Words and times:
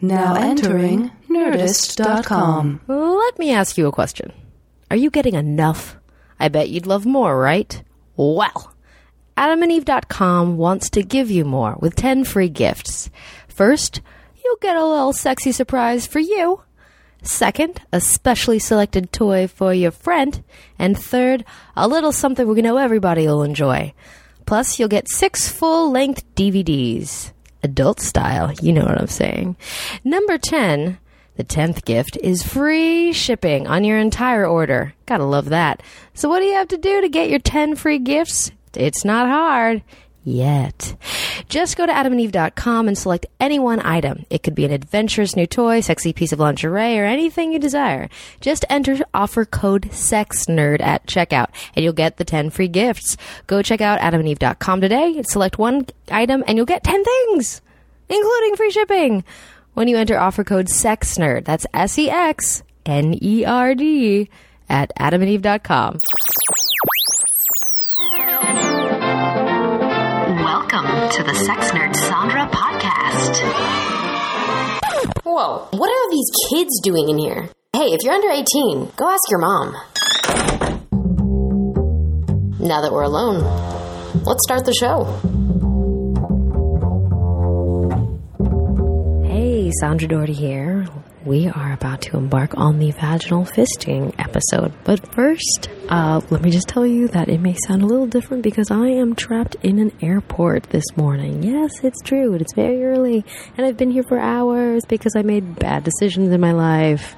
Now 0.00 0.34
entering 0.34 1.10
Nerdist.com. 1.28 2.80
Let 2.86 3.38
me 3.38 3.52
ask 3.52 3.76
you 3.76 3.86
a 3.86 3.92
question. 3.92 4.32
Are 4.90 4.96
you 4.96 5.10
getting 5.10 5.34
enough? 5.34 5.96
I 6.40 6.48
bet 6.48 6.70
you'd 6.70 6.86
love 6.86 7.04
more, 7.04 7.38
right? 7.38 7.82
Well, 8.16 8.72
AdamandEve.com 9.36 10.56
wants 10.56 10.90
to 10.90 11.02
give 11.02 11.30
you 11.30 11.44
more 11.44 11.76
with 11.80 11.96
10 11.96 12.24
free 12.24 12.48
gifts. 12.48 13.10
First, 13.48 14.00
you'll 14.44 14.56
get 14.56 14.76
a 14.76 14.84
little 14.84 15.12
sexy 15.12 15.52
surprise 15.52 16.06
for 16.06 16.20
you. 16.20 16.62
Second, 17.22 17.80
a 17.92 18.00
specially 18.00 18.58
selected 18.58 19.12
toy 19.12 19.48
for 19.48 19.74
your 19.74 19.90
friend. 19.90 20.42
And 20.78 20.96
third, 20.96 21.44
a 21.76 21.88
little 21.88 22.12
something 22.12 22.46
we 22.46 22.62
know 22.62 22.76
everybody 22.76 23.26
will 23.26 23.42
enjoy. 23.42 23.92
Plus, 24.46 24.78
you'll 24.78 24.88
get 24.88 25.10
six 25.10 25.48
full 25.48 25.90
length 25.90 26.24
DVDs. 26.34 27.32
Adult 27.62 28.00
style, 28.00 28.52
you 28.62 28.72
know 28.72 28.84
what 28.84 29.00
I'm 29.00 29.06
saying. 29.08 29.56
Number 30.04 30.38
10, 30.38 30.98
the 31.36 31.44
10th 31.44 31.84
gift 31.84 32.16
is 32.22 32.42
free 32.42 33.12
shipping 33.12 33.66
on 33.66 33.84
your 33.84 33.98
entire 33.98 34.46
order. 34.46 34.94
Gotta 35.06 35.24
love 35.24 35.46
that. 35.50 35.82
So, 36.14 36.28
what 36.28 36.40
do 36.40 36.46
you 36.46 36.54
have 36.54 36.68
to 36.68 36.76
do 36.76 37.00
to 37.00 37.08
get 37.08 37.30
your 37.30 37.38
10 37.38 37.76
free 37.76 37.98
gifts? 37.98 38.50
It's 38.74 39.04
not 39.04 39.28
hard 39.28 39.82
yet. 40.24 40.96
Just 41.48 41.76
go 41.76 41.86
to 41.86 41.92
adamandeve.com 41.92 42.88
and 42.88 42.98
select 42.98 43.26
any 43.40 43.58
one 43.58 43.80
item. 43.80 44.24
It 44.30 44.42
could 44.42 44.54
be 44.54 44.64
an 44.64 44.70
adventurous 44.70 45.36
new 45.36 45.46
toy, 45.46 45.80
sexy 45.80 46.12
piece 46.12 46.32
of 46.32 46.40
lingerie, 46.40 46.98
or 46.98 47.04
anything 47.04 47.52
you 47.52 47.58
desire. 47.58 48.08
Just 48.40 48.64
enter 48.68 48.98
offer 49.14 49.44
code 49.44 49.88
SEXNERD 49.90 50.80
at 50.80 51.06
checkout 51.06 51.48
and 51.74 51.84
you'll 51.84 51.92
get 51.92 52.16
the 52.16 52.24
10 52.24 52.50
free 52.50 52.68
gifts. 52.68 53.16
Go 53.46 53.62
check 53.62 53.80
out 53.80 54.00
adamandeve.com 54.00 54.80
today, 54.80 55.22
select 55.22 55.58
one 55.58 55.86
item, 56.10 56.44
and 56.46 56.56
you'll 56.56 56.66
get 56.66 56.84
10 56.84 57.04
things, 57.04 57.62
including 58.08 58.56
free 58.56 58.70
shipping. 58.70 59.24
When 59.74 59.88
you 59.88 59.96
enter 59.96 60.18
offer 60.18 60.44
code 60.44 60.66
SEXNERD, 60.66 61.44
that's 61.44 61.66
S 61.72 61.98
E 61.98 62.10
X 62.10 62.62
N 62.84 63.16
E 63.22 63.44
R 63.44 63.74
D, 63.74 64.28
at 64.68 64.92
adamandeve.com. 64.98 65.98
Welcome 70.98 71.24
to 71.24 71.32
the 71.32 71.38
Sex 71.44 71.70
Nerd 71.70 71.94
Sandra 71.94 72.48
podcast. 72.48 73.36
Whoa, 75.22 75.68
what 75.70 75.90
are 75.90 76.10
these 76.10 76.28
kids 76.50 76.80
doing 76.82 77.08
in 77.08 77.18
here? 77.18 77.48
Hey, 77.72 77.92
if 77.92 78.02
you're 78.02 78.14
under 78.14 78.28
18, 78.28 78.90
go 78.96 79.08
ask 79.08 79.30
your 79.30 79.38
mom. 79.38 79.76
Now 82.58 82.80
that 82.80 82.90
we're 82.90 83.04
alone, 83.04 83.44
let's 84.24 84.42
start 84.42 84.64
the 84.64 84.74
show. 84.74 85.04
Hey, 89.24 89.70
Sandra 89.78 90.08
Daugherty 90.08 90.32
here. 90.32 90.88
We 91.24 91.48
are 91.48 91.72
about 91.72 92.02
to 92.02 92.16
embark 92.16 92.56
on 92.56 92.78
the 92.78 92.92
vaginal 92.92 93.44
fisting 93.44 94.14
episode. 94.18 94.72
But 94.84 95.12
first, 95.12 95.68
uh, 95.88 96.20
let 96.30 96.42
me 96.42 96.50
just 96.50 96.68
tell 96.68 96.86
you 96.86 97.08
that 97.08 97.28
it 97.28 97.40
may 97.40 97.56
sound 97.66 97.82
a 97.82 97.86
little 97.86 98.06
different 98.06 98.44
because 98.44 98.70
I 98.70 98.86
am 98.86 99.16
trapped 99.16 99.56
in 99.62 99.80
an 99.80 99.92
airport 100.00 100.64
this 100.70 100.84
morning. 100.96 101.42
Yes, 101.42 101.72
it's 101.82 102.00
true. 102.04 102.34
It's 102.34 102.54
very 102.54 102.84
early, 102.84 103.24
and 103.56 103.66
I've 103.66 103.76
been 103.76 103.90
here 103.90 104.04
for 104.04 104.18
hours 104.18 104.84
because 104.86 105.16
I 105.16 105.22
made 105.22 105.58
bad 105.58 105.82
decisions 105.82 106.32
in 106.32 106.40
my 106.40 106.52
life. 106.52 107.16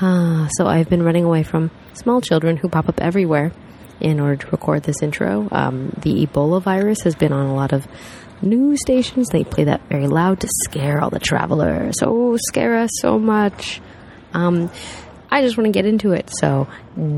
Uh, 0.00 0.48
so 0.48 0.66
I've 0.66 0.88
been 0.88 1.04
running 1.04 1.24
away 1.24 1.44
from 1.44 1.70
small 1.92 2.20
children 2.20 2.56
who 2.56 2.68
pop 2.68 2.88
up 2.88 3.00
everywhere 3.00 3.52
in 4.00 4.20
order 4.20 4.36
to 4.36 4.46
record 4.48 4.82
this 4.82 5.02
intro. 5.02 5.48
Um, 5.52 5.90
the 6.02 6.26
Ebola 6.26 6.62
virus 6.62 7.02
has 7.02 7.14
been 7.14 7.32
on 7.32 7.46
a 7.46 7.54
lot 7.54 7.72
of 7.72 7.86
news 8.42 8.80
stations. 8.80 9.28
They 9.28 9.44
play 9.44 9.64
that 9.64 9.82
very 9.88 10.06
loud 10.06 10.40
to 10.40 10.48
scare 10.64 11.00
all 11.00 11.10
the 11.10 11.18
travelers. 11.18 11.96
Oh, 12.02 12.36
scare 12.36 12.76
us 12.78 12.90
so 13.00 13.18
much. 13.18 13.80
Um, 14.34 14.70
I 15.30 15.42
just 15.42 15.58
want 15.58 15.66
to 15.66 15.72
get 15.72 15.84
into 15.84 16.12
it. 16.12 16.30
So, 16.38 16.68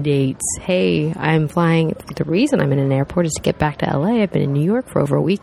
dates. 0.02 0.44
Hey, 0.60 1.12
I'm 1.14 1.48
flying. 1.48 1.94
The 2.16 2.24
reason 2.24 2.60
I'm 2.60 2.72
in 2.72 2.78
an 2.78 2.92
airport 2.92 3.26
is 3.26 3.32
to 3.34 3.42
get 3.42 3.58
back 3.58 3.78
to 3.78 3.86
LA. 3.86 4.22
I've 4.22 4.32
been 4.32 4.42
in 4.42 4.52
New 4.52 4.64
York 4.64 4.88
for 4.88 5.00
over 5.00 5.16
a 5.16 5.22
week. 5.22 5.40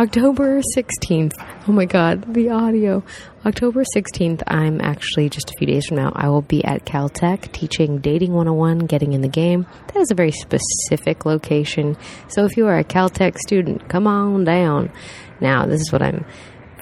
October 0.00 0.62
16th. 0.74 1.34
Oh 1.68 1.72
my 1.72 1.84
god, 1.84 2.32
the 2.32 2.48
audio. 2.48 3.04
October 3.44 3.84
16th, 3.94 4.42
I'm 4.46 4.80
actually 4.80 5.28
just 5.28 5.50
a 5.50 5.54
few 5.58 5.66
days 5.66 5.84
from 5.84 5.98
now, 5.98 6.10
I 6.16 6.30
will 6.30 6.40
be 6.40 6.64
at 6.64 6.86
Caltech 6.86 7.52
teaching 7.52 7.98
Dating 7.98 8.32
101, 8.32 8.86
Getting 8.86 9.12
in 9.12 9.20
the 9.20 9.28
Game. 9.28 9.66
That 9.88 9.96
is 9.98 10.10
a 10.10 10.14
very 10.14 10.30
specific 10.30 11.26
location. 11.26 11.98
So 12.28 12.46
if 12.46 12.56
you 12.56 12.66
are 12.66 12.78
a 12.78 12.84
Caltech 12.84 13.36
student, 13.36 13.90
come 13.90 14.06
on 14.06 14.44
down. 14.44 14.90
Now, 15.38 15.66
this 15.66 15.82
is 15.82 15.92
what 15.92 16.00
I'm 16.00 16.24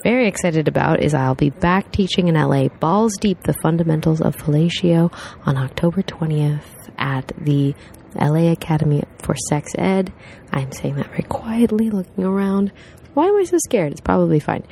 very 0.05 0.29
excited 0.29 0.69
about 0.69 1.03
is 1.03 1.13
I'll 1.13 1.35
be 1.35 1.51
back 1.51 1.91
teaching 1.91 2.29
in 2.29 2.37
LA 2.37 2.69
balls 2.69 3.17
deep 3.19 3.43
the 3.43 3.53
fundamentals 3.53 4.21
of 4.21 4.37
fellatio 4.37 5.13
on 5.45 5.57
October 5.57 6.03
20th 6.03 6.93
at 6.97 7.33
the 7.37 7.75
LA 8.15 8.53
Academy 8.53 9.03
for 9.19 9.35
Sex 9.49 9.73
Ed. 9.77 10.13
I'm 10.53 10.73
saying 10.73 10.97
that 10.97 11.09
very 11.09 11.25
quietly, 11.25 11.91
looking 11.91 12.25
around. 12.25 12.73
Why 13.19 13.27
am 13.27 13.37
I 13.37 13.43
so 13.43 13.59
scared? 13.59 13.91
It's 13.91 14.01
probably 14.01 14.39
fine. 14.39 14.63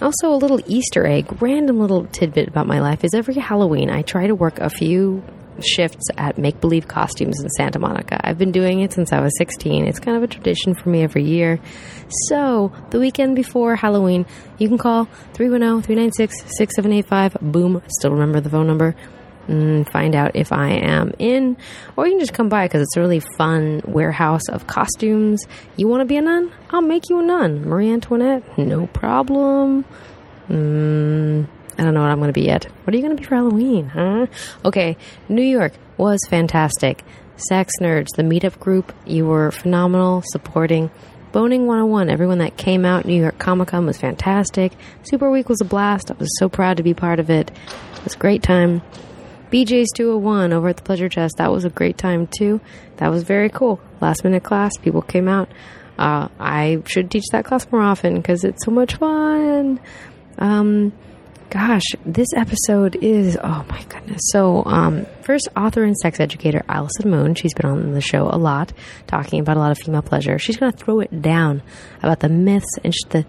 Also, 0.00 0.34
a 0.34 0.34
little 0.34 0.60
Easter 0.66 1.06
egg, 1.06 1.40
random 1.40 1.78
little 1.78 2.06
tidbit 2.06 2.48
about 2.48 2.66
my 2.66 2.80
life 2.80 3.04
is 3.04 3.14
every 3.14 3.36
Halloween 3.36 3.90
I 3.90 4.02
try 4.02 4.26
to 4.26 4.34
work 4.34 4.58
a 4.58 4.70
few 4.70 5.22
shifts 5.60 6.08
at 6.18 6.36
make 6.36 6.60
believe 6.60 6.88
costumes 6.88 7.40
in 7.40 7.48
Santa 7.50 7.78
Monica. 7.78 8.20
I've 8.20 8.38
been 8.38 8.50
doing 8.50 8.80
it 8.80 8.92
since 8.92 9.12
I 9.12 9.20
was 9.20 9.30
16. 9.38 9.86
It's 9.86 10.00
kind 10.00 10.16
of 10.16 10.24
a 10.24 10.26
tradition 10.26 10.74
for 10.74 10.88
me 10.88 11.04
every 11.04 11.22
year. 11.22 11.60
So, 12.26 12.72
the 12.90 12.98
weekend 12.98 13.36
before 13.36 13.76
Halloween, 13.76 14.26
you 14.58 14.66
can 14.66 14.78
call 14.78 15.04
310 15.34 15.82
396 15.82 16.56
6785. 16.56 17.52
Boom, 17.52 17.82
still 17.86 18.10
remember 18.10 18.40
the 18.40 18.50
phone 18.50 18.66
number. 18.66 18.96
And 19.48 19.88
find 19.90 20.14
out 20.14 20.36
if 20.36 20.52
I 20.52 20.70
am 20.70 21.12
in, 21.18 21.56
or 21.96 22.06
you 22.06 22.12
can 22.12 22.20
just 22.20 22.32
come 22.32 22.48
by 22.48 22.66
because 22.66 22.82
it's 22.82 22.96
a 22.96 23.00
really 23.00 23.20
fun 23.36 23.82
warehouse 23.84 24.48
of 24.48 24.68
costumes. 24.68 25.44
You 25.76 25.88
want 25.88 26.00
to 26.00 26.04
be 26.04 26.16
a 26.16 26.22
nun? 26.22 26.52
I'll 26.70 26.80
make 26.80 27.08
you 27.10 27.18
a 27.18 27.22
nun. 27.22 27.68
Marie 27.68 27.90
Antoinette, 27.90 28.56
no 28.56 28.86
problem. 28.86 29.84
Mm, 30.48 31.46
I 31.78 31.82
don't 31.82 31.94
know 31.94 32.02
what 32.02 32.10
I'm 32.10 32.18
going 32.18 32.28
to 32.28 32.32
be 32.32 32.46
yet. 32.46 32.64
What 32.84 32.94
are 32.94 32.96
you 32.96 33.02
going 33.02 33.16
to 33.16 33.20
be 33.20 33.26
for 33.26 33.34
Halloween, 33.34 33.88
huh? 33.88 34.26
Okay, 34.64 34.96
New 35.28 35.42
York 35.42 35.72
was 35.96 36.20
fantastic. 36.28 37.02
Sex 37.36 37.72
Nerds, 37.80 38.08
the 38.16 38.22
meetup 38.22 38.58
group, 38.60 38.92
you 39.06 39.26
were 39.26 39.50
phenomenal, 39.50 40.22
supporting. 40.26 40.90
Boning 41.32 41.66
101, 41.66 42.10
everyone 42.10 42.38
that 42.38 42.58
came 42.58 42.84
out, 42.84 43.06
New 43.06 43.18
York 43.18 43.38
Comic 43.38 43.68
Con 43.68 43.86
was 43.86 43.96
fantastic. 43.96 44.72
Super 45.02 45.30
Week 45.30 45.48
was 45.48 45.62
a 45.62 45.64
blast. 45.64 46.10
I 46.10 46.14
was 46.14 46.28
so 46.38 46.50
proud 46.50 46.76
to 46.76 46.82
be 46.82 46.92
part 46.92 47.18
of 47.18 47.30
it. 47.30 47.50
It 47.50 48.04
was 48.04 48.14
a 48.14 48.18
great 48.18 48.42
time. 48.42 48.82
BJ's 49.52 49.90
201 49.94 50.54
over 50.54 50.68
at 50.68 50.78
the 50.78 50.82
Pleasure 50.82 51.10
Chest, 51.10 51.36
that 51.36 51.52
was 51.52 51.66
a 51.66 51.70
great 51.70 51.98
time 51.98 52.26
too. 52.26 52.58
That 52.96 53.10
was 53.10 53.22
very 53.22 53.50
cool. 53.50 53.80
Last 54.00 54.24
minute 54.24 54.42
class, 54.42 54.72
people 54.80 55.02
came 55.02 55.28
out. 55.28 55.50
Uh, 55.98 56.28
I 56.40 56.82
should 56.86 57.10
teach 57.10 57.26
that 57.32 57.44
class 57.44 57.70
more 57.70 57.82
often 57.82 58.16
because 58.16 58.44
it's 58.44 58.64
so 58.64 58.70
much 58.70 58.96
fun. 58.96 59.78
Um, 60.38 60.92
gosh, 61.50 61.82
this 62.06 62.28
episode 62.34 62.96
is 62.96 63.36
oh 63.36 63.66
my 63.68 63.82
goodness. 63.90 64.22
So, 64.30 64.64
um, 64.64 65.04
first 65.20 65.50
author 65.54 65.84
and 65.84 65.96
sex 65.98 66.18
educator 66.18 66.64
Allison 66.66 67.10
Moon. 67.10 67.34
She's 67.34 67.52
been 67.52 67.66
on 67.66 67.92
the 67.92 68.00
show 68.00 68.30
a 68.32 68.38
lot, 68.38 68.72
talking 69.06 69.38
about 69.38 69.58
a 69.58 69.60
lot 69.60 69.70
of 69.70 69.78
female 69.78 70.00
pleasure. 70.00 70.38
She's 70.38 70.56
going 70.56 70.72
to 70.72 70.78
throw 70.78 71.00
it 71.00 71.20
down 71.20 71.62
about 72.02 72.20
the 72.20 72.30
myths 72.30 72.78
and 72.82 72.94
the 73.10 73.26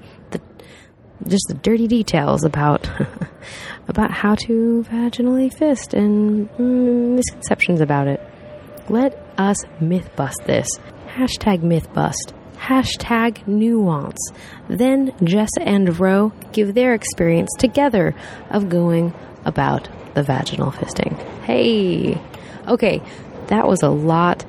just 1.27 1.45
the 1.47 1.53
dirty 1.55 1.87
details 1.87 2.43
about 2.43 2.89
about 3.87 4.11
how 4.11 4.35
to 4.35 4.85
vaginally 4.89 5.53
fist 5.53 5.93
and 5.93 6.49
mm, 6.51 7.15
misconceptions 7.15 7.81
about 7.81 8.07
it. 8.07 8.21
Let 8.89 9.17
us 9.37 9.57
myth 9.79 10.09
bust 10.15 10.41
this. 10.45 10.67
Hashtag 11.07 11.63
myth 11.63 11.91
bust. 11.93 12.33
Hashtag 12.55 13.45
nuance. 13.47 14.19
Then 14.67 15.13
Jess 15.23 15.49
and 15.59 15.99
Roe 15.99 16.31
give 16.51 16.73
their 16.73 16.93
experience 16.93 17.49
together 17.59 18.15
of 18.49 18.69
going 18.69 19.13
about 19.45 19.89
the 20.13 20.23
vaginal 20.23 20.71
fisting. 20.71 21.17
Hey! 21.41 22.21
Okay, 22.67 23.01
that 23.47 23.67
was 23.67 23.81
a 23.83 23.89
lot. 23.89 24.45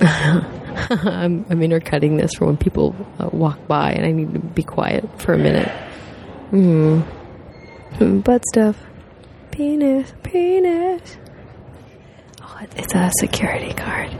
I'm, 0.90 1.44
I'm 1.50 1.62
intercutting 1.62 2.16
this 2.16 2.30
for 2.38 2.46
when 2.46 2.56
people 2.56 2.94
uh, 3.18 3.28
walk 3.32 3.66
by 3.66 3.92
and 3.92 4.04
I 4.06 4.12
need 4.12 4.32
to 4.34 4.40
be 4.40 4.62
quiet 4.62 5.04
for 5.20 5.32
a 5.34 5.38
minute. 5.38 5.68
Hmm. 6.50 7.00
Butt 8.20 8.42
stuff. 8.52 8.76
Penis. 9.50 10.12
Penis. 10.22 11.18
Oh, 12.42 12.58
it's 12.76 12.94
a 12.94 13.10
security 13.20 13.72
guard. 13.74 14.16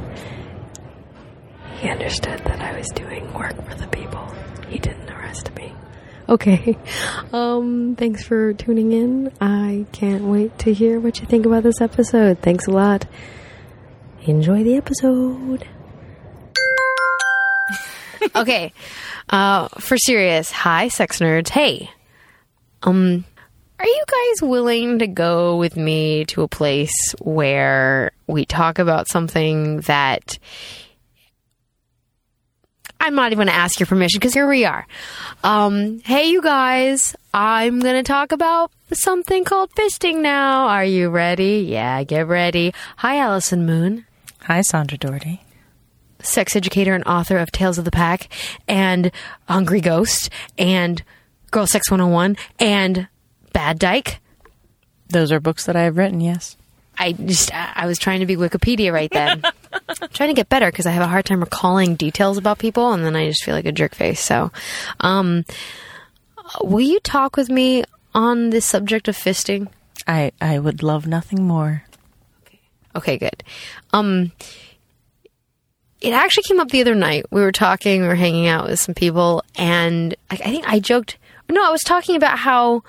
He 1.80 1.88
understood 1.88 2.40
that 2.40 2.60
I 2.60 2.76
was 2.76 2.88
doing 2.94 3.32
work 3.32 3.54
for 3.68 3.74
the 3.76 3.86
people. 3.88 4.26
He 4.68 4.78
didn't 4.78 5.08
arrest 5.10 5.54
me. 5.54 5.72
Okay. 6.28 6.76
Um, 7.32 7.94
thanks 7.96 8.24
for 8.24 8.54
tuning 8.54 8.92
in. 8.92 9.30
I 9.38 9.84
can't 9.92 10.24
wait 10.24 10.58
to 10.60 10.72
hear 10.72 10.98
what 10.98 11.20
you 11.20 11.26
think 11.26 11.44
about 11.44 11.62
this 11.62 11.80
episode. 11.82 12.38
Thanks 12.40 12.66
a 12.66 12.70
lot. 12.70 13.06
Enjoy 14.22 14.64
the 14.64 14.76
episode. 14.76 15.68
okay. 18.36 18.72
Uh, 19.28 19.68
for 19.80 19.96
serious, 19.96 20.50
hi, 20.50 20.88
sex 20.88 21.18
nerds. 21.18 21.48
Hey, 21.48 21.90
um, 22.82 23.24
are 23.78 23.86
you 23.86 24.04
guys 24.06 24.48
willing 24.48 24.98
to 25.00 25.06
go 25.06 25.56
with 25.56 25.76
me 25.76 26.24
to 26.26 26.42
a 26.42 26.48
place 26.48 27.14
where 27.20 28.12
we 28.26 28.44
talk 28.44 28.78
about 28.78 29.08
something 29.08 29.80
that 29.82 30.38
I'm 33.00 33.14
not 33.14 33.32
even 33.32 33.46
going 33.46 33.48
to 33.48 33.54
ask 33.54 33.78
your 33.78 33.86
permission 33.86 34.18
because 34.18 34.34
here 34.34 34.48
we 34.48 34.64
are. 34.64 34.86
Um, 35.44 36.00
hey, 36.00 36.30
you 36.30 36.42
guys, 36.42 37.14
I'm 37.32 37.78
going 37.78 37.94
to 37.94 38.02
talk 38.02 38.32
about 38.32 38.72
something 38.92 39.44
called 39.44 39.70
fisting 39.70 40.20
now. 40.20 40.66
Are 40.66 40.84
you 40.84 41.08
ready? 41.08 41.66
Yeah, 41.68 42.02
get 42.02 42.26
ready. 42.26 42.74
Hi, 42.96 43.18
Allison 43.18 43.64
Moon 43.64 44.04
Hi, 44.42 44.62
Sandra 44.62 44.96
Daugherty. 44.96 45.42
Sex 46.20 46.56
educator 46.56 46.94
and 46.94 47.04
author 47.04 47.38
of 47.38 47.52
Tales 47.52 47.78
of 47.78 47.84
the 47.84 47.90
Pack 47.90 48.28
and 48.66 49.10
Hungry 49.48 49.80
Ghost 49.80 50.30
and 50.56 51.02
Girl 51.50 51.66
Sex 51.66 51.90
101 51.90 52.36
and 52.58 53.08
Bad 53.52 53.78
Dyke. 53.78 54.20
Those 55.08 55.32
are 55.32 55.40
books 55.40 55.64
that 55.66 55.76
I 55.76 55.82
have 55.82 55.96
written, 55.96 56.20
yes. 56.20 56.56
I 56.98 57.12
just, 57.12 57.54
I 57.54 57.86
was 57.86 57.98
trying 57.98 58.20
to 58.20 58.26
be 58.26 58.36
Wikipedia 58.36 58.92
right 58.92 59.10
then. 59.10 59.42
trying 60.12 60.30
to 60.30 60.34
get 60.34 60.48
better 60.48 60.66
because 60.70 60.86
I 60.86 60.90
have 60.90 61.02
a 61.02 61.08
hard 61.08 61.24
time 61.24 61.40
recalling 61.40 61.94
details 61.94 62.36
about 62.36 62.58
people 62.58 62.92
and 62.92 63.04
then 63.04 63.14
I 63.14 63.28
just 63.28 63.44
feel 63.44 63.54
like 63.54 63.66
a 63.66 63.72
jerk 63.72 63.94
face. 63.94 64.20
So, 64.20 64.50
um, 65.00 65.44
will 66.62 66.80
you 66.80 66.98
talk 67.00 67.36
with 67.36 67.48
me 67.48 67.84
on 68.14 68.50
this 68.50 68.66
subject 68.66 69.06
of 69.06 69.16
fisting? 69.16 69.68
I, 70.06 70.32
I 70.40 70.58
would 70.58 70.82
love 70.82 71.06
nothing 71.06 71.44
more. 71.44 71.84
Okay, 72.96 73.16
good. 73.16 73.44
Um, 73.92 74.32
it 76.00 76.12
actually 76.12 76.44
came 76.44 76.60
up 76.60 76.68
the 76.68 76.80
other 76.80 76.94
night. 76.94 77.26
We 77.30 77.40
were 77.40 77.52
talking, 77.52 78.02
we 78.02 78.08
were 78.08 78.14
hanging 78.14 78.46
out 78.46 78.68
with 78.68 78.80
some 78.80 78.94
people, 78.94 79.42
and 79.56 80.14
I, 80.30 80.34
I 80.34 80.36
think 80.36 80.68
I 80.68 80.80
joked. 80.80 81.18
No, 81.48 81.66
I 81.66 81.70
was 81.70 81.82
talking 81.82 82.14
about 82.14 82.38
how 82.38 82.82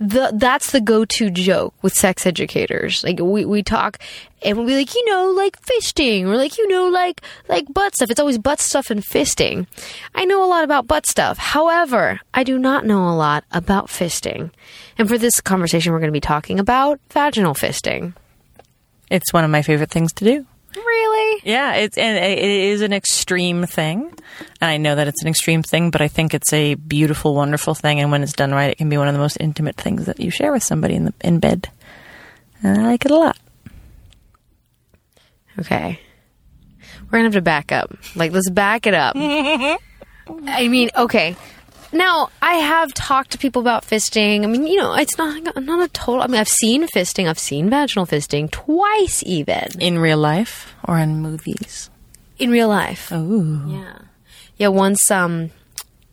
the 0.00 0.32
that's 0.34 0.72
the 0.72 0.80
go-to 0.80 1.30
joke 1.30 1.74
with 1.82 1.92
sex 1.92 2.26
educators. 2.26 3.04
Like 3.04 3.20
we, 3.20 3.44
we 3.44 3.62
talk 3.62 3.98
and 4.42 4.56
we'll 4.56 4.66
be 4.66 4.74
like, 4.74 4.94
you 4.94 5.04
know, 5.04 5.30
like 5.30 5.60
fisting 5.60 6.24
or 6.24 6.36
like 6.36 6.56
you 6.56 6.66
know, 6.68 6.88
like 6.88 7.20
like 7.48 7.66
butt 7.72 7.94
stuff. 7.94 8.10
It's 8.10 8.18
always 8.18 8.38
butt 8.38 8.60
stuff 8.60 8.90
and 8.90 9.02
fisting. 9.02 9.66
I 10.14 10.24
know 10.24 10.42
a 10.42 10.48
lot 10.48 10.64
about 10.64 10.86
butt 10.86 11.06
stuff. 11.06 11.36
However, 11.36 12.20
I 12.32 12.44
do 12.44 12.58
not 12.58 12.86
know 12.86 13.08
a 13.08 13.14
lot 13.14 13.44
about 13.52 13.88
fisting. 13.88 14.50
And 14.96 15.06
for 15.06 15.18
this 15.18 15.38
conversation, 15.42 15.92
we're 15.92 16.00
going 16.00 16.08
to 16.08 16.12
be 16.12 16.20
talking 16.20 16.58
about 16.58 16.98
vaginal 17.10 17.54
fisting. 17.54 18.14
It's 19.10 19.34
one 19.34 19.44
of 19.44 19.50
my 19.50 19.60
favorite 19.60 19.90
things 19.90 20.14
to 20.14 20.24
do. 20.24 20.46
Really? 20.76 21.42
Yeah, 21.44 21.74
it's 21.74 21.98
and 21.98 22.16
it 22.24 22.38
is 22.38 22.80
an 22.80 22.92
extreme 22.92 23.66
thing, 23.66 24.12
and 24.60 24.70
I 24.70 24.76
know 24.76 24.94
that 24.94 25.08
it's 25.08 25.22
an 25.22 25.28
extreme 25.28 25.62
thing, 25.62 25.90
but 25.90 26.00
I 26.00 26.08
think 26.08 26.32
it's 26.32 26.52
a 26.52 26.74
beautiful, 26.74 27.34
wonderful 27.34 27.74
thing. 27.74 28.00
And 28.00 28.12
when 28.12 28.22
it's 28.22 28.32
done 28.32 28.52
right, 28.52 28.70
it 28.70 28.78
can 28.78 28.88
be 28.88 28.96
one 28.96 29.08
of 29.08 29.14
the 29.14 29.20
most 29.20 29.36
intimate 29.40 29.76
things 29.76 30.06
that 30.06 30.20
you 30.20 30.30
share 30.30 30.52
with 30.52 30.62
somebody 30.62 30.94
in 30.94 31.06
the 31.06 31.14
in 31.22 31.40
bed. 31.40 31.68
And 32.62 32.80
I 32.80 32.86
like 32.86 33.04
it 33.04 33.10
a 33.10 33.16
lot. 33.16 33.36
Okay. 35.58 35.98
We're 37.06 37.18
gonna 37.18 37.24
have 37.24 37.32
to 37.32 37.42
back 37.42 37.72
up. 37.72 37.92
Like, 38.14 38.32
let's 38.32 38.50
back 38.50 38.86
it 38.86 38.94
up. 38.94 39.16
I 40.46 40.68
mean, 40.68 40.90
okay. 40.96 41.36
Now, 41.92 42.30
I 42.40 42.54
have 42.54 42.94
talked 42.94 43.30
to 43.32 43.38
people 43.38 43.60
about 43.62 43.84
fisting. 43.84 44.44
I 44.44 44.46
mean, 44.46 44.66
you 44.66 44.76
know, 44.76 44.94
it's 44.94 45.18
not 45.18 45.42
not 45.62 45.82
a 45.84 45.88
total. 45.92 46.22
I 46.22 46.28
mean, 46.28 46.40
I've 46.40 46.48
seen 46.48 46.86
fisting. 46.86 47.28
I've 47.28 47.38
seen 47.38 47.68
vaginal 47.68 48.06
fisting 48.06 48.50
twice, 48.50 49.22
even 49.26 49.68
In 49.80 49.98
real 49.98 50.18
life 50.18 50.72
or 50.84 50.98
in 50.98 51.20
movies. 51.20 51.90
in 52.38 52.50
real 52.50 52.68
life. 52.68 53.08
Oh, 53.12 53.64
Yeah, 53.66 53.98
yeah. 54.56 54.68
Once, 54.68 55.10
um, 55.10 55.50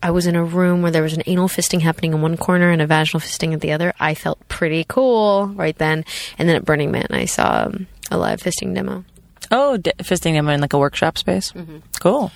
I 0.02 0.10
was 0.10 0.26
in 0.26 0.36
a 0.36 0.44
room 0.44 0.82
where 0.82 0.90
there 0.92 1.02
was 1.02 1.14
an 1.14 1.22
anal 1.26 1.48
fisting 1.48 1.80
happening 1.80 2.12
in 2.12 2.22
one 2.22 2.36
corner 2.36 2.70
and 2.70 2.82
a 2.82 2.86
vaginal 2.86 3.20
fisting 3.20 3.52
at 3.52 3.60
the 3.60 3.72
other. 3.72 3.92
I 4.00 4.14
felt 4.14 4.38
pretty 4.48 4.84
cool 4.88 5.46
right 5.48 5.76
then. 5.78 6.04
And 6.38 6.48
then 6.48 6.56
at 6.56 6.64
Burning 6.64 6.90
Man, 6.90 7.06
I 7.10 7.24
saw 7.24 7.66
um, 7.66 7.86
a 8.10 8.16
live 8.18 8.40
fisting 8.40 8.74
demo. 8.74 9.04
Oh, 9.50 9.76
d- 9.76 9.92
fisting 9.98 10.34
them 10.34 10.48
in 10.48 10.60
like 10.60 10.72
a 10.72 10.78
workshop 10.78 11.18
space. 11.18 11.52
Cool. 12.00 12.30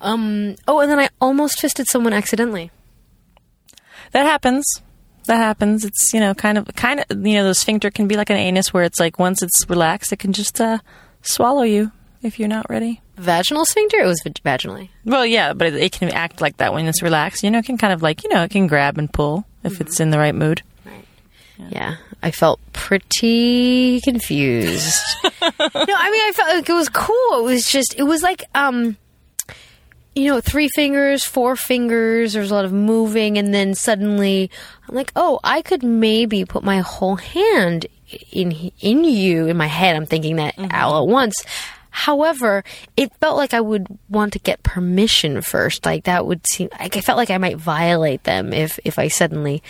Um. 0.00 0.56
Oh, 0.66 0.80
and 0.80 0.90
then 0.90 0.98
I 0.98 1.08
almost 1.20 1.60
fisted 1.60 1.86
someone 1.88 2.12
accidentally. 2.12 2.70
That 4.12 4.26
happens. 4.26 4.64
That 5.26 5.36
happens. 5.36 5.84
It's 5.84 6.12
you 6.12 6.20
know 6.20 6.34
kind 6.34 6.58
of 6.58 6.66
kind 6.74 7.04
of 7.08 7.26
you 7.26 7.34
know 7.34 7.44
the 7.44 7.54
sphincter 7.54 7.90
can 7.90 8.08
be 8.08 8.16
like 8.16 8.30
an 8.30 8.36
anus 8.36 8.72
where 8.72 8.84
it's 8.84 8.98
like 8.98 9.18
once 9.18 9.42
it's 9.42 9.68
relaxed, 9.68 10.12
it 10.12 10.18
can 10.18 10.32
just 10.32 10.60
uh, 10.60 10.78
swallow 11.22 11.62
you 11.62 11.92
if 12.22 12.38
you're 12.38 12.48
not 12.48 12.68
ready. 12.68 13.00
Vaginal 13.16 13.64
sphincter? 13.66 13.98
It 13.98 14.06
was 14.06 14.22
vag- 14.22 14.42
vaginally. 14.44 14.88
Well, 15.04 15.26
yeah, 15.26 15.52
but 15.52 15.68
it, 15.68 15.74
it 15.74 15.92
can 15.92 16.08
act 16.08 16.40
like 16.40 16.56
that 16.56 16.72
when 16.72 16.86
it's 16.86 17.02
relaxed. 17.02 17.42
You 17.42 17.50
know, 17.50 17.58
it 17.58 17.66
can 17.66 17.78
kind 17.78 17.92
of 17.92 18.02
like 18.02 18.24
you 18.24 18.30
know 18.30 18.42
it 18.42 18.50
can 18.50 18.66
grab 18.66 18.98
and 18.98 19.12
pull 19.12 19.46
if 19.62 19.80
it's 19.80 20.00
in 20.00 20.10
the 20.10 20.18
right 20.18 20.34
mood. 20.34 20.62
Right. 20.84 21.04
Yeah, 21.68 21.96
I 22.22 22.30
felt 22.30 22.60
pretty 22.72 24.00
confused. 24.02 25.02
no, 25.24 25.30
I 25.42 26.10
mean, 26.10 26.28
I 26.28 26.32
felt 26.34 26.54
like 26.54 26.68
it 26.68 26.72
was 26.72 26.88
cool. 26.88 27.48
It 27.48 27.52
was 27.52 27.66
just, 27.66 27.94
it 27.96 28.02
was 28.02 28.22
like, 28.22 28.44
um, 28.54 28.96
you 30.14 30.26
know, 30.26 30.40
three 30.40 30.68
fingers, 30.74 31.24
four 31.24 31.56
fingers. 31.56 32.32
There's 32.32 32.50
a 32.50 32.54
lot 32.54 32.64
of 32.64 32.72
moving, 32.72 33.38
and 33.38 33.54
then 33.54 33.74
suddenly, 33.74 34.50
I'm 34.88 34.94
like, 34.94 35.12
oh, 35.16 35.38
I 35.44 35.62
could 35.62 35.82
maybe 35.82 36.44
put 36.44 36.64
my 36.64 36.80
whole 36.80 37.16
hand 37.16 37.86
in 38.32 38.52
in 38.80 39.04
you. 39.04 39.46
In 39.46 39.56
my 39.56 39.66
head, 39.66 39.96
I'm 39.96 40.06
thinking 40.06 40.36
that 40.36 40.56
mm-hmm. 40.56 40.74
all 40.74 41.02
at 41.02 41.08
once. 41.08 41.44
However, 41.90 42.62
it 42.96 43.12
felt 43.20 43.36
like 43.36 43.52
I 43.52 43.60
would 43.60 43.86
want 44.08 44.32
to 44.34 44.38
get 44.38 44.62
permission 44.62 45.42
first. 45.42 45.84
Like 45.84 46.04
that 46.04 46.26
would 46.26 46.46
seem. 46.46 46.68
Like 46.78 46.96
I 46.96 47.00
felt 47.00 47.18
like 47.18 47.30
I 47.30 47.38
might 47.38 47.56
violate 47.56 48.24
them 48.24 48.52
if 48.52 48.78
if 48.84 48.98
I 48.98 49.08
suddenly. 49.08 49.62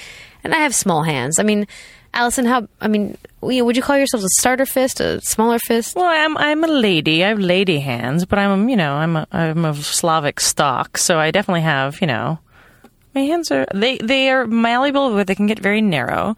And 0.42 0.54
I 0.54 0.58
have 0.58 0.74
small 0.74 1.02
hands. 1.02 1.38
I 1.38 1.42
mean, 1.42 1.66
Allison, 2.12 2.44
how? 2.44 2.68
I 2.80 2.88
mean, 2.88 3.16
would 3.40 3.76
you 3.76 3.82
call 3.82 3.96
yourself 3.96 4.24
a 4.24 4.28
starter 4.40 4.66
fist, 4.66 5.00
a 5.00 5.20
smaller 5.22 5.58
fist? 5.58 5.94
Well, 5.94 6.06
I'm 6.06 6.36
I'm 6.36 6.64
a 6.64 6.68
lady. 6.68 7.24
I 7.24 7.28
have 7.28 7.38
lady 7.38 7.80
hands, 7.80 8.26
but 8.26 8.38
I'm 8.38 8.68
you 8.68 8.76
know 8.76 8.94
I'm 8.94 9.16
a, 9.16 9.26
I'm 9.32 9.64
of 9.64 9.84
Slavic 9.84 10.40
stock, 10.40 10.98
so 10.98 11.18
I 11.18 11.30
definitely 11.30 11.62
have 11.62 12.00
you 12.00 12.06
know 12.06 12.38
my 13.14 13.22
hands 13.22 13.50
are 13.50 13.66
they 13.74 13.98
they 13.98 14.30
are 14.30 14.46
malleable, 14.46 15.10
but 15.10 15.26
they 15.26 15.34
can 15.34 15.46
get 15.46 15.58
very 15.58 15.80
narrow. 15.80 16.36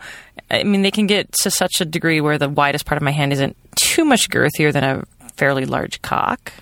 I 0.50 0.64
mean, 0.64 0.82
they 0.82 0.90
can 0.90 1.06
get 1.06 1.32
to 1.42 1.50
such 1.50 1.80
a 1.80 1.84
degree 1.84 2.20
where 2.20 2.38
the 2.38 2.48
widest 2.48 2.86
part 2.86 2.96
of 2.96 3.02
my 3.02 3.10
hand 3.10 3.32
isn't 3.32 3.56
too 3.76 4.04
much 4.04 4.28
girthier 4.28 4.72
than 4.72 4.84
a 4.84 5.04
fairly 5.36 5.64
large 5.64 6.02
cock. 6.02 6.52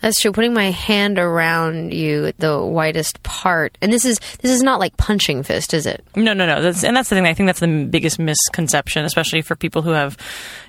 That's 0.00 0.20
true. 0.20 0.32
Putting 0.32 0.54
my 0.54 0.70
hand 0.70 1.18
around 1.18 1.92
you, 1.92 2.26
at 2.26 2.38
the 2.38 2.62
widest 2.62 3.22
part, 3.22 3.76
and 3.80 3.92
this 3.92 4.04
is 4.04 4.18
this 4.40 4.50
is 4.50 4.62
not 4.62 4.80
like 4.80 4.96
punching 4.96 5.42
fist, 5.42 5.74
is 5.74 5.86
it? 5.86 6.04
No, 6.14 6.32
no, 6.32 6.46
no. 6.46 6.62
That's, 6.62 6.84
and 6.84 6.96
that's 6.96 7.08
the 7.08 7.16
thing. 7.16 7.26
I 7.26 7.34
think 7.34 7.48
that's 7.48 7.60
the 7.60 7.84
biggest 7.90 8.18
misconception, 8.18 9.04
especially 9.04 9.42
for 9.42 9.56
people 9.56 9.82
who 9.82 9.90
have, 9.90 10.16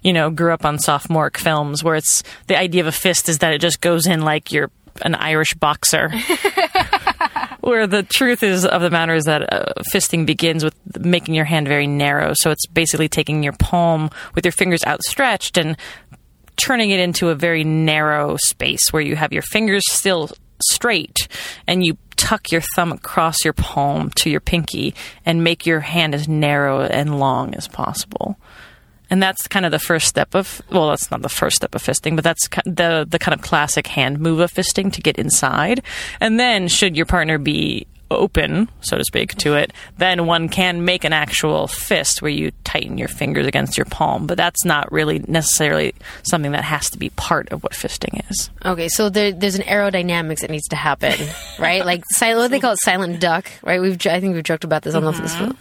you 0.04 0.13
know, 0.13 0.30
grew 0.30 0.54
up 0.54 0.66
on 0.66 0.80
sophomoric 0.80 1.38
films, 1.38 1.84
where 1.84 1.96
it's 1.96 2.24
the 2.48 2.58
idea 2.58 2.82
of 2.82 2.88
a 2.88 2.92
fist 2.92 3.30
is 3.30 3.40
that 3.40 3.54
it 3.54 3.62
just 3.62 3.82
goes 3.82 4.08
in 4.08 4.22
like 4.22 4.52
you're 4.52 4.72
an 5.02 5.16
Irish 5.16 5.54
boxer. 5.54 6.12
where 7.68 7.86
the 7.86 8.04
truth 8.04 8.44
is 8.44 8.66
of 8.66 8.82
the 8.82 8.90
matter 8.90 9.13
is 9.13 9.25
that 9.25 9.52
uh, 9.52 9.74
fisting 9.94 10.25
begins 10.25 10.63
with 10.63 10.74
making 10.98 11.36
your 11.36 11.44
hand 11.44 11.68
very 11.68 11.86
narrow. 11.86 12.34
So 12.34 12.50
it's 12.50 12.66
basically 12.66 13.10
taking 13.10 13.44
your 13.44 13.54
palm 13.54 14.10
with 14.36 14.46
your 14.46 14.54
fingers 14.54 14.86
outstretched 14.86 15.58
and 15.58 15.78
turning 16.58 16.90
it 16.90 17.00
into 17.00 17.30
a 17.30 17.36
very 17.36 17.64
narrow 17.64 18.38
space 18.46 18.92
where 18.92 19.02
you 19.02 19.16
have 19.16 19.32
your 19.32 19.44
fingers 19.44 19.84
still 19.90 20.30
straight 20.62 21.28
and 21.68 21.86
you 21.86 21.98
tuck 22.16 22.52
your 22.52 22.62
thumb 22.76 22.92
across 22.92 23.44
your 23.44 23.54
palm 23.54 24.10
to 24.12 24.30
your 24.30 24.40
pinky 24.40 24.94
and 25.26 25.44
make 25.44 25.66
your 25.66 25.82
hand 25.82 26.16
as 26.16 26.28
narrow 26.28 26.82
and 26.82 27.20
long 27.20 27.54
as 27.56 27.68
possible. 27.68 28.38
And 29.10 29.24
that's 29.24 29.48
kind 29.48 29.66
of 29.66 29.72
the 29.72 29.80
first 29.80 30.08
step 30.08 30.36
of 30.36 30.62
well, 30.70 30.90
that's 30.90 31.10
not 31.12 31.22
the 31.22 31.30
first 31.30 31.56
step 31.56 31.74
of 31.76 31.84
fisting, 31.84 32.16
but 32.16 32.26
that's 32.26 32.50
the 32.66 33.06
the 33.08 33.20
kind 33.20 33.34
of 33.34 33.42
classic 33.42 33.88
hand 33.88 34.20
move 34.20 34.40
of 34.40 34.52
fisting 34.52 34.92
to 34.92 35.02
get 35.02 35.18
inside. 35.18 35.82
And 36.20 36.40
then, 36.40 36.68
should 36.68 36.98
your 36.98 37.06
partner 37.06 37.38
be 37.38 37.88
open, 38.10 38.70
so 38.82 38.98
to 38.98 39.04
speak, 39.04 39.36
to 39.36 39.56
it, 39.56 39.74
then 39.98 40.26
one 40.26 40.50
can 40.50 40.86
make 40.86 41.04
an 41.04 41.14
actual 41.14 41.68
fist 41.68 42.22
where 42.22 42.32
you 42.32 42.52
tighten 42.64 42.98
your 42.98 43.08
fingers 43.08 43.46
against 43.46 43.78
your 43.78 43.86
palm. 43.86 44.28
But 44.28 44.38
that's 44.38 44.64
not 44.66 44.92
really 44.92 45.20
necessarily 45.28 45.94
something 46.24 46.54
that 46.54 46.64
has 46.64 46.90
to 46.92 46.98
be 46.98 47.10
part 47.12 47.52
of 47.52 47.64
what 47.64 47.74
fisting 47.74 48.30
is. 48.30 48.50
Okay, 48.66 48.88
so 48.90 49.10
there, 49.10 49.32
there's 49.32 49.56
an 49.56 49.64
aerodynamics 49.64 50.40
that 50.40 50.50
needs 50.50 50.68
to 50.70 50.76
happen, 50.76 51.16
right? 51.60 51.86
Like 51.86 52.04
silent, 52.12 52.46
what 52.46 52.52
they 52.52 52.60
call 52.60 52.74
it, 52.74 52.80
silent 52.82 53.20
duck, 53.20 53.52
right? 53.64 53.82
We've 53.82 53.98
I 54.08 54.20
think 54.20 54.36
we've 54.36 54.44
joked 54.44 54.64
about 54.64 54.84
this 54.84 54.96
on 54.96 55.04
the 55.04 55.12
this 55.12 55.36
film. 55.36 55.58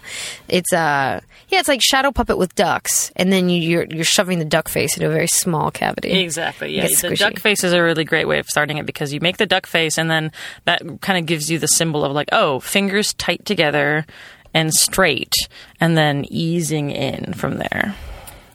It's 0.49 0.73
uh, 0.73 1.21
yeah, 1.49 1.59
it's 1.61 1.69
like 1.69 1.81
shadow 1.83 2.11
puppet 2.12 2.38
with 2.38 2.55
ducks, 2.55 3.12
and 3.17 3.33
then 3.33 3.49
you, 3.49 3.61
you're 3.61 3.87
you're 3.87 4.05
shoving 4.05 4.38
the 4.38 4.45
duck 4.45 4.69
face 4.69 4.97
into 4.97 5.09
a 5.09 5.12
very 5.12 5.29
small 5.29 5.71
cavity. 5.71 6.11
Exactly. 6.21 6.75
Yeah. 6.75 6.88
The 6.88 7.17
duck 7.17 7.38
face 7.38 7.65
is 7.65 7.73
a 7.73 7.83
really 7.83 8.05
great 8.05 8.26
way 8.26 8.38
of 8.38 8.47
starting 8.47 8.79
it 8.79 8.87
because 8.87 9.12
you 9.12 9.21
make 9.21 9.37
the 9.37 9.47
duck 9.47 9.67
face 9.67 9.99
and 9.99 10.11
then 10.11 10.33
that 10.65 10.83
kind 11.00 11.19
of 11.19 11.26
gives 11.26 11.50
you 11.50 11.59
the 11.59 11.69
symbol 11.69 12.05
of 12.05 12.12
like, 12.12 12.29
oh, 12.37 12.61
fingers 12.61 13.14
tight 13.14 13.45
together 13.45 14.07
and 14.55 14.73
straight 14.73 15.35
and 15.81 15.97
then 15.97 16.25
easing 16.28 16.90
in 16.90 17.33
from 17.33 17.59
there. 17.59 17.97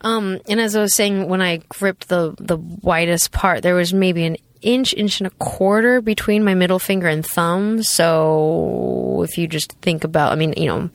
Um, 0.02 0.40
and 0.48 0.62
as 0.62 0.76
I 0.76 0.82
was 0.82 0.96
saying, 0.96 1.28
when 1.28 1.42
I 1.42 1.58
gripped 1.70 2.08
the 2.08 2.34
the 2.38 2.58
widest 2.58 3.32
part, 3.32 3.62
there 3.62 3.76
was 3.76 3.94
maybe 3.94 4.26
an 4.26 4.38
inch, 4.62 4.94
inch 4.94 5.20
and 5.20 5.28
a 5.28 5.32
quarter 5.32 6.02
between 6.02 6.44
my 6.44 6.54
middle 6.54 6.80
finger 6.80 7.08
and 7.08 7.26
thumb. 7.26 7.84
So 7.84 9.24
if 9.28 9.38
you 9.38 9.48
just 9.48 9.74
think 9.74 10.04
about, 10.04 10.32
I 10.32 10.36
mean, 10.36 10.54
you 10.58 10.68
know, 10.68 10.90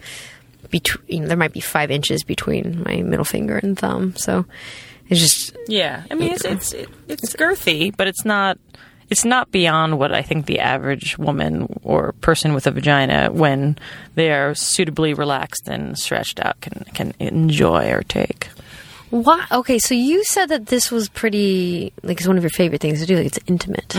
between 0.71 1.05
you 1.09 1.21
know, 1.21 1.29
there 1.29 1.37
might 1.37 1.53
be 1.53 1.61
five 1.61 1.91
inches 1.91 2.25
between 2.25 2.83
my 2.85 3.03
middle 3.03 3.25
finger 3.25 3.59
and 3.59 3.79
thumb. 3.79 4.17
So 4.17 4.47
it's 5.09 5.21
just 5.21 5.57
Yeah, 5.69 6.03
I 6.11 6.15
mean 6.15 6.33
it's 6.33 6.45
it's 6.45 6.73
it, 6.73 6.89
it's 7.09 7.37
girthy, 7.37 7.97
but 7.97 8.09
it's 8.09 8.25
not 8.25 8.59
it's 9.09 9.25
not 9.25 9.51
beyond 9.51 9.99
what 9.99 10.13
I 10.13 10.23
think 10.23 10.47
the 10.47 10.61
average 10.61 11.19
woman 11.19 11.81
or 11.83 12.13
person 12.21 12.55
with 12.55 12.67
a 12.67 12.71
vagina, 12.71 13.31
when 13.33 13.79
they 14.15 14.31
are 14.33 14.55
suitably 14.55 15.15
relaxed 15.15 15.69
and 15.69 15.99
stretched 15.99 16.41
out, 16.41 16.61
can 16.61 16.85
can 16.95 17.15
enjoy 17.19 17.91
or 17.91 18.03
take. 18.03 18.49
Why? 19.11 19.47
Okay, 19.53 19.79
so 19.79 19.95
you 19.95 20.25
said 20.25 20.47
that 20.47 20.67
this 20.67 20.91
was 20.91 21.09
pretty 21.09 21.93
like 22.03 22.19
it's 22.19 22.27
one 22.27 22.37
of 22.37 22.43
your 22.43 22.51
favorite 22.51 22.81
things 22.81 23.01
to 23.01 23.07
do. 23.07 23.17
Like 23.17 23.27
it's 23.27 23.39
intimate. 23.47 23.95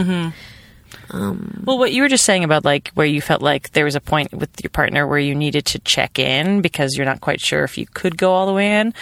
um 1.10 1.64
Well, 1.66 1.78
what 1.78 1.94
you 1.94 2.02
were 2.02 2.10
just 2.10 2.26
saying 2.26 2.44
about 2.44 2.66
like 2.66 2.90
where 2.90 3.08
you 3.08 3.22
felt 3.22 3.42
like 3.42 3.72
there 3.72 3.86
was 3.86 3.96
a 3.96 4.02
point 4.02 4.34
with 4.34 4.50
your 4.62 4.70
partner 4.70 5.08
where 5.08 5.20
you 5.20 5.36
needed 5.36 5.66
to 5.68 5.80
check 5.80 6.20
in 6.20 6.62
because 6.62 6.96
you're 6.96 7.06
not 7.06 7.22
quite 7.22 7.40
sure 7.40 7.64
if 7.64 7.78
you 7.78 7.86
could 7.94 8.18
go 8.18 8.32
all 8.34 8.46
the 8.48 8.54
way 8.54 8.80
in. 8.80 8.94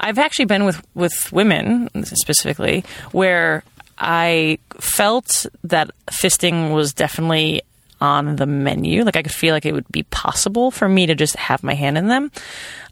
I've 0.00 0.18
actually 0.18 0.46
been 0.46 0.64
with 0.64 0.82
with 0.94 1.30
women 1.32 1.90
specifically 2.04 2.84
where 3.12 3.62
I 4.00 4.58
felt 4.80 5.46
that 5.64 5.90
fisting 6.10 6.72
was 6.72 6.94
definitely 6.94 7.62
on 8.00 8.36
the 8.36 8.46
menu. 8.46 9.04
Like 9.04 9.16
I 9.16 9.22
could 9.22 9.34
feel 9.34 9.54
like 9.54 9.66
it 9.66 9.74
would 9.74 9.90
be 9.92 10.04
possible 10.04 10.70
for 10.70 10.88
me 10.88 11.06
to 11.06 11.14
just 11.14 11.36
have 11.36 11.62
my 11.62 11.74
hand 11.74 11.98
in 11.98 12.08
them. 12.08 12.32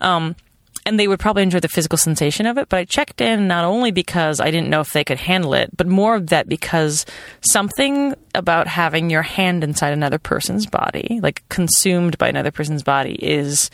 Um, 0.00 0.36
and 0.84 0.98
they 0.98 1.08
would 1.08 1.20
probably 1.20 1.42
enjoy 1.42 1.60
the 1.60 1.68
physical 1.68 1.98
sensation 1.98 2.46
of 2.46 2.56
it. 2.56 2.68
But 2.68 2.78
I 2.78 2.84
checked 2.84 3.20
in 3.20 3.48
not 3.48 3.64
only 3.64 3.90
because 3.90 4.40
I 4.40 4.50
didn't 4.50 4.70
know 4.70 4.80
if 4.80 4.92
they 4.92 5.04
could 5.04 5.18
handle 5.18 5.54
it, 5.54 5.74
but 5.76 5.86
more 5.86 6.14
of 6.14 6.28
that 6.28 6.48
because 6.48 7.04
something 7.40 8.14
about 8.34 8.66
having 8.66 9.10
your 9.10 9.22
hand 9.22 9.64
inside 9.64 9.92
another 9.92 10.18
person's 10.18 10.66
body, 10.66 11.20
like 11.22 11.42
consumed 11.48 12.16
by 12.18 12.28
another 12.28 12.50
person's 12.50 12.82
body, 12.82 13.14
is. 13.14 13.70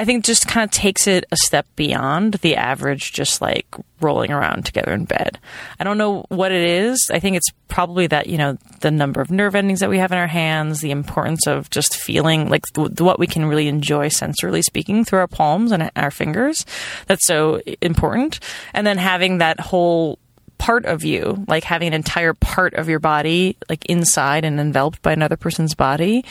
I 0.00 0.06
think 0.06 0.24
just 0.24 0.48
kind 0.48 0.64
of 0.64 0.70
takes 0.70 1.06
it 1.06 1.26
a 1.30 1.36
step 1.36 1.66
beyond 1.76 2.34
the 2.36 2.56
average, 2.56 3.12
just 3.12 3.42
like 3.42 3.66
rolling 4.00 4.32
around 4.32 4.64
together 4.64 4.94
in 4.94 5.04
bed. 5.04 5.38
I 5.78 5.84
don't 5.84 5.98
know 5.98 6.24
what 6.30 6.52
it 6.52 6.66
is. 6.66 7.10
I 7.12 7.20
think 7.20 7.36
it's 7.36 7.50
probably 7.68 8.06
that, 8.06 8.26
you 8.26 8.38
know, 8.38 8.56
the 8.80 8.90
number 8.90 9.20
of 9.20 9.30
nerve 9.30 9.54
endings 9.54 9.80
that 9.80 9.90
we 9.90 9.98
have 9.98 10.10
in 10.10 10.16
our 10.16 10.26
hands, 10.26 10.80
the 10.80 10.90
importance 10.90 11.46
of 11.46 11.68
just 11.68 11.96
feeling 11.96 12.48
like 12.48 12.62
what 12.76 13.18
we 13.18 13.26
can 13.26 13.44
really 13.44 13.68
enjoy 13.68 14.08
sensorily 14.08 14.62
speaking 14.62 15.04
through 15.04 15.18
our 15.18 15.28
palms 15.28 15.70
and 15.70 15.90
our 15.94 16.10
fingers. 16.10 16.64
That's 17.06 17.26
so 17.26 17.60
important. 17.82 18.40
And 18.72 18.86
then 18.86 18.96
having 18.96 19.36
that 19.36 19.60
whole 19.60 20.18
part 20.56 20.86
of 20.86 21.04
you, 21.04 21.44
like 21.46 21.64
having 21.64 21.88
an 21.88 21.94
entire 21.94 22.32
part 22.32 22.72
of 22.72 22.88
your 22.88 23.00
body, 23.00 23.58
like 23.68 23.84
inside 23.84 24.46
and 24.46 24.58
enveloped 24.58 25.02
by 25.02 25.12
another 25.12 25.36
person's 25.36 25.74
body, 25.74 26.24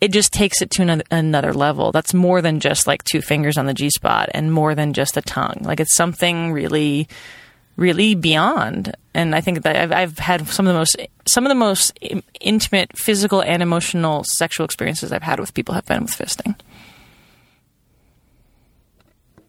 it 0.00 0.12
just 0.12 0.32
takes 0.32 0.60
it 0.60 0.70
to 0.70 1.02
another, 1.10 1.54
level. 1.54 1.92
That's 1.92 2.12
more 2.12 2.42
than 2.42 2.60
just 2.60 2.86
like 2.86 3.02
two 3.04 3.22
fingers 3.22 3.56
on 3.56 3.66
the 3.66 3.74
G 3.74 3.90
spot 3.90 4.28
and 4.32 4.52
more 4.52 4.74
than 4.74 4.92
just 4.92 5.16
a 5.16 5.22
tongue. 5.22 5.60
Like 5.62 5.80
it's 5.80 5.94
something 5.94 6.52
really, 6.52 7.08
really 7.76 8.14
beyond. 8.14 8.94
And 9.14 9.34
I 9.34 9.40
think 9.40 9.62
that 9.62 9.76
I've, 9.76 9.92
I've 9.92 10.18
had 10.18 10.46
some 10.48 10.66
of 10.66 10.74
the 10.74 10.78
most, 10.78 10.96
some 11.26 11.46
of 11.46 11.48
the 11.48 11.54
most 11.54 11.98
intimate 12.40 12.96
physical 12.96 13.42
and 13.42 13.62
emotional 13.62 14.24
sexual 14.24 14.64
experiences 14.64 15.12
I've 15.12 15.22
had 15.22 15.40
with 15.40 15.54
people 15.54 15.74
have 15.74 15.86
been 15.86 16.02
with 16.02 16.12
fisting. 16.12 16.54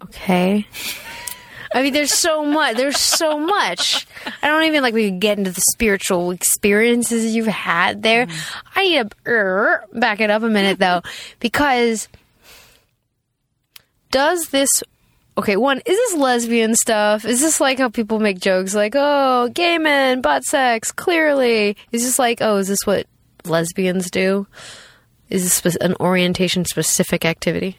Okay. 0.04 0.66
I 1.77 1.84
mean, 1.84 1.93
there's 1.93 2.12
so 2.12 2.43
much. 2.43 2.75
There's 2.75 2.98
so 2.98 3.38
much. 3.39 4.07
I 4.41 4.48
don't 4.48 4.63
even 4.63 4.81
like 4.81 4.96
we 4.96 5.12
get 5.12 5.38
into 5.38 5.51
the 5.51 5.62
spiritual 5.74 6.31
experiences 6.31 7.36
you've 7.36 7.46
had 7.46 8.01
there. 8.01 8.25
I 8.75 8.84
need 8.84 9.12
to 9.25 9.81
back 9.93 10.19
it 10.19 10.31
up 10.31 10.41
a 10.41 10.50
minute 10.50 10.79
though, 10.79 11.03
because 11.39 12.07
does 14.10 14.50
this? 14.50 14.69
Okay, 15.38 15.55
one 15.55 15.77
is 15.86 15.96
this 15.98 16.15
lesbian 16.15 16.74
stuff? 16.74 17.25
Is 17.25 17.41
this 17.41 17.62
like 17.62 17.77
how 17.77 17.89
people 17.89 18.19
make 18.19 18.39
jokes 18.39 18.74
like, 18.74 18.93
"Oh, 18.96 19.50
gay 19.53 19.77
men, 19.77 20.22
butt 20.22 20.46
sex"? 20.46 20.91
Clearly, 20.91 21.77
is 21.91 22.01
this 22.01 22.17
like, 22.17 22.39
"Oh, 22.41 22.57
is 22.57 22.69
this 22.69 22.88
what 22.88 23.05
lesbians 23.46 24.10
do"? 24.10 24.48
Is 25.29 25.62
this 25.62 25.75
an 25.75 25.93
orientation 26.00 26.65
specific 26.65 27.24
activity? 27.24 27.77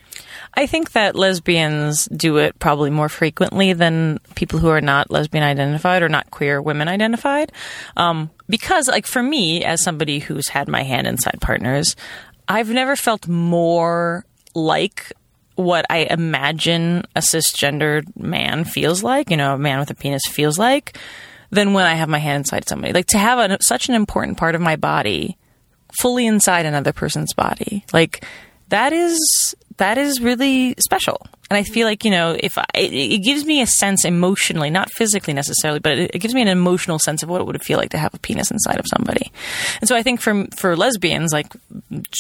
I 0.54 0.66
think 0.66 0.92
that 0.92 1.14
lesbians 1.14 2.06
do 2.06 2.38
it 2.38 2.58
probably 2.58 2.90
more 2.90 3.08
frequently 3.08 3.72
than 3.72 4.18
people 4.34 4.58
who 4.58 4.68
are 4.68 4.80
not 4.80 5.10
lesbian 5.10 5.44
identified 5.44 6.02
or 6.02 6.08
not 6.08 6.30
queer 6.30 6.60
women 6.60 6.88
identified. 6.88 7.52
Um, 7.96 8.30
because, 8.48 8.88
like, 8.88 9.06
for 9.06 9.22
me, 9.22 9.64
as 9.64 9.82
somebody 9.82 10.18
who's 10.18 10.48
had 10.48 10.68
my 10.68 10.82
hand 10.82 11.06
inside 11.06 11.40
partners, 11.40 11.96
I've 12.48 12.70
never 12.70 12.96
felt 12.96 13.28
more 13.28 14.24
like 14.54 15.12
what 15.54 15.84
I 15.90 16.06
imagine 16.10 17.04
a 17.14 17.20
cisgendered 17.20 18.16
man 18.16 18.64
feels 18.64 19.02
like, 19.02 19.30
you 19.30 19.36
know, 19.36 19.54
a 19.54 19.58
man 19.58 19.78
with 19.78 19.90
a 19.90 19.94
penis 19.94 20.22
feels 20.28 20.58
like, 20.58 20.96
than 21.50 21.72
when 21.72 21.84
I 21.84 21.94
have 21.94 22.08
my 22.08 22.18
hand 22.18 22.38
inside 22.38 22.68
somebody. 22.68 22.92
Like, 22.92 23.06
to 23.06 23.18
have 23.18 23.50
a, 23.50 23.58
such 23.60 23.88
an 23.88 23.94
important 23.94 24.38
part 24.38 24.54
of 24.54 24.60
my 24.60 24.76
body 24.76 25.36
fully 25.92 26.26
inside 26.26 26.66
another 26.66 26.92
person's 26.92 27.32
body. 27.34 27.84
Like 27.92 28.24
that 28.68 28.92
is 28.92 29.54
that 29.78 29.98
is 29.98 30.20
really 30.20 30.74
special. 30.78 31.26
And 31.50 31.56
I 31.56 31.62
feel 31.62 31.86
like, 31.86 32.04
you 32.04 32.10
know, 32.10 32.36
if 32.38 32.58
I, 32.58 32.66
it, 32.74 33.22
gives 33.24 33.46
me 33.46 33.62
a 33.62 33.66
sense 33.66 34.04
emotionally, 34.04 34.68
not 34.68 34.92
physically 34.92 35.32
necessarily, 35.32 35.80
but 35.80 35.98
it, 35.98 36.10
it 36.14 36.18
gives 36.18 36.34
me 36.34 36.42
an 36.42 36.48
emotional 36.48 36.98
sense 36.98 37.22
of 37.22 37.30
what 37.30 37.40
it 37.40 37.46
would 37.46 37.62
feel 37.62 37.78
like 37.78 37.90
to 37.90 37.98
have 37.98 38.12
a 38.12 38.18
penis 38.18 38.50
inside 38.50 38.78
of 38.78 38.86
somebody. 38.86 39.32
And 39.80 39.88
so 39.88 39.96
I 39.96 40.02
think 40.02 40.20
for 40.20 40.44
for 40.56 40.76
lesbians, 40.76 41.32
like 41.32 41.50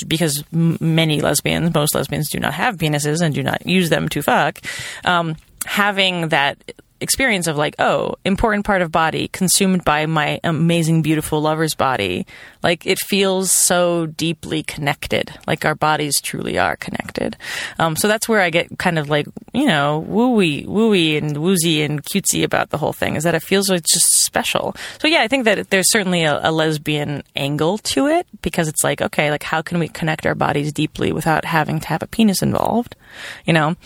because 0.06 0.42
many 0.50 1.20
lesbians, 1.20 1.74
most 1.74 1.94
lesbians 1.94 2.30
do 2.30 2.40
not 2.40 2.54
have 2.54 2.76
penises 2.78 3.20
and 3.20 3.34
do 3.34 3.42
not 3.42 3.66
use 3.66 3.90
them 3.90 4.08
to 4.08 4.22
fuck, 4.22 4.60
um, 5.04 5.36
having 5.66 6.28
that 6.28 6.56
experience 7.00 7.46
of 7.46 7.56
like, 7.56 7.74
oh, 7.78 8.16
important 8.24 8.64
part 8.64 8.82
of 8.82 8.90
body 8.92 9.28
consumed 9.28 9.84
by 9.84 10.06
my 10.06 10.40
amazing, 10.44 11.02
beautiful 11.02 11.40
lover's 11.40 11.74
body. 11.74 12.26
Like 12.62 12.86
it 12.86 12.98
feels 12.98 13.50
so 13.50 14.06
deeply 14.06 14.62
connected. 14.62 15.32
Like 15.46 15.64
our 15.64 15.74
bodies 15.74 16.20
truly 16.20 16.58
are 16.58 16.76
connected. 16.76 17.36
Um, 17.78 17.96
so 17.96 18.08
that's 18.08 18.28
where 18.28 18.40
I 18.40 18.50
get 18.50 18.78
kind 18.78 18.98
of 18.98 19.08
like, 19.08 19.26
you 19.52 19.66
know, 19.66 20.04
wooey, 20.08 20.66
wooey 20.66 21.18
and 21.18 21.36
woozy 21.36 21.82
and 21.82 22.02
cutesy 22.04 22.44
about 22.44 22.70
the 22.70 22.78
whole 22.78 22.92
thing 22.92 23.16
is 23.16 23.24
that 23.24 23.34
it 23.34 23.42
feels 23.42 23.68
like 23.70 23.84
just 23.84 24.24
special. 24.24 24.74
So 25.00 25.08
yeah, 25.08 25.22
I 25.22 25.28
think 25.28 25.44
that 25.44 25.70
there's 25.70 25.90
certainly 25.90 26.24
a, 26.24 26.40
a 26.42 26.52
lesbian 26.52 27.22
angle 27.36 27.78
to 27.78 28.06
it 28.06 28.26
because 28.42 28.68
it's 28.68 28.84
like, 28.84 29.00
okay, 29.00 29.30
like 29.30 29.42
how 29.42 29.62
can 29.62 29.78
we 29.78 29.88
connect 29.88 30.26
our 30.26 30.34
bodies 30.34 30.72
deeply 30.72 31.12
without 31.12 31.44
having 31.44 31.80
to 31.80 31.88
have 31.88 32.02
a 32.02 32.06
penis 32.06 32.42
involved? 32.42 32.96
You 33.44 33.52
know? 33.52 33.76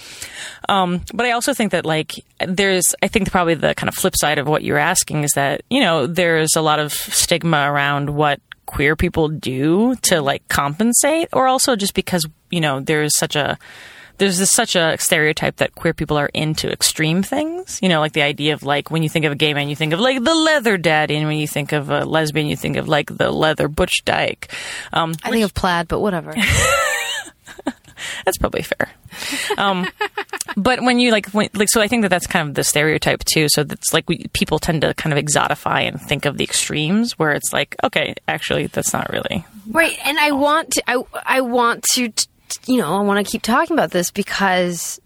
Um, 0.69 1.03
but 1.13 1.27
I 1.27 1.33
also 1.33 1.55
think 1.55 1.73
that 1.73 1.85
like 1.85 2.25
there's, 2.47 2.95
I 3.03 3.09
think 3.09 3.31
probably 3.31 3.55
the 3.55 3.75
kind 3.75 3.89
of 3.89 3.95
flip 3.95 4.15
side 4.17 4.39
of 4.39 4.47
what 4.47 4.63
you're 4.63 4.79
asking 4.79 5.25
is 5.25 5.33
that 5.33 5.63
you 5.71 5.81
know 5.81 6.07
there's 6.07 6.57
a 6.57 6.63
lot 6.63 6.79
of 6.79 6.93
stigma 6.93 7.71
around 7.71 8.11
what 8.11 8.41
queer 8.67 8.97
people 8.97 9.29
do 9.29 9.95
to 9.97 10.21
like 10.21 10.47
compensate, 10.49 11.29
or 11.33 11.47
also 11.47 11.77
just 11.77 11.95
because 11.95 12.27
you 12.51 12.61
know 12.61 12.81
there's 12.81 13.17
such 13.17 13.37
a 13.37 13.59
there's 14.19 14.39
this, 14.39 14.53
such 14.53 14.77
a 14.77 14.97
stereotype 14.99 15.57
that 15.57 15.75
queer 15.75 15.93
people 15.93 16.17
are 16.17 16.31
into 16.33 16.71
extreme 16.71 17.23
things. 17.23 17.81
You 17.83 17.89
know, 17.89 18.01
like 18.01 18.13
the 18.13 18.23
idea 18.23 18.55
of 18.55 18.63
like 18.63 18.91
when 18.91 19.03
you 19.03 19.09
think 19.09 19.25
of 19.25 19.33
a 19.33 19.35
gay 19.35 19.53
man, 19.55 19.69
you 19.69 19.77
think 19.77 19.93
of 19.93 20.01
like 20.01 20.23
the 20.23 20.35
leather 20.35 20.77
daddy, 20.77 21.17
and 21.17 21.27
when 21.27 21.39
you 21.39 21.49
think 21.49 21.73
of 21.73 21.91
a 21.91 22.05
lesbian, 22.05 22.47
you 22.47 22.57
think 22.57 22.77
of 22.77 22.89
like 22.89 23.17
the 23.17 23.31
leather 23.31 23.69
butch 23.69 24.05
dyke. 24.05 24.53
Um, 24.93 25.15
I 25.23 25.31
think 25.31 25.45
of 25.45 25.55
plaid, 25.55 25.89
but 25.89 26.01
whatever. 26.01 26.35
that's 28.25 28.39
probably 28.39 28.63
fair. 28.63 28.91
Um, 29.59 29.89
but 30.57 30.83
when 30.83 30.99
you 30.99 31.11
like, 31.11 31.27
when, 31.31 31.49
like, 31.55 31.69
so 31.69 31.81
I 31.81 31.89
think 31.89 32.03
that 32.03 32.09
that's 32.09 32.27
kind 32.27 32.49
of 32.49 32.55
the 32.55 32.65
stereotype 32.65 33.25
too. 33.25 33.49
So 33.49 33.65
that's 33.65 33.93
like 33.93 34.09
we, 34.09 34.27
people 34.33 34.59
tend 34.59 34.83
to 34.83 34.95
kind 34.95 35.17
of 35.17 35.23
exotify 35.23 35.87
and 35.87 36.01
think 36.01 36.25
of 36.25 36.39
the 36.39 36.45
extremes, 36.45 37.19
where 37.19 37.33
it's 37.33 37.53
like, 37.53 37.77
okay, 37.85 38.15
actually, 38.29 38.67
that's 38.67 38.93
not 38.93 39.11
really 39.11 39.45
Right, 39.69 39.97
and 40.05 40.19
I 40.19 40.33
want 40.33 40.73
to. 40.73 40.83
I 40.87 41.03
I 41.25 41.41
want 41.41 41.85
to. 41.95 42.13
You 42.67 42.77
know, 42.77 42.95
I 42.95 43.01
want 43.01 43.25
to 43.25 43.31
keep 43.31 43.43
talking 43.43 43.75
about 43.75 43.91
this 43.91 44.11
because 44.11 45.01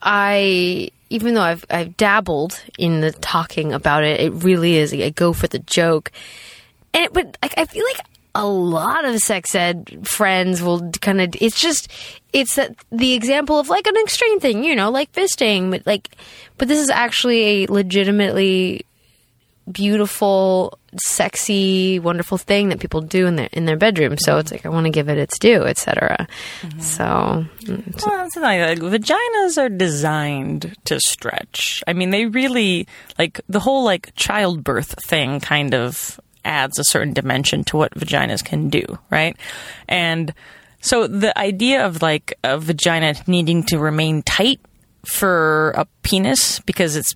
I, 0.00 0.90
even 1.10 1.34
though 1.34 1.42
I've 1.42 1.64
I've 1.70 1.96
dabbled 1.96 2.62
in 2.78 3.00
the 3.00 3.12
talking 3.12 3.72
about 3.72 4.04
it, 4.04 4.20
it 4.20 4.30
really 4.44 4.76
is. 4.76 4.92
I 4.92 5.10
go 5.10 5.32
for 5.32 5.46
the 5.46 5.58
joke, 5.58 6.12
and 6.92 7.04
it, 7.04 7.12
but 7.12 7.36
like 7.42 7.54
I 7.56 7.64
feel 7.64 7.84
like 7.84 8.06
a 8.34 8.46
lot 8.46 9.04
of 9.04 9.18
sex 9.20 9.54
ed 9.54 10.06
friends 10.06 10.62
will 10.62 10.90
kind 11.00 11.20
of. 11.20 11.34
It's 11.40 11.60
just 11.60 11.90
it's 12.32 12.56
that 12.56 12.74
the 12.90 13.12
example 13.12 13.58
of 13.58 13.68
like 13.68 13.86
an 13.86 13.96
extreme 13.96 14.40
thing, 14.40 14.64
you 14.64 14.74
know, 14.74 14.90
like 14.90 15.12
fisting, 15.12 15.70
but 15.70 15.86
like, 15.86 16.10
but 16.58 16.68
this 16.68 16.78
is 16.78 16.90
actually 16.90 17.64
a 17.64 17.66
legitimately 17.66 18.86
beautiful, 19.70 20.78
sexy, 20.96 21.98
wonderful 21.98 22.38
thing 22.38 22.70
that 22.70 22.80
people 22.80 23.00
do 23.00 23.26
in 23.26 23.36
their 23.36 23.48
in 23.52 23.64
their 23.66 23.76
bedroom. 23.76 24.16
So 24.18 24.38
it's 24.38 24.50
like 24.50 24.66
I 24.66 24.70
want 24.70 24.86
to 24.86 24.90
give 24.90 25.08
it 25.08 25.18
its 25.18 25.38
due, 25.38 25.64
etc. 25.64 26.26
So 26.78 27.04
mm, 27.04 28.06
Well, 28.06 28.16
that's 28.18 28.34
the 28.34 28.40
thing, 28.40 28.60
like, 28.60 28.78
vaginas 28.78 29.58
are 29.58 29.68
designed 29.68 30.74
to 30.86 30.98
stretch. 31.00 31.84
I 31.86 31.92
mean, 31.92 32.10
they 32.10 32.26
really 32.26 32.88
like 33.18 33.40
the 33.48 33.60
whole 33.60 33.84
like 33.84 34.12
childbirth 34.16 34.94
thing 35.06 35.40
kind 35.40 35.74
of 35.74 36.18
adds 36.44 36.78
a 36.78 36.84
certain 36.84 37.12
dimension 37.12 37.64
to 37.64 37.76
what 37.76 37.94
vaginas 37.94 38.44
can 38.44 38.68
do, 38.68 38.84
right? 39.10 39.36
And 39.88 40.34
so 40.80 41.06
the 41.06 41.36
idea 41.38 41.86
of 41.86 42.02
like 42.02 42.34
a 42.42 42.58
vagina 42.58 43.14
needing 43.26 43.62
to 43.64 43.78
remain 43.78 44.22
tight 44.22 44.60
for 45.04 45.70
a 45.76 45.86
penis 46.02 46.60
because 46.60 46.96
it's 46.96 47.14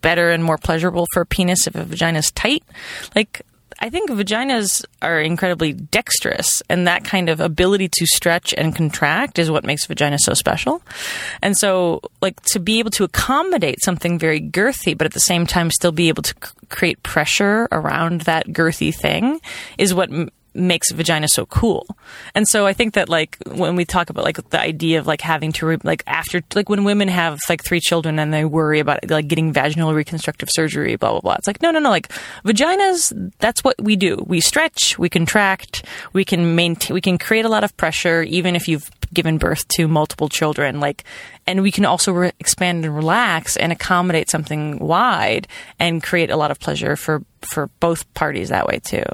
better 0.00 0.30
and 0.30 0.44
more 0.44 0.58
pleasurable 0.58 1.06
for 1.12 1.22
a 1.22 1.26
penis 1.26 1.66
if 1.66 1.74
a 1.74 1.84
vagina 1.84 2.18
is 2.18 2.30
tight, 2.30 2.62
like 3.14 3.42
I 3.78 3.90
think 3.90 4.10
vaginas 4.10 4.84
are 5.02 5.20
incredibly 5.20 5.72
dexterous, 5.72 6.62
and 6.68 6.86
that 6.86 7.04
kind 7.04 7.28
of 7.28 7.40
ability 7.40 7.88
to 7.92 8.06
stretch 8.06 8.54
and 8.56 8.74
contract 8.74 9.38
is 9.38 9.50
what 9.50 9.64
makes 9.64 9.86
vagina 9.86 10.18
so 10.18 10.32
special. 10.34 10.82
And 11.42 11.56
so, 11.56 12.00
like, 12.22 12.40
to 12.46 12.58
be 12.58 12.78
able 12.78 12.90
to 12.92 13.04
accommodate 13.04 13.82
something 13.82 14.18
very 14.18 14.40
girthy, 14.40 14.96
but 14.96 15.04
at 15.04 15.12
the 15.12 15.20
same 15.20 15.46
time 15.46 15.70
still 15.70 15.92
be 15.92 16.08
able 16.08 16.22
to 16.22 16.34
c- 16.42 16.52
create 16.70 17.02
pressure 17.02 17.68
around 17.70 18.22
that 18.22 18.46
girthy 18.48 18.94
thing 18.94 19.40
is 19.78 19.92
what 19.92 20.10
m- 20.10 20.30
makes 20.56 20.90
vagina 20.90 21.28
so 21.28 21.46
cool. 21.46 21.86
And 22.34 22.46
so 22.48 22.66
I 22.66 22.72
think 22.72 22.94
that 22.94 23.08
like 23.08 23.36
when 23.46 23.76
we 23.76 23.84
talk 23.84 24.10
about 24.10 24.24
like 24.24 24.50
the 24.50 24.60
idea 24.60 24.98
of 24.98 25.06
like 25.06 25.20
having 25.20 25.52
to 25.52 25.66
re- 25.66 25.78
like 25.82 26.02
after 26.06 26.42
like 26.54 26.68
when 26.68 26.84
women 26.84 27.08
have 27.08 27.38
like 27.48 27.62
three 27.62 27.80
children 27.80 28.18
and 28.18 28.32
they 28.32 28.44
worry 28.44 28.80
about 28.80 29.08
like 29.10 29.28
getting 29.28 29.52
vaginal 29.52 29.94
reconstructive 29.94 30.48
surgery, 30.50 30.96
blah 30.96 31.12
blah 31.12 31.20
blah. 31.20 31.34
It's 31.34 31.46
like 31.46 31.62
no 31.62 31.70
no 31.70 31.78
no 31.78 31.90
like 31.90 32.08
vaginas. 32.44 33.32
That's 33.38 33.62
what 33.62 33.76
we 33.80 33.96
do. 33.96 34.24
We 34.26 34.40
stretch, 34.40 34.98
we 34.98 35.08
contract, 35.08 35.84
we 36.12 36.24
can 36.24 36.54
maintain, 36.54 36.94
we 36.94 37.00
can 37.00 37.18
create 37.18 37.44
a 37.44 37.48
lot 37.48 37.64
of 37.64 37.76
pressure 37.76 38.22
even 38.22 38.56
if 38.56 38.68
you've 38.68 38.90
given 39.12 39.38
birth 39.38 39.66
to 39.68 39.86
multiple 39.86 40.28
children 40.28 40.80
like 40.80 41.04
and 41.46 41.62
we 41.62 41.70
can 41.70 41.84
also 41.84 42.12
re- 42.12 42.32
expand 42.40 42.84
and 42.84 42.94
relax 42.94 43.56
and 43.56 43.72
accommodate 43.72 44.28
something 44.28 44.78
wide 44.78 45.46
and 45.78 46.02
create 46.02 46.30
a 46.30 46.36
lot 46.36 46.50
of 46.50 46.58
pleasure 46.58 46.96
for 46.96 47.22
for 47.40 47.68
both 47.80 48.12
parties 48.14 48.48
that 48.48 48.66
way 48.66 48.80
too 48.80 49.04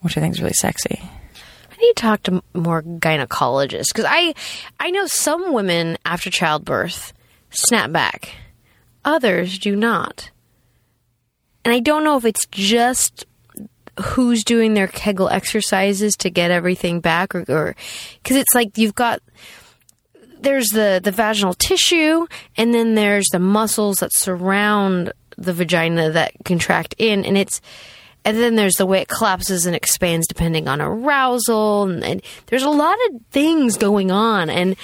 which 0.00 0.16
I 0.16 0.20
think 0.20 0.34
is 0.34 0.40
really 0.40 0.54
sexy. 0.54 1.00
I 1.00 1.76
need 1.76 1.94
to 1.96 2.02
talk 2.02 2.22
to 2.24 2.42
more 2.54 2.82
gynecologists 2.82 3.88
because 3.92 4.06
I, 4.08 4.34
I 4.80 4.90
know 4.90 5.06
some 5.06 5.52
women 5.52 5.96
after 6.04 6.30
childbirth 6.30 7.12
snap 7.50 7.92
back, 7.92 8.34
others 9.04 9.58
do 9.58 9.76
not, 9.76 10.30
and 11.64 11.74
I 11.74 11.80
don't 11.80 12.04
know 12.04 12.16
if 12.16 12.24
it's 12.24 12.46
just 12.46 13.26
who's 14.00 14.44
doing 14.44 14.74
their 14.74 14.86
Kegel 14.86 15.28
exercises 15.28 16.16
to 16.16 16.30
get 16.30 16.50
everything 16.50 17.00
back, 17.00 17.34
or 17.34 17.74
because 18.22 18.36
it's 18.36 18.54
like 18.54 18.78
you've 18.78 18.94
got 18.94 19.20
there's 20.40 20.68
the 20.68 21.00
the 21.02 21.10
vaginal 21.10 21.54
tissue, 21.54 22.26
and 22.56 22.72
then 22.72 22.94
there's 22.94 23.26
the 23.32 23.38
muscles 23.38 24.00
that 24.00 24.12
surround 24.12 25.12
the 25.36 25.52
vagina 25.52 26.10
that 26.10 26.32
contract 26.44 26.94
in, 26.98 27.24
and 27.24 27.36
it's 27.36 27.60
and 28.28 28.36
then 28.36 28.56
there's 28.56 28.74
the 28.74 28.84
way 28.84 29.00
it 29.00 29.08
collapses 29.08 29.64
and 29.64 29.74
expands 29.74 30.26
depending 30.26 30.68
on 30.68 30.82
arousal. 30.82 31.84
And, 31.84 32.04
and 32.04 32.22
there's 32.48 32.62
a 32.62 32.68
lot 32.68 32.98
of 33.08 33.22
things 33.30 33.78
going 33.78 34.10
on. 34.10 34.50
And 34.50 34.76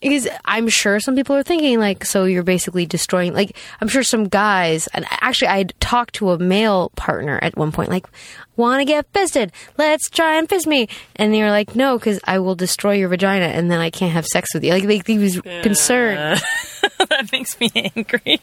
because 0.00 0.26
I'm 0.46 0.66
sure 0.70 0.98
some 0.98 1.14
people 1.14 1.36
are 1.36 1.42
thinking, 1.42 1.78
like, 1.78 2.06
so 2.06 2.24
you're 2.24 2.42
basically 2.42 2.86
destroying, 2.86 3.34
like, 3.34 3.54
I'm 3.82 3.88
sure 3.88 4.02
some 4.02 4.28
guys, 4.28 4.86
and 4.94 5.04
actually, 5.10 5.48
I 5.48 5.64
talked 5.78 6.14
to 6.14 6.30
a 6.30 6.38
male 6.38 6.90
partner 6.96 7.38
at 7.42 7.54
one 7.54 7.70
point, 7.70 7.90
like, 7.90 8.06
want 8.56 8.80
to 8.80 8.86
get 8.86 9.06
fisted? 9.12 9.52
Let's 9.76 10.08
try 10.08 10.38
and 10.38 10.48
fist 10.48 10.66
me. 10.66 10.88
And 11.16 11.34
they 11.34 11.42
were 11.42 11.50
like, 11.50 11.76
no, 11.76 11.98
because 11.98 12.18
I 12.24 12.38
will 12.38 12.54
destroy 12.54 12.94
your 12.94 13.10
vagina 13.10 13.44
and 13.44 13.70
then 13.70 13.80
I 13.80 13.90
can't 13.90 14.12
have 14.12 14.24
sex 14.24 14.54
with 14.54 14.64
you. 14.64 14.72
Like, 14.72 14.84
like 14.84 15.06
he 15.06 15.18
was 15.18 15.38
concerned. 15.42 16.40
that 17.10 17.30
makes 17.30 17.60
me 17.60 17.70
angry. 17.74 18.40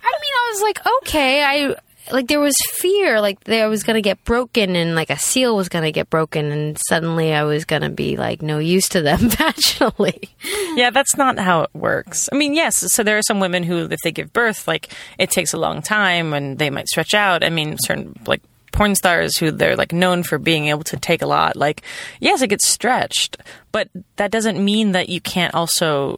I 0.00 0.20
mean, 0.20 0.32
I 0.34 0.50
was 0.52 0.62
like, 0.62 0.80
okay, 1.02 1.44
I 1.44 1.76
like 2.10 2.28
there 2.28 2.40
was 2.40 2.56
fear 2.72 3.20
like 3.20 3.42
that 3.44 3.62
I 3.62 3.66
was 3.66 3.82
gonna 3.82 4.00
get 4.00 4.24
broken 4.24 4.76
and 4.76 4.94
like 4.94 5.10
a 5.10 5.18
seal 5.18 5.56
was 5.56 5.68
gonna 5.68 5.92
get 5.92 6.10
broken 6.10 6.50
and 6.50 6.78
suddenly 6.88 7.32
I 7.32 7.44
was 7.44 7.64
gonna 7.64 7.90
be 7.90 8.16
like 8.16 8.42
no 8.42 8.58
use 8.58 8.88
to 8.90 9.02
them 9.02 9.18
vaginally. 9.30 10.30
yeah, 10.74 10.90
that's 10.90 11.16
not 11.16 11.38
how 11.38 11.62
it 11.62 11.70
works. 11.74 12.28
I 12.32 12.36
mean, 12.36 12.54
yes, 12.54 12.92
so 12.92 13.02
there 13.02 13.18
are 13.18 13.22
some 13.22 13.40
women 13.40 13.62
who, 13.62 13.88
if 13.90 14.00
they 14.02 14.12
give 14.12 14.32
birth, 14.32 14.68
like 14.68 14.92
it 15.18 15.30
takes 15.30 15.52
a 15.52 15.58
long 15.58 15.82
time 15.82 16.32
and 16.32 16.58
they 16.58 16.70
might 16.70 16.88
stretch 16.88 17.14
out. 17.14 17.44
I 17.44 17.50
mean, 17.50 17.76
certain 17.78 18.18
like 18.26 18.42
porn 18.72 18.94
stars 18.94 19.36
who 19.36 19.50
they're 19.50 19.76
like 19.76 19.92
known 19.92 20.22
for 20.22 20.38
being 20.38 20.66
able 20.68 20.84
to 20.84 20.96
take 20.96 21.22
a 21.22 21.26
lot. 21.26 21.56
Like, 21.56 21.82
yes, 22.20 22.42
it 22.42 22.48
gets 22.48 22.68
stretched, 22.68 23.36
but 23.72 23.88
that 24.16 24.30
doesn't 24.30 24.62
mean 24.62 24.92
that 24.92 25.08
you 25.08 25.20
can't 25.20 25.54
also 25.54 26.16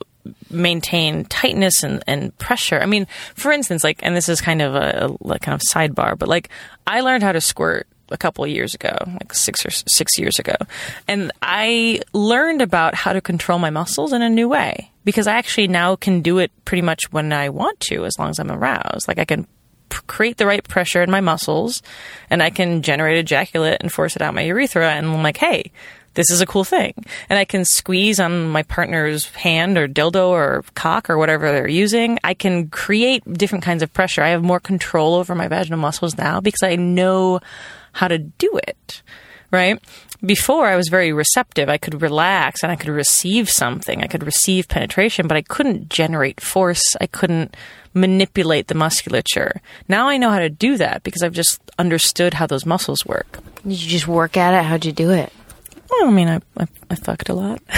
maintain 0.51 1.25
tightness 1.25 1.83
and, 1.83 2.03
and 2.07 2.37
pressure. 2.39 2.79
I 2.79 2.87
mean, 2.87 3.07
for 3.35 3.53
instance, 3.53 3.85
like, 3.85 4.01
and 4.03 4.17
this 4.17 4.29
is 4.29 4.41
kind 4.41 4.63
of 4.63 4.75
a, 4.75 5.17
a 5.29 5.39
kind 5.39 5.55
of 5.55 5.61
sidebar, 5.61 6.19
but 6.19 6.29
like, 6.29 6.49
I 6.87 7.01
learned 7.01 7.23
how 7.23 7.33
to 7.33 7.41
squirt 7.41 7.87
a 8.11 8.17
couple 8.17 8.47
years 8.47 8.75
ago, 8.75 8.97
like 9.07 9.33
six 9.33 9.65
or 9.65 9.71
six 9.71 10.19
years 10.19 10.39
ago, 10.39 10.57
and 11.07 11.31
I 11.43 12.01
learned 12.13 12.61
about 12.61 12.95
how 12.95 13.13
to 13.13 13.21
control 13.21 13.59
my 13.59 13.71
muscles 13.71 14.13
in 14.13 14.21
a 14.21 14.29
new 14.29 14.49
way 14.49 14.91
because 15.05 15.27
I 15.27 15.35
actually 15.35 15.69
now 15.69 15.97
can 15.97 16.21
do 16.21 16.39
it 16.39 16.51
pretty 16.65 16.83
much 16.83 17.13
when 17.13 17.33
I 17.33 17.49
want 17.51 17.79
to, 17.81 18.05
as 18.05 18.19
long 18.19 18.31
as 18.31 18.39
I'm 18.39 18.51
aroused. 18.51 19.07
Like, 19.07 19.19
I 19.19 19.25
can 19.25 19.47
create 20.07 20.37
the 20.37 20.47
right 20.47 20.63
pressure 20.63 21.03
in 21.03 21.11
my 21.11 21.21
muscles, 21.21 21.83
and 22.29 22.43
I 22.43 22.51
can 22.51 22.83
generate 22.83 23.19
ejaculate 23.19 23.79
and 23.81 23.93
force 23.93 24.17
it 24.17 24.23
out 24.23 24.35
my 24.35 24.43
urethra, 24.43 24.91
and 24.91 25.07
I'm 25.07 25.23
like, 25.23 25.37
hey 25.37 25.71
this 26.15 26.31
is 26.31 26.41
a 26.41 26.47
cool 26.47 26.65
thing. 26.65 26.95
And 27.29 27.39
I 27.39 27.45
can 27.45 27.65
squeeze 27.65 28.19
on 28.19 28.49
my 28.49 28.63
partner's 28.63 29.27
hand 29.27 29.79
or 29.79 29.87
dildo 29.87 30.29
or 30.29 30.65
cock 30.75 31.09
or 31.09 31.19
whatever 31.19 31.51
they're 31.53 31.69
using. 31.69 32.19
I 32.25 32.35
can 32.35 32.69
create 32.69 33.23
different 33.33 33.65
kinds 33.65 33.83
of 33.83 33.93
pressure. 33.93 34.23
I 34.23 34.31
have 34.31 34.43
more 34.43 34.61
control 34.61 35.15
over 35.15 35.35
my 35.35 35.49
vaginal 35.49 35.79
muscles 35.79 36.17
now 36.17 36.41
because 36.41 36.63
I 36.63 36.77
know 36.77 37.41
how 37.93 38.09
to 38.09 38.19
do 38.19 38.61
it. 38.67 39.03
Right? 39.51 39.81
Before 40.25 40.67
I 40.67 40.77
was 40.77 40.89
very 40.89 41.13
receptive. 41.13 41.69
I 41.69 41.79
could 41.79 42.03
relax 42.03 42.63
and 42.63 42.71
I 42.71 42.77
could 42.77 42.91
receive 42.91 43.49
something. 43.49 44.03
I 44.03 44.07
could 44.07 44.23
receive 44.23 44.69
penetration, 44.69 45.27
but 45.27 45.37
I 45.37 45.43
couldn't 45.43 45.89
generate 45.89 46.41
force. 46.41 46.83
I 47.01 47.07
couldn't 47.07 47.57
manipulate 47.95 48.69
the 48.69 48.75
musculature. 48.75 49.61
Now 49.89 50.09
I 50.09 50.19
know 50.19 50.31
how 50.31 50.39
to 50.39 50.51
do 50.51 50.77
that 50.77 51.03
because 51.03 51.23
I've 51.23 51.33
just 51.33 51.61
understood 51.79 52.35
how 52.35 52.47
those 52.47 52.67
muscles 52.67 53.05
work. 53.07 53.41
Did 53.67 53.83
you 53.83 53.89
just 53.89 54.07
work 54.07 54.37
at 54.37 54.55
it? 54.55 54.65
How'd 54.65 54.85
you 54.85 54.93
do 54.93 55.11
it? 55.11 55.33
I 56.07 56.11
mean, 56.11 56.29
I, 56.29 56.41
I, 56.57 56.67
I 56.91 56.97
fucked 56.97 57.29
a 57.29 57.35
lot. 57.35 57.63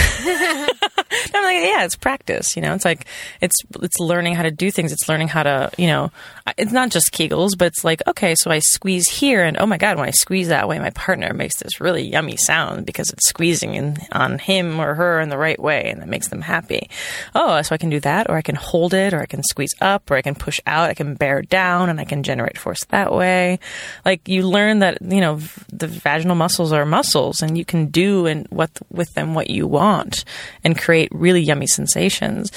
I'm 1.35 1.45
like, 1.45 1.57
yeah, 1.57 1.85
it's 1.85 1.97
practice. 1.97 2.57
You 2.57 2.63
know, 2.63 2.75
it's 2.75 2.85
like 2.85 3.07
it's 3.41 3.57
it's 3.83 4.01
learning 4.01 4.35
how 4.35 4.43
to 4.43 4.51
do 4.51 4.71
things. 4.71 4.93
It's 4.93 5.09
learning 5.09 5.29
how 5.29 5.43
to, 5.43 5.71
you 5.77 5.87
know, 5.87 6.11
it's 6.57 6.73
not 6.73 6.91
just 6.91 7.13
Kegels, 7.13 7.51
but 7.57 7.67
it's 7.67 7.85
like, 7.85 8.03
okay, 8.07 8.35
so 8.35 8.51
I 8.51 8.59
squeeze 8.61 9.09
here, 9.09 9.45
and 9.45 9.57
oh 9.59 9.67
my 9.67 9.77
god, 9.77 9.97
when 9.97 10.09
I 10.09 10.13
squeeze 10.13 10.49
that 10.49 10.69
way, 10.69 10.79
my 10.79 10.91
partner 10.91 11.33
makes 11.35 11.59
this 11.59 11.81
really 11.81 12.03
yummy 12.03 12.37
sound 12.37 12.87
because 12.87 13.11
it's 13.11 13.29
squeezing 13.29 13.75
in, 13.75 13.99
on 14.13 14.39
him 14.39 14.81
or 14.81 14.95
her 14.95 15.21
in 15.21 15.29
the 15.29 15.39
right 15.39 15.61
way, 15.61 15.91
and 15.91 16.01
that 16.01 16.09
makes 16.09 16.29
them 16.29 16.41
happy. 16.41 16.89
Oh, 17.35 17.61
so 17.63 17.75
I 17.75 17.79
can 17.79 17.91
do 17.91 18.01
that, 18.01 18.31
or 18.31 18.37
I 18.37 18.43
can 18.43 18.55
hold 18.55 18.95
it, 18.95 19.13
or 19.13 19.21
I 19.21 19.27
can 19.27 19.43
squeeze 19.43 19.75
up, 19.81 20.11
or 20.11 20.17
I 20.17 20.23
can 20.23 20.35
push 20.35 20.61
out, 20.67 20.91
I 20.91 20.95
can 20.95 21.15
bear 21.15 21.43
down, 21.43 21.91
and 21.91 22.01
I 22.01 22.05
can 22.05 22.23
generate 22.23 22.59
force 22.59 22.85
that 22.87 23.13
way. 23.13 23.59
Like 24.05 24.27
you 24.27 24.47
learn 24.49 24.79
that 24.79 25.03
you 25.03 25.21
know 25.21 25.39
the 25.73 25.87
vaginal 25.87 26.37
muscles 26.37 26.73
are 26.73 26.87
muscles, 26.87 27.43
and 27.43 27.59
you 27.59 27.65
can 27.65 27.87
do 27.87 28.27
and 28.27 28.47
what 28.49 28.71
with 29.03 29.15
them 29.15 29.35
what 29.35 29.51
you 29.51 29.67
want, 29.67 30.25
and 30.63 30.79
create 30.79 31.09
really 31.11 31.41
yummy 31.41 31.67
sensations. 31.67 32.53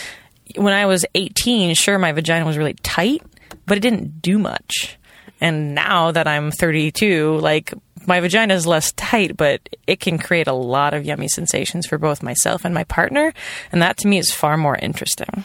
When 0.55 0.73
I 0.73 0.85
was 0.85 1.07
18, 1.15 1.73
sure, 1.73 1.97
my 1.97 2.11
vagina 2.11 2.45
was 2.45 2.55
really 2.55 2.75
tight, 2.83 3.23
but 3.65 3.77
it 3.77 3.81
didn't 3.81 4.21
do 4.21 4.37
much. 4.37 4.99
And 5.41 5.73
now 5.73 6.11
that 6.11 6.27
I'm 6.27 6.51
32, 6.51 7.37
like 7.39 7.73
my 8.05 8.19
vagina 8.19 8.53
is 8.53 8.67
less 8.67 8.91
tight, 8.93 9.35
but 9.35 9.67
it 9.87 9.99
can 9.99 10.19
create 10.19 10.45
a 10.47 10.53
lot 10.53 10.93
of 10.93 11.03
yummy 11.03 11.27
sensations 11.27 11.87
for 11.87 11.97
both 11.97 12.21
myself 12.21 12.63
and 12.63 12.75
my 12.75 12.83
partner. 12.83 13.33
And 13.71 13.81
that 13.81 13.97
to 13.97 14.07
me 14.07 14.19
is 14.19 14.31
far 14.31 14.55
more 14.55 14.75
interesting. 14.75 15.43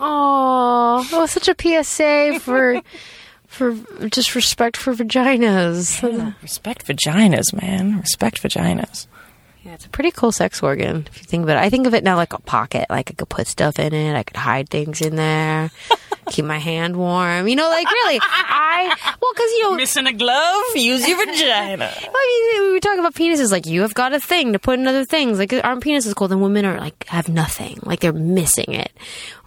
Oh, 0.00 1.06
that 1.08 1.18
was 1.18 1.30
such 1.30 1.48
a 1.48 1.54
PSA 1.56 2.40
for 2.40 2.82
for 3.48 3.74
just 4.08 4.34
respect 4.34 4.76
for 4.76 4.94
vaginas. 4.94 6.02
Yeah, 6.02 6.32
respect 6.42 6.86
vaginas, 6.86 7.52
man. 7.52 7.98
Respect 7.98 8.40
vaginas. 8.42 9.06
Yeah, 9.68 9.74
it's 9.74 9.84
a 9.84 9.90
pretty 9.90 10.12
cool 10.12 10.32
sex 10.32 10.62
organ 10.62 11.06
if 11.10 11.18
you 11.18 11.24
think 11.24 11.42
about 11.42 11.58
it. 11.58 11.60
I 11.60 11.68
think 11.68 11.86
of 11.86 11.92
it 11.92 12.02
now 12.02 12.16
like 12.16 12.32
a 12.32 12.40
pocket. 12.40 12.86
Like 12.88 13.10
I 13.10 13.14
could 13.14 13.28
put 13.28 13.46
stuff 13.46 13.78
in 13.78 13.92
it. 13.92 14.16
I 14.16 14.22
could 14.22 14.38
hide 14.38 14.70
things 14.70 15.02
in 15.02 15.16
there. 15.16 15.70
keep 16.30 16.46
my 16.46 16.56
hand 16.56 16.96
warm. 16.96 17.46
You 17.46 17.54
know, 17.54 17.68
like 17.68 17.86
really, 17.86 18.18
I 18.22 18.96
well, 19.20 19.32
because 19.34 19.50
you 19.50 19.62
know, 19.64 19.74
missing 19.74 20.06
a 20.06 20.14
glove, 20.14 20.64
use 20.74 21.06
your 21.06 21.18
vagina. 21.18 21.92
I 22.14 22.52
mean, 22.56 22.62
we 22.62 22.72
were 22.72 22.80
talking 22.80 23.00
about 23.00 23.12
penises. 23.12 23.52
Like 23.52 23.66
you 23.66 23.82
have 23.82 23.92
got 23.92 24.14
a 24.14 24.20
thing 24.20 24.54
to 24.54 24.58
put 24.58 24.78
in 24.78 24.86
other 24.86 25.04
things. 25.04 25.38
Like 25.38 25.52
aren't 25.52 25.84
penises 25.84 26.14
cool? 26.14 26.28
Then 26.28 26.40
women 26.40 26.64
are 26.64 26.80
like 26.80 27.06
have 27.08 27.28
nothing. 27.28 27.78
Like 27.82 28.00
they're 28.00 28.14
missing 28.14 28.72
it. 28.72 28.90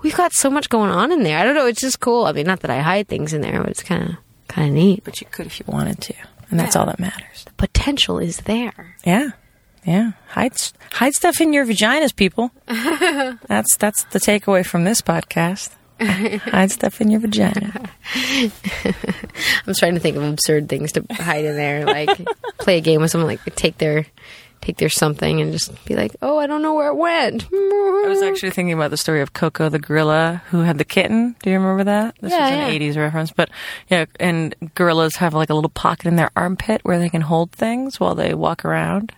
We've 0.03 0.15
got 0.15 0.33
so 0.33 0.51
much 0.51 0.69
going 0.69 0.91
on 0.91 1.11
in 1.11 1.23
there. 1.23 1.39
I 1.39 1.43
don't 1.43 1.55
know. 1.55 1.65
It's 1.65 1.81
just 1.81 1.99
cool. 1.99 2.25
I 2.25 2.31
mean, 2.31 2.45
not 2.45 2.59
that 2.59 2.69
I 2.69 2.81
hide 2.81 3.07
things 3.07 3.33
in 3.33 3.41
there, 3.41 3.59
but 3.59 3.71
it's 3.71 3.81
kind 3.81 4.03
of 4.07 4.17
kind 4.47 4.67
of 4.67 4.75
neat. 4.75 5.03
But 5.03 5.19
you 5.19 5.25
could 5.31 5.47
if 5.47 5.59
you 5.59 5.65
wanted 5.67 5.99
to, 6.01 6.13
and 6.51 6.59
that's 6.59 6.75
all 6.75 6.85
that 6.85 6.99
matters. 6.99 7.45
The 7.45 7.53
potential 7.53 8.19
is 8.19 8.37
there. 8.41 8.97
Yeah. 9.03 9.31
Yeah, 9.85 10.11
hide 10.29 10.53
hide 10.91 11.13
stuff 11.13 11.41
in 11.41 11.53
your 11.53 11.65
vaginas, 11.65 12.15
people. 12.15 12.51
that's 12.67 13.75
that's 13.77 14.03
the 14.05 14.19
takeaway 14.19 14.65
from 14.65 14.83
this 14.83 15.01
podcast. 15.01 15.71
hide 16.01 16.71
stuff 16.71 17.01
in 17.01 17.11
your 17.11 17.19
vagina. 17.19 17.89
I'm 19.67 19.73
trying 19.75 19.93
to 19.95 19.99
think 19.99 20.17
of 20.17 20.23
absurd 20.23 20.69
things 20.69 20.91
to 20.93 21.05
hide 21.11 21.45
in 21.45 21.55
there, 21.55 21.85
like 21.85 22.09
play 22.59 22.77
a 22.77 22.81
game 22.81 23.01
with 23.01 23.11
someone, 23.11 23.27
like 23.27 23.55
take 23.55 23.77
their 23.77 24.05
take 24.61 24.77
their 24.77 24.89
something 24.89 25.41
and 25.41 25.51
just 25.51 25.83
be 25.85 25.95
like, 25.95 26.15
"Oh, 26.21 26.37
I 26.37 26.47
don't 26.47 26.61
know 26.61 26.73
where 26.75 26.89
it 26.89 26.95
went." 26.95 27.47
I 27.51 28.05
was 28.07 28.21
actually 28.21 28.51
thinking 28.51 28.73
about 28.73 28.91
the 28.91 28.97
story 28.97 29.21
of 29.21 29.33
Koko 29.33 29.69
the 29.69 29.79
gorilla 29.79 30.41
who 30.49 30.61
had 30.61 30.77
the 30.77 30.85
kitten. 30.85 31.35
Do 31.41 31.49
you 31.49 31.57
remember 31.59 31.83
that? 31.85 32.15
This 32.21 32.31
Yeah, 32.31 32.49
was 32.49 32.51
yeah. 32.51 32.67
an 32.67 32.81
80s 32.81 32.97
reference, 32.97 33.31
but 33.31 33.49
yeah, 33.89 34.05
and 34.19 34.55
gorillas 34.75 35.15
have 35.15 35.33
like 35.33 35.49
a 35.49 35.55
little 35.55 35.69
pocket 35.71 36.05
in 36.07 36.15
their 36.15 36.31
armpit 36.35 36.81
where 36.83 36.99
they 36.99 37.09
can 37.09 37.21
hold 37.21 37.51
things 37.51 37.99
while 37.99 38.13
they 38.15 38.33
walk 38.33 38.63
around. 38.65 39.11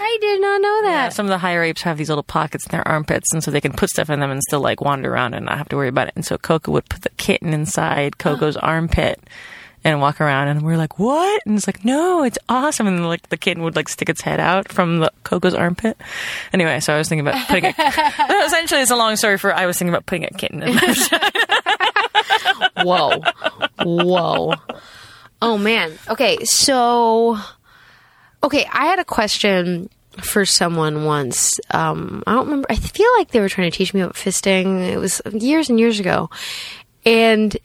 I 0.00 0.18
did 0.20 0.40
not 0.40 0.60
know 0.60 0.80
Yeah, 0.84 0.90
that. 1.04 1.12
some 1.12 1.26
of 1.26 1.30
the 1.30 1.38
higher 1.38 1.62
apes 1.62 1.82
have 1.82 1.98
these 1.98 2.08
little 2.08 2.22
pockets 2.22 2.66
in 2.66 2.70
their 2.72 2.86
armpits, 2.86 3.32
and 3.32 3.42
so 3.42 3.50
they 3.50 3.60
can 3.60 3.72
put 3.72 3.90
stuff 3.90 4.10
in 4.10 4.20
them 4.20 4.30
and 4.30 4.42
still 4.42 4.60
like 4.60 4.80
wander 4.80 5.12
around 5.12 5.34
and 5.34 5.46
not 5.46 5.58
have 5.58 5.68
to 5.70 5.76
worry 5.76 5.88
about 5.88 6.08
it. 6.08 6.14
And 6.16 6.24
so 6.24 6.38
Koko 6.38 6.72
would 6.72 6.88
put 6.88 7.02
the 7.02 7.10
kitten 7.10 7.52
inside 7.52 8.18
Koko's 8.18 8.56
armpit 8.56 9.20
and 9.84 10.00
walk 10.00 10.20
around, 10.20 10.46
and 10.46 10.62
we're 10.62 10.76
like, 10.76 11.00
"What?" 11.00 11.42
And 11.44 11.56
it's 11.56 11.66
like, 11.66 11.84
"No, 11.84 12.22
it's 12.22 12.38
awesome." 12.48 12.86
And 12.86 13.04
like 13.08 13.28
the 13.30 13.36
kitten 13.36 13.64
would 13.64 13.74
like 13.74 13.88
stick 13.88 14.08
its 14.08 14.20
head 14.20 14.38
out 14.38 14.70
from 14.70 15.00
the 15.00 15.10
Koko's 15.24 15.54
armpit. 15.54 16.00
Anyway, 16.52 16.78
so 16.78 16.94
I 16.94 16.98
was 16.98 17.08
thinking 17.08 17.26
about 17.26 17.48
putting 17.48 17.64
it. 17.64 17.74
essentially, 18.46 18.80
it's 18.80 18.92
a 18.92 18.96
long 18.96 19.16
story 19.16 19.38
for 19.38 19.52
I 19.52 19.66
was 19.66 19.76
thinking 19.78 19.92
about 19.92 20.06
putting 20.06 20.24
a 20.24 20.30
kitten 20.30 20.62
in. 20.62 20.78
Whoa, 22.84 23.20
whoa. 23.82 24.54
Oh 25.40 25.58
man. 25.58 25.92
Okay, 26.08 26.38
so 26.44 27.38
okay, 28.42 28.66
I 28.70 28.86
had 28.86 28.98
a 28.98 29.04
question 29.04 29.88
for 30.20 30.44
someone 30.44 31.04
once. 31.04 31.50
Um, 31.70 32.22
I 32.26 32.32
don't 32.32 32.46
remember. 32.46 32.66
I 32.70 32.76
feel 32.76 33.08
like 33.16 33.30
they 33.30 33.40
were 33.40 33.48
trying 33.48 33.70
to 33.70 33.76
teach 33.76 33.94
me 33.94 34.00
about 34.00 34.14
fisting. 34.14 34.88
It 34.88 34.98
was 34.98 35.22
years 35.32 35.70
and 35.70 35.78
years 35.80 36.00
ago, 36.00 36.30
and 37.04 37.56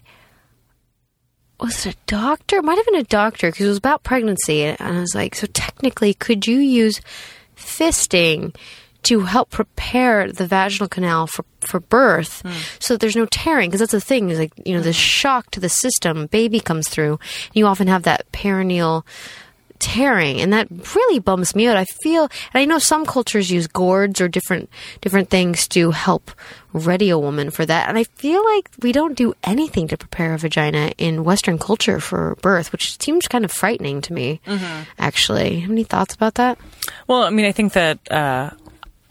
was 1.60 1.86
it 1.86 1.96
a 1.96 1.98
doctor? 2.06 2.58
It 2.58 2.64
might 2.64 2.78
have 2.78 2.86
been 2.86 2.96
a 2.96 3.04
doctor 3.04 3.50
because 3.50 3.66
it 3.66 3.70
was 3.70 3.78
about 3.78 4.04
pregnancy, 4.04 4.64
and 4.64 4.78
I 4.80 5.00
was 5.00 5.16
like, 5.16 5.36
so 5.36 5.48
technically, 5.48 6.14
could 6.14 6.48
you 6.48 6.58
use 6.58 7.02
fisting? 7.56 8.56
To 9.04 9.22
help 9.22 9.52
prepare 9.52 10.30
the 10.30 10.48
vaginal 10.48 10.90
canal 10.90 11.28
for, 11.28 11.46
for 11.62 11.80
birth, 11.80 12.44
so 12.80 12.94
that 12.94 13.00
there's 13.00 13.16
no 13.16 13.28
tearing. 13.28 13.70
Because 13.70 13.80
that's 13.80 13.94
the 13.94 14.02
thing 14.02 14.30
is 14.30 14.40
like 14.40 14.52
you 14.66 14.76
know 14.76 14.82
the 14.82 14.92
shock 14.92 15.50
to 15.52 15.62
the 15.62 15.70
system. 15.70 16.26
Baby 16.26 16.60
comes 16.60 16.90
through, 16.90 17.12
and 17.14 17.56
you 17.56 17.68
often 17.68 17.88
have 17.88 18.04
that 18.04 18.30
perineal 18.34 19.06
tearing 19.80 20.42
and 20.42 20.52
that 20.54 20.68
really 20.96 21.20
bums 21.20 21.56
me 21.56 21.68
out. 21.68 21.78
I 21.78 21.86
feel 21.86 22.24
and 22.24 22.62
i 22.62 22.66
know 22.66 22.80
some 22.80 23.06
cultures 23.06 23.52
use 23.52 23.68
gourds 23.68 24.20
or 24.22 24.28
different 24.28 24.70
different 25.02 25.30
things 25.30 25.68
to 25.70 25.92
help 25.92 26.32
ready 26.74 27.10
a 27.10 27.18
woman 27.18 27.50
for 27.50 27.66
that 27.66 27.88
and 27.90 27.98
i 27.98 28.04
feel 28.04 28.44
like 28.56 28.70
we 28.82 28.92
don't 28.92 29.16
do 29.16 29.34
anything 29.44 29.88
to 29.88 29.98
prepare 29.98 30.34
a 30.34 30.38
vagina 30.38 30.92
in 30.98 31.24
western 31.24 31.58
culture 31.58 32.00
for 32.00 32.36
birth 32.42 32.72
which 32.72 33.00
seems 33.02 33.28
kind 33.28 33.46
of 33.46 33.52
frightening 33.52 34.02
to 34.02 34.14
me 34.14 34.40
actually. 35.00 35.64
Any 35.64 35.84
thoughts 35.84 36.14
about 36.16 36.36
that? 36.36 36.58
Well, 37.08 37.24
I 37.24 37.30
mean, 37.30 37.46
I 37.46 37.52
think 37.52 37.74
that 37.74 38.12
uh, 38.12 38.52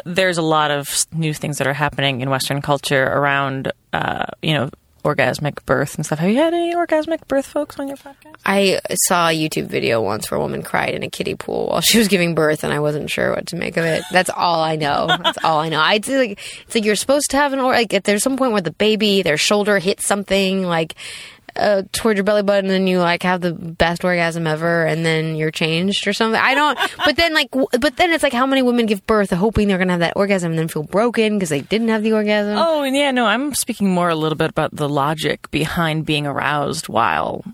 there's 0.05 0.39
a 0.39 0.43
lot 0.43 0.71
of 0.71 1.07
new 1.13 1.35
things 1.35 1.59
that 1.59 1.67
are 1.67 1.73
happening 1.73 2.21
in 2.21 2.31
Western 2.31 2.63
culture 2.63 3.05
around, 3.05 3.73
uh, 3.93 4.27
you 4.43 4.55
know, 4.55 4.71
orgasmic 5.07 5.65
birth 5.67 5.95
and 5.95 6.05
stuff. 6.05 6.19
Have 6.19 6.31
you 6.31 6.37
had 6.37 6.53
any 6.53 6.75
orgasmic 6.75 7.27
birth 7.29 7.47
folks 7.47 7.79
on 7.79 7.89
your 7.89 7.97
podcast? 7.97 8.35
i 8.45 8.79
saw 9.09 9.29
a 9.29 9.33
youtube 9.37 9.67
video 9.67 10.01
once 10.01 10.31
where 10.31 10.39
a 10.39 10.41
woman 10.41 10.63
cried 10.63 10.95
in 10.95 11.03
a 11.03 11.11
kiddie 11.11 11.35
pool 11.35 11.67
while 11.69 11.81
she 11.81 11.99
was 11.99 12.07
giving 12.07 12.35
birth 12.35 12.63
and 12.63 12.73
i 12.73 12.79
wasn't 12.79 13.11
sure 13.11 13.33
what 13.35 13.47
to 13.47 13.57
make 13.57 13.77
of 13.77 13.85
it 13.85 14.05
that's 14.13 14.31
all 14.31 14.61
i 14.61 14.77
know 14.77 15.07
that's 15.09 15.39
all 15.43 15.59
i 15.59 15.69
know 15.69 15.81
i 15.81 15.95
would 15.95 16.07
like 16.09 16.39
it's 16.63 16.75
like 16.75 16.85
you're 16.85 16.95
supposed 16.95 17.31
to 17.31 17.37
have 17.37 17.53
an 17.53 17.59
or 17.59 17.73
like 17.73 17.93
if 17.93 18.05
there's 18.05 18.23
some 18.23 18.37
point 18.37 18.53
where 18.53 18.61
the 18.61 18.71
baby 18.71 19.23
their 19.23 19.37
shoulder 19.37 19.79
hits 19.79 20.07
something 20.07 20.63
like 20.63 20.95
uh, 21.59 21.83
toward 21.93 22.17
your 22.17 22.25
belly 22.25 22.43
button 22.43 22.67
and 22.67 22.71
then 22.71 22.87
you 22.87 22.99
like 23.01 23.23
have 23.23 23.41
the 23.41 23.53
best 23.53 24.05
orgasm 24.05 24.47
ever 24.47 24.85
and 24.85 25.05
then 25.05 25.37
you're 25.37 25.51
changed 25.51 26.07
or 26.07 26.13
something 26.13 26.41
i 26.41 26.55
don't 26.55 26.79
but 27.05 27.17
then 27.17 27.33
like 27.35 27.51
w- 27.51 27.69
but 27.81 27.97
then 27.97 28.13
it's 28.13 28.23
like 28.23 28.33
how 28.33 28.47
many 28.47 28.63
women 28.63 28.87
give 28.87 29.07
birth 29.07 29.31
hoping 29.31 29.69
they're 29.69 29.79
gonna 29.79 29.93
have 29.93 30.01
that 30.01 30.15
orgasm 30.17 30.51
and 30.53 30.59
then 30.59 30.69
feel 30.69 30.83
broken 30.83 31.35
because 31.37 31.49
they 31.49 31.61
didn't 31.63 31.89
have 31.89 32.03
the 32.03 32.13
orgasm 32.13 32.57
Oh, 32.59 32.83
and 32.83 32.95
yeah, 32.97 33.11
no, 33.11 33.27
I'm 33.27 33.55
speaking 33.55 33.89
more 33.93 34.09
a 34.09 34.15
little 34.15 34.37
bit 34.37 34.51
about 34.51 34.75
the 34.75 34.89
logic 34.89 35.51
behind 35.51 36.07
being 36.07 36.27
aroused 36.27 36.89
while 36.89 37.45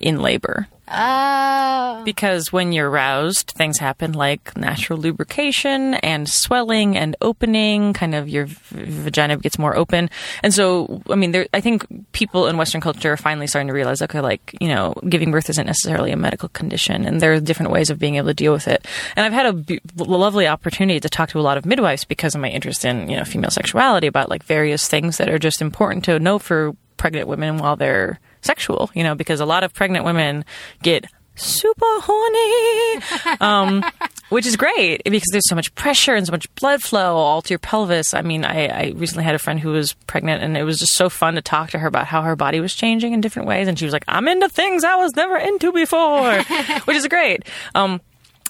in 0.00 0.20
labor. 0.20 0.66
Ah. 0.92 2.02
Because 2.04 2.52
when 2.52 2.72
you're 2.72 2.90
aroused, 2.90 3.52
things 3.52 3.78
happen 3.78 4.12
like 4.12 4.56
natural 4.56 4.98
lubrication 4.98 5.94
and 5.94 6.28
swelling 6.28 6.96
and 6.96 7.16
opening. 7.22 7.92
Kind 7.92 8.14
of 8.14 8.28
your 8.28 8.46
v- 8.46 8.56
vagina 8.84 9.36
gets 9.38 9.58
more 9.58 9.76
open, 9.76 10.10
and 10.42 10.52
so 10.52 11.02
I 11.08 11.14
mean, 11.14 11.32
there, 11.32 11.46
I 11.54 11.60
think 11.60 11.86
people 12.12 12.46
in 12.46 12.56
Western 12.56 12.80
culture 12.80 13.12
are 13.12 13.16
finally 13.16 13.46
starting 13.46 13.68
to 13.68 13.72
realize, 13.72 14.02
okay, 14.02 14.20
like 14.20 14.54
you 14.60 14.68
know, 14.68 14.94
giving 15.08 15.30
birth 15.30 15.48
isn't 15.50 15.66
necessarily 15.66 16.12
a 16.12 16.16
medical 16.16 16.48
condition, 16.50 17.04
and 17.04 17.20
there 17.20 17.32
are 17.32 17.40
different 17.40 17.72
ways 17.72 17.88
of 17.88 17.98
being 17.98 18.16
able 18.16 18.28
to 18.28 18.34
deal 18.34 18.52
with 18.52 18.68
it. 18.68 18.86
And 19.16 19.24
I've 19.24 19.32
had 19.32 19.46
a 19.46 20.04
lovely 20.04 20.46
opportunity 20.46 21.00
to 21.00 21.08
talk 21.08 21.30
to 21.30 21.40
a 21.40 21.42
lot 21.42 21.56
of 21.56 21.64
midwives 21.64 22.04
because 22.04 22.34
of 22.34 22.40
my 22.40 22.48
interest 22.48 22.84
in 22.84 23.08
you 23.08 23.16
know 23.16 23.24
female 23.24 23.50
sexuality 23.50 24.06
about 24.06 24.28
like 24.28 24.42
various 24.42 24.88
things 24.88 25.16
that 25.16 25.28
are 25.28 25.38
just 25.38 25.62
important 25.62 26.04
to 26.04 26.18
know 26.18 26.38
for 26.38 26.76
pregnant 27.02 27.26
women 27.26 27.58
while 27.58 27.74
they're 27.74 28.20
sexual, 28.42 28.88
you 28.94 29.02
know, 29.02 29.16
because 29.16 29.40
a 29.40 29.44
lot 29.44 29.64
of 29.64 29.74
pregnant 29.74 30.04
women 30.04 30.44
get 30.84 31.04
super 31.34 31.84
horny, 31.84 33.02
um, 33.40 33.84
which 34.28 34.46
is 34.46 34.56
great 34.56 35.02
because 35.02 35.26
there's 35.32 35.48
so 35.48 35.56
much 35.56 35.74
pressure 35.74 36.14
and 36.14 36.24
so 36.24 36.30
much 36.30 36.46
blood 36.54 36.80
flow 36.80 37.16
all 37.16 37.42
to 37.42 37.50
your 37.50 37.58
pelvis. 37.58 38.14
I 38.14 38.22
mean, 38.22 38.44
I, 38.44 38.68
I 38.68 38.92
recently 38.94 39.24
had 39.24 39.34
a 39.34 39.40
friend 39.40 39.58
who 39.58 39.70
was 39.70 39.94
pregnant, 40.06 40.44
and 40.44 40.56
it 40.56 40.62
was 40.62 40.78
just 40.78 40.94
so 40.94 41.08
fun 41.08 41.34
to 41.34 41.42
talk 41.42 41.70
to 41.70 41.80
her 41.80 41.88
about 41.88 42.06
how 42.06 42.22
her 42.22 42.36
body 42.36 42.60
was 42.60 42.72
changing 42.72 43.14
in 43.14 43.20
different 43.20 43.48
ways. 43.48 43.66
And 43.66 43.76
she 43.76 43.84
was 43.84 43.92
like, 43.92 44.04
"I'm 44.06 44.28
into 44.28 44.48
things 44.48 44.84
I 44.84 44.94
was 44.94 45.16
never 45.16 45.36
into 45.36 45.72
before," 45.72 46.40
which 46.84 46.96
is 46.96 47.08
great. 47.08 47.42
Um, 47.74 48.00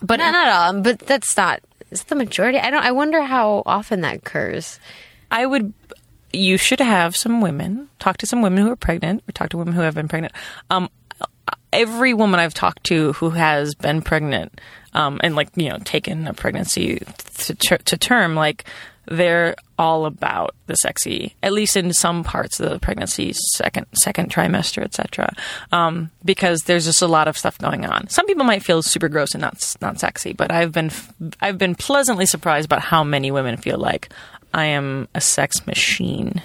but 0.03 0.19
not, 0.19 0.33
not 0.33 0.49
all 0.49 0.83
but 0.83 0.99
that's 0.99 1.35
not 1.39 1.61
is 1.93 2.03
the 2.05 2.17
majority 2.17 2.59
i 2.59 2.71
don't 2.71 2.83
i 2.83 2.91
wonder 2.91 3.23
how 3.23 3.63
often 3.65 4.01
that 4.01 4.17
occurs 4.17 4.81
I 5.33 5.47
would. 5.47 5.73
You 6.33 6.57
should 6.57 6.81
have 6.81 7.15
some 7.17 7.41
women 7.41 7.89
talk 7.99 8.17
to 8.19 8.27
some 8.27 8.43
women 8.43 8.65
who 8.65 8.73
are 8.73 8.77
pregnant, 8.77 9.23
or 9.29 9.33
talk 9.33 9.51
to 9.51 9.57
women 9.57 9.75
who 9.75 9.81
have 9.83 9.95
been 9.95 10.09
pregnant. 10.09 10.35
Um, 10.71 10.91
every 11.73 12.15
woman 12.15 12.41
I've 12.41 12.55
talked 12.55 12.85
to 12.85 13.13
who 13.15 13.31
has 13.31 13.75
been 13.75 14.03
pregnant, 14.03 14.61
um, 14.95 15.21
and 15.23 15.35
like 15.35 15.49
you 15.57 15.69
know 15.69 15.79
taken 15.79 16.27
a 16.27 16.35
pregnancy 16.35 17.03
to, 17.39 17.55
ter- 17.55 17.79
to 17.79 17.97
term, 17.97 18.35
like 18.35 18.65
they're 19.07 19.57
all 19.79 20.07
about 20.07 20.55
the 20.67 20.77
sexy, 20.77 21.35
at 21.43 21.53
least 21.53 21.77
in 21.77 21.93
some 21.93 22.23
parts 22.23 22.61
of 22.61 22.71
the 22.71 22.79
pregnancy, 22.79 23.33
second 23.33 23.87
second 23.95 24.31
trimester, 24.31 24.83
etc. 24.83 25.35
Um, 25.73 26.11
because 26.25 26.61
there's 26.61 26.85
just 26.85 27.03
a 27.03 27.09
lot 27.09 27.29
of 27.29 27.37
stuff 27.37 27.59
going 27.59 27.85
on. 27.85 28.09
Some 28.09 28.27
people 28.27 28.45
might 28.45 28.63
feel 28.63 28.83
super 28.83 29.09
gross 29.09 29.33
and 29.33 29.41
not 29.41 29.75
not 29.81 29.99
sexy, 29.99 30.33
but 30.33 30.53
I've 30.53 30.73
been 30.73 30.91
I've 31.41 31.59
been 31.59 31.75
pleasantly 31.75 32.27
surprised 32.27 32.67
about 32.67 32.83
how 32.83 33.03
many 33.03 33.31
women 33.31 33.57
feel 33.57 33.79
like 33.79 34.09
I 34.55 34.67
am 34.67 35.09
a 35.15 35.21
sex 35.21 35.67
machine. 35.67 36.43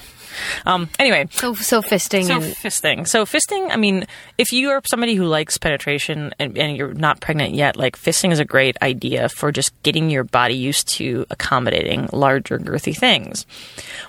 Um, 0.65 0.89
anyway, 0.99 1.27
so 1.31 1.53
so 1.55 1.81
fisting 1.81 2.25
so 2.25 2.35
and 2.35 2.43
fisting. 2.43 3.07
So 3.07 3.25
fisting. 3.25 3.71
I 3.71 3.75
mean, 3.75 4.05
if 4.37 4.51
you 4.51 4.69
are 4.69 4.81
somebody 4.85 5.15
who 5.15 5.25
likes 5.25 5.57
penetration 5.57 6.33
and, 6.39 6.57
and 6.57 6.77
you're 6.77 6.93
not 6.93 7.19
pregnant 7.19 7.53
yet, 7.53 7.77
like 7.77 7.97
fisting 7.97 8.31
is 8.31 8.39
a 8.39 8.45
great 8.45 8.77
idea 8.81 9.29
for 9.29 9.51
just 9.51 9.71
getting 9.83 10.09
your 10.09 10.23
body 10.23 10.55
used 10.55 10.87
to 10.95 11.25
accommodating 11.29 12.09
larger, 12.11 12.59
girthy 12.59 12.95
things. 12.95 13.45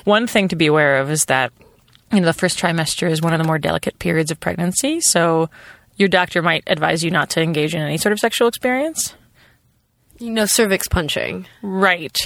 One 0.05 0.27
thing 0.27 0.49
to 0.49 0.57
be 0.57 0.67
aware 0.67 0.99
of 1.01 1.11
is 1.11 1.25
that 1.27 1.53
you 2.13 2.21
know 2.21 2.27
the 2.27 2.33
first 2.33 2.59
trimester 2.59 3.11
is 3.11 3.21
one 3.21 3.33
of 3.35 3.39
the 3.39 3.47
more 3.47 3.59
delicate 3.59 3.99
periods 3.99 4.31
of 4.31 4.41
pregnancy. 4.41 5.01
So 5.01 5.51
your 5.97 6.09
doctor 6.09 6.43
might 6.43 6.63
advise 6.67 7.03
you 7.05 7.11
not 7.11 7.31
to 7.31 7.43
engage 7.43 7.75
in 7.75 7.81
any 7.83 7.99
sort 7.99 8.13
of 8.13 8.19
sexual 8.21 8.49
experience. 8.49 9.15
you 10.19 10.31
know 10.31 10.47
cervix 10.47 10.89
punching 10.89 11.47
Right. 11.63 12.17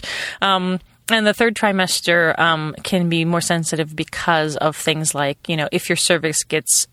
Um, 0.41 0.79
and 1.11 1.27
the 1.27 1.35
third 1.35 1.55
trimester 1.55 2.39
um, 2.39 2.75
can 2.83 3.09
be 3.09 3.25
more 3.25 3.41
sensitive 3.41 3.95
because 3.95 4.57
of 4.57 4.77
things 4.77 5.15
like, 5.15 5.49
you 5.49 5.57
know, 5.57 5.69
if 5.73 5.89
your 5.89 5.97
cervix 5.97 6.45
gets 6.45 6.87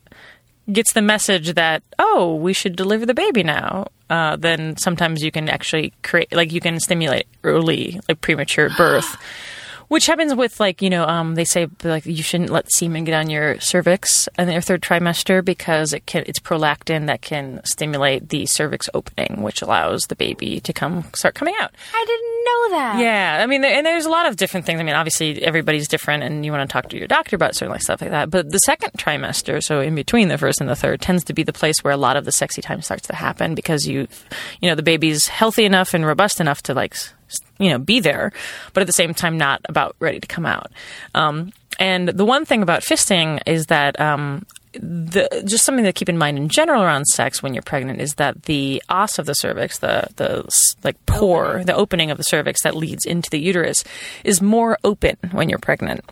gets 0.71 0.93
the 0.93 1.01
message 1.01 1.53
that 1.55 1.81
oh 1.97 2.35
we 2.35 2.53
should 2.53 2.75
deliver 2.75 3.05
the 3.05 3.13
baby 3.13 3.43
now, 3.43 3.87
uh, 4.09 4.35
then 4.35 4.77
sometimes 4.77 5.23
you 5.23 5.31
can 5.31 5.49
actually 5.49 5.93
create 6.03 6.31
like 6.31 6.51
you 6.51 6.61
can 6.61 6.79
stimulate 6.79 7.27
early 7.43 7.99
like 8.07 8.21
premature 8.21 8.69
birth. 8.77 9.17
Which 9.89 10.05
happens 10.05 10.33
with 10.33 10.59
like 10.59 10.81
you 10.81 10.89
know 10.89 11.03
um, 11.05 11.35
they 11.35 11.45
say 11.45 11.67
like 11.83 12.05
you 12.05 12.23
shouldn't 12.23 12.49
let 12.49 12.71
semen 12.71 13.03
get 13.03 13.13
on 13.13 13.29
your 13.29 13.59
cervix 13.59 14.29
in 14.37 14.49
your 14.49 14.61
third 14.61 14.81
trimester 14.81 15.43
because 15.43 15.93
it 15.93 16.05
can 16.05 16.23
it's 16.25 16.39
prolactin 16.39 17.07
that 17.07 17.21
can 17.21 17.61
stimulate 17.65 18.29
the 18.29 18.45
cervix 18.45 18.89
opening, 18.93 19.41
which 19.41 19.61
allows 19.61 20.03
the 20.03 20.15
baby 20.15 20.59
to 20.61 20.71
come 20.73 21.03
start 21.13 21.35
coming 21.35 21.55
out. 21.59 21.71
i 21.93 22.05
didn't 22.05 22.39
know 22.45 22.77
that 22.77 22.99
Yeah, 22.99 23.43
I 23.43 23.45
mean, 23.47 23.63
and 23.63 23.85
there's 23.85 24.05
a 24.05 24.09
lot 24.09 24.27
of 24.27 24.35
different 24.35 24.65
things. 24.65 24.79
I 24.79 24.83
mean, 24.83 24.95
obviously 24.95 25.43
everybody's 25.43 25.87
different, 25.87 26.23
and 26.23 26.45
you 26.45 26.51
want 26.51 26.69
to 26.69 26.71
talk 26.71 26.89
to 26.89 26.97
your 26.97 27.07
doctor 27.07 27.35
about 27.35 27.55
certain 27.55 27.71
like 27.71 27.81
stuff 27.81 28.01
like 28.01 28.11
that. 28.11 28.29
But 28.29 28.51
the 28.51 28.59
second 28.59 28.91
trimester, 28.93 29.61
so 29.63 29.81
in 29.81 29.95
between 29.95 30.27
the 30.27 30.37
first 30.37 30.61
and 30.61 30.69
the 30.69 30.75
third, 30.75 31.01
tends 31.01 31.23
to 31.25 31.33
be 31.33 31.43
the 31.43 31.53
place 31.53 31.83
where 31.83 31.93
a 31.93 31.97
lot 31.97 32.15
of 32.15 32.25
the 32.25 32.31
sexy 32.31 32.61
time 32.61 32.81
starts 32.81 33.07
to 33.07 33.15
happen 33.15 33.55
because 33.55 33.87
you, 33.87 34.07
you 34.61 34.69
know, 34.69 34.75
the 34.75 34.83
baby's 34.83 35.27
healthy 35.27 35.65
enough 35.65 35.93
and 35.93 36.05
robust 36.05 36.39
enough 36.39 36.61
to 36.63 36.73
like, 36.73 36.95
you 37.57 37.69
know, 37.69 37.79
be 37.79 37.99
there, 37.99 38.31
but 38.73 38.81
at 38.81 38.87
the 38.87 38.93
same 38.93 39.13
time 39.13 39.37
not 39.37 39.61
about 39.65 39.95
ready 39.99 40.19
to 40.19 40.27
come 40.27 40.45
out. 40.45 40.71
Um, 41.15 41.51
and 41.79 42.09
the 42.09 42.25
one 42.25 42.45
thing 42.45 42.61
about 42.61 42.81
fisting 42.81 43.39
is 43.45 43.67
that 43.67 43.99
um, 43.99 44.45
the 44.73 45.43
just 45.45 45.65
something 45.65 45.85
to 45.85 45.93
keep 45.93 46.09
in 46.09 46.17
mind 46.17 46.37
in 46.37 46.49
general 46.49 46.83
around 46.83 47.05
sex 47.05 47.41
when 47.41 47.53
you're 47.53 47.63
pregnant 47.63 48.01
is 48.01 48.15
that 48.15 48.43
the 48.43 48.83
os 48.89 49.17
of 49.17 49.25
the 49.25 49.33
cervix, 49.33 49.79
the 49.79 50.07
the 50.17 50.47
like 50.83 51.03
pore, 51.05 51.63
the 51.63 51.75
opening 51.75 52.11
of 52.11 52.17
the 52.17 52.23
cervix 52.23 52.63
that 52.63 52.75
leads 52.75 53.05
into 53.05 53.29
the 53.29 53.39
uterus, 53.39 53.83
is 54.23 54.41
more 54.41 54.77
open 54.83 55.17
when 55.31 55.49
you're 55.49 55.59
pregnant. 55.59 56.03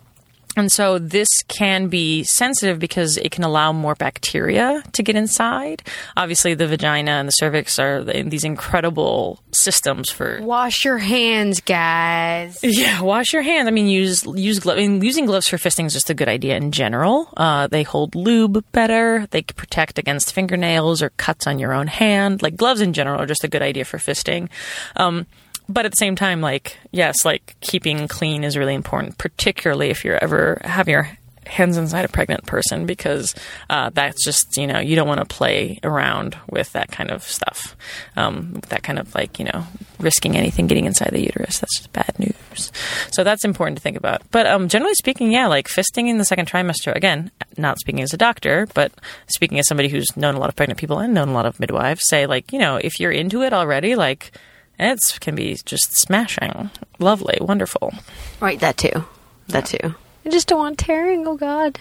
And 0.58 0.72
so 0.72 0.98
this 1.00 1.30
can 1.48 1.88
be 1.88 2.24
sensitive 2.24 2.80
because 2.80 3.16
it 3.18 3.32
can 3.32 3.44
allow 3.44 3.72
more 3.72 3.96
bacteria 3.96 4.82
to 4.94 5.04
get 5.04 5.16
inside. 5.16 5.84
Obviously, 6.18 6.56
the 6.56 6.68
vagina 6.68 7.12
and 7.12 7.28
the 7.28 7.32
cervix 7.32 7.78
are 7.80 8.04
these 8.04 8.44
incredible 8.44 9.40
systems 9.52 10.10
for 10.10 10.40
Wash 10.42 10.84
your 10.84 10.98
hands, 10.98 11.62
guys. 11.62 12.60
yeah, 12.64 13.02
wash 13.02 13.34
your 13.34 13.44
hands. 13.44 13.68
I 13.68 13.72
mean, 13.72 13.88
use 13.88 14.26
use. 14.26 14.66
I 14.68 14.76
mean, 14.76 15.02
using 15.02 15.26
gloves 15.28 15.48
for 15.48 15.58
fisting 15.58 15.86
is 15.86 15.94
just 15.94 16.10
a 16.10 16.14
good 16.14 16.28
idea 16.28 16.58
in 16.58 16.72
general. 16.72 17.30
Uh, 17.38 17.68
they 17.68 17.84
hold 17.84 18.16
lube 18.16 18.66
better. 18.72 19.28
They 19.32 19.44
protect 19.44 20.00
against 20.00 20.34
fingernails 20.34 21.02
or 21.04 21.12
cuts 21.12 21.46
on 21.48 21.60
your 21.60 21.72
own 21.74 21.88
hand. 21.88 22.42
Like 22.42 22.56
gloves 22.58 22.82
in 22.82 22.94
general 22.94 23.22
are 23.22 23.28
just 23.28 23.44
a 23.44 23.48
good 23.48 23.62
idea 23.62 23.86
for 23.86 23.98
fisting. 24.00 24.50
Um, 24.96 25.28
but 25.70 25.86
at 25.86 25.92
the 25.92 25.98
same 25.98 26.16
time, 26.16 26.42
like 26.42 26.78
yes, 26.92 27.26
like 27.26 27.56
keeping 27.62 28.08
clean 28.08 28.44
is 28.44 28.58
really 28.58 28.74
important, 28.74 29.18
particularly 29.18 29.90
if 29.90 30.06
you're 30.06 30.22
ever 30.22 30.62
having 30.64 30.92
your 30.94 31.18
hands 31.48 31.78
inside 31.78 32.06
a 32.06 32.10
pregnant 32.10 32.46
person 32.46 32.86
because 32.86 33.34
uh, 33.70 33.90
that's 33.94 34.24
just 34.24 34.58
you 34.58 34.68
know 34.68 34.80
you 34.80 34.96
don't 34.96 35.08
want 35.08 35.20
to 35.20 35.26
play 35.26 35.80
around 35.84 36.38
with 36.50 36.72
that 36.74 36.92
kind 36.92 37.10
of 37.10 37.24
stuff. 37.24 37.76
Um, 38.16 38.62
that 38.70 38.84
kind 38.84 39.00
of 39.00 39.14
like 39.16 39.40
you 39.40 39.46
know 39.46 39.66
risking 40.00 40.38
anything 40.38 40.68
getting 40.68 40.86
inside 40.86 41.12
the 41.12 41.24
uterus. 41.24 41.60
That's 41.60 41.78
just 41.78 41.94
bad 41.94 42.18
news. 42.20 42.72
So 43.12 43.24
that's 43.24 43.46
important 43.46 43.78
to 43.78 43.82
think 43.82 43.98
about. 43.98 44.22
But 44.32 44.46
um, 44.46 44.68
generally 44.68 44.96
speaking 44.96 45.32
yeah 45.32 45.48
like 45.48 45.68
fisting 45.68 46.08
in 46.08 46.18
the 46.18 46.26
second 46.26 46.48
trimester 46.48 46.96
again 46.96 47.32
not 47.58 47.80
speaking 47.80 48.02
as 48.02 48.14
a 48.14 48.18
doctor 48.18 48.68
but 48.74 48.92
speaking 49.28 49.58
as 49.58 49.68
somebody 49.68 49.90
who's 49.90 50.16
known 50.16 50.36
a 50.36 50.40
lot 50.40 50.50
of 50.50 50.56
pregnant 50.56 50.80
people 50.80 51.00
and 51.00 51.14
known 51.14 51.30
a 51.30 51.34
lot 51.34 51.46
of 51.46 51.60
midwives 51.60 52.02
say 52.06 52.26
like 52.26 52.52
you 52.52 52.60
know 52.60 52.76
if 52.78 53.00
you're 53.00 53.12
into 53.12 53.42
it 53.42 53.54
already 53.54 53.96
like 53.96 54.32
it 54.80 55.00
can 55.20 55.36
be 55.36 55.58
just 55.66 55.96
smashing 55.98 56.70
lovely 57.00 57.38
wonderful 57.42 57.94
Right, 58.40 58.60
that 58.60 58.78
too. 58.78 59.06
That 59.48 59.66
too. 59.66 59.96
I 60.26 60.30
just 60.30 60.48
don't 60.48 60.60
want 60.60 60.78
tearing. 60.78 61.26
Oh 61.28 61.38
God. 61.38 61.80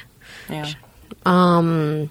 yeah 0.49 0.73
Um. 1.25 2.11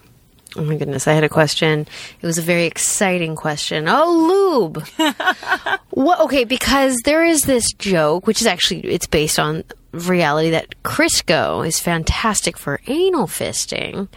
Oh 0.57 0.63
my 0.63 0.77
goodness, 0.77 1.05
I 1.05 1.13
had 1.13 1.25
a 1.25 1.29
question. 1.29 1.81
It 2.21 2.25
was 2.25 2.37
a 2.37 2.41
very 2.41 2.63
exciting 2.65 3.35
question. 3.35 3.87
Oh, 3.89 4.71
lube. 4.71 4.87
what? 5.89 6.19
Okay, 6.21 6.45
because 6.45 6.95
there 7.03 7.25
is 7.25 7.43
this 7.43 7.73
joke, 7.73 8.25
which 8.25 8.39
is 8.39 8.47
actually 8.47 8.81
it's 8.81 9.07
based 9.07 9.37
on 9.37 9.63
reality 9.91 10.51
that 10.51 10.81
Crisco 10.83 11.65
is 11.67 11.79
fantastic 11.79 12.57
for 12.57 12.79
anal 12.87 13.27
fisting. 13.27 14.07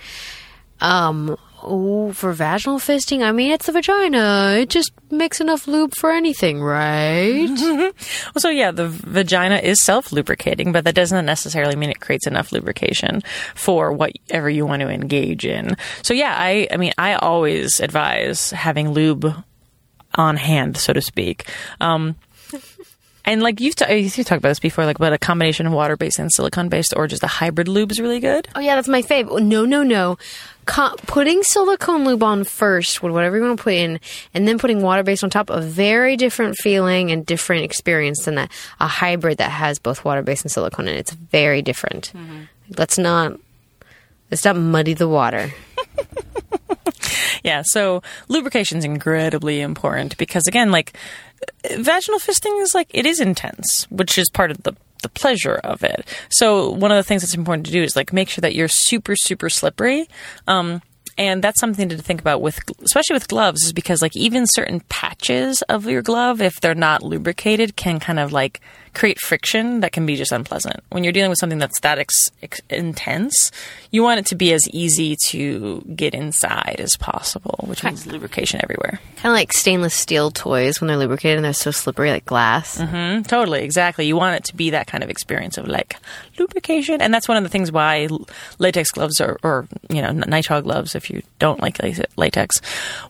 Um. 0.80 1.36
Oh, 1.62 2.12
for 2.12 2.32
vaginal 2.32 2.78
fisting, 2.78 3.22
I 3.22 3.32
mean, 3.32 3.50
it's 3.50 3.66
the 3.66 3.72
vagina. 3.72 4.56
It 4.60 4.70
just 4.70 4.92
makes 5.10 5.40
enough 5.40 5.66
lube 5.66 5.94
for 5.94 6.12
anything, 6.12 6.62
right? 6.62 7.48
Well, 8.34 8.40
so 8.40 8.50
yeah, 8.50 8.70
the 8.70 8.88
vagina 8.88 9.56
is 9.56 9.82
self 9.82 10.12
lubricating, 10.12 10.70
but 10.72 10.84
that 10.84 10.94
doesn't 10.94 11.26
necessarily 11.26 11.76
mean 11.76 11.90
it 11.90 12.00
creates 12.00 12.26
enough 12.26 12.52
lubrication 12.52 13.22
for 13.54 13.92
whatever 13.92 14.48
you 14.48 14.66
want 14.66 14.82
to 14.82 14.88
engage 14.88 15.44
in. 15.44 15.76
So 16.02 16.14
yeah, 16.14 16.34
I, 16.36 16.68
I 16.70 16.76
mean, 16.76 16.92
I 16.98 17.14
always 17.14 17.80
advise 17.80 18.50
having 18.50 18.90
lube 18.90 19.34
on 20.14 20.36
hand, 20.36 20.76
so 20.76 20.92
to 20.92 21.00
speak. 21.00 21.48
Um, 21.80 22.16
and 23.28 23.42
like 23.42 23.60
you've, 23.60 23.76
t- 23.76 23.84
oh, 23.86 23.94
you've 23.94 24.14
talked 24.14 24.32
about 24.38 24.48
this 24.48 24.58
before, 24.58 24.86
like 24.86 24.98
about 24.98 25.12
a 25.12 25.18
combination 25.18 25.66
of 25.66 25.72
water 25.72 25.96
based 25.96 26.18
and 26.18 26.32
silicone 26.32 26.68
based, 26.68 26.94
or 26.96 27.06
just 27.06 27.22
a 27.22 27.26
hybrid 27.26 27.68
lube 27.68 27.92
is 27.92 28.00
really 28.00 28.20
good. 28.20 28.48
Oh 28.54 28.60
yeah, 28.60 28.74
that's 28.74 28.88
my 28.88 29.02
fave. 29.02 29.28
Oh, 29.30 29.36
no, 29.36 29.64
no, 29.64 29.82
no. 29.82 30.16
Co- 30.64 30.96
putting 31.06 31.42
silicone 31.42 32.04
lube 32.04 32.22
on 32.22 32.44
first, 32.44 33.02
with 33.02 33.12
whatever 33.12 33.36
you 33.36 33.42
want 33.42 33.58
to 33.58 33.62
put 33.62 33.74
in, 33.74 34.00
and 34.32 34.48
then 34.48 34.58
putting 34.58 34.82
water 34.82 35.02
based 35.02 35.22
on 35.24 35.30
top, 35.30 35.50
a 35.50 35.60
very 35.60 36.16
different 36.16 36.56
feeling 36.56 37.10
and 37.10 37.24
different 37.24 37.64
experience 37.64 38.24
than 38.24 38.36
that. 38.36 38.50
A 38.80 38.86
hybrid 38.86 39.38
that 39.38 39.50
has 39.50 39.78
both 39.78 40.04
water 40.04 40.22
based 40.22 40.44
and 40.44 40.50
silicone 40.50 40.88
in 40.88 40.94
it. 40.94 41.00
It's 41.00 41.12
very 41.12 41.62
different. 41.62 42.12
Mm-hmm. 42.14 42.42
Let's 42.76 42.98
not 42.98 43.38
let's 44.30 44.44
not 44.44 44.56
muddy 44.56 44.94
the 44.94 45.08
water. 45.08 45.52
Yeah, 47.44 47.62
so 47.64 48.02
lubrication 48.28 48.78
is 48.78 48.84
incredibly 48.84 49.60
important 49.60 50.16
because 50.18 50.46
again, 50.46 50.70
like 50.70 50.96
vaginal 51.76 52.18
fisting 52.20 52.60
is 52.62 52.74
like 52.74 52.88
it 52.90 53.06
is 53.06 53.20
intense, 53.20 53.86
which 53.90 54.18
is 54.18 54.30
part 54.30 54.50
of 54.50 54.62
the 54.62 54.74
the 55.02 55.08
pleasure 55.08 55.54
of 55.54 55.84
it. 55.84 56.06
So 56.28 56.70
one 56.70 56.90
of 56.90 56.96
the 56.96 57.04
things 57.04 57.22
that's 57.22 57.34
important 57.34 57.66
to 57.66 57.72
do 57.72 57.82
is 57.82 57.94
like 57.94 58.12
make 58.12 58.28
sure 58.28 58.42
that 58.42 58.54
you're 58.54 58.68
super 58.68 59.14
super 59.16 59.48
slippery. 59.48 60.08
Um, 60.46 60.82
and 61.16 61.42
that's 61.42 61.60
something 61.60 61.88
to 61.88 61.98
think 61.98 62.20
about 62.20 62.40
with 62.40 62.60
especially 62.82 63.14
with 63.14 63.28
gloves 63.28 63.64
is 63.64 63.72
because 63.72 64.00
like 64.00 64.16
even 64.16 64.46
certain 64.46 64.80
patches 64.88 65.62
of 65.62 65.86
your 65.86 66.02
glove 66.02 66.40
if 66.40 66.60
they're 66.60 66.74
not 66.74 67.02
lubricated 67.02 67.76
can 67.76 67.98
kind 67.98 68.20
of 68.20 68.32
like 68.32 68.60
create 68.94 69.20
friction 69.20 69.80
that 69.80 69.92
can 69.92 70.06
be 70.06 70.16
just 70.16 70.32
unpleasant. 70.32 70.80
When 70.90 71.04
you're 71.04 71.12
dealing 71.12 71.30
with 71.30 71.38
something 71.38 71.58
that's 71.58 71.80
that 71.80 71.98
ex- 71.98 72.30
ex- 72.42 72.60
intense 72.70 73.50
you 73.90 74.02
want 74.02 74.20
it 74.20 74.26
to 74.26 74.34
be 74.34 74.52
as 74.52 74.68
easy 74.70 75.16
to 75.28 75.82
get 75.94 76.14
inside 76.14 76.76
as 76.78 76.96
possible 76.98 77.64
which 77.68 77.84
means 77.84 78.06
lubrication 78.06 78.60
everywhere. 78.62 79.00
Kind 79.16 79.32
of 79.32 79.36
like 79.36 79.52
stainless 79.52 79.94
steel 79.94 80.30
toys 80.30 80.80
when 80.80 80.88
they're 80.88 80.96
lubricated 80.96 81.36
and 81.36 81.44
they're 81.44 81.52
so 81.52 81.70
slippery 81.70 82.10
like 82.10 82.24
glass. 82.24 82.78
Mm, 82.78 83.26
totally, 83.26 83.62
exactly. 83.62 84.06
You 84.06 84.16
want 84.16 84.36
it 84.36 84.44
to 84.44 84.56
be 84.56 84.70
that 84.70 84.86
kind 84.86 85.04
of 85.04 85.10
experience 85.10 85.58
of 85.58 85.66
like 85.66 85.96
lubrication, 86.38 87.00
and 87.00 87.12
that's 87.12 87.28
one 87.28 87.36
of 87.36 87.42
the 87.42 87.48
things 87.48 87.70
why 87.70 88.08
latex 88.58 88.90
gloves 88.90 89.20
or, 89.20 89.38
or 89.42 89.68
you 89.90 90.02
know, 90.02 90.10
nitrile 90.10 90.62
gloves, 90.62 90.94
if 90.94 91.10
you 91.10 91.22
don't 91.38 91.60
like 91.60 91.78
latex, 92.16 92.60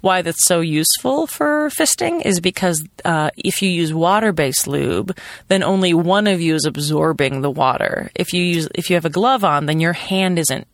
why 0.00 0.22
that's 0.22 0.44
so 0.44 0.60
useful 0.60 1.26
for 1.26 1.68
fisting 1.70 2.24
is 2.24 2.40
because 2.40 2.84
uh, 3.04 3.30
if 3.36 3.62
you 3.62 3.70
use 3.70 3.92
water-based 3.92 4.66
lube, 4.66 5.16
then 5.48 5.62
only 5.68 5.94
one 5.94 6.26
of 6.26 6.40
you 6.40 6.54
is 6.54 6.64
absorbing 6.64 7.42
the 7.42 7.50
water. 7.50 8.10
If 8.14 8.32
you 8.32 8.42
use 8.42 8.68
if 8.74 8.90
you 8.90 8.94
have 8.94 9.04
a 9.04 9.10
glove 9.10 9.44
on, 9.44 9.66
then 9.66 9.80
your 9.80 9.92
hand 9.92 10.38
isn't 10.38 10.66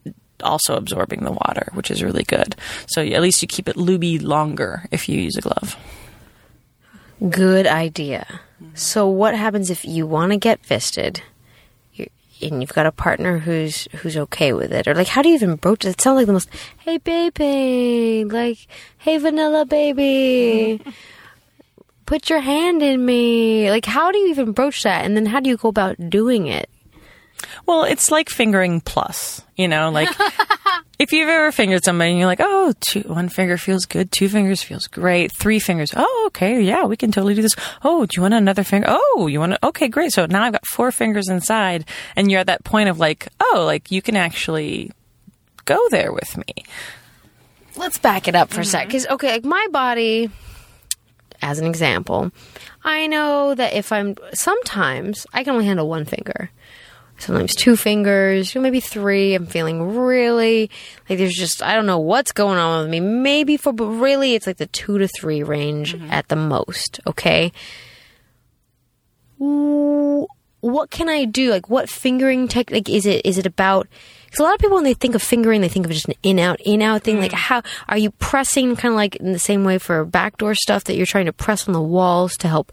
also 0.42 0.76
absorbing 0.76 1.24
the 1.24 1.33
water, 1.33 1.68
which 1.74 1.90
is 1.90 2.02
really 2.02 2.24
good. 2.24 2.57
So 2.87 3.02
at 3.02 3.22
least 3.22 3.42
you 3.42 3.48
keep 3.48 3.68
it 3.68 3.76
lubey 3.76 4.22
longer 4.22 4.87
if 4.90 5.09
you 5.09 5.20
use 5.20 5.37
a 5.37 5.42
glove. 5.42 5.76
Good 7.28 7.66
idea. 7.66 8.40
So, 8.74 9.09
what 9.09 9.35
happens 9.35 9.70
if 9.70 9.85
you 9.85 10.07
want 10.07 10.33
to 10.33 10.38
get 10.38 10.64
fisted, 10.64 11.22
and 12.42 12.61
you've 12.61 12.74
got 12.74 12.87
a 12.87 12.92
partner 12.92 13.38
who's 13.38 13.88
who's 13.96 14.16
okay 14.16 14.52
with 14.52 14.72
it, 14.72 14.88
or 14.88 14.94
like, 14.94 15.09
how 15.09 15.22
do 15.22 15.28
you 15.28 15.35
even 15.35 15.57
broach 15.57 15.85
it? 15.85 15.90
It 15.90 16.00
sounds 16.00 16.16
like 16.16 16.26
the 16.26 16.33
most, 16.33 16.48
"Hey, 16.78 16.98
baby," 16.98 18.24
like, 18.24 18.59
"Hey, 18.98 19.18
vanilla 19.18 19.64
baby." 19.64 20.80
Put 22.07 22.29
your 22.29 22.40
hand 22.40 22.83
in 22.83 23.05
me. 23.05 23.71
Like, 23.71 23.87
how 23.87 24.12
do 24.12 24.19
you 24.19 24.29
even 24.29 24.53
broach 24.53 24.83
that? 24.83 25.05
And 25.05 25.17
then 25.17 25.27
how 25.27 25.40
do 25.40 25.49
you 25.49 25.57
go 25.57 25.69
about 25.69 25.97
doing 26.11 26.47
it? 26.47 26.69
Well, 27.67 27.85
it's 27.85 28.11
like 28.11 28.29
fingering 28.29 28.81
plus, 28.81 29.43
you 29.57 29.69
know, 29.69 29.90
like 29.90 30.09
if 30.99 31.12
you've 31.12 31.29
ever 31.29 31.53
fingered 31.53 31.85
somebody 31.85 32.11
and 32.11 32.19
you're 32.19 32.27
like, 32.27 32.40
oh, 32.40 32.73
two, 32.81 33.01
one 33.01 33.29
finger 33.29 33.57
feels 33.57 33.87
good, 33.87 34.11
two 34.12 34.29
fingers 34.29 34.62
feels 34.62 34.87
great, 34.87 35.33
three 35.33 35.59
fingers, 35.59 35.93
oh, 35.97 36.25
okay, 36.29 36.62
yeah, 36.62 36.85
we 36.85 36.97
can 36.97 37.12
totally 37.12 37.35
do 37.35 37.43
this. 37.43 37.55
Oh, 37.83 38.07
do 38.07 38.11
you 38.17 38.23
want 38.23 38.35
another 38.35 38.64
finger? 38.64 38.87
Oh, 38.88 39.27
you 39.27 39.40
want 39.40 39.53
to, 39.53 39.67
okay, 39.69 39.88
great. 39.88 40.12
So 40.12 40.27
now 40.27 40.43
I've 40.43 40.53
got 40.53 40.67
four 40.67 40.93
fingers 40.93 41.29
inside 41.29 41.87
and 42.17 42.31
you're 42.31 42.40
at 42.40 42.47
that 42.47 42.64
point 42.64 42.88
of 42.88 42.99
like, 42.99 43.29
oh, 43.40 43.64
like 43.67 43.90
you 43.90 44.03
can 44.03 44.17
actually 44.17 44.93
go 45.64 45.79
there 45.90 46.12
with 46.12 46.37
me. 46.37 46.64
let's 47.77 47.99
back 47.99 48.29
it 48.29 48.35
up 48.35 48.51
for 48.51 48.61
a 48.61 48.62
mm-hmm. 48.62 48.71
sec. 48.71 48.87
Because, 48.87 49.07
okay, 49.07 49.33
like 49.33 49.45
my 49.45 49.67
body, 49.71 50.31
as 51.42 51.59
an 51.59 51.66
example, 51.66 52.31
I 52.83 53.07
know 53.07 53.55
that 53.55 53.73
if 53.73 53.92
I'm, 53.92 54.16
sometimes 54.33 55.27
I 55.33 55.44
can 55.44 55.55
only 55.55 55.66
handle 55.66 55.88
one 55.88 56.05
finger. 56.05 56.51
Sometimes 57.16 57.55
two 57.55 57.77
fingers, 57.77 58.55
you 58.55 58.61
know, 58.61 58.64
maybe 58.64 58.81
three. 58.81 59.35
I'm 59.35 59.47
feeling 59.47 59.97
really 59.97 60.68
like 61.09 61.18
there's 61.18 61.35
just, 61.35 61.62
I 61.62 61.77
don't 61.77 61.87
know 61.87 62.01
what's 62.01 62.33
going 62.33 62.59
on 62.59 62.83
with 62.83 62.90
me. 62.90 62.99
Maybe 62.99 63.57
for, 63.57 63.73
but 63.73 63.87
really 63.87 64.35
it's 64.35 64.49
like 64.49 64.57
the 64.57 64.66
two 64.66 64.99
to 64.99 65.07
three 65.07 65.44
range 65.44 65.94
mm-hmm. 65.94 66.11
at 66.11 66.27
the 66.29 66.37
most, 66.37 66.99
okay? 67.07 67.53
What 69.38 70.90
can 70.90 71.09
I 71.09 71.25
do? 71.25 71.51
Like, 71.51 71.68
what 71.68 71.88
fingering 71.88 72.49
technique 72.49 72.88
is 72.88 73.07
it? 73.07 73.25
Is 73.25 73.38
it 73.38 73.47
about? 73.47 73.87
Because 74.35 74.47
a 74.47 74.49
lot 74.49 74.55
of 74.55 74.61
people, 74.61 74.75
when 74.75 74.83
they 74.83 74.94
think 74.94 75.14
of 75.14 75.23
fingering, 75.23 75.61
they 75.61 75.68
think 75.68 75.87
of 75.87 75.92
just 75.92 76.09
an 76.09 76.14
in 76.25 76.40
out, 76.40 76.61
in 76.62 76.83
out 76.83 77.05
thing. 77.05 77.20
Like, 77.20 77.31
mm. 77.31 77.37
how 77.37 77.62
are 77.88 77.97
you 77.97 78.11
pressing? 78.11 78.75
Kind 78.75 78.92
of 78.92 78.97
like 78.97 79.14
in 79.14 79.31
the 79.31 79.38
same 79.38 79.62
way 79.62 79.79
for 79.79 80.05
backdoor 80.05 80.57
stuff 80.57 80.83
that 80.85 80.97
you're 80.97 81.07
trying 81.07 81.27
to 81.27 81.33
press 81.33 81.68
on 81.68 81.73
the 81.73 81.81
walls 81.81 82.37
to 82.38 82.49
help 82.49 82.73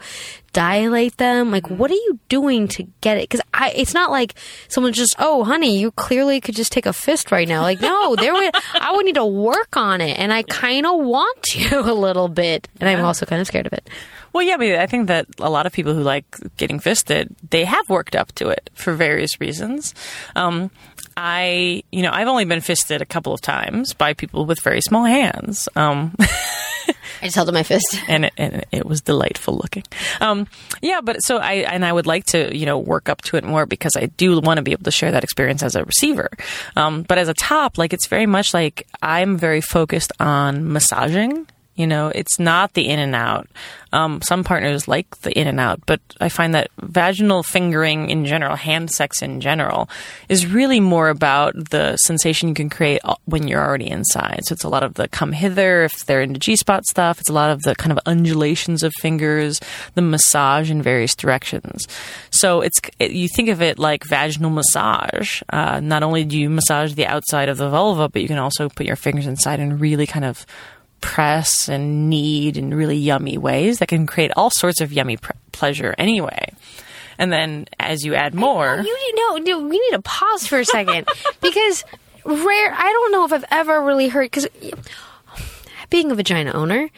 dilate 0.54 1.18
them. 1.18 1.52
Like, 1.52 1.66
mm. 1.66 1.78
what 1.78 1.92
are 1.92 1.94
you 1.94 2.20
doing 2.30 2.68
to 2.70 2.88
get 3.02 3.18
it? 3.18 3.30
Because 3.30 3.42
I, 3.54 3.74
it's 3.76 3.94
not 3.94 4.10
like 4.10 4.34
someone 4.70 4.92
just, 4.92 5.16
oh, 5.20 5.44
honey, 5.44 5.78
you 5.78 5.92
clearly 5.92 6.42
could 6.42 6.56
just 6.56 6.72
take 6.72 6.88
a 6.88 6.94
fist 6.94 7.32
right 7.32 7.48
now. 7.48 7.62
Like, 7.62 7.80
no, 7.80 8.16
there 8.16 8.34
would, 8.34 8.50
I 8.74 8.94
would 8.94 9.06
need 9.06 9.14
to 9.14 9.26
work 9.28 9.78
on 9.78 10.02
it, 10.02 10.18
and 10.18 10.34
I 10.34 10.42
kind 10.42 10.88
of 10.88 11.00
want 11.00 11.44
to 11.52 11.80
a 11.86 11.94
little 11.94 12.28
bit, 12.28 12.70
and 12.80 12.90
I'm 12.90 13.06
also 13.06 13.28
kind 13.28 13.40
of 13.40 13.46
scared 13.46 13.68
of 13.68 13.74
it. 13.74 13.88
Well, 14.34 14.44
yeah, 14.44 14.54
I 14.54 14.58
mean, 14.58 14.76
I 14.76 14.88
think 14.88 15.08
that 15.08 15.28
a 15.40 15.50
lot 15.50 15.66
of 15.66 15.74
people 15.74 15.94
who 15.94 16.02
like 16.02 16.26
getting 16.58 16.80
fisted, 16.80 17.36
they 17.50 17.66
have 17.66 17.90
worked 17.90 18.16
up 18.16 18.32
to 18.34 18.50
it 18.50 18.70
for 18.74 18.94
various 18.94 19.40
reasons. 19.42 19.94
Um, 20.36 20.72
I, 21.18 21.84
you 21.92 22.02
know, 22.02 22.12
I've 22.12 22.28
only 22.28 22.46
been 22.46 22.62
fisted 22.62 23.02
a 23.02 23.06
couple 23.06 23.34
of 23.34 23.42
times 23.42 23.94
by 23.94 24.14
people 24.14 24.46
with 24.46 24.62
very 24.64 24.82
small 24.82 25.04
hands. 25.04 25.68
Um, 25.76 26.16
I 26.20 27.26
just 27.26 27.36
held 27.36 27.50
up 27.50 27.54
my 27.54 27.64
fist. 27.64 28.00
and 28.08 28.26
it, 28.26 28.34
and 28.38 28.66
it 28.72 28.86
was 28.86 29.02
delightful 29.02 29.56
looking. 29.56 29.84
Um, 30.20 30.48
yeah, 30.82 31.02
but 31.02 31.24
so 31.24 31.38
I 31.38 31.54
and 31.54 31.86
I 31.86 31.92
would 31.92 32.08
like 32.08 32.26
to 32.28 32.56
you 32.56 32.66
know 32.66 32.80
work 32.80 33.10
up 33.10 33.22
to 33.24 33.38
it 33.38 33.44
more 33.44 33.66
because 33.66 33.96
I 33.96 34.08
do 34.08 34.40
want 34.40 34.58
to 34.58 34.64
be 34.64 34.72
able 34.72 34.84
to 34.84 34.92
share 34.92 35.12
that 35.12 35.24
experience 35.24 35.64
as 35.64 35.76
a 35.76 35.84
receiver. 35.84 36.30
Um, 36.76 37.04
but 37.04 37.18
as 37.18 37.28
a 37.28 37.34
top, 37.34 37.78
like 37.78 37.94
it's 37.94 38.08
very 38.08 38.26
much 38.26 38.54
like 38.54 38.88
I'm 39.02 39.38
very 39.38 39.62
focused 39.62 40.12
on 40.20 40.72
massaging. 40.72 41.48
You 41.76 41.88
know, 41.88 42.12
it's 42.14 42.38
not 42.38 42.74
the 42.74 42.90
in 42.90 43.00
and 43.00 43.16
out. 43.16 43.48
Um, 43.94 44.22
some 44.22 44.44
partners 44.44 44.88
like 44.88 45.22
the 45.22 45.38
in 45.38 45.48
and 45.48 45.60
out, 45.60 45.82
but 45.86 46.00
I 46.22 46.30
find 46.30 46.54
that 46.54 46.70
vaginal 46.80 47.44
fingering 47.44 48.10
in 48.10 48.26
general, 48.26 48.56
hand 48.56 48.92
sex 48.92 49.22
in 49.22 49.42
general, 49.42 49.90
is 50.30 50.48
really 50.48 50.80
more 50.80 51.10
about 51.10 51.72
the 51.72 51.98
sensation 51.98 52.50
you 52.50 52.56
can 52.56 52.70
create 52.70 53.02
when 53.26 53.48
you're 53.48 53.66
already 53.66 53.90
inside. 53.90 54.42
So 54.46 54.54
it's 54.54 54.64
a 54.64 54.70
lot 54.70 54.84
of 54.84 54.94
the 54.94 55.08
come 55.08 55.34
hither, 55.34 55.84
if 55.84 56.06
they're 56.06 56.22
into 56.22 56.40
G 56.40 56.56
spot 56.56 56.86
stuff, 56.86 57.20
it's 57.20 57.30
a 57.30 57.34
lot 57.34 57.50
of 57.50 57.64
the 57.64 57.76
kind 57.76 57.92
of 57.92 58.00
undulations 58.06 58.84
of 58.84 58.94
fingers, 59.00 59.60
the 59.96 60.02
massage 60.02 60.72
in 60.72 60.82
various 60.82 61.16
directions. 61.16 61.88
So 62.30 62.62
it's, 62.62 62.80
it, 63.00 63.12
you 63.12 63.28
think 63.28 63.50
of 63.50 63.62
it 63.62 63.80
like 63.80 64.04
vaginal 64.06 64.52
massage. 64.52 65.42
Uh, 65.50 65.80
not 65.80 66.04
only 66.04 66.24
do 66.24 66.40
you 66.40 66.50
massage 66.50 66.94
the 66.94 67.08
outside 67.08 67.50
of 67.50 67.58
the 67.58 67.70
vulva, 67.70 68.08
but 68.08 68.22
you 68.22 68.28
can 68.28 68.38
also 68.38 68.70
put 68.70 68.86
your 68.86 68.96
fingers 68.96 69.28
inside 69.28 69.60
and 69.60 69.82
really 69.82 70.06
kind 70.06 70.26
of 70.26 70.46
press 71.02 71.68
and 71.68 72.10
knead 72.10 72.58
in 72.58 72.74
really 72.74 72.98
yummy 72.98 73.38
ways 73.38 73.80
that 73.80 73.88
can 73.88 74.08
create 74.08 74.32
all 74.36 74.50
sorts 74.50 74.82
of 74.82 74.94
yummy 74.94 75.18
pr- 75.18 75.32
pleasure 75.52 75.94
anyway. 75.98 76.54
And 77.18 77.32
then 77.32 77.68
as 77.80 78.06
you 78.06 78.16
add 78.16 78.34
more, 78.34 78.82
You 78.84 79.16
know, 79.16 79.38
no, 79.38 79.60
we 79.68 79.80
need 79.80 79.92
to 79.92 80.02
pause 80.02 80.48
for 80.48 80.60
a 80.60 80.66
second 80.66 81.08
because 81.42 81.84
rare. 82.24 82.74
I 82.74 82.92
don't 82.92 83.12
know 83.12 83.26
if 83.26 83.34
I've 83.34 83.46
ever 83.52 83.82
really 83.84 84.08
heard 84.08 84.26
because 84.26 84.48
being 85.90 86.12
a 86.12 86.16
vagina 86.16 86.52
owner. 86.54 86.90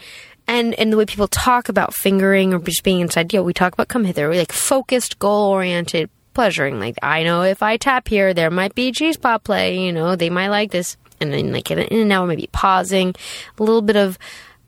And, 0.45 0.73
and 0.73 0.91
the 0.91 0.97
way 0.97 1.05
people 1.05 1.29
talk 1.29 1.69
about 1.69 1.93
fingering 1.93 2.53
or 2.53 2.59
just 2.59 2.83
being 2.83 2.99
inside, 2.99 3.31
yeah, 3.31 3.39
we 3.39 3.53
talk 3.53 3.71
about 3.73 3.87
come 3.87 4.03
hither, 4.03 4.29
we 4.29 4.37
like 4.37 4.51
focused, 4.51 5.17
goal 5.17 5.49
oriented 5.49 6.09
pleasuring. 6.33 6.79
Like, 6.79 6.97
I 7.01 7.23
know 7.23 7.43
if 7.43 7.63
I 7.63 7.77
tap 7.77 8.09
here, 8.09 8.33
there 8.33 8.51
might 8.51 8.75
be 8.75 8.91
G 8.91 9.13
spot 9.13 9.45
play, 9.45 9.79
you 9.79 9.93
know, 9.93 10.17
they 10.17 10.29
might 10.29 10.49
like 10.49 10.71
this. 10.71 10.97
And 11.19 11.33
then 11.33 11.51
like 11.51 11.71
in 11.71 11.79
and 11.79 12.11
out, 12.11 12.27
maybe 12.27 12.49
pausing, 12.51 13.15
a 13.57 13.63
little 13.63 13.81
bit 13.81 13.95
of 13.95 14.17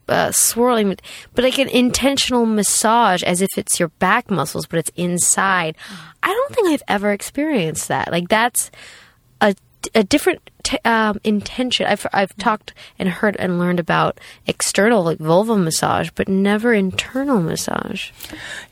uh, 0.08 0.30
swirling, 0.32 0.96
but 1.34 1.44
like 1.44 1.58
an 1.58 1.68
intentional 1.68 2.46
massage 2.46 3.22
as 3.24 3.42
if 3.42 3.50
it's 3.56 3.78
your 3.78 3.88
back 3.88 4.30
muscles, 4.30 4.66
but 4.66 4.78
it's 4.78 4.90
inside. 4.96 5.76
I 6.22 6.28
don't 6.28 6.54
think 6.54 6.68
I've 6.68 6.82
ever 6.88 7.12
experienced 7.12 7.88
that. 7.88 8.12
Like 8.12 8.28
that's 8.28 8.70
a, 9.40 9.54
a 9.94 10.04
different 10.04 10.48
t- 10.62 10.78
um, 10.84 11.20
intention. 11.24 11.86
I've 11.86 12.06
I've 12.12 12.36
talked 12.36 12.72
and 12.98 13.08
heard 13.08 13.36
and 13.38 13.58
learned 13.58 13.80
about 13.80 14.20
external 14.46 15.02
like 15.02 15.18
vulva 15.18 15.56
massage, 15.56 16.10
but 16.14 16.28
never 16.28 16.72
internal 16.72 17.40
massage. 17.40 18.10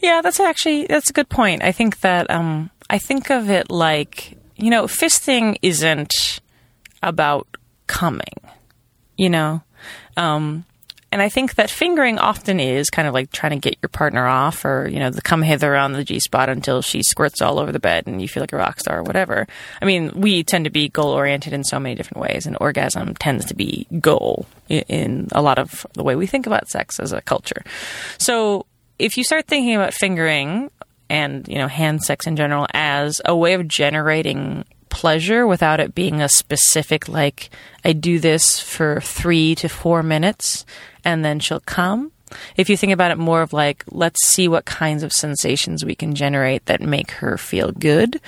Yeah, 0.00 0.20
that's 0.22 0.40
actually 0.40 0.87
that's 0.87 1.10
a 1.10 1.14
good 1.14 1.28
point. 1.28 1.62
I 1.62 1.72
think 1.72 2.00
that 2.00 2.30
um, 2.30 2.70
I 2.88 2.98
think 2.98 3.30
of 3.30 3.50
it 3.50 3.70
like 3.70 4.38
you 4.56 4.70
know, 4.70 4.84
fisting 4.84 5.56
isn't 5.62 6.40
about 7.02 7.46
coming, 7.94 8.40
you 9.16 9.30
know, 9.30 9.62
um, 10.16 10.64
and 11.12 11.22
I 11.22 11.28
think 11.28 11.54
that 11.54 11.70
fingering 11.70 12.18
often 12.18 12.59
is 12.59 12.90
kind 12.90 13.07
of 13.07 13.14
like 13.14 13.30
trying 13.30 13.52
to 13.52 13.70
get 13.70 13.78
your 13.80 13.88
partner 13.88 14.26
off, 14.26 14.64
or 14.64 14.88
you 14.88 14.98
know, 14.98 15.11
the 15.11 15.22
come 15.22 15.42
hither 15.42 15.76
on 15.76 15.92
the 15.92 16.02
G 16.02 16.18
spot 16.18 16.48
until 16.48 16.83
she 16.83 17.04
squirts 17.04 17.40
all 17.40 17.61
over 17.61 17.70
the 17.70 17.78
bed 17.78 18.09
and 18.09 18.20
you 18.20 18.26
feel 18.26 18.42
like 18.42 18.52
a 18.52 18.57
rock 18.57 18.80
star 18.80 18.98
or 18.98 19.02
whatever. 19.04 19.46
I 19.80 19.85
mean, 19.85 20.11
we 20.20 20.42
tend 20.42 20.64
to 20.64 20.72
be 20.72 20.88
goal 20.88 21.11
oriented 21.11 21.52
in 21.52 21.62
so 21.62 21.78
many 21.78 21.94
different 21.94 22.20
ways, 22.20 22.46
and 22.46 22.57
orgasm 22.61 23.14
tends 23.14 23.44
to 23.44 23.54
be 23.54 23.87
goal 24.00 24.46
in, 24.68 24.83
in 24.88 25.28
a 25.30 25.40
lot 25.40 25.61
of 25.61 25.87
the 25.92 26.02
way 26.02 26.16
we 26.16 26.26
think 26.26 26.48
about 26.48 26.68
sex 26.68 26.98
as 26.98 27.12
a 27.12 27.20
culture. 27.20 27.62
So 28.18 28.66
if 28.98 29.16
you 29.16 29.22
start 29.22 29.46
thinking 29.46 29.76
about 29.76 29.94
fingering 29.94 30.68
and 31.09 31.46
you 31.46 31.59
know 31.59 31.68
hand 31.68 32.02
sex 32.02 32.26
in 32.26 32.35
general 32.35 32.66
as 32.74 33.20
a 33.24 33.37
way 33.37 33.54
of 33.54 33.68
generating 33.68 34.64
pleasure 34.94 35.44
without 35.44 35.80
it 35.80 35.94
being 35.94 36.22
a 36.22 36.28
specific 36.28 37.09
like 37.09 37.50
I 37.85 37.92
do 37.92 38.20
this 38.20 38.61
for 38.61 39.00
3 39.00 39.57
to 39.57 39.68
4 39.68 40.02
minutes 40.04 40.64
and 41.04 41.24
then 41.24 41.40
she'll 41.40 41.59
come 41.59 42.12
if 42.56 42.68
you 42.68 42.76
think 42.76 42.92
about 42.92 43.10
it 43.10 43.18
more 43.18 43.42
of 43.42 43.52
like 43.52 43.84
let's 43.90 44.26
see 44.26 44.48
what 44.48 44.64
kinds 44.64 45.02
of 45.02 45.12
sensations 45.12 45.84
we 45.84 45.94
can 45.94 46.14
generate 46.14 46.64
that 46.66 46.80
make 46.80 47.10
her 47.12 47.36
feel 47.36 47.72
good 47.72 48.20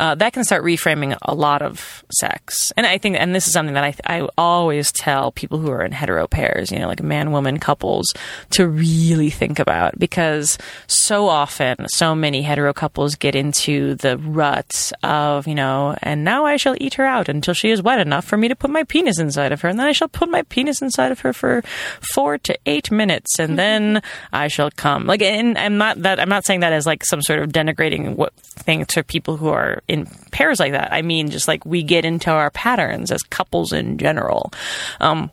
uh, 0.00 0.14
that 0.14 0.32
can 0.32 0.44
start 0.44 0.64
reframing 0.64 1.16
a 1.22 1.34
lot 1.34 1.62
of 1.62 2.04
sex. 2.12 2.72
And 2.76 2.86
i 2.86 2.98
think 2.98 3.16
and 3.16 3.34
this 3.34 3.46
is 3.46 3.52
something 3.52 3.74
that 3.74 3.84
I, 3.84 4.20
I 4.20 4.28
always 4.36 4.92
tell 4.92 5.32
people 5.32 5.58
who 5.58 5.70
are 5.70 5.84
in 5.84 5.92
hetero 5.92 6.26
pairs 6.26 6.70
you 6.70 6.78
know 6.78 6.88
like 6.88 7.02
man 7.02 7.32
woman 7.32 7.58
couples 7.58 8.12
to 8.50 8.66
really 8.68 9.30
think 9.30 9.58
about 9.58 9.98
because 9.98 10.58
so 10.86 11.28
often 11.28 11.88
so 11.88 12.14
many 12.14 12.42
hetero 12.42 12.72
couples 12.72 13.14
get 13.14 13.34
into 13.34 13.94
the 13.96 14.18
rut 14.18 14.92
of 15.02 15.46
you 15.46 15.54
know 15.54 15.96
and 16.02 16.24
now 16.24 16.44
i 16.44 16.56
shall 16.56 16.76
eat 16.80 16.94
her 16.94 17.04
out 17.04 17.28
until 17.28 17.54
she 17.54 17.70
is 17.70 17.82
wet 17.82 18.00
enough 18.00 18.24
for 18.24 18.36
me 18.36 18.48
to 18.48 18.56
put 18.56 18.70
my 18.70 18.84
penis 18.84 19.18
inside 19.18 19.52
of 19.52 19.60
her 19.60 19.68
and 19.68 19.78
then 19.78 19.86
i 19.86 19.92
shall 19.92 20.08
put 20.08 20.28
my 20.28 20.42
penis 20.42 20.82
inside 20.82 21.12
of 21.12 21.20
her 21.20 21.32
for 21.32 21.62
four 22.00 22.38
to 22.38 22.56
eight 22.66 22.90
minutes 22.90 23.38
and 23.38 23.51
then 23.58 24.02
I 24.32 24.48
shall 24.48 24.70
come. 24.70 25.06
Like, 25.06 25.22
and 25.22 25.56
I'm 25.58 25.78
not 25.78 26.02
that 26.02 26.20
I'm 26.20 26.28
not 26.28 26.44
saying 26.44 26.60
that 26.60 26.72
as 26.72 26.86
like 26.86 27.04
some 27.04 27.22
sort 27.22 27.40
of 27.40 27.50
denigrating 27.50 28.16
what 28.16 28.34
thing 28.34 28.84
to 28.86 29.02
people 29.02 29.36
who 29.36 29.48
are 29.48 29.82
in 29.88 30.06
pairs 30.30 30.60
like 30.60 30.72
that. 30.72 30.92
I 30.92 31.02
mean, 31.02 31.30
just 31.30 31.48
like 31.48 31.64
we 31.64 31.82
get 31.82 32.04
into 32.04 32.30
our 32.30 32.50
patterns 32.50 33.10
as 33.10 33.22
couples 33.22 33.72
in 33.72 33.98
general. 33.98 34.52
Um, 35.00 35.30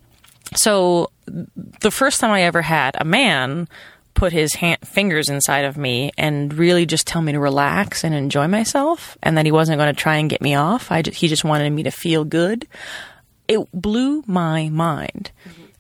so 0.56 1.12
the 1.26 1.92
first 1.92 2.20
time 2.20 2.32
I 2.32 2.44
ever 2.44 2.62
had 2.62 2.96
a 3.00 3.06
man 3.06 3.68
put 4.16 4.34
his 4.34 4.56
hand, 4.56 4.80
fingers 4.84 5.30
inside 5.30 5.64
of 5.64 5.78
me 5.78 6.12
and 6.18 6.54
really 6.54 6.86
just 6.86 7.08
tell 7.08 7.22
me 7.22 7.32
to 7.32 7.40
relax 7.40 8.04
and 8.04 8.14
enjoy 8.14 8.48
myself, 8.48 9.18
and 9.24 9.38
that 9.38 9.46
he 9.46 9.52
wasn't 9.52 9.78
going 9.78 9.94
to 9.94 10.02
try 10.02 10.18
and 10.18 10.30
get 10.30 10.42
me 10.42 10.56
off. 10.56 10.92
I 10.92 11.04
just, 11.04 11.18
he 11.18 11.28
just 11.28 11.44
wanted 11.44 11.70
me 11.72 11.84
to 11.84 11.92
feel 11.92 12.26
good. 12.26 12.68
It 13.48 13.68
blew 13.72 14.24
my 14.28 14.70
mind 14.70 15.32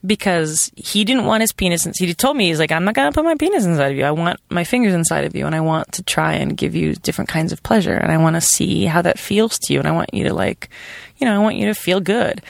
because 0.06 0.72
he 0.76 1.04
didn't 1.04 1.26
want 1.26 1.42
his 1.42 1.52
penis. 1.52 1.86
In, 1.86 1.94
he 1.98 2.14
told 2.14 2.38
me 2.38 2.48
he's 2.48 2.60
like, 2.60 2.72
I'm 2.72 2.86
not 2.86 2.96
gonna 2.96 3.12
put 3.12 3.26
my 3.26 3.36
penis 3.36 3.66
inside 3.66 3.92
of 3.92 3.98
you. 3.98 4.06
I 4.06 4.12
want 4.12 4.40
my 4.50 4.64
fingers 4.64 4.94
inside 4.94 5.26
of 5.26 5.36
you, 5.36 5.46
and 5.46 5.56
I 5.56 5.62
want 5.62 5.92
to 5.94 6.04
try 6.04 6.34
and 6.34 6.56
give 6.56 6.76
you 6.76 6.96
different 6.96 7.30
kinds 7.30 7.52
of 7.52 7.64
pleasure, 7.64 7.96
and 7.96 8.12
I 8.12 8.18
want 8.18 8.36
to 8.36 8.42
see 8.42 8.86
how 8.86 9.02
that 9.02 9.20
feels 9.20 9.60
to 9.60 9.74
you, 9.74 9.80
and 9.80 9.88
I 9.88 9.92
want 9.92 10.14
you 10.14 10.24
to 10.26 10.34
like, 10.34 10.70
you 11.18 11.26
know, 11.26 11.36
I 11.36 11.40
want 11.40 11.58
you 11.58 11.68
to 11.68 11.74
feel 11.74 12.00
good. 12.00 12.42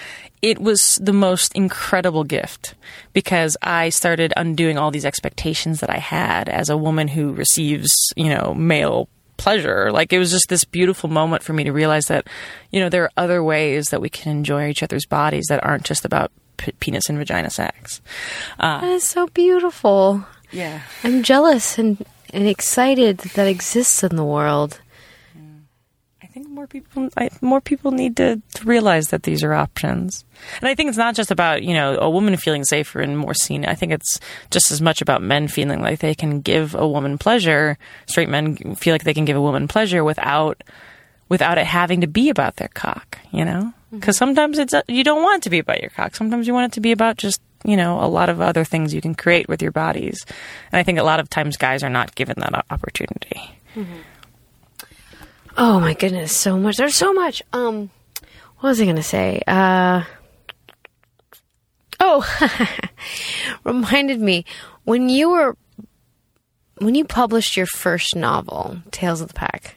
It 0.42 0.60
was 0.60 0.98
the 1.02 1.12
most 1.12 1.54
incredible 1.54 2.24
gift 2.24 2.76
because 3.12 3.58
I 3.62 3.90
started 3.90 4.34
undoing 4.38 4.78
all 4.78 4.90
these 4.90 5.04
expectations 5.04 5.82
that 5.82 5.90
I 5.90 5.98
had 5.98 6.48
as 6.48 6.70
a 6.70 6.78
woman 6.78 7.10
who 7.10 7.34
receives, 7.34 8.14
you 8.16 8.30
know, 8.30 8.54
male 8.54 9.10
pleasure. 9.36 9.92
Like 9.92 10.14
it 10.14 10.20
was 10.20 10.32
just 10.32 10.48
this 10.48 10.64
beautiful 10.64 11.10
moment 11.10 11.44
for 11.44 11.52
me 11.52 11.66
to 11.66 11.74
realize 11.74 12.06
that, 12.06 12.28
you 12.72 12.80
know, 12.80 12.88
there 12.90 13.04
are 13.04 13.12
other 13.18 13.44
ways 13.44 13.90
that 13.90 14.02
we 14.02 14.10
can 14.10 14.32
enjoy 14.32 14.70
each 14.70 14.84
other's 14.84 15.06
bodies 15.06 15.48
that 15.50 15.64
aren't 15.64 15.84
just 15.84 16.06
about 16.06 16.32
p- 16.60 16.72
penis 16.80 17.10
and 17.10 17.18
vagina 17.18 17.50
sex. 17.50 18.00
Uh, 18.60 18.82
That 18.82 18.92
is 18.92 19.04
so 19.10 19.26
beautiful. 19.28 20.24
yeah. 20.52 20.82
I'm 21.04 21.24
jealous 21.24 21.80
and, 21.80 22.06
and 22.32 22.48
excited 22.48 23.18
that 23.20 23.34
that 23.34 23.48
exists 23.48 24.04
in 24.04 24.16
the 24.16 24.24
world. 24.24 24.80
I 26.22 26.28
think 26.32 26.48
more 26.50 26.68
people, 26.68 27.10
I, 27.18 27.30
more 27.42 27.60
people 27.60 27.90
need 27.92 28.16
to, 28.18 28.40
to 28.54 28.64
realize 28.66 29.08
that 29.08 29.24
these 29.24 29.44
are 29.44 29.54
options. 29.54 30.24
And 30.62 30.70
I 30.70 30.76
think 30.76 30.90
it's 30.90 30.98
not 30.98 31.16
just 31.16 31.32
about 31.32 31.64
you 31.64 31.74
know 31.74 31.98
a 31.98 32.10
woman 32.10 32.38
feeling 32.38 32.64
safer 32.66 33.02
and 33.02 33.18
more 33.18 33.34
seen. 33.34 33.66
I 33.66 33.74
think 33.74 33.92
it's 33.94 34.20
just 34.52 34.70
as 34.70 34.80
much 34.80 35.02
about 35.02 35.24
men 35.24 35.48
feeling 35.48 35.82
like 35.82 36.00
they 36.00 36.14
can 36.14 36.42
give 36.42 36.76
a 36.76 36.88
woman 36.88 37.18
pleasure. 37.18 37.78
Straight 38.06 38.30
men 38.30 38.76
feel 38.76 38.94
like 38.94 39.04
they 39.06 39.14
can 39.16 39.26
give 39.26 39.38
a 39.38 39.42
woman 39.42 39.68
pleasure 39.68 40.04
without 40.04 40.62
without 41.30 41.58
it 41.58 41.66
having 41.66 42.02
to 42.02 42.08
be 42.08 42.30
about 42.30 42.58
their 42.58 42.70
cock. 42.70 43.18
You 43.32 43.44
know, 43.46 43.74
because 43.92 44.18
sometimes 44.18 44.58
it's 44.58 44.74
you 44.88 45.04
don't 45.04 45.24
want 45.24 45.38
it 45.38 45.44
to 45.44 45.50
be 45.50 45.60
about 45.60 45.82
your 45.82 45.90
cock. 45.90 46.16
Sometimes 46.16 46.48
you 46.48 46.54
want 46.54 46.72
it 46.72 46.76
to 46.76 46.82
be 46.82 46.92
about 46.92 47.18
just 47.18 47.42
you 47.64 47.76
know 47.76 48.02
a 48.04 48.08
lot 48.08 48.30
of 48.30 48.42
other 48.42 48.64
things 48.64 48.94
you 48.94 49.02
can 49.02 49.16
create 49.16 49.48
with 49.48 49.62
your 49.62 49.72
bodies. 49.72 50.26
And 50.72 50.80
I 50.80 50.84
think 50.84 51.00
a 51.00 51.04
lot 51.04 51.20
of 51.20 51.30
times 51.30 51.58
guys 51.58 51.84
are 51.84 51.90
not 51.90 52.16
given 52.16 52.36
that 52.40 52.66
opportunity. 52.70 53.56
Oh 55.58 55.80
my 55.80 55.94
goodness, 55.94 56.32
so 56.32 56.58
much. 56.58 56.78
There's 56.78 56.96
so 56.96 57.14
much. 57.14 57.42
Um, 57.52 57.90
what 58.60 58.70
was 58.70 58.82
I 58.82 58.86
going 58.86 58.96
to 58.96 59.04
say? 59.04 59.42
Uh, 59.48 60.04
oh, 62.00 62.26
reminded 63.64 64.20
me 64.20 64.46
when 64.84 65.10
you 65.10 65.30
were 65.32 65.58
when 66.78 66.96
you 66.96 67.04
published 67.04 67.58
your 67.58 67.66
first 67.66 68.16
novel, 68.16 68.78
Tales 68.92 69.22
of 69.22 69.28
the 69.30 69.34
Pack. 69.34 69.76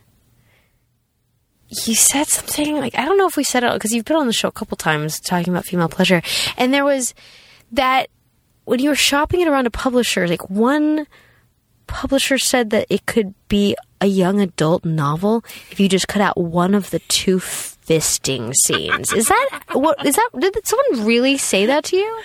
You 1.86 1.94
said 1.94 2.26
something 2.26 2.76
like 2.76 2.98
I 2.98 3.04
don't 3.04 3.16
know 3.16 3.26
if 3.26 3.36
we 3.36 3.44
said 3.44 3.64
it 3.64 3.72
because 3.72 3.92
you've 3.92 4.04
been 4.04 4.16
on 4.16 4.26
the 4.26 4.32
show 4.32 4.48
a 4.48 4.52
couple 4.52 4.76
times 4.76 5.18
talking 5.20 5.52
about 5.52 5.64
female 5.64 5.88
pleasure, 5.88 6.22
and 6.56 6.72
there 6.72 6.84
was 6.84 7.14
that 7.72 8.08
when 8.64 8.78
you 8.78 8.90
were 8.90 8.94
shopping 8.94 9.40
it 9.40 9.48
around 9.48 9.64
to 9.64 9.70
publishers, 9.70 10.30
like 10.30 10.48
one 10.50 11.06
publisher 11.86 12.38
said 12.38 12.70
that 12.70 12.86
it 12.88 13.06
could 13.06 13.34
be 13.48 13.76
a 14.00 14.06
young 14.06 14.40
adult 14.40 14.84
novel 14.84 15.44
if 15.70 15.78
you 15.78 15.88
just 15.88 16.08
cut 16.08 16.22
out 16.22 16.36
one 16.36 16.74
of 16.74 16.90
the 16.90 16.98
two 17.00 17.38
fisting 17.38 18.52
scenes. 18.64 19.12
Is 19.12 19.26
that 19.26 19.60
what? 19.72 20.04
Is 20.06 20.16
that? 20.16 20.30
Did 20.38 20.66
someone 20.66 21.06
really 21.06 21.36
say 21.36 21.66
that 21.66 21.84
to 21.84 21.96
you? 21.96 22.20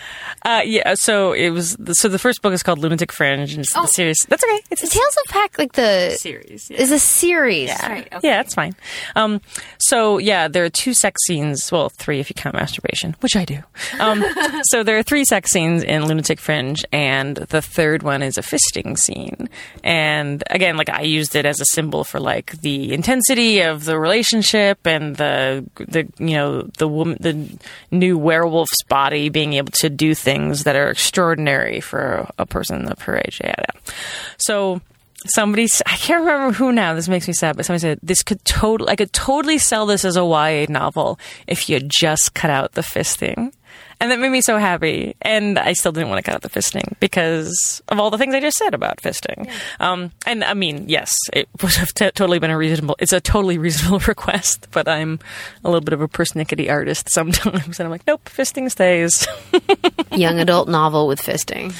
Uh, 0.48 0.62
yeah, 0.62 0.94
so 0.94 1.34
it 1.34 1.50
was. 1.50 1.76
So 1.92 2.08
the 2.08 2.18
first 2.18 2.42
book 2.42 2.54
is 2.54 2.64
called 2.64 2.80
Lunatic 2.80 3.12
Fringe, 3.12 3.52
and 3.52 3.60
it's 3.60 3.74
the 3.74 3.86
series. 3.88 4.26
That's 4.30 4.42
okay. 4.42 4.62
It's 4.72 4.82
a 4.82 4.88
Tales 4.88 5.18
of 5.26 5.30
Pack, 5.30 5.60
like 5.60 5.74
the 5.74 6.12
series. 6.12 6.70
Yeah. 6.70 6.78
is 6.78 6.92
a 6.92 7.00
series. 7.00 7.68
Yeah, 7.68 8.06
yeah, 8.24 8.38
that's 8.38 8.56
fine. 8.56 8.74
Um, 9.18 9.42
so 9.78 10.20
yeah, 10.20 10.48
there 10.48 10.64
are 10.64 10.70
two 10.70 10.94
sex 10.94 11.20
scenes. 11.26 11.70
Well, 11.70 11.90
three 11.90 12.22
if 12.22 12.30
you 12.30 12.34
count 12.34 12.56
masturbation, 12.56 13.18
which 13.20 13.36
I 13.36 13.44
do. 13.44 13.60
Um, 14.00 14.24
so 14.70 14.84
there 14.84 14.98
are 14.98 15.04
three 15.04 15.26
sex 15.26 15.52
scenes 15.52 15.84
in 15.84 16.06
Lunatic 16.06 16.40
Fringe, 16.40 16.86
and 16.94 17.36
the 17.36 17.62
third 17.62 18.02
one 18.02 18.24
is 18.24 18.38
a 18.38 18.42
fisting 18.42 18.98
scene. 18.98 19.50
And 19.84 20.46
again, 20.50 20.78
like 20.78 20.90
I 20.90 21.02
used 21.02 21.36
it 21.36 21.46
as 21.46 21.60
a 21.60 21.66
symbol 21.74 22.06
for 22.06 22.22
like 22.22 22.52
the 22.62 22.94
intensity 22.94 23.64
of 23.64 23.84
the 23.84 24.00
relationship 24.00 24.88
and 24.88 25.18
the 25.18 25.66
the 25.76 26.08
you 26.20 26.38
know 26.38 26.62
the 26.78 26.88
woman 26.88 27.18
the 27.20 27.60
new 27.92 28.18
werewolf's 28.18 28.84
body 28.88 29.28
being 29.28 29.52
able 29.52 29.74
to 29.74 29.90
do 29.90 30.16
things 30.16 30.37
that 30.64 30.76
are 30.76 30.90
extraordinary 30.90 31.80
for 31.80 32.30
a 32.38 32.46
person 32.46 32.88
of 32.88 33.02
her 33.02 33.18
age. 33.18 33.42
Yeah, 33.44 33.54
yeah. 33.58 33.94
So 34.38 34.82
somebody 35.26 35.68
I 35.86 35.96
can't 35.98 36.22
remember 36.22 36.54
who 36.54 36.72
now. 36.72 36.94
This 36.94 37.10
makes 37.10 37.28
me 37.28 37.34
sad, 37.34 37.56
but 37.56 37.66
somebody 37.66 37.82
said 37.82 38.00
this 38.04 38.24
could 38.24 38.44
totally 38.46 38.90
I 38.90 38.96
could 38.96 39.14
totally 39.14 39.58
sell 39.58 39.86
this 39.86 40.06
as 40.06 40.18
a 40.18 40.24
YA 40.24 40.66
novel 40.70 41.20
if 41.48 41.70
you 41.70 41.80
just 41.80 42.34
cut 42.34 42.52
out 42.52 42.74
the 42.74 42.82
fisting. 42.82 43.54
And 44.00 44.12
that 44.12 44.20
made 44.20 44.30
me 44.30 44.42
so 44.42 44.58
happy. 44.58 45.16
And 45.24 45.58
I 45.58 45.74
still 45.74 45.92
didn't 45.92 46.10
want 46.10 46.24
to 46.24 46.32
cut 46.32 46.36
out 46.36 46.42
the 46.44 46.50
fisting 46.50 46.94
because 47.00 47.82
of 47.88 48.00
all 48.00 48.12
the 48.12 48.18
things 48.20 48.36
I 48.36 48.40
just 48.40 48.58
said 48.58 48.76
about 48.76 48.98
fisting. 48.98 49.50
Um, 49.80 50.12
and 50.26 50.44
I 50.44 50.54
mean, 50.54 50.88
yes, 50.88 51.16
it 51.34 51.50
would 51.64 51.74
have 51.74 51.92
t- 51.94 52.12
totally 52.12 52.38
been 52.38 52.52
a 52.52 52.58
reasonable, 52.58 52.96
it's 53.00 53.12
a 53.14 53.20
totally 53.20 53.58
reasonable 53.58 54.00
request, 54.08 54.68
but 54.72 54.88
I'm 54.88 55.20
a 55.64 55.70
little 55.70 55.82
bit 55.82 55.94
of 55.94 56.02
a 56.02 56.08
persnickety 56.08 56.70
artist 56.70 57.10
sometimes. 57.10 57.80
And 57.80 57.86
I'm 57.88 57.90
like, 57.90 58.06
nope, 58.06 58.26
fisting 58.26 58.70
stays. 58.70 59.28
Young 60.12 60.40
adult 60.40 60.70
novel 60.70 61.08
with 61.08 61.20
fisting. 61.22 61.74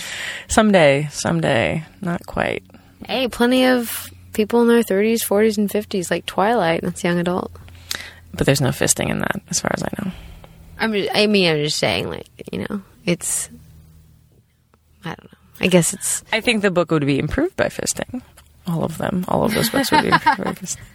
someday, 0.48 1.08
someday. 1.12 1.86
Not 2.02 2.26
quite. 2.26 2.64
Hey, 3.06 3.28
plenty 3.28 3.66
of 3.66 4.12
people 4.34 4.62
in 4.64 4.68
their 4.68 4.82
30s, 4.84 5.24
40s, 5.24 5.58
and 5.58 5.70
50s, 5.70 6.10
like 6.10 6.26
Twilight. 6.26 6.82
That's 6.82 7.04
young 7.04 7.20
adult. 7.20 7.52
But 8.34 8.46
there's 8.46 8.62
no 8.62 8.70
fisting 8.70 9.10
in 9.10 9.20
that, 9.20 9.40
as 9.50 9.60
far 9.60 9.72
as 9.74 9.84
I 9.84 9.90
know. 10.04 10.12
I'm 10.80 10.94
I 11.14 11.28
mean, 11.28 11.50
I'm 11.52 11.64
just 11.64 11.78
saying, 11.78 12.10
like, 12.10 12.28
you 12.52 12.60
know, 12.60 12.82
it's. 13.06 13.50
I 15.04 15.10
don't 15.10 15.24
know. 15.24 15.38
I 15.60 15.68
guess 15.68 15.94
it's. 15.94 16.24
I 16.32 16.42
think 16.42 16.62
the 16.62 16.72
book 16.72 16.92
would 16.92 17.06
be 17.06 17.20
improved 17.20 17.56
by 17.56 17.68
fisting. 17.68 18.22
All 18.68 18.84
of 18.84 18.98
them. 18.98 19.26
All 19.28 19.44
of 19.44 19.54
those 19.54 19.70
books 19.70 19.92
would 19.92 20.04
be 20.04 20.10
improved 20.10 20.44
by 20.44 20.54
fisting. 20.54 20.78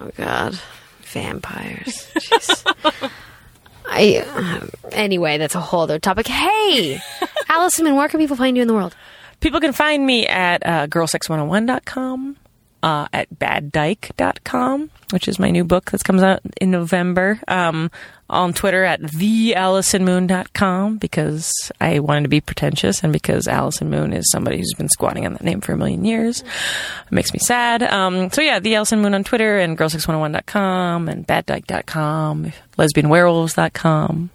Oh, 0.00 0.10
God. 0.16 0.58
Vampires. 1.02 2.10
Jeez. 2.16 3.10
I. 3.86 4.16
um, 4.34 4.70
anyway, 4.90 5.38
that's 5.38 5.54
a 5.54 5.60
whole 5.60 5.82
other 5.82 5.98
topic. 5.98 6.26
Hey! 6.26 6.98
Allison, 7.48 7.94
where 7.94 8.08
can 8.08 8.18
people 8.18 8.36
find 8.36 8.56
you 8.56 8.62
in 8.62 8.68
the 8.68 8.74
world? 8.74 8.96
People 9.40 9.60
can 9.60 9.72
find 9.72 10.04
me 10.04 10.26
at 10.26 10.64
uh, 10.64 10.86
girlsex101.com, 10.86 12.36
uh, 12.82 13.06
at 13.12 13.28
baddyke.com, 13.34 14.90
which 15.10 15.28
is 15.28 15.38
my 15.38 15.50
new 15.50 15.64
book 15.64 15.90
that 15.90 16.02
comes 16.04 16.22
out 16.22 16.40
in 16.60 16.70
November. 16.70 17.40
Um, 17.48 17.90
on 18.30 18.52
Twitter 18.54 18.82
at 18.82 19.00
theallisonmoon.com 19.02 20.96
because 20.96 21.52
I 21.82 21.98
wanted 21.98 22.22
to 22.22 22.28
be 22.30 22.40
pretentious 22.40 23.04
and 23.04 23.12
because 23.12 23.46
Allison 23.46 23.90
Moon 23.90 24.14
is 24.14 24.30
somebody 24.30 24.56
who's 24.56 24.72
been 24.72 24.88
squatting 24.88 25.26
on 25.26 25.34
that 25.34 25.42
name 25.42 25.60
for 25.60 25.72
a 25.72 25.76
million 25.76 26.06
years. 26.06 26.40
It 26.40 27.12
makes 27.12 27.34
me 27.34 27.38
sad. 27.40 27.82
Um, 27.82 28.30
so 28.30 28.40
yeah, 28.40 28.58
the 28.58 28.74
Allison 28.74 29.02
Moon 29.02 29.12
on 29.12 29.22
Twitter 29.22 29.58
and 29.58 29.76
girlsex101.com 29.76 31.10
and 31.10 31.26
baddyke.com, 31.26 32.52
lesbianwerewolves.com. 32.78 34.30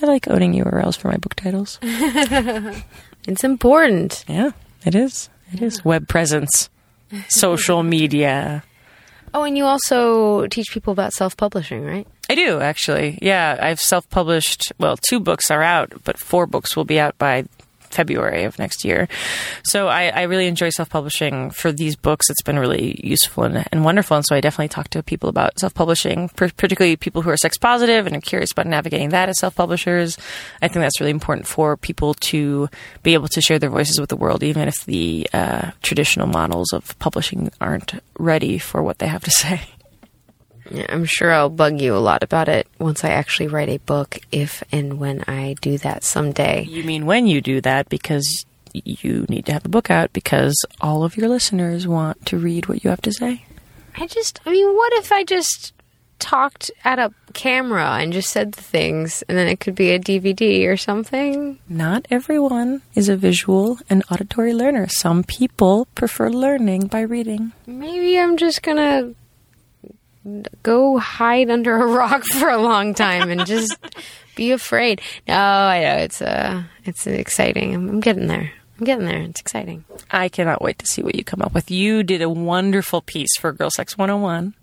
I 0.00 0.06
like 0.06 0.28
owning 0.28 0.52
URLs 0.52 0.96
for 0.96 1.08
my 1.08 1.16
book 1.16 1.34
titles. 1.34 1.80
It's 3.28 3.44
important. 3.44 4.24
Yeah, 4.26 4.52
it 4.86 4.94
is. 4.94 5.28
It 5.52 5.60
is 5.60 5.84
web 5.84 6.08
presence, 6.08 6.70
social 7.28 7.82
media. 7.82 8.62
Oh, 9.34 9.44
and 9.44 9.56
you 9.58 9.64
also 9.64 10.46
teach 10.46 10.68
people 10.72 10.92
about 10.92 11.12
self 11.12 11.36
publishing, 11.36 11.84
right? 11.84 12.06
I 12.30 12.34
do 12.34 12.60
actually. 12.60 13.18
Yeah, 13.22 13.58
I've 13.60 13.80
self-published. 13.80 14.72
Well, 14.78 14.96
two 14.96 15.20
books 15.20 15.50
are 15.50 15.62
out, 15.62 15.92
but 16.04 16.18
four 16.18 16.46
books 16.46 16.76
will 16.76 16.84
be 16.84 17.00
out 17.00 17.16
by 17.18 17.44
February 17.98 18.44
of 18.44 18.60
next 18.60 18.84
year. 18.84 19.08
So 19.64 19.88
I, 19.88 20.02
I 20.20 20.22
really 20.22 20.46
enjoy 20.46 20.70
self-publishing 20.70 21.50
for 21.50 21.72
these 21.72 21.96
books. 21.96 22.30
It's 22.30 22.42
been 22.42 22.60
really 22.60 23.00
useful 23.02 23.42
and, 23.42 23.66
and 23.72 23.84
wonderful. 23.84 24.16
And 24.16 24.24
so 24.24 24.36
I 24.36 24.40
definitely 24.40 24.68
talk 24.68 24.86
to 24.90 25.02
people 25.02 25.28
about 25.28 25.58
self-publishing, 25.58 26.28
per- 26.30 26.50
particularly 26.50 26.94
people 26.96 27.22
who 27.22 27.30
are 27.30 27.36
sex 27.36 27.58
positive 27.58 28.06
and 28.06 28.14
are 28.14 28.20
curious 28.20 28.52
about 28.52 28.68
navigating 28.68 29.08
that 29.08 29.28
as 29.28 29.40
self-publishers. 29.40 30.16
I 30.62 30.68
think 30.68 30.84
that's 30.84 31.00
really 31.00 31.10
important 31.10 31.48
for 31.48 31.76
people 31.76 32.14
to 32.30 32.68
be 33.02 33.14
able 33.14 33.28
to 33.28 33.40
share 33.40 33.58
their 33.58 33.70
voices 33.70 33.98
with 33.98 34.10
the 34.10 34.16
world, 34.16 34.44
even 34.44 34.68
if 34.68 34.84
the 34.84 35.28
uh, 35.32 35.72
traditional 35.82 36.28
models 36.28 36.72
of 36.72 36.96
publishing 37.00 37.50
aren't 37.60 38.00
ready 38.16 38.58
for 38.58 38.80
what 38.80 38.98
they 39.00 39.08
have 39.08 39.24
to 39.24 39.30
say. 39.42 39.77
Yeah, 40.70 40.86
I'm 40.88 41.04
sure 41.04 41.32
I'll 41.32 41.48
bug 41.48 41.80
you 41.80 41.96
a 41.96 41.98
lot 41.98 42.22
about 42.22 42.48
it 42.48 42.66
once 42.78 43.04
I 43.04 43.10
actually 43.10 43.48
write 43.48 43.68
a 43.68 43.78
book, 43.78 44.18
if 44.30 44.62
and 44.70 44.98
when 44.98 45.24
I 45.26 45.56
do 45.60 45.78
that 45.78 46.04
someday. 46.04 46.64
You 46.64 46.84
mean 46.84 47.06
when 47.06 47.26
you 47.26 47.40
do 47.40 47.60
that 47.62 47.88
because 47.88 48.44
you 48.72 49.24
need 49.28 49.46
to 49.46 49.52
have 49.52 49.62
the 49.62 49.68
book 49.68 49.90
out 49.90 50.12
because 50.12 50.54
all 50.80 51.04
of 51.04 51.16
your 51.16 51.28
listeners 51.28 51.86
want 51.86 52.24
to 52.26 52.38
read 52.38 52.68
what 52.68 52.84
you 52.84 52.90
have 52.90 53.02
to 53.02 53.12
say? 53.12 53.44
I 53.96 54.06
just, 54.06 54.40
I 54.46 54.50
mean, 54.50 54.74
what 54.76 54.92
if 54.94 55.10
I 55.10 55.24
just 55.24 55.72
talked 56.18 56.70
at 56.84 56.98
a 56.98 57.12
camera 57.32 57.98
and 57.98 58.12
just 58.12 58.30
said 58.30 58.52
the 58.52 58.62
things 58.62 59.22
and 59.28 59.38
then 59.38 59.48
it 59.48 59.60
could 59.60 59.74
be 59.74 59.90
a 59.90 59.98
DVD 59.98 60.66
or 60.66 60.76
something? 60.76 61.58
Not 61.68 62.06
everyone 62.10 62.82
is 62.94 63.08
a 63.08 63.16
visual 63.16 63.78
and 63.88 64.04
auditory 64.10 64.52
learner. 64.52 64.88
Some 64.88 65.24
people 65.24 65.86
prefer 65.94 66.30
learning 66.30 66.88
by 66.88 67.00
reading. 67.00 67.52
Maybe 67.66 68.18
I'm 68.18 68.36
just 68.36 68.62
gonna 68.62 69.14
go 70.62 70.98
hide 70.98 71.50
under 71.50 71.76
a 71.76 71.86
rock 71.92 72.24
for 72.24 72.48
a 72.48 72.58
long 72.58 72.94
time 72.94 73.30
and 73.30 73.46
just 73.46 73.76
be 74.36 74.52
afraid. 74.52 75.00
No, 75.26 75.34
I 75.34 75.80
know 75.80 76.02
it's 76.02 76.22
uh 76.22 76.62
it's 76.84 77.06
exciting. 77.06 77.74
I'm, 77.74 78.00
getting 78.00 78.26
there. 78.28 78.52
I'm 78.78 78.84
getting 78.84 79.06
there. 79.06 79.22
It's 79.22 79.40
exciting. 79.40 79.84
I 80.10 80.28
cannot 80.28 80.62
wait 80.62 80.78
to 80.78 80.86
see 80.86 81.02
what 81.02 81.16
you 81.16 81.24
come 81.24 81.42
up 81.42 81.52
with. 81.52 81.70
You 81.70 82.02
did 82.02 82.22
a 82.22 82.28
wonderful 82.28 83.02
piece 83.02 83.36
for 83.38 83.52
Girl 83.52 83.70
Sex 83.70 83.98
101. 83.98 84.54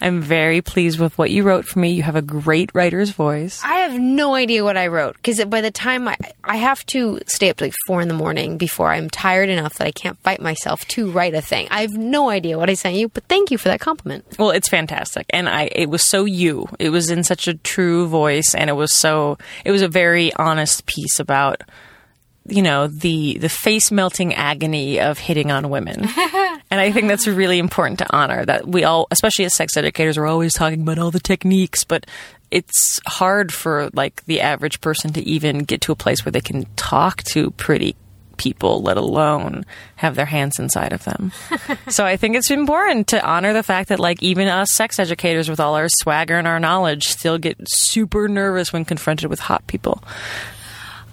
I'm 0.00 0.20
very 0.20 0.62
pleased 0.62 1.00
with 1.00 1.16
what 1.18 1.30
you 1.30 1.42
wrote 1.42 1.64
for 1.64 1.78
me. 1.78 1.90
You 1.90 2.02
have 2.02 2.16
a 2.16 2.22
great 2.22 2.70
writer's 2.74 3.10
voice. 3.10 3.60
I 3.64 3.80
have 3.80 3.98
no 3.98 4.34
idea 4.34 4.64
what 4.64 4.76
I 4.76 4.86
wrote 4.86 5.16
because 5.16 5.44
by 5.46 5.60
the 5.60 5.70
time 5.70 6.08
I 6.08 6.16
I 6.44 6.56
have 6.56 6.84
to 6.86 7.20
stay 7.26 7.50
up 7.50 7.56
to 7.58 7.64
like 7.64 7.74
four 7.86 8.00
in 8.00 8.08
the 8.08 8.14
morning 8.14 8.58
before 8.58 8.90
I'm 8.90 9.10
tired 9.10 9.48
enough 9.48 9.74
that 9.74 9.86
I 9.86 9.92
can't 9.92 10.18
fight 10.20 10.40
myself 10.40 10.86
to 10.88 11.10
write 11.10 11.34
a 11.34 11.42
thing. 11.42 11.68
I 11.70 11.82
have 11.82 11.96
no 11.96 12.30
idea 12.30 12.58
what 12.58 12.70
I 12.70 12.74
sent 12.74 12.96
you, 12.96 13.08
but 13.08 13.24
thank 13.24 13.50
you 13.50 13.58
for 13.58 13.68
that 13.68 13.80
compliment. 13.80 14.24
Well, 14.38 14.50
it's 14.50 14.68
fantastic, 14.68 15.26
and 15.30 15.48
I 15.48 15.68
it 15.74 15.90
was 15.90 16.02
so 16.02 16.24
you. 16.24 16.68
It 16.78 16.90
was 16.90 17.10
in 17.10 17.24
such 17.24 17.48
a 17.48 17.54
true 17.54 18.06
voice, 18.06 18.54
and 18.54 18.70
it 18.70 18.74
was 18.74 18.94
so 18.94 19.38
it 19.64 19.70
was 19.70 19.82
a 19.82 19.88
very 19.88 20.32
honest 20.34 20.86
piece 20.86 21.18
about 21.18 21.62
you 22.48 22.62
know 22.62 22.86
the 22.86 23.38
the 23.38 23.48
face 23.48 23.90
melting 23.90 24.34
agony 24.34 25.00
of 25.00 25.18
hitting 25.18 25.50
on 25.50 25.70
women. 25.70 26.00
and 26.70 26.80
I 26.80 26.92
think 26.92 27.08
that's 27.08 27.26
really 27.26 27.58
important 27.58 27.98
to 28.00 28.06
honor 28.10 28.44
that 28.44 28.66
we 28.66 28.84
all, 28.84 29.06
especially 29.10 29.44
as 29.44 29.54
sex 29.54 29.76
educators, 29.76 30.16
are 30.18 30.26
always 30.26 30.54
talking 30.54 30.82
about 30.82 30.98
all 30.98 31.10
the 31.10 31.20
techniques, 31.20 31.84
but 31.84 32.06
it's 32.50 33.00
hard 33.06 33.52
for 33.52 33.90
like 33.92 34.24
the 34.24 34.40
average 34.40 34.80
person 34.80 35.12
to 35.12 35.22
even 35.22 35.58
get 35.58 35.82
to 35.82 35.92
a 35.92 35.96
place 35.96 36.24
where 36.24 36.32
they 36.32 36.40
can 36.40 36.64
talk 36.76 37.22
to 37.24 37.50
pretty 37.52 37.94
people, 38.38 38.80
let 38.80 38.96
alone 38.96 39.66
have 39.96 40.14
their 40.14 40.24
hands 40.24 40.58
inside 40.58 40.92
of 40.92 41.04
them. 41.04 41.32
so 41.88 42.06
I 42.06 42.16
think 42.16 42.36
it's 42.36 42.50
important 42.50 43.08
to 43.08 43.22
honor 43.22 43.52
the 43.52 43.62
fact 43.62 43.90
that 43.90 44.00
like 44.00 44.22
even 44.22 44.48
us 44.48 44.72
sex 44.72 44.98
educators 44.98 45.50
with 45.50 45.60
all 45.60 45.74
our 45.74 45.88
swagger 45.88 46.36
and 46.36 46.48
our 46.48 46.60
knowledge 46.60 47.08
still 47.08 47.36
get 47.36 47.58
super 47.66 48.28
nervous 48.28 48.72
when 48.72 48.86
confronted 48.86 49.28
with 49.28 49.40
hot 49.40 49.66
people. 49.66 50.02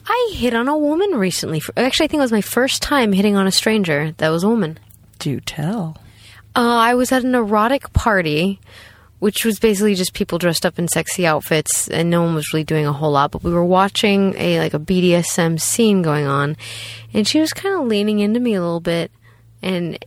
I 0.08 0.32
hit 0.34 0.54
on 0.54 0.68
a 0.68 0.78
woman 0.78 1.12
recently. 1.12 1.62
Actually, 1.76 2.06
I 2.06 2.08
think 2.08 2.20
it 2.20 2.24
was 2.24 2.32
my 2.32 2.42
first 2.42 2.82
time 2.82 3.12
hitting 3.12 3.36
on 3.36 3.48
a 3.48 3.52
stranger 3.52 4.14
that 4.18 4.30
was 4.30 4.44
a 4.44 4.50
woman. 4.50 4.80
Do 5.20 5.40
tell. 5.40 5.98
Uh, 6.56 6.78
I 6.78 6.94
was 6.94 7.12
at 7.12 7.24
an 7.24 7.36
erotic 7.36 7.92
party, 7.94 8.60
which 9.20 9.44
was 9.44 9.60
basically 9.60 9.96
just 9.96 10.14
people 10.14 10.38
dressed 10.38 10.66
up 10.66 10.78
in 10.78 10.88
sexy 10.88 11.26
outfits, 11.26 11.88
and 11.90 12.10
no 12.10 12.22
one 12.22 12.36
was 12.36 12.54
really 12.54 12.64
doing 12.64 12.86
a 12.86 12.94
whole 12.94 13.12
lot. 13.12 13.32
But 13.32 13.44
we 13.44 13.52
were 13.52 13.66
watching 13.66 14.36
a 14.38 14.60
like 14.60 14.74
a 14.74 14.80
BDSM 14.80 15.60
scene 15.60 16.02
going 16.02 16.26
on, 16.26 16.56
and 17.14 17.28
she 17.28 17.40
was 17.40 17.52
kind 17.52 17.76
of 17.76 17.88
leaning 17.88 18.20
into 18.20 18.40
me 18.40 18.54
a 18.54 18.62
little 18.62 18.80
bit, 18.80 19.12
and 19.62 19.98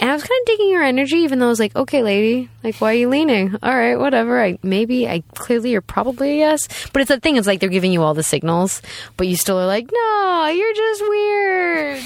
and 0.00 0.10
I 0.10 0.12
was 0.14 0.22
kind 0.22 0.40
of 0.40 0.46
digging 0.46 0.74
her 0.74 0.82
energy, 0.82 1.16
even 1.16 1.38
though 1.38 1.46
I 1.46 1.48
was 1.48 1.60
like, 1.60 1.74
"Okay, 1.74 2.02
lady, 2.02 2.48
like, 2.62 2.76
why 2.76 2.92
are 2.92 2.96
you 2.96 3.08
leaning? 3.08 3.56
All 3.62 3.76
right, 3.76 3.96
whatever. 3.96 4.42
I 4.42 4.58
maybe 4.62 5.08
I 5.08 5.22
clearly 5.34 5.70
you're 5.70 5.80
probably 5.80 6.32
a 6.32 6.36
yes, 6.36 6.68
but 6.92 7.02
it's 7.02 7.08
that 7.08 7.22
thing. 7.22 7.36
It's 7.36 7.46
like 7.46 7.60
they're 7.60 7.68
giving 7.68 7.92
you 7.92 8.02
all 8.02 8.14
the 8.14 8.22
signals, 8.22 8.82
but 9.16 9.26
you 9.26 9.36
still 9.36 9.58
are 9.58 9.66
like, 9.66 9.90
no, 9.92 10.46
you're 10.54 10.74
just 10.74 11.02
weird. 11.02 12.02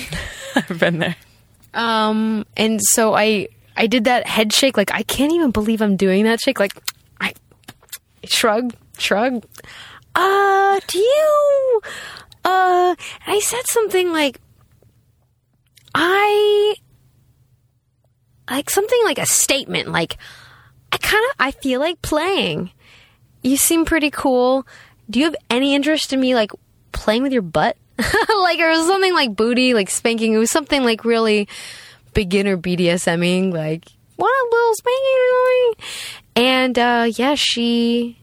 I've 0.70 0.78
been 0.80 0.98
there. 0.98 1.16
Um, 1.74 2.46
and 2.56 2.80
so 2.82 3.14
I 3.14 3.48
I 3.76 3.86
did 3.86 4.04
that 4.04 4.26
head 4.26 4.52
shake. 4.52 4.76
Like 4.76 4.92
I 4.92 5.02
can't 5.02 5.32
even 5.32 5.50
believe 5.50 5.82
I'm 5.82 5.96
doing 5.96 6.24
that 6.24 6.40
shake. 6.40 6.60
Like 6.60 6.76
I 7.20 7.34
shrug, 8.24 8.74
shrug. 8.98 9.44
Uh, 10.14 10.80
do 10.86 10.98
you? 10.98 11.80
Uh, 12.44 12.94
I 13.26 13.40
said 13.40 13.66
something 13.66 14.12
like 14.12 14.40
I 15.94 16.74
like 18.50 18.70
something 18.70 19.00
like 19.04 19.18
a 19.18 19.26
statement. 19.26 19.88
Like 19.88 20.16
I 20.92 20.98
kind 20.98 21.24
of 21.30 21.36
I 21.38 21.50
feel 21.50 21.80
like 21.80 22.02
playing. 22.02 22.70
You 23.42 23.56
seem 23.56 23.84
pretty 23.84 24.10
cool. 24.10 24.66
Do 25.10 25.18
you 25.18 25.26
have 25.26 25.36
any 25.50 25.74
interest 25.74 26.12
in 26.12 26.20
me 26.20 26.34
like 26.34 26.50
playing 26.92 27.22
with 27.22 27.32
your 27.32 27.42
butt? 27.42 27.76
like 27.98 28.58
was 28.58 28.86
something 28.86 29.12
like 29.12 29.36
booty, 29.36 29.74
like 29.74 29.90
spanking. 29.90 30.32
It 30.32 30.38
was 30.38 30.50
something 30.50 30.82
like 30.82 31.04
really 31.04 31.48
beginner 32.14 32.56
BDSMing, 32.56 33.52
like 33.52 33.84
want 34.16 34.34
a 34.34 34.56
little 34.56 34.74
spanking? 34.74 35.84
And 36.36 36.78
uh, 36.78 37.10
yeah, 37.16 37.34
she, 37.34 38.18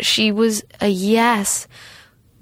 she 0.00 0.32
was 0.32 0.64
a 0.80 0.88
yes, 0.88 1.66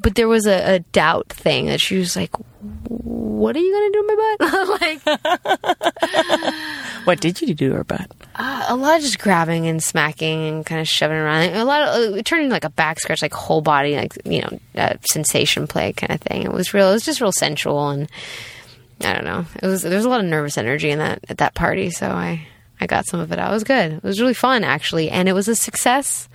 but 0.03 0.15
there 0.17 0.29
was 0.29 0.47
a, 0.47 0.75
a 0.77 0.79
doubt 0.81 1.29
thing 1.31 1.67
that 1.67 1.81
she 1.81 1.97
was 1.97 2.17
like, 2.17 2.31
"What 2.61 3.57
are 3.57 3.61
you 3.61 3.73
gonna 3.73 3.91
do 3.93 4.05
with 4.07 4.19
my 4.19 4.37
butt?" 4.39 6.01
like 6.03 7.05
What 7.05 7.21
did 7.21 7.41
you 7.43 7.53
do 7.55 7.71
to 7.71 7.75
her 7.77 7.85
butt? 7.85 8.11
uh, 8.37 8.65
a 8.69 8.77
lot 8.77 8.97
of 8.97 9.03
just 9.03 9.19
grabbing 9.19 9.67
and 9.67 9.83
smacking 9.83 10.47
and 10.47 10.65
kind 10.67 10.81
of 10.81 10.87
shoving 10.89 11.17
around. 11.17 11.51
A 11.55 11.65
lot 11.65 11.83
of 11.83 12.17
it 12.17 12.25
turned 12.25 12.43
into 12.45 12.53
like 12.55 12.65
a 12.65 12.71
back 12.71 13.01
scratch, 13.01 13.23
like 13.23 13.35
whole 13.35 13.61
body, 13.61 13.97
like 13.97 14.17
you 14.25 14.43
know, 14.43 14.61
uh, 14.77 14.95
sensation 15.11 15.67
play 15.67 15.93
kind 15.93 16.13
of 16.13 16.21
thing. 16.21 16.43
It 16.43 16.53
was 16.53 16.73
real. 16.75 16.91
It 16.91 16.93
was 16.95 17.05
just 17.05 17.21
real 17.21 17.33
sensual, 17.33 17.91
and 17.91 18.09
I 19.01 19.13
don't 19.15 19.25
know. 19.25 19.45
It 19.63 19.67
was 19.67 19.83
there 19.83 19.97
was 19.97 20.05
a 20.05 20.09
lot 20.09 20.21
of 20.21 20.27
nervous 20.27 20.57
energy 20.57 20.91
in 20.91 20.99
that 21.01 21.21
at 21.29 21.39
that 21.39 21.55
party, 21.55 21.91
so 21.91 22.09
I 22.09 22.47
I 22.81 22.87
got 22.87 23.07
some 23.07 23.19
of 23.21 23.33
it. 23.33 23.39
out. 23.39 23.51
It 23.51 23.55
was 23.55 23.65
good. 23.65 23.93
It 23.93 24.03
was 24.05 24.21
really 24.21 24.35
fun 24.35 24.63
actually, 24.63 25.11
and 25.11 25.29
it 25.29 25.33
was 25.33 25.49
a 25.49 25.57
success. 25.57 26.29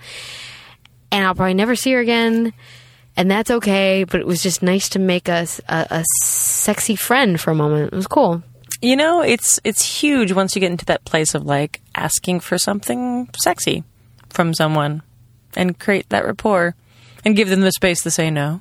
And 1.10 1.24
I'll 1.26 1.34
probably 1.34 1.54
never 1.54 1.74
see 1.74 1.92
her 1.92 2.00
again. 2.00 2.52
And 3.18 3.28
that's 3.28 3.50
okay, 3.50 4.04
but 4.04 4.20
it 4.20 4.26
was 4.28 4.44
just 4.44 4.62
nice 4.62 4.90
to 4.90 5.00
make 5.00 5.28
us 5.28 5.60
a, 5.68 5.88
a 5.90 6.04
sexy 6.22 6.94
friend 6.94 7.40
for 7.40 7.50
a 7.50 7.54
moment. 7.54 7.92
It 7.92 7.96
was 7.96 8.06
cool. 8.06 8.44
You 8.80 8.94
know, 8.94 9.22
it's 9.22 9.58
it's 9.64 9.82
huge 9.82 10.30
once 10.30 10.54
you 10.54 10.60
get 10.60 10.70
into 10.70 10.84
that 10.84 11.04
place 11.04 11.34
of 11.34 11.44
like 11.44 11.80
asking 11.96 12.38
for 12.38 12.58
something 12.58 13.28
sexy 13.36 13.82
from 14.30 14.54
someone 14.54 15.02
and 15.56 15.76
create 15.76 16.08
that 16.10 16.26
rapport 16.26 16.76
and 17.24 17.34
give 17.34 17.48
them 17.48 17.62
the 17.62 17.72
space 17.72 18.04
to 18.04 18.10
say 18.12 18.30
no. 18.30 18.60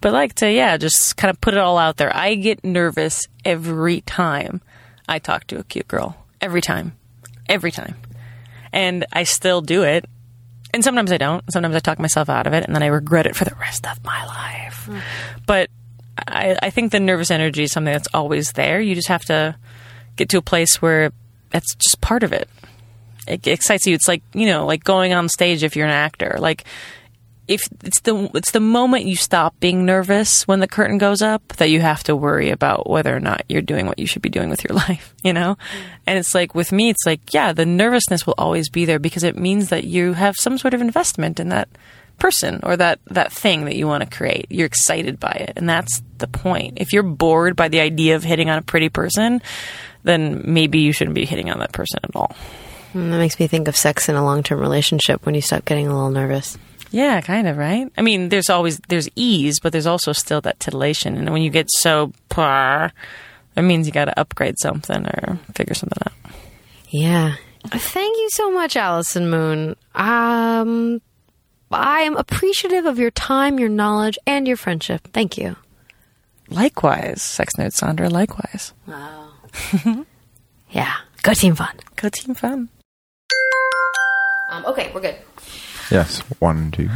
But 0.00 0.12
like 0.12 0.34
to 0.34 0.48
yeah, 0.48 0.76
just 0.76 1.16
kind 1.16 1.30
of 1.30 1.40
put 1.40 1.54
it 1.54 1.60
all 1.60 1.76
out 1.76 1.96
there. 1.96 2.14
I 2.16 2.36
get 2.36 2.62
nervous 2.62 3.26
every 3.44 4.02
time 4.02 4.60
I 5.08 5.18
talk 5.18 5.48
to 5.48 5.58
a 5.58 5.64
cute 5.64 5.88
girl. 5.88 6.16
Every 6.40 6.60
time. 6.60 6.96
Every 7.48 7.72
time. 7.72 7.96
And 8.72 9.04
I 9.12 9.24
still 9.24 9.62
do 9.62 9.82
it. 9.82 10.04
And 10.72 10.84
sometimes 10.84 11.12
I 11.12 11.18
don't. 11.18 11.44
Sometimes 11.52 11.74
I 11.74 11.80
talk 11.80 11.98
myself 11.98 12.28
out 12.28 12.46
of 12.46 12.52
it 12.52 12.64
and 12.64 12.74
then 12.74 12.82
I 12.82 12.86
regret 12.86 13.26
it 13.26 13.36
for 13.36 13.44
the 13.44 13.54
rest 13.56 13.86
of 13.86 14.02
my 14.04 14.24
life. 14.24 14.84
Hmm. 14.86 14.98
But 15.46 15.70
I, 16.26 16.56
I 16.62 16.70
think 16.70 16.92
the 16.92 17.00
nervous 17.00 17.30
energy 17.30 17.64
is 17.64 17.72
something 17.72 17.92
that's 17.92 18.08
always 18.14 18.52
there. 18.52 18.80
You 18.80 18.94
just 18.94 19.08
have 19.08 19.24
to 19.26 19.56
get 20.16 20.28
to 20.30 20.38
a 20.38 20.42
place 20.42 20.80
where 20.80 21.12
that's 21.50 21.74
just 21.74 22.00
part 22.00 22.22
of 22.22 22.32
it. 22.32 22.48
It 23.26 23.46
excites 23.46 23.86
you. 23.86 23.94
It's 23.94 24.08
like 24.08 24.22
you 24.34 24.46
know, 24.46 24.66
like 24.66 24.84
going 24.84 25.12
on 25.12 25.28
stage 25.28 25.62
if 25.62 25.76
you're 25.76 25.86
an 25.86 25.92
actor. 25.92 26.36
Like 26.38 26.64
if 27.50 27.68
it's 27.84 28.00
the 28.02 28.30
it's 28.34 28.52
the 28.52 28.60
moment 28.60 29.04
you 29.04 29.16
stop 29.16 29.58
being 29.60 29.84
nervous 29.84 30.46
when 30.48 30.60
the 30.60 30.68
curtain 30.68 30.98
goes 30.98 31.20
up 31.20 31.46
that 31.58 31.68
you 31.68 31.80
have 31.80 32.02
to 32.04 32.14
worry 32.14 32.50
about 32.50 32.88
whether 32.88 33.14
or 33.14 33.20
not 33.20 33.42
you're 33.48 33.60
doing 33.60 33.86
what 33.86 33.98
you 33.98 34.06
should 34.06 34.22
be 34.22 34.28
doing 34.30 34.48
with 34.48 34.62
your 34.64 34.74
life. 34.88 35.14
You 35.24 35.32
know, 35.32 35.58
and 36.06 36.18
it's 36.18 36.34
like 36.34 36.54
with 36.54 36.70
me, 36.72 36.90
it's 36.90 37.04
like 37.04 37.34
yeah, 37.34 37.52
the 37.52 37.66
nervousness 37.66 38.26
will 38.26 38.36
always 38.38 38.70
be 38.70 38.84
there 38.84 38.98
because 38.98 39.24
it 39.24 39.36
means 39.36 39.68
that 39.68 39.84
you 39.84 40.12
have 40.14 40.36
some 40.36 40.56
sort 40.58 40.72
of 40.74 40.80
investment 40.80 41.40
in 41.40 41.48
that 41.50 41.68
person 42.18 42.60
or 42.62 42.76
that 42.76 43.00
that 43.06 43.32
thing 43.32 43.64
that 43.64 43.76
you 43.76 43.86
want 43.86 44.02
to 44.08 44.16
create. 44.16 44.46
You're 44.48 44.66
excited 44.66 45.18
by 45.18 45.32
it, 45.32 45.54
and 45.56 45.68
that's 45.68 46.00
the 46.18 46.28
point. 46.28 46.74
If 46.76 46.92
you're 46.92 47.02
bored 47.02 47.56
by 47.56 47.68
the 47.68 47.80
idea 47.80 48.14
of 48.16 48.22
hitting 48.22 48.48
on 48.48 48.58
a 48.58 48.62
pretty 48.62 48.88
person, 48.90 49.42
then 50.04 50.42
maybe 50.46 50.78
you 50.80 50.92
shouldn't 50.92 51.14
be 51.14 51.24
hitting 51.24 51.50
on 51.50 51.58
that 51.58 51.72
person 51.72 51.98
at 52.04 52.14
all. 52.14 52.34
Mm, 52.94 53.10
That 53.10 53.18
makes 53.18 53.38
me 53.40 53.46
think 53.46 53.68
of 53.68 53.76
sex 53.76 54.08
in 54.08 54.16
a 54.16 54.24
long 54.24 54.42
term 54.42 54.60
relationship 54.60 55.26
when 55.26 55.34
you 55.34 55.40
start 55.40 55.64
getting 55.64 55.86
a 55.88 55.94
little 55.94 56.10
nervous. 56.10 56.56
Yeah, 56.90 57.20
kind 57.20 57.46
of, 57.46 57.56
right? 57.56 57.90
I 57.96 58.02
mean, 58.02 58.28
there's 58.30 58.50
always 58.50 58.78
there's 58.88 59.08
ease, 59.14 59.60
but 59.60 59.72
there's 59.72 59.86
also 59.86 60.12
still 60.12 60.40
that 60.42 60.58
titillation. 60.60 61.16
And 61.16 61.30
when 61.30 61.42
you 61.42 61.50
get 61.50 61.66
so 61.70 62.12
par, 62.28 62.92
that 63.54 63.62
means 63.62 63.86
you 63.86 63.92
got 63.92 64.06
to 64.06 64.18
upgrade 64.18 64.56
something 64.60 65.06
or 65.06 65.38
figure 65.54 65.74
something 65.74 66.02
out. 66.04 66.12
Yeah. 66.88 67.34
Thank 67.68 68.16
you 68.18 68.28
so 68.32 68.50
much, 68.50 68.76
Allison 68.76 69.30
Moon. 69.30 69.76
Um, 69.94 71.00
I 71.70 72.00
am 72.00 72.16
appreciative 72.16 72.86
of 72.86 72.98
your 72.98 73.10
time, 73.12 73.60
your 73.60 73.68
knowledge, 73.68 74.18
and 74.26 74.48
your 74.48 74.56
friendship. 74.56 75.06
Thank 75.12 75.38
you. 75.38 75.54
Likewise, 76.48 77.22
sex 77.22 77.54
nerd 77.56 77.72
Sandra. 77.72 78.08
Likewise, 78.08 78.72
Wow. 78.86 79.28
Yeah. 80.70 80.94
Go 81.22 81.34
team 81.34 81.54
fun. 81.54 81.76
go 81.96 82.08
team 82.08 82.34
fun. 82.34 82.68
Um, 84.50 84.64
okay, 84.66 84.90
we're 84.94 85.00
good. 85.00 85.16
Yes. 85.90 86.20
One, 86.38 86.70
two. 86.70 86.88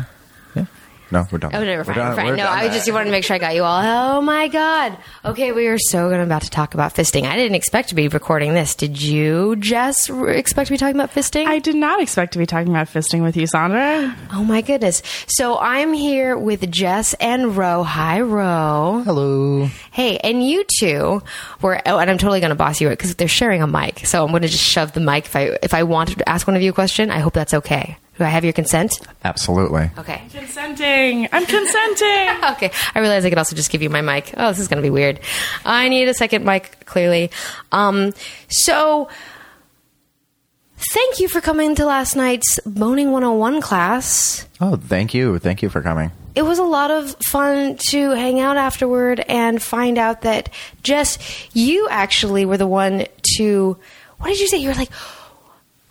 Yeah. 0.55 0.67
No, 1.11 1.27
we're 1.31 1.39
done. 1.39 1.55
Oh, 1.55 1.63
no, 1.63 1.77
we're 1.77 1.85
fine. 1.85 1.95
done- 1.97 2.09
We're 2.11 2.17
fine. 2.17 2.27
we're 2.27 2.37
no, 2.37 2.45
done. 2.45 2.59
I 2.59 2.69
just 2.69 2.91
wanted 2.91 3.05
to 3.07 3.11
make 3.11 3.25
sure 3.25 3.37
I 3.37 3.39
got 3.39 3.55
you 3.55 3.63
all. 3.63 3.83
Oh 4.17 4.21
my 4.23 4.49
god. 4.49 4.97
Okay, 5.25 5.53
we 5.53 5.67
are 5.69 5.79
so 5.79 6.09
going 6.09 6.21
about 6.23 6.43
to 6.43 6.51
talk 6.51 6.75
about 6.75 6.95
fisting. 6.95 7.25
I 7.25 7.37
didn't 7.37 7.55
expect 7.57 7.91
to 7.91 7.95
be 7.95 8.09
recording 8.09 8.55
this. 8.55 8.75
Did 8.75 9.01
you, 9.01 9.55
Jess, 9.57 10.09
expect 10.09 10.69
to 10.69 10.73
be 10.73 10.79
talking 10.79 10.97
about 10.97 11.13
fisting? 11.13 11.47
I 11.47 11.59
did 11.59 11.77
not 11.77 12.01
expect 12.01 12.33
to 12.33 12.39
be 12.39 12.47
talking 12.47 12.69
about 12.71 12.89
fisting 12.89 13.23
with 13.23 13.37
you, 13.37 13.47
Sandra. 13.47 14.17
oh 14.33 14.45
my 14.45 14.61
goodness. 14.63 15.03
So 15.29 15.59
I'm 15.59 15.93
here 15.93 16.37
with 16.39 16.69
Jess 16.73 17.15
and 17.15 17.57
Roe. 17.57 17.83
Hi, 17.85 18.21
Roe. 18.21 19.03
Hello. 19.05 19.69
Hey, 19.93 20.17
and 20.19 20.45
you 20.45 20.65
two 20.81 21.23
were. 21.61 21.81
Oh, 21.87 21.99
and 21.99 22.11
I'm 22.11 22.19
totally 22.19 22.41
going 22.41 22.49
to 22.51 22.57
boss 22.57 22.81
you 22.81 22.89
because 22.89 23.15
they're 23.15 23.29
sharing 23.29 23.63
a 23.63 23.67
mic. 23.67 24.07
So 24.07 24.25
I'm 24.25 24.31
going 24.31 24.43
to 24.43 24.49
just 24.49 24.65
shove 24.65 24.93
the 24.93 25.01
mic. 25.01 25.27
If 25.27 25.37
I 25.37 25.59
if 25.63 25.75
I 25.75 25.83
wanted 25.83 26.19
to 26.19 26.29
ask 26.29 26.47
one 26.47 26.57
of 26.57 26.63
you 26.63 26.71
a 26.71 26.75
question, 26.75 27.11
I 27.11 27.19
hope 27.19 27.35
that's 27.35 27.55
okay. 27.55 27.99
Do 28.19 28.25
I 28.25 28.29
have 28.29 28.45
your 28.45 28.53
consent? 28.53 28.93
Absolutely. 29.25 29.91
Okay. 29.99 30.23
Consenting. 30.31 31.29
I'm 31.33 31.47
consenting. 31.47 32.45
Okay. 32.55 32.71
I 32.95 33.01
realize 33.01 33.25
I 33.25 33.29
could 33.31 33.39
also 33.39 33.57
just 33.57 33.71
give 33.71 33.83
you 33.83 33.91
my 33.91 34.01
mic. 34.01 34.33
Oh, 34.37 34.49
this 34.51 34.59
is 34.61 34.69
going 34.69 34.77
to 34.81 34.87
be 34.87 34.91
weird. 34.91 35.19
I 35.65 35.89
need 35.89 36.07
a 36.09 36.15
second 36.15 36.45
mic, 36.45 36.85
clearly. 36.85 37.31
Um, 37.73 38.13
so, 38.49 39.09
thank 40.93 41.21
you 41.21 41.29
for 41.29 41.41
coming 41.41 41.75
to 41.77 41.87
last 41.87 42.15
night's 42.17 42.61
Boning 42.67 43.11
101 43.11 43.61
class. 43.61 44.47
Oh, 44.61 44.77
thank 44.77 45.15
you. 45.15 45.39
Thank 45.39 45.63
you 45.63 45.69
for 45.69 45.81
coming. 45.81 46.13
It 46.35 46.43
was 46.43 46.59
a 46.59 46.65
lot 46.65 46.91
of 46.91 47.17
fun 47.27 47.77
to 47.91 48.11
hang 48.11 48.41
out 48.41 48.57
afterward 48.57 49.21
and 49.21 49.61
find 49.63 49.99
out 49.99 50.23
that 50.23 50.51
Jess, 50.83 51.19
you 51.55 51.89
actually 51.91 52.45
were 52.45 52.57
the 52.59 52.67
one 52.67 53.07
to. 53.37 53.77
What 54.19 54.29
did 54.29 54.41
you 54.41 54.49
say? 54.49 54.59
You 54.59 54.69
were 54.69 54.75
like, 54.75 54.91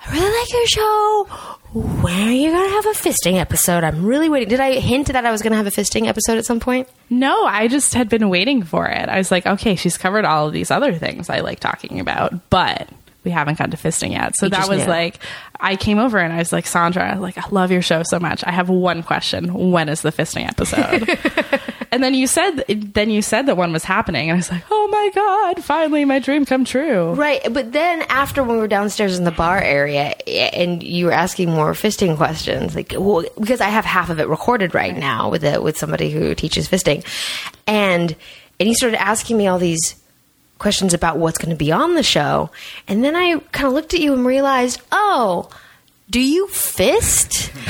I 0.05 0.11
really 0.11 0.39
like 0.39 0.53
your 0.53 0.67
show. 0.67 1.28
When 1.74 2.28
are 2.28 2.32
you 2.32 2.51
going 2.51 2.69
to 2.69 2.76
have 2.76 2.86
a 2.86 2.89
fisting 2.89 3.39
episode? 3.39 3.84
I'm 3.84 4.05
really 4.05 4.30
waiting. 4.30 4.47
Did 4.49 4.59
I 4.59 4.74
hint 4.80 5.07
that 5.07 5.26
I 5.26 5.32
was 5.32 5.41
going 5.41 5.51
to 5.51 5.57
have 5.57 5.65
a 5.65 5.71
fisting 5.71 6.07
episode 6.07 6.38
at 6.38 6.45
some 6.45 6.59
point? 6.59 6.88
no, 7.09 7.45
I 7.45 7.67
just 7.67 7.93
had 7.95 8.09
been 8.09 8.30
waiting 8.30 8.63
for 8.63 8.88
it. 8.88 9.09
I 9.09 9.17
was 9.17 9.32
like, 9.32 9.45
okay, 9.45 9.76
she's 9.76 9.97
covered 9.97 10.26
all 10.26 10.47
of 10.47 10.53
these 10.53 10.69
other 10.71 10.93
things 10.93 11.30
I 11.30 11.39
like 11.39 11.59
talking 11.59 11.99
about, 11.99 12.49
but 12.49 12.88
we 13.24 13.32
haven't 13.32 13.57
got 13.57 13.71
to 13.71 13.78
fisting 13.78 14.11
yet. 14.11 14.34
So 14.38 14.47
You 14.47 14.51
that 14.51 14.67
was 14.69 14.80
knew. 14.80 14.88
like, 14.88 15.19
I 15.59 15.76
came 15.76 15.97
over 15.99 16.17
and 16.17 16.34
I 16.34 16.38
was 16.38 16.51
like, 16.51 16.65
Sandra, 16.67 17.17
like, 17.19 17.38
I 17.38 17.47
love 17.49 17.71
your 17.71 17.82
show 17.82 18.03
so 18.03 18.19
much. 18.19 18.43
I 18.45 18.51
have 18.51 18.69
one 18.69 19.03
question. 19.03 19.71
When 19.71 19.89
is 19.89 20.01
the 20.01 20.11
fisting 20.11 20.47
episode? 20.47 21.61
and 21.91 22.03
then 22.03 22.13
you 22.13 22.28
said, 22.28 22.65
then 22.67 23.09
you 23.09 23.21
said 23.21 23.45
that 23.45 23.55
one 23.57 23.71
was 23.71 23.84
happening. 23.84 24.30
And 24.30 24.36
I 24.36 24.38
was 24.38 24.51
like, 24.51 24.63
oh 24.69 24.88
my 24.91 25.11
God, 25.15 25.63
finally 25.63 26.05
my 26.05 26.19
dream 26.19 26.45
come 26.45 26.65
true. 26.65 27.13
Right, 27.13 27.41
but 27.51 27.71
then 27.71 28.01
after 28.09 28.43
when 28.43 28.55
we 28.55 28.61
were 28.61 28.67
downstairs 28.67 29.17
in 29.17 29.24
the 29.24 29.32
bar 29.32 29.59
area 29.61 30.13
eh, 30.28 30.49
and 30.53 30.84
you 30.84 31.05
were 31.05 31.11
asking 31.11 31.49
more 31.49 31.74
fisting 31.74 32.17
questions, 32.17 32.76
like 32.76 32.93
well, 32.97 33.24
because 33.39 33.61
I 33.61 33.69
have 33.69 33.86
half 33.86 34.09
of 34.09 34.19
it 34.19 34.28
recorded 34.28 34.74
right 34.76 34.95
now 34.95 35.30
with 35.30 35.43
a, 35.43 35.61
with 35.61 35.78
somebody 35.78 36.09
who 36.11 36.36
teaches 36.36 36.67
fisting, 36.67 37.05
and 37.67 38.15
and 38.59 38.69
you 38.69 38.76
started 38.76 39.01
asking 39.01 39.38
me 39.38 39.47
all 39.47 39.57
these 39.59 39.95
questions 40.60 40.93
about 40.93 41.18
what's 41.18 41.38
going 41.38 41.49
to 41.49 41.56
be 41.56 41.72
on 41.72 41.95
the 41.95 42.04
show, 42.04 42.49
and 42.88 43.04
then 43.04 43.16
I 43.16 43.39
kind 43.51 43.68
of 43.68 43.74
looked 43.74 43.93
at 43.93 43.99
you 43.99 44.14
and 44.14 44.26
realized, 44.26 44.82
oh, 44.91 45.49
do 46.10 46.20
you 46.20 46.47
fist? 46.47 47.51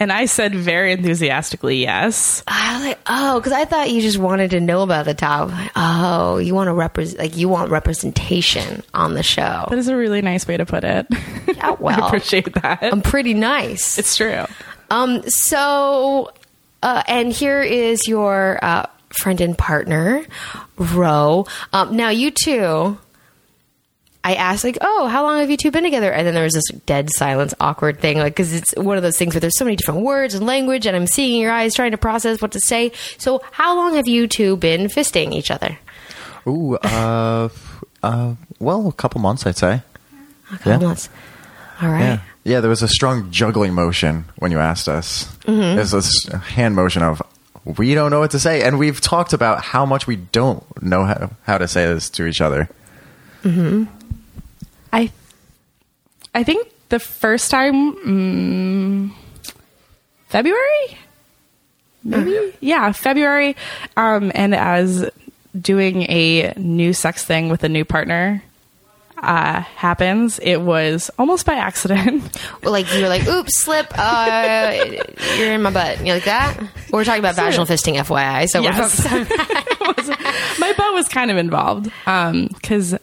And 0.00 0.10
I 0.10 0.24
said 0.24 0.54
very 0.54 0.92
enthusiastically, 0.92 1.76
yes. 1.76 2.42
I 2.48 2.74
was 2.74 2.86
like, 2.86 2.98
oh, 3.06 3.38
because 3.38 3.52
I 3.52 3.66
thought 3.66 3.90
you 3.90 4.00
just 4.00 4.16
wanted 4.16 4.52
to 4.52 4.60
know 4.60 4.80
about 4.80 5.04
the 5.04 5.12
top. 5.12 5.50
Like, 5.50 5.72
oh, 5.76 6.38
you 6.38 6.54
want 6.54 6.68
to 6.68 6.72
represent, 6.72 7.18
like 7.18 7.36
you 7.36 7.50
want 7.50 7.70
representation 7.70 8.82
on 8.94 9.12
the 9.12 9.22
show. 9.22 9.66
That 9.68 9.78
is 9.78 9.88
a 9.88 9.96
really 9.96 10.22
nice 10.22 10.48
way 10.48 10.56
to 10.56 10.64
put 10.64 10.84
it. 10.84 11.06
Yeah, 11.48 11.72
well, 11.78 12.02
I 12.02 12.06
appreciate 12.06 12.50
that. 12.54 12.78
I'm 12.82 13.02
pretty 13.02 13.34
nice. 13.34 13.98
it's 13.98 14.16
true. 14.16 14.46
Um, 14.88 15.22
so, 15.28 16.32
uh, 16.82 17.02
and 17.06 17.30
here 17.30 17.60
is 17.60 18.08
your 18.08 18.58
uh, 18.62 18.86
friend 19.10 19.40
and 19.40 19.56
partner, 19.56 20.24
Roe. 20.76 21.46
Um, 21.72 21.96
now, 21.96 22.08
you 22.10 22.30
two, 22.30 22.98
I 24.22 24.34
asked, 24.34 24.64
like, 24.64 24.78
oh, 24.80 25.06
how 25.08 25.22
long 25.22 25.40
have 25.40 25.50
you 25.50 25.56
two 25.56 25.70
been 25.70 25.82
together? 25.84 26.12
And 26.12 26.26
then 26.26 26.34
there 26.34 26.44
was 26.44 26.52
this 26.52 26.68
dead 26.86 27.08
silence, 27.10 27.54
awkward 27.58 28.00
thing, 28.00 28.18
like, 28.18 28.34
because 28.34 28.52
it's 28.52 28.74
one 28.76 28.96
of 28.96 29.02
those 29.02 29.16
things 29.16 29.34
where 29.34 29.40
there's 29.40 29.56
so 29.58 29.64
many 29.64 29.76
different 29.76 30.02
words 30.02 30.34
and 30.34 30.46
language, 30.46 30.86
and 30.86 30.94
I'm 30.96 31.06
seeing 31.06 31.40
your 31.40 31.50
eyes 31.52 31.74
trying 31.74 31.92
to 31.92 31.98
process 31.98 32.40
what 32.42 32.52
to 32.52 32.60
say. 32.60 32.92
So, 33.18 33.42
how 33.50 33.76
long 33.76 33.94
have 33.94 34.06
you 34.06 34.26
two 34.28 34.56
been 34.56 34.88
fisting 34.88 35.32
each 35.32 35.50
other? 35.50 35.78
Ooh, 36.46 36.76
uh, 36.76 37.48
uh, 38.02 38.34
well, 38.58 38.88
a 38.88 38.92
couple 38.92 39.20
months, 39.20 39.46
I'd 39.46 39.56
say. 39.56 39.82
A 40.52 40.56
couple 40.58 40.72
Yeah. 40.72 40.78
months. 40.78 41.08
All 41.82 41.88
right. 41.88 42.00
Yeah. 42.00 42.20
Yeah, 42.42 42.60
there 42.60 42.70
was 42.70 42.82
a 42.82 42.88
strong 42.88 43.30
juggling 43.30 43.74
motion 43.74 44.24
when 44.36 44.50
you 44.50 44.58
asked 44.58 44.88
us. 44.88 45.24
Mm-hmm. 45.44 45.76
There's 45.76 45.90
this 45.90 46.24
hand 46.26 46.74
motion 46.74 47.02
of, 47.02 47.20
we 47.64 47.94
don't 47.94 48.10
know 48.10 48.20
what 48.20 48.30
to 48.32 48.38
say. 48.38 48.62
And 48.62 48.78
we've 48.78 49.00
talked 49.00 49.32
about 49.32 49.62
how 49.62 49.84
much 49.84 50.06
we 50.06 50.16
don't 50.16 50.82
know 50.82 51.04
how, 51.04 51.30
how 51.42 51.58
to 51.58 51.68
say 51.68 51.86
this 51.86 52.10
to 52.10 52.26
each 52.26 52.40
other. 52.40 52.68
I 54.92 55.10
I 56.34 56.44
think 56.44 56.72
the 56.88 56.98
first 56.98 57.50
time 57.50 57.94
mm, 57.96 59.10
February? 60.28 60.98
Maybe? 62.02 62.56
Yeah 62.60 62.92
February. 62.92 63.56
Um 63.96 64.32
and 64.34 64.54
as 64.54 65.08
doing 65.58 66.02
a 66.02 66.52
new 66.56 66.92
sex 66.92 67.24
thing 67.24 67.48
with 67.48 67.64
a 67.64 67.68
new 67.68 67.84
partner 67.84 68.42
uh 69.22 69.60
happens 69.60 70.38
it 70.40 70.56
was 70.60 71.10
almost 71.18 71.44
by 71.46 71.54
accident 71.54 72.22
Well, 72.62 72.72
like 72.78 72.92
you 72.94 73.02
were 73.02 73.08
like, 73.08 73.26
oops, 73.26 73.62
slip, 73.62 73.86
uh, 73.96 74.72
you're 75.36 75.52
in 75.52 75.62
my 75.62 75.70
butt. 75.70 75.98
You 76.04 76.12
like 76.14 76.24
that? 76.24 76.58
We're 76.90 77.04
talking 77.04 77.20
about 77.20 77.34
vaginal 77.36 77.66
fisting, 77.66 77.96
FYI. 77.96 78.48
So 78.48 78.62
we're 78.62 78.70
Yes. 78.70 79.04
my 80.58 80.72
butt 80.76 80.94
was 80.94 81.08
kind 81.08 81.30
of 81.30 81.36
involved 81.36 81.90
um 82.06 82.48
because 82.48 82.96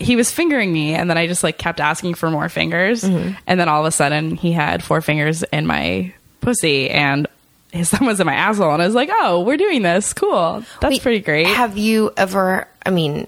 he 0.00 0.16
was 0.16 0.30
fingering 0.30 0.72
me 0.72 0.94
and 0.94 1.08
then 1.08 1.16
i 1.16 1.26
just 1.26 1.42
like 1.44 1.58
kept 1.58 1.80
asking 1.80 2.14
for 2.14 2.30
more 2.30 2.48
fingers 2.48 3.02
Mm-hmm. 3.02 3.32
and 3.46 3.60
then 3.60 3.68
all 3.68 3.80
of 3.80 3.86
a 3.86 3.90
sudden 3.92 4.34
he 4.36 4.52
had 4.52 4.82
four 4.82 5.00
fingers 5.00 5.42
in 5.44 5.66
my 5.66 6.12
pussy 6.40 6.90
and 6.90 7.26
his 7.72 7.90
thumb 7.92 8.06
was 8.06 8.20
in 8.20 8.26
my 8.26 8.34
asshole 8.34 8.72
and 8.72 8.82
i 8.82 8.86
was 8.86 8.94
like 8.94 9.10
oh 9.12 9.40
we're 9.42 9.56
doing 9.56 9.82
this 9.82 10.12
cool 10.12 10.64
that's 10.80 10.92
Wait, 10.94 11.02
pretty 11.02 11.20
great 11.20 11.46
Have 11.46 11.78
you 11.78 12.12
ever? 12.16 12.66
I 12.84 12.90
mean, 12.90 13.26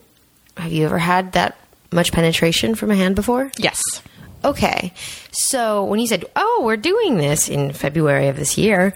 have 0.56 0.72
you 0.72 0.84
ever 0.86 0.98
had 0.98 1.32
that 1.32 1.56
much 1.90 2.12
penetration 2.12 2.74
from 2.74 2.90
a 2.90 2.96
hand 2.96 3.14
before? 3.16 3.50
yes 3.58 3.82
Okay, 4.44 4.92
so 5.32 5.82
when 5.84 5.98
you 5.98 6.06
said, 6.06 6.24
"Oh, 6.36 6.62
we're 6.64 6.76
doing 6.76 7.16
this 7.16 7.48
in 7.48 7.72
February 7.72 8.28
of 8.28 8.36
this 8.36 8.56
year," 8.56 8.94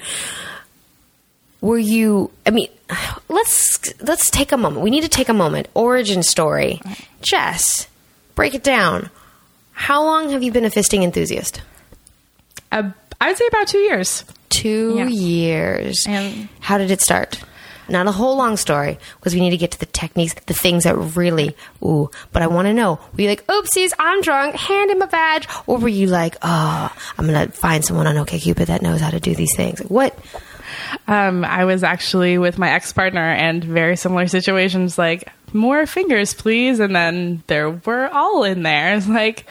were 1.61 1.79
you? 1.79 2.31
I 2.47 2.51
mean, 2.51 2.69
let's 3.29 3.93
let's 4.01 4.31
take 4.31 4.53
a 4.53 4.57
moment. 4.57 4.83
We 4.83 4.91
need 4.91 5.03
to 5.03 5.09
take 5.09 5.29
a 5.29 5.35
moment. 5.35 5.67
Origin 5.75 6.23
story, 6.23 6.81
Jess. 7.23 7.89
Break 8.37 8.55
it 8.55 8.63
down. 8.63 9.11
How 9.73 10.05
long 10.05 10.31
have 10.31 10.45
you 10.45 10.53
been 10.53 10.65
a 10.65 10.71
fisting 10.71 11.03
enthusiast? 11.03 11.61
uh, 12.71 12.91
i 13.21 13.27
would 13.29 13.37
say 13.37 13.47
about 13.49 13.67
two 13.67 13.79
years 13.79 14.25
Two 14.49 14.95
Yeah. 14.99 15.09
years. 15.09 16.05
And- 16.07 16.49
How 16.61 16.79
did 16.79 16.91
it 16.93 17.01
start? 17.01 17.41
Not 17.93 18.09
a 18.09 18.13
whole 18.13 18.37
long 18.37 18.57
story, 18.57 18.99
because 19.17 19.35
we 19.35 19.41
need 19.41 19.51
to 19.51 19.57
get 19.57 19.71
to 19.73 19.79
the 19.79 19.87
techniques, 19.87 20.35
the 20.47 20.55
things 20.55 20.85
that 20.85 20.97
really, 20.97 21.55
ooh. 21.83 22.11
But 22.33 22.43
I 22.43 22.47
want 22.47 22.67
to 22.67 22.75
know: 22.75 22.99
Were 23.13 23.23
you 23.23 23.29
like, 23.29 23.47
"Oopsies, 23.47 23.93
I'm 23.99 24.23
drunk, 24.23 24.57
hand 24.57 24.91
in 24.91 24.99
my 24.99 25.07
badge," 25.07 25.47
or 25.67 25.79
were 25.79 25.89
you 25.89 26.07
like, 26.07 26.37
"Oh, 26.43 26.91
I'm 27.19 27.27
gonna 27.27 27.49
find 27.49 27.85
someone 27.85 28.07
on 28.07 28.17
OkCupid 28.17 28.67
that 28.67 28.83
knows 28.83 29.01
how 29.01 29.11
to 29.11 29.21
do 29.21 29.35
these 29.35 29.55
things"? 29.55 29.81
What? 29.81 30.19
um 31.07 31.45
i 31.45 31.65
was 31.65 31.83
actually 31.83 32.39
with 32.39 32.59
my 32.59 32.71
ex-partner 32.71 33.21
and 33.21 33.65
very 33.65 33.97
similar 33.97 34.27
situations 34.27 34.99
like 34.99 35.31
more 35.53 35.87
fingers 35.87 36.35
please 36.35 36.81
and 36.81 36.95
then 36.95 37.43
there 37.47 37.71
were 37.71 38.09
all 38.09 38.45
in 38.45 38.63
there 38.63 38.95
it's 38.97 39.09
like 39.09 39.45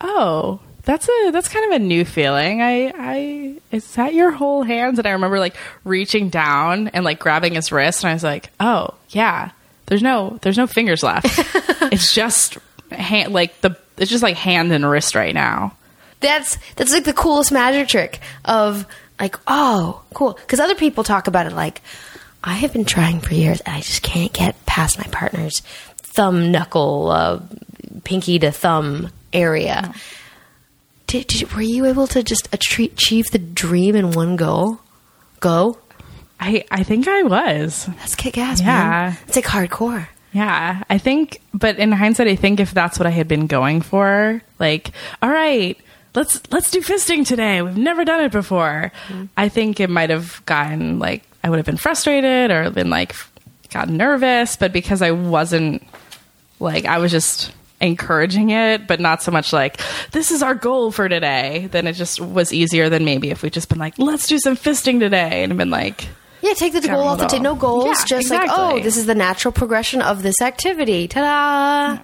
oh 0.00 0.60
that's 0.84 1.08
a 1.08 1.30
that's 1.30 1.48
kind 1.48 1.72
of 1.72 1.80
a 1.80 1.84
new 1.84 2.04
feeling. 2.04 2.62
I 2.62 2.92
i 2.96 3.56
is 3.70 3.94
that 3.94 4.14
your 4.14 4.30
whole 4.30 4.62
hands? 4.62 4.98
And 4.98 5.06
i 5.06 5.12
remember 5.12 5.38
like 5.38 5.56
reaching 5.84 6.28
down 6.28 6.88
and 6.88 7.04
like 7.04 7.18
grabbing 7.18 7.54
his 7.54 7.72
wrist 7.72 8.04
and 8.04 8.10
i 8.10 8.12
was 8.14 8.22
like 8.24 8.50
oh 8.60 8.94
yeah 9.10 9.50
there's 9.86 10.02
no 10.02 10.38
there's 10.42 10.58
no 10.58 10.66
fingers 10.66 11.02
left. 11.02 11.40
It's 11.92 12.12
just 12.12 12.58
hand 12.90 13.32
like 13.32 13.60
the 13.60 13.76
it's 13.98 14.10
just 14.10 14.22
like 14.22 14.36
hand 14.36 14.72
and 14.72 14.88
wrist 14.88 15.14
right 15.14 15.34
now. 15.34 15.76
That's 16.20 16.58
that's 16.76 16.92
like 16.92 17.04
the 17.04 17.12
coolest 17.12 17.52
magic 17.52 17.88
trick 17.88 18.20
of 18.44 18.86
like, 19.20 19.38
oh, 19.46 20.02
cool. 20.14 20.32
Because 20.32 20.60
other 20.60 20.74
people 20.74 21.04
talk 21.04 21.26
about 21.26 21.46
it 21.46 21.52
like, 21.52 21.82
I 22.42 22.54
have 22.54 22.72
been 22.72 22.84
trying 22.84 23.20
for 23.20 23.34
years 23.34 23.60
and 23.60 23.74
I 23.76 23.80
just 23.80 24.02
can't 24.02 24.32
get 24.32 24.64
past 24.66 24.98
my 24.98 25.04
partner's 25.04 25.60
thumb 25.98 26.50
knuckle, 26.50 27.10
uh, 27.10 27.40
pinky 28.04 28.38
to 28.40 28.50
thumb 28.50 29.10
area. 29.32 29.94
Did, 31.06 31.26
did 31.26 31.52
were 31.52 31.62
you 31.62 31.84
able 31.86 32.06
to 32.08 32.22
just 32.22 32.48
achieve 32.52 33.30
the 33.30 33.38
dream 33.38 33.94
in 33.96 34.12
one 34.12 34.36
go? 34.36 34.80
Go. 35.40 35.78
i 36.40 36.64
i 36.70 36.82
think 36.82 37.06
i 37.06 37.22
was 37.22 37.86
That's 37.98 38.14
kick 38.14 38.38
ass, 38.38 38.60
Yeah. 38.60 38.66
man. 38.66 39.18
It's 39.28 39.36
like 39.36 39.44
hardcore. 39.44 40.08
Yeah, 40.32 40.82
I 40.90 40.98
think, 40.98 41.40
but 41.52 41.78
in 41.78 41.92
hindsight, 41.92 42.26
I 42.26 42.34
think 42.34 42.58
if 42.58 42.74
that's 42.74 42.98
what 42.98 43.06
I 43.06 43.10
had 43.10 43.28
been 43.28 43.46
going 43.46 43.82
for, 43.82 44.42
like, 44.58 44.90
all 45.22 45.30
right, 45.30 45.78
let's 46.16 46.40
let's 46.50 46.72
do 46.72 46.80
fisting 46.80 47.24
today. 47.24 47.62
We've 47.62 47.76
never 47.76 48.04
done 48.04 48.24
it 48.24 48.32
before. 48.32 48.90
Mm-hmm. 49.06 49.26
I 49.36 49.48
think 49.48 49.78
it 49.78 49.90
might 49.90 50.10
have 50.10 50.42
gotten 50.44 50.98
like 50.98 51.22
I 51.44 51.50
would 51.50 51.58
have 51.58 51.66
been 51.66 51.76
frustrated 51.76 52.50
or 52.50 52.68
been 52.70 52.90
like 52.90 53.14
gotten 53.70 53.96
nervous, 53.96 54.56
but 54.56 54.72
because 54.72 55.02
I 55.02 55.12
wasn't 55.12 55.86
like 56.58 56.84
I 56.84 56.98
was 56.98 57.12
just 57.12 57.52
encouraging 57.84 58.50
it, 58.50 58.86
but 58.86 59.00
not 59.00 59.22
so 59.22 59.30
much 59.30 59.52
like 59.52 59.80
this 60.10 60.30
is 60.30 60.42
our 60.42 60.54
goal 60.54 60.90
for 60.90 61.08
today. 61.08 61.68
Then 61.70 61.86
it 61.86 61.92
just 61.92 62.20
was 62.20 62.52
easier 62.52 62.88
than 62.88 63.04
maybe 63.04 63.30
if 63.30 63.42
we'd 63.42 63.52
just 63.52 63.68
been 63.68 63.78
like 63.78 63.98
let's 63.98 64.26
do 64.26 64.38
some 64.38 64.56
fisting 64.56 64.98
today 65.00 65.44
and 65.44 65.56
been 65.56 65.70
like. 65.70 66.08
Yeah, 66.42 66.52
take 66.52 66.74
the 66.74 66.82
goal 66.82 67.04
off 67.04 67.18
the 67.18 67.26
table. 67.26 67.42
No 67.42 67.54
goals, 67.54 67.86
Yeah, 67.86 68.18
just 68.18 68.30
like, 68.30 68.50
oh, 68.52 68.78
this 68.78 68.98
is 68.98 69.06
the 69.06 69.14
natural 69.14 69.50
progression 69.50 70.02
of 70.02 70.22
this 70.22 70.42
activity. 70.42 71.08
Ta 71.08 71.20
da! 71.96 72.02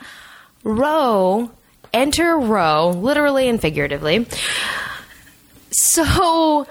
Roe, 0.64 1.50
enter 1.92 2.38
Roe, 2.38 2.88
literally 2.88 3.50
and 3.50 3.60
figuratively. 3.60 4.26
So, 5.72 6.66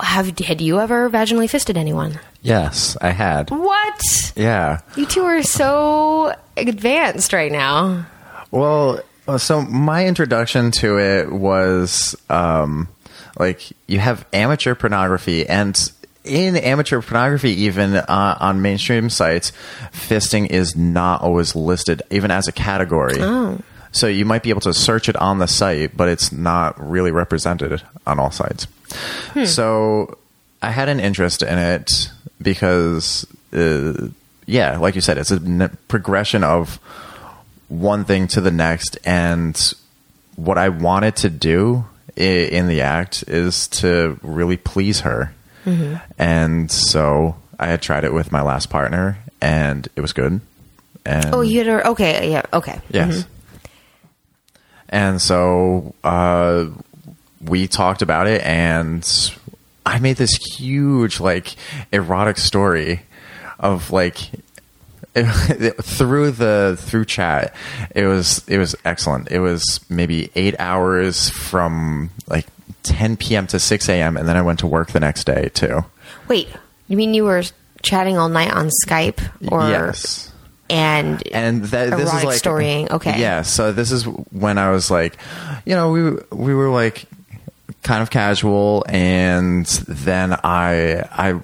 have 0.00 0.38
had 0.38 0.60
you 0.60 0.80
ever 0.80 1.08
vaginally 1.10 1.48
fisted 1.48 1.76
anyone? 1.76 2.18
Yes, 2.42 2.96
I 3.00 3.10
had. 3.10 3.50
What? 3.50 4.32
Yeah. 4.36 4.80
You 4.96 5.06
two 5.06 5.22
are 5.22 5.42
so 5.42 6.34
advanced 6.56 7.32
right 7.32 7.50
now. 7.50 8.06
Well, 8.50 9.00
uh, 9.26 9.38
so 9.38 9.62
my 9.62 10.06
introduction 10.06 10.70
to 10.72 10.98
it 10.98 11.32
was 11.32 12.14
um, 12.30 12.88
like 13.38 13.72
you 13.86 13.98
have 13.98 14.24
amateur 14.32 14.74
pornography, 14.74 15.46
and 15.48 15.76
in 16.24 16.56
amateur 16.56 17.00
pornography, 17.00 17.50
even 17.62 17.96
uh, 17.96 18.36
on 18.40 18.62
mainstream 18.62 19.10
sites, 19.10 19.52
fisting 19.92 20.48
is 20.48 20.76
not 20.76 21.22
always 21.22 21.56
listed, 21.56 22.02
even 22.10 22.30
as 22.30 22.48
a 22.48 22.52
category. 22.52 23.20
So 23.96 24.06
you 24.08 24.24
might 24.26 24.42
be 24.42 24.50
able 24.50 24.60
to 24.62 24.74
search 24.74 25.08
it 25.08 25.16
on 25.16 25.38
the 25.38 25.46
site, 25.48 25.96
but 25.96 26.08
it's 26.08 26.30
not 26.32 26.78
really 26.78 27.10
represented 27.10 27.82
on 28.06 28.18
all 28.18 28.30
sites. 28.30 28.66
Hmm. 29.32 29.44
So 29.46 30.18
I 30.60 30.70
had 30.70 30.88
an 30.88 31.00
interest 31.00 31.42
in 31.42 31.56
it 31.58 32.10
because, 32.42 33.26
uh, 33.54 34.08
yeah, 34.46 34.76
like 34.78 34.94
you 34.94 35.00
said, 35.00 35.16
it's 35.18 35.30
a 35.30 35.36
n- 35.36 35.76
progression 35.88 36.44
of 36.44 36.78
one 37.68 38.04
thing 38.04 38.28
to 38.28 38.40
the 38.40 38.50
next. 38.50 38.98
And 39.04 39.56
what 40.36 40.58
i 40.58 40.68
wanted 40.68 41.16
to 41.16 41.30
do 41.30 41.86
i- 42.16 42.20
in 42.20 42.68
the 42.68 42.82
act 42.82 43.24
is 43.26 43.66
to 43.68 44.18
really 44.22 44.56
please 44.58 45.00
her. 45.00 45.32
Mm-hmm. 45.64 45.96
And 46.18 46.70
so 46.70 47.36
i 47.58 47.66
had 47.68 47.80
tried 47.80 48.04
it 48.04 48.12
with 48.12 48.30
my 48.30 48.42
last 48.42 48.68
partner 48.68 49.16
and 49.40 49.88
it 49.96 50.00
was 50.02 50.12
good. 50.12 50.40
And 51.06 51.34
Oh, 51.34 51.40
you 51.40 51.58
had 51.64 51.68
a, 51.68 51.88
okay, 51.88 52.30
yeah, 52.30 52.42
okay. 52.52 52.78
yes 52.90 53.14
mm-hmm. 53.24 53.32
And 54.88 55.20
so 55.20 55.94
uh, 56.04 56.66
we 57.44 57.66
talked 57.66 58.02
about 58.02 58.26
it 58.26 58.42
and 58.42 59.32
i 59.84 59.98
made 59.98 60.16
this 60.16 60.36
huge 60.36 61.20
like 61.20 61.56
erotic 61.92 62.38
story 62.38 63.02
of 63.58 63.90
like 63.90 64.16
through 65.82 66.30
the 66.30 66.76
through 66.78 67.04
chat 67.04 67.54
it 67.94 68.06
was 68.06 68.46
it 68.48 68.58
was 68.58 68.74
excellent 68.84 69.30
it 69.30 69.40
was 69.40 69.80
maybe 69.88 70.30
eight 70.34 70.54
hours 70.58 71.30
from 71.30 72.10
like 72.26 72.46
10 72.82 73.16
p.m 73.16 73.46
to 73.46 73.58
6 73.58 73.88
a.m 73.88 74.16
and 74.16 74.28
then 74.28 74.36
i 74.36 74.42
went 74.42 74.58
to 74.58 74.66
work 74.66 74.92
the 74.92 75.00
next 75.00 75.24
day 75.24 75.48
too 75.54 75.84
Wait, 76.28 76.48
you 76.88 76.96
mean 76.96 77.14
you 77.14 77.24
were 77.24 77.42
chatting 77.82 78.18
all 78.18 78.28
night 78.28 78.52
on 78.52 78.70
Skype? 78.84 79.20
Or, 79.50 79.68
yes 79.68 80.32
And, 80.68 81.26
and 81.28 81.64
that 81.66 81.96
this 81.96 82.12
is 82.12 82.24
like 82.24 82.38
storying, 82.38 82.90
okay. 82.90 83.20
yeah 83.20 83.42
so 83.42 83.70
this 83.72 83.92
is 83.92 84.04
when 84.04 84.58
i 84.58 84.70
was 84.70 84.90
like 84.90 85.16
you 85.64 85.76
know 85.76 85.92
we 85.92 86.02
we 86.36 86.54
were 86.54 86.70
like 86.70 87.06
kind 87.86 88.02
of 88.02 88.10
casual, 88.10 88.84
and 88.88 89.64
then 89.86 90.32
I 90.42 91.06
I 91.10 91.40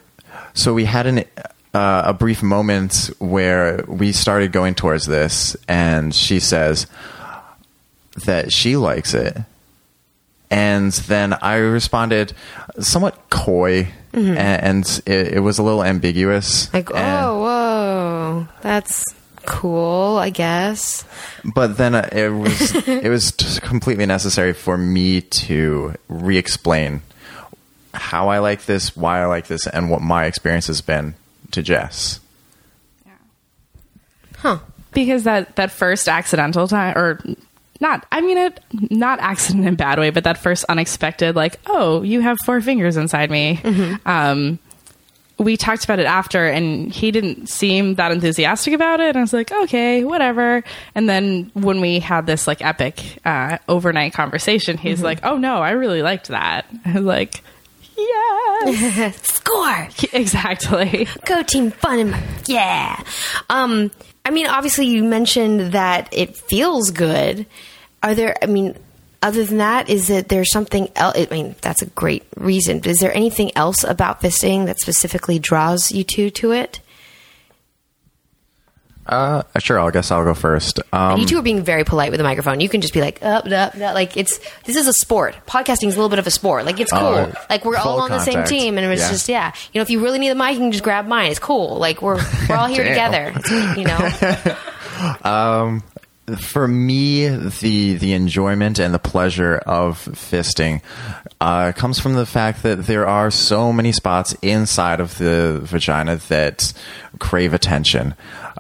so 0.55 0.75
we 0.75 0.85
had 0.85 1.07
an 1.07 1.25
uh, 1.73 2.03
a 2.07 2.13
brief 2.13 2.43
moment 2.43 3.11
where 3.19 3.85
we 3.87 4.13
started 4.13 4.53
going 4.53 4.75
towards 4.75 5.07
this, 5.07 5.57
and 5.69 6.15
she 6.15 6.41
says 6.41 6.87
that 8.27 8.53
she 8.53 8.77
likes 8.77 9.15
it, 9.15 9.39
and 10.51 10.93
then 10.93 11.33
I 11.33 11.57
responded 11.57 12.35
somewhat 12.81 13.31
coy, 13.31 13.89
Mm-hmm. 14.13 14.35
a- 14.37 14.41
and 14.41 15.03
it, 15.07 15.35
it 15.35 15.41
was 15.41 15.59
a 15.59 15.63
little 15.63 15.83
ambiguous. 15.83 16.73
Like, 16.75 16.91
and- 16.91 16.99
oh, 16.99 17.41
whoa, 17.41 18.49
that's 18.61 19.05
cool, 19.47 20.19
I 20.19 20.31
guess. 20.31 21.05
but 21.55 21.77
then 21.79 21.95
uh, 21.95 22.09
it 22.13 22.29
was 22.29 22.75
it 22.89 23.09
was 23.09 23.33
just 23.33 23.63
completely 23.63 24.07
necessary 24.07 24.53
for 24.53 24.77
me 24.77 25.21
to 25.23 25.95
re-explain 26.09 27.03
how 27.95 28.29
I 28.29 28.39
like 28.39 28.65
this, 28.67 28.97
why 28.97 29.21
I 29.23 29.27
like 29.27 29.47
this, 29.49 29.67
and 29.67 29.91
what 29.91 30.01
my 30.03 30.25
experience 30.27 30.67
has 30.69 30.81
been 30.81 31.15
to 31.53 31.63
Jess. 31.63 32.21
Huh. 34.39 34.59
because 34.93 35.25
that 35.25 35.57
that 35.57 35.71
first 35.71 36.09
accidental 36.09 36.67
time 36.69 36.97
or 36.99 37.21
not 37.83 38.07
i 38.13 38.21
mean 38.21 38.39
it 38.39 38.61
not 38.91 39.19
accident 39.21 39.67
in 39.67 39.75
a 39.75 39.77
bad 39.77 39.99
way 39.99 40.09
but 40.09 40.25
that 40.25 40.39
first 40.39 40.65
unexpected 40.69 41.37
like 41.37 41.59
oh 41.67 42.01
you 42.03 42.21
have 42.21 42.39
four 42.47 42.61
fingers 42.63 42.97
inside 42.97 43.31
me. 43.31 43.61
Um 44.07 44.59
we 45.39 45.57
talked 45.57 45.83
about 45.83 45.99
it 45.99 46.07
after 46.07 46.47
and 46.47 46.93
he 46.93 47.11
didn't 47.11 47.49
seem 47.49 47.97
that 47.97 48.13
enthusiastic 48.13 48.73
about 48.75 49.01
it 49.01 49.09
and 49.09 49.19
i 49.19 49.21
was 49.21 49.33
like 49.33 49.51
okay 49.51 50.05
whatever. 50.05 50.63
And 50.95 51.09
then 51.09 51.51
when 51.55 51.81
we 51.81 51.99
had 51.99 52.27
this 52.27 52.47
like 52.47 52.65
epic 52.65 53.19
uh, 53.25 53.59
overnight 53.69 54.15
conversation 54.15 54.79
he's 54.79 55.03
like 55.03 55.19
oh 55.25 55.37
no 55.37 55.57
i 55.57 55.73
really 55.73 56.03
liked 56.03 56.29
that. 56.29 56.67
I 56.87 56.93
was 56.95 57.03
like 57.03 57.43
yes. 57.97 59.21
Score! 59.23 59.89
exactly. 60.13 61.09
Go 61.27 61.43
team 61.43 61.73
fun 61.73 62.15
yeah. 62.47 63.03
Um, 63.51 63.91
I 64.25 64.31
mean, 64.31 64.47
obviously, 64.47 64.87
you 64.87 65.03
mentioned 65.03 65.73
that 65.73 66.09
it 66.13 66.37
feels 66.37 66.91
good. 66.91 67.47
Are 68.03 68.15
there? 68.15 68.37
I 68.43 68.47
mean, 68.47 68.77
other 69.23 69.45
than 69.45 69.59
that, 69.59 69.89
is 69.89 70.11
it 70.11 70.29
there's 70.29 70.51
something 70.51 70.89
else? 70.97 71.17
I 71.17 71.27
mean, 71.31 71.55
that's 71.61 71.83
a 71.83 71.87
great 71.87 72.25
reason. 72.37 72.81
But 72.81 72.89
is 72.89 72.99
there 72.99 73.15
anything 73.15 73.53
else 73.57 73.85
about 73.85 74.21
fisting 74.21 74.67
that 74.67 74.81
specifically 74.81 75.39
draws 75.39 75.93
you 75.93 76.03
two 76.05 76.31
to 76.31 76.53
it? 76.53 76.81
Uh, 79.05 79.43
sure, 79.59 79.81
I 79.81 79.91
guess 79.91 80.13
I'll 80.13 80.23
go 80.23 80.33
first. 80.33 80.79
Um, 80.93 81.19
you 81.19 81.27
two 81.27 81.37
are 81.37 81.43
being 81.43 81.63
very 81.65 81.83
polite 81.83 82.13
with 82.13 82.19
the 82.19 82.25
microphone. 82.25 82.61
You 82.61 82.69
can 82.69 82.81
just 82.81 82.95
be 82.95 83.01
like, 83.01 83.21
up, 83.21 83.47
up, 83.47 83.75
up. 83.75 83.95
Like 83.95 84.17
it's 84.17 84.39
this 84.63 84.77
is 84.77 84.87
a 84.87 84.93
sport. 84.93 85.37
Podcasting 85.45 85.89
is 85.89 85.95
a 85.95 85.99
little 85.99 86.09
bit 86.09 86.21
of 86.21 86.27
a 86.29 86.31
sport. 86.31 86.65
Like 86.65 86.79
it's 86.79 86.93
cool. 86.93 87.01
Oh, 87.01 87.33
like 87.51 87.65
we're 87.65 87.77
all 87.77 88.01
on 88.01 88.11
the 88.11 88.21
same 88.21 88.45
team, 88.45 88.79
and 88.79 88.93
it's 88.93 89.03
Yeah. 89.03 89.11
just 89.11 89.29
yeah. 89.29 89.53
You 89.73 89.79
know, 89.81 89.83
if 89.83 89.91
you 89.91 90.01
really 90.03 90.21
need 90.21 90.29
the 90.29 90.37
mic, 90.37 90.53
you 90.53 90.59
can 90.61 90.71
just 90.71 90.85
grab 90.85 91.07
mine. 91.09 91.31
It's 91.33 91.41
cool. 91.41 91.79
Like 91.79 92.01
we're 92.01 92.21
we're 92.49 92.55
all 92.57 92.67
here 92.69 92.85
together. 92.85 93.33
You 93.77 93.85
know. 93.85 94.57
for 96.39 96.69
me, 96.69 97.29
the 97.29 97.95
the 97.95 98.13
enjoyment 98.13 98.79
and 98.79 98.95
the 98.95 98.99
pleasure 98.99 99.57
of 99.59 99.99
fisting 99.99 100.81
uh, 101.41 101.73
comes 101.73 101.99
from 101.99 102.15
the 102.15 102.27
fact 102.27 102.63
that 102.63 102.87
there 102.87 103.07
are 103.07 103.31
so 103.31 103.73
many 103.73 103.91
spots 103.91 104.35
inside 104.41 105.01
of 105.01 105.19
the 105.19 105.61
vagina 105.63 106.17
that 106.29 106.73
crave 107.19 107.55
attention. 107.55 108.15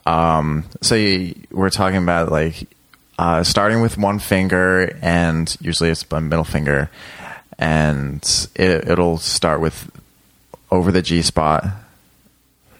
Um, 0.06 0.64
so 0.80 0.96
you, 0.96 1.34
we're 1.52 1.70
talking 1.70 2.02
about 2.02 2.32
like 2.32 2.68
uh, 3.18 3.44
starting 3.44 3.80
with 3.80 3.96
one 3.96 4.18
finger, 4.18 4.98
and 5.00 5.56
usually 5.60 5.90
it's 5.90 6.04
a 6.10 6.20
middle 6.20 6.44
finger, 6.44 6.90
and 7.58 8.22
it, 8.56 8.88
it'll 8.88 9.18
start 9.18 9.60
with 9.60 9.88
over 10.70 10.90
the 10.90 11.02
G 11.02 11.22
spot. 11.22 11.64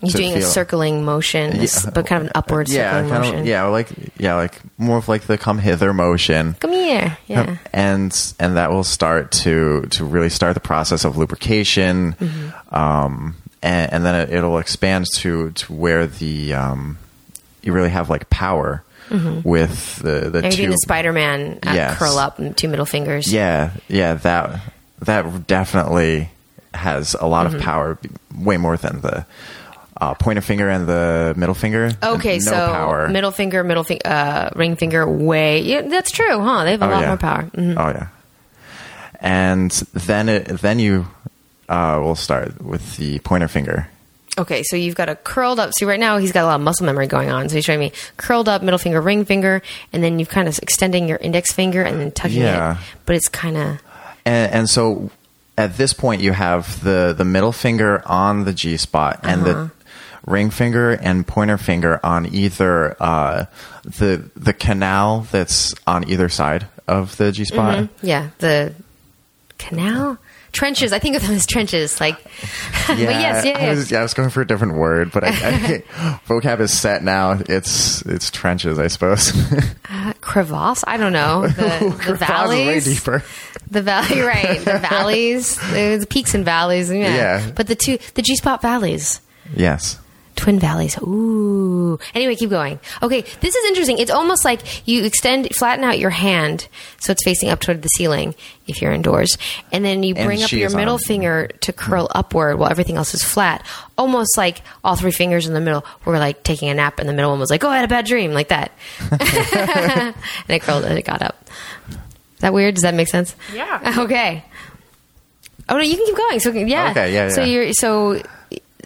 He's 0.02 0.12
to 0.12 0.18
doing 0.18 0.34
a 0.34 0.42
circling 0.42 1.04
motion, 1.04 1.56
Yeah. 1.60 1.66
but 1.94 2.06
kind 2.06 2.20
of 2.22 2.26
an 2.26 2.32
upward 2.34 2.68
Yeah, 2.68 3.02
circling 3.02 3.20
motion. 3.22 3.38
of. 3.40 3.46
Yeah, 3.46 3.62
like 3.64 3.88
yeah, 4.18 4.34
like 4.34 4.60
more 4.78 4.98
of 4.98 5.08
like 5.08 5.22
the 5.22 5.38
come 5.38 5.58
hither 5.58 5.94
motion. 5.94 6.54
Come 6.60 6.72
here. 6.72 7.16
Yeah. 7.28 7.56
and 7.72 8.34
and 8.38 8.56
that 8.56 8.70
will 8.72 8.84
start 8.84 9.30
to 9.42 9.82
to 9.92 10.04
really 10.04 10.28
start 10.28 10.54
the 10.54 10.60
process 10.60 11.04
of 11.04 11.16
lubrication, 11.16 12.12
Mm-hmm. 12.20 12.74
um, 12.74 13.36
and, 13.62 13.92
and 13.92 14.04
then 14.04 14.14
it, 14.28 14.30
it'll 14.34 14.58
expand 14.58 15.06
to 15.16 15.50
to 15.52 15.72
where 15.72 16.06
the 16.06 16.52
um, 16.54 16.98
you 17.62 17.72
really 17.72 17.90
have 17.90 18.10
like 18.10 18.28
power 18.28 18.82
with 19.44 19.96
the 19.96 20.30
the 20.30 20.50
two. 20.50 20.68
the 20.70 20.78
Spider 20.78 21.12
Man 21.12 21.58
uh, 21.62 21.72
Yes. 21.74 21.98
curl 21.98 22.18
up 22.18 22.38
and 22.38 22.56
two 22.56 22.66
middle 22.68 22.86
fingers? 22.86 23.30
yeah, 23.32 23.70
yeah, 23.88 24.14
that 24.14 24.60
that 25.00 25.46
definitely 25.46 26.30
has 26.74 27.14
a 27.20 27.26
lot 27.26 27.46
Mm-hmm. 27.46 27.56
of 27.56 27.62
power, 27.62 27.98
way 28.36 28.56
more 28.56 28.76
than 28.76 29.00
the. 29.02 29.26
Uh, 30.02 30.14
pointer 30.14 30.40
finger 30.42 30.68
and 30.68 30.88
the 30.88 31.32
middle 31.36 31.54
finger. 31.54 31.92
Okay, 32.02 32.38
no 32.38 32.50
so 32.52 32.72
power. 32.72 33.08
middle 33.08 33.30
finger, 33.30 33.62
middle 33.62 33.84
finger, 33.84 34.02
uh, 34.04 34.50
ring 34.56 34.74
finger, 34.74 35.06
way. 35.06 35.60
Yeah, 35.60 35.82
that's 35.82 36.10
true, 36.10 36.40
huh? 36.40 36.64
They 36.64 36.72
have 36.72 36.82
a 36.82 36.86
Oh, 36.86 36.90
lot 36.90 37.00
yeah. 37.02 37.06
more 37.06 37.16
power. 37.18 37.42
Mhm. 37.54 37.76
Oh 37.78 37.88
yeah. 37.90 38.06
And 39.20 39.70
then 39.94 40.28
it, 40.28 40.44
then 40.60 40.78
you 40.80 41.06
uh, 41.68 42.00
will 42.02 42.16
start 42.16 42.60
with 42.60 42.96
the 42.96 43.20
pointer 43.20 43.46
finger. 43.48 43.88
Okay, 44.36 44.62
so 44.64 44.76
you've 44.76 44.94
got 44.96 45.08
a 45.08 45.14
curled 45.14 45.60
up. 45.60 45.72
See, 45.74 45.84
right 45.84 46.00
now 46.00 46.16
he's 46.18 46.32
got 46.32 46.42
a 46.44 46.46
lot 46.46 46.54
of 46.56 46.62
muscle 46.62 46.86
memory 46.86 47.06
going 47.06 47.30
on. 47.30 47.48
So 47.48 47.54
he's 47.56 47.64
showing 47.64 47.78
me 47.80 47.92
curled 48.16 48.48
up, 48.48 48.62
middle 48.62 48.78
finger, 48.78 49.00
ring 49.00 49.24
finger, 49.24 49.62
and 49.92 50.02
then 50.02 50.18
you've 50.18 50.30
kind 50.30 50.48
of 50.48 50.58
extending 50.58 51.06
your 51.06 51.18
index 51.18 51.52
finger 51.52 51.82
and 51.82 52.00
then 52.00 52.10
tucking 52.10 52.40
Yeah. 52.40 52.72
it. 52.72 52.78
But 53.06 53.16
it's 53.16 53.28
kind 53.28 53.56
of 53.56 53.78
And, 54.24 54.52
and 54.52 54.68
so 54.70 55.10
at 55.56 55.76
this 55.76 55.92
point 55.92 56.22
you 56.22 56.32
have 56.32 56.82
the 56.82 57.14
the 57.16 57.24
middle 57.24 57.52
finger 57.52 58.02
on 58.06 58.44
the 58.44 58.52
G 58.52 58.76
spot 58.76 59.20
and 59.22 59.46
Uh-huh. 59.46 59.68
Ring 60.26 60.50
finger 60.50 60.92
and 60.92 61.26
pointer 61.26 61.58
finger 61.58 62.00
on 62.02 62.32
either 62.34 62.96
uh, 63.02 63.46
the 63.84 64.30
the 64.36 64.52
canal 64.52 65.26
that's 65.30 65.74
on 65.86 66.08
either 66.08 66.28
side 66.28 66.66
of 66.86 67.16
the 67.16 67.32
G 67.32 67.44
spot. 67.44 67.88
yeah 68.02 68.30
the 68.38 68.74
canal 69.58 70.18
trenches. 70.52 70.92
I 70.92 70.98
think 70.98 71.16
of 71.16 71.22
them 71.22 71.32
as 71.32 71.46
trenches. 71.46 72.00
Like, 72.00 72.22
but 72.86 72.98
yes, 72.98 73.44
yeah, 73.44 73.58
I 73.58 73.62
yeah. 73.62 73.70
was, 73.70 73.90
yeah, 73.90 74.00
I 74.00 74.02
was 74.02 74.14
going 74.14 74.30
for 74.30 74.42
a 74.42 74.46
different 74.46 74.74
word, 74.74 75.10
but 75.12 75.24
I, 75.24 75.28
I 75.28 76.20
vocab 76.28 76.60
is 76.60 76.78
set 76.78 77.02
now. 77.02 77.40
It's 77.48 78.02
it's 78.02 78.30
trenches, 78.30 78.78
I 78.78 78.86
suppose. 78.86 79.32
Uh, 79.94 80.14
crevasse. 80.22 80.82
I 80.86 80.96
don't 80.96 81.12
know 81.12 81.46
the, 81.46 82.16
the 82.18 82.52
is 82.54 82.86
way 82.86 82.94
deeper. 82.94 83.22
The 83.70 83.82
valley, 83.82 84.20
right? 84.20 84.58
The 84.58 84.78
valleys, 84.78 85.56
the 85.56 86.06
peaks 86.08 86.34
and 86.34 86.46
valleys. 86.46 86.90
Yeah. 86.90 87.14
Yeah. 87.14 87.50
But 87.54 87.66
the 87.66 87.74
two, 87.74 87.98
the 88.14 88.22
G 88.22 88.34
spot 88.36 88.62
valleys. 88.62 89.20
Yes. 89.54 89.98
Twin 90.34 90.58
valleys. 90.58 90.96
Ooh. 90.98 91.98
Anyway, 92.14 92.34
keep 92.36 92.50
going. 92.50 92.80
Okay, 93.02 93.20
this 93.20 93.54
is 93.54 93.64
interesting. 93.66 93.98
It's 93.98 94.10
almost 94.10 94.44
like 94.44 94.86
you 94.88 95.04
extend, 95.04 95.48
flatten 95.54 95.84
out 95.84 95.98
your 95.98 96.10
hand 96.10 96.68
so 97.00 97.12
it's 97.12 97.22
facing 97.22 97.50
up 97.50 97.60
toward 97.60 97.82
the 97.82 97.88
ceiling 97.88 98.34
if 98.66 98.80
you're 98.80 98.92
indoors, 98.92 99.36
and 99.72 99.84
then 99.84 100.02
you 100.02 100.14
And 100.16 100.26
bring 100.26 100.42
up 100.42 100.50
your 100.52 100.70
middle 100.70 100.94
on. 100.94 101.00
finger 101.00 101.48
to 101.60 101.72
curl 101.72 102.08
upward 102.14 102.58
while 102.58 102.70
everything 102.70 102.96
else 102.96 103.12
is 103.14 103.22
flat. 103.22 103.64
Almost 103.98 104.36
like 104.38 104.62
all 104.82 104.96
three 104.96 105.10
fingers 105.12 105.46
in 105.46 105.52
the 105.54 105.60
middle 105.60 105.84
were 106.04 106.18
like 106.18 106.42
taking 106.44 106.68
a 106.70 106.74
nap, 106.74 106.98
and 106.98 107.08
the 107.08 107.12
middle 107.12 107.30
one 107.30 107.38
was 107.40 107.50
like, 107.50 107.62
"Oh, 107.64 107.68
I 107.68 107.76
had 107.76 107.84
a 107.84 107.88
bad 107.88 108.06
dream," 108.06 108.32
like 108.32 108.48
that, 108.48 108.72
and 109.10 110.14
it 110.48 110.62
curled 110.62 110.84
and 110.84 110.98
it 110.98 111.04
got 111.04 111.22
up. 111.22 111.46
Is 111.90 111.96
that 112.40 112.52
weird? 112.54 112.74
Does 112.74 112.82
that 112.82 112.94
make 112.94 113.08
sense? 113.08 113.34
Yeah. 113.52 113.98
Okay. 114.02 114.44
Oh 115.68 115.76
no, 115.76 115.82
you 115.82 115.96
can 115.96 116.06
keep 116.06 116.16
going. 116.16 116.40
So 116.40 116.50
yeah. 116.50 116.90
Okay, 116.90 117.14
yeah, 117.14 117.28
So 117.28 117.44
you're 117.44 117.72
so 117.72 118.20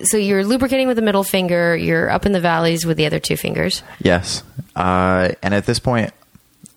so 0.03 0.16
you're 0.16 0.44
lubricating 0.44 0.86
with 0.88 0.97
the 0.97 1.03
middle 1.03 1.24
finger. 1.24 1.76
You're 1.76 2.11
up 2.11 2.26
in 2.26 2.32
the 2.32 2.40
valleys 2.40 2.84
with 2.86 2.97
the 2.97 3.07
other 3.07 3.18
two 3.18 3.36
fingers. 3.36 3.82
Yes. 4.01 4.42
Uh, 4.74 5.30
and 5.42 5.55
at 5.55 5.66
this 5.66 5.78
point, 5.78 6.12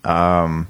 um, 0.03 0.67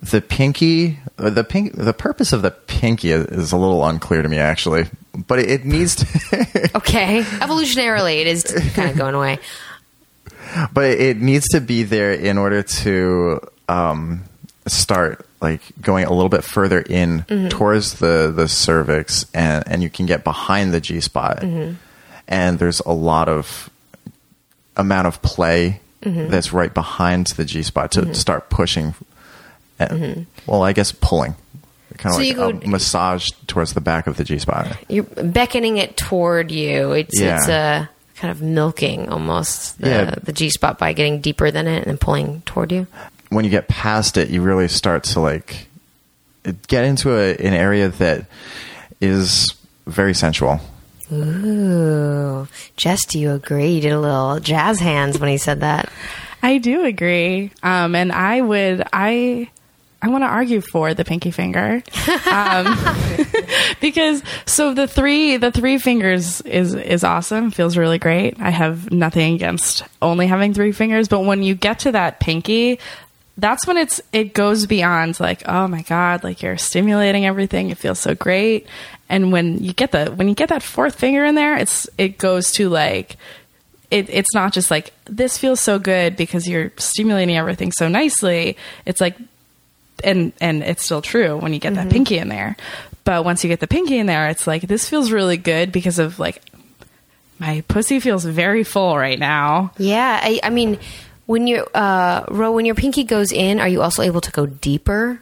the 0.00 0.20
pinky, 0.20 0.98
uh, 1.18 1.30
the 1.30 1.44
pink, 1.44 1.72
the 1.74 1.92
purpose 1.92 2.32
of 2.32 2.42
the 2.42 2.50
pinky 2.52 3.10
is, 3.10 3.52
a 3.52 3.56
little 3.56 3.84
unclear 3.84 4.22
to 4.22 4.28
me 4.28 4.38
actually, 4.38 4.84
but 5.26 5.40
it, 5.40 5.50
it 5.50 5.64
needs 5.64 5.96
to, 5.96 6.70
Okay. 6.76 7.22
Evolutionarily, 7.22 8.20
it 8.20 8.26
is 8.28 8.44
kind 8.74 8.90
of 8.90 8.96
going 8.96 9.14
away. 9.14 9.38
but 10.72 10.84
it, 10.84 11.00
it 11.00 11.16
needs 11.20 11.48
to 11.48 11.60
be 11.60 11.82
there 11.82 12.12
in 12.12 12.38
order 12.38 12.62
to 12.62 13.40
um, 13.68 14.22
start 14.66 15.26
like 15.40 15.62
going 15.80 16.04
a 16.04 16.12
little 16.12 16.28
bit 16.28 16.44
further 16.44 16.80
in 16.80 17.22
mm-hmm. 17.22 17.48
towards 17.48 17.94
the 17.94 18.32
the 18.34 18.48
cervix, 18.48 19.26
and 19.32 19.66
and 19.66 19.82
you 19.82 19.90
can 19.90 20.06
get 20.06 20.24
behind 20.24 20.72
the 20.72 20.80
G 20.80 21.00
spot, 21.00 21.38
mm-hmm. 21.38 21.74
and 22.26 22.58
there's 22.58 22.80
a 22.80 22.92
lot 22.92 23.28
of 23.28 23.70
amount 24.76 25.06
of 25.06 25.20
play 25.22 25.80
mm-hmm. 26.02 26.28
that's 26.30 26.52
right 26.52 26.72
behind 26.72 27.26
the 27.28 27.44
G 27.44 27.62
spot 27.62 27.92
to 27.92 28.14
start 28.14 28.50
pushing. 28.50 28.94
And, 29.78 30.26
Well, 30.46 30.62
I 30.62 30.72
guess 30.72 30.90
pulling, 30.92 31.34
kind 31.98 32.14
of 32.14 32.20
So 32.20 32.26
like 32.26 32.36
go- 32.36 32.66
a 32.66 32.68
massage 32.68 33.30
towards 33.46 33.74
the 33.74 33.80
back 33.80 34.06
of 34.06 34.16
the 34.16 34.24
G 34.24 34.38
spot. 34.38 34.76
You're 34.88 35.04
beckoning 35.04 35.76
it 35.76 35.96
toward 35.96 36.50
you. 36.50 36.92
It's 36.92 37.20
Yeah. 37.20 37.36
it's 37.36 37.48
a 37.48 37.90
kind 38.16 38.32
of 38.32 38.42
milking 38.42 39.08
almost 39.08 39.80
the, 39.80 39.88
Yeah. 39.88 40.14
the 40.22 40.32
G 40.32 40.50
spot 40.50 40.78
by 40.78 40.92
getting 40.92 41.20
deeper 41.20 41.50
than 41.52 41.68
it 41.68 41.78
and 41.78 41.86
then 41.86 41.98
pulling 41.98 42.42
toward 42.44 42.72
you. 42.72 42.88
When 43.30 43.44
you 43.44 43.50
get 43.50 43.68
past 43.68 44.16
it, 44.16 44.30
you 44.30 44.42
really 44.42 44.68
start 44.68 45.04
to 45.04 45.20
like. 45.20 45.68
get 46.66 46.84
into 46.84 47.12
a, 47.14 47.32
an 47.36 47.54
area 47.54 47.88
that 47.88 48.26
is 49.00 49.46
very 49.86 50.14
sensual. 50.14 50.60
Ooh. 51.12 52.46
Jess, 52.76 53.04
do 53.06 53.18
you 53.18 53.32
agree? 53.32 53.72
You 53.72 53.80
did 53.80 53.92
a 53.92 54.00
little 54.00 54.40
jazz 54.40 54.78
hands 54.78 55.18
when 55.18 55.30
he 55.30 55.38
said 55.38 55.60
that. 55.60 55.90
I 56.42 56.58
do 56.58 56.84
agree. 56.84 57.50
Um, 57.62 57.94
and 57.94 58.12
I 58.12 58.40
would, 58.40 58.86
I, 58.92 59.48
I 60.00 60.08
want 60.08 60.22
to 60.22 60.28
argue 60.28 60.60
for 60.60 60.94
the 60.94 61.04
pinky 61.04 61.30
finger, 61.32 61.82
um, 62.30 62.78
because 63.80 64.22
so 64.46 64.72
the 64.72 64.86
three 64.86 65.38
the 65.38 65.50
three 65.50 65.78
fingers 65.78 66.40
is 66.42 66.74
is 66.74 67.02
awesome, 67.02 67.50
feels 67.50 67.76
really 67.76 67.98
great. 67.98 68.40
I 68.40 68.50
have 68.50 68.92
nothing 68.92 69.34
against 69.34 69.82
only 70.00 70.28
having 70.28 70.54
three 70.54 70.70
fingers, 70.70 71.08
but 71.08 71.24
when 71.24 71.42
you 71.42 71.56
get 71.56 71.80
to 71.80 71.92
that 71.92 72.20
pinky, 72.20 72.78
that's 73.38 73.66
when 73.66 73.76
it's 73.76 74.00
it 74.12 74.34
goes 74.34 74.66
beyond 74.66 75.18
like 75.20 75.42
oh 75.48 75.66
my 75.68 75.82
god, 75.82 76.24
like 76.24 76.42
you're 76.42 76.58
stimulating 76.58 77.24
everything. 77.24 77.70
It 77.70 77.78
feels 77.78 78.00
so 78.00 78.14
great, 78.14 78.66
and 79.08 79.32
when 79.32 79.62
you 79.62 79.72
get 79.72 79.92
the 79.92 80.06
when 80.06 80.28
you 80.28 80.34
get 80.34 80.50
that 80.50 80.62
fourth 80.62 80.96
finger 80.96 81.24
in 81.24 81.36
there, 81.36 81.56
it's 81.56 81.88
it 81.96 82.18
goes 82.18 82.52
to 82.52 82.68
like 82.68 83.16
it, 83.90 84.10
it's 84.10 84.34
not 84.34 84.52
just 84.52 84.70
like 84.70 84.92
this 85.06 85.38
feels 85.38 85.60
so 85.60 85.78
good 85.78 86.16
because 86.16 86.46
you're 86.46 86.72
stimulating 86.76 87.36
everything 87.36 87.72
so 87.72 87.88
nicely. 87.88 88.56
It's 88.84 89.00
like, 89.00 89.16
and 90.04 90.32
and 90.40 90.62
it's 90.62 90.84
still 90.84 91.00
true 91.00 91.36
when 91.36 91.54
you 91.54 91.60
get 91.60 91.74
that 91.74 91.82
mm-hmm. 91.82 91.90
pinky 91.90 92.18
in 92.18 92.28
there. 92.28 92.56
But 93.04 93.24
once 93.24 93.42
you 93.42 93.48
get 93.48 93.60
the 93.60 93.66
pinky 93.66 93.98
in 93.98 94.06
there, 94.06 94.28
it's 94.28 94.46
like 94.46 94.62
this 94.62 94.88
feels 94.88 95.10
really 95.10 95.38
good 95.38 95.72
because 95.72 95.98
of 95.98 96.18
like 96.18 96.42
my 97.38 97.62
pussy 97.68 98.00
feels 98.00 98.24
very 98.24 98.64
full 98.64 98.98
right 98.98 99.18
now. 99.18 99.72
Yeah, 99.78 100.20
I, 100.22 100.40
I 100.42 100.50
mean, 100.50 100.78
when 101.28 101.46
you 101.46 101.62
uh, 101.74 102.24
Roe, 102.28 102.52
when 102.52 102.64
your 102.64 102.74
pinky 102.74 103.04
goes 103.04 103.30
in, 103.32 103.60
are 103.60 103.68
you 103.68 103.82
also 103.82 104.02
able 104.02 104.20
to 104.22 104.32
go 104.32 104.46
deeper? 104.46 105.20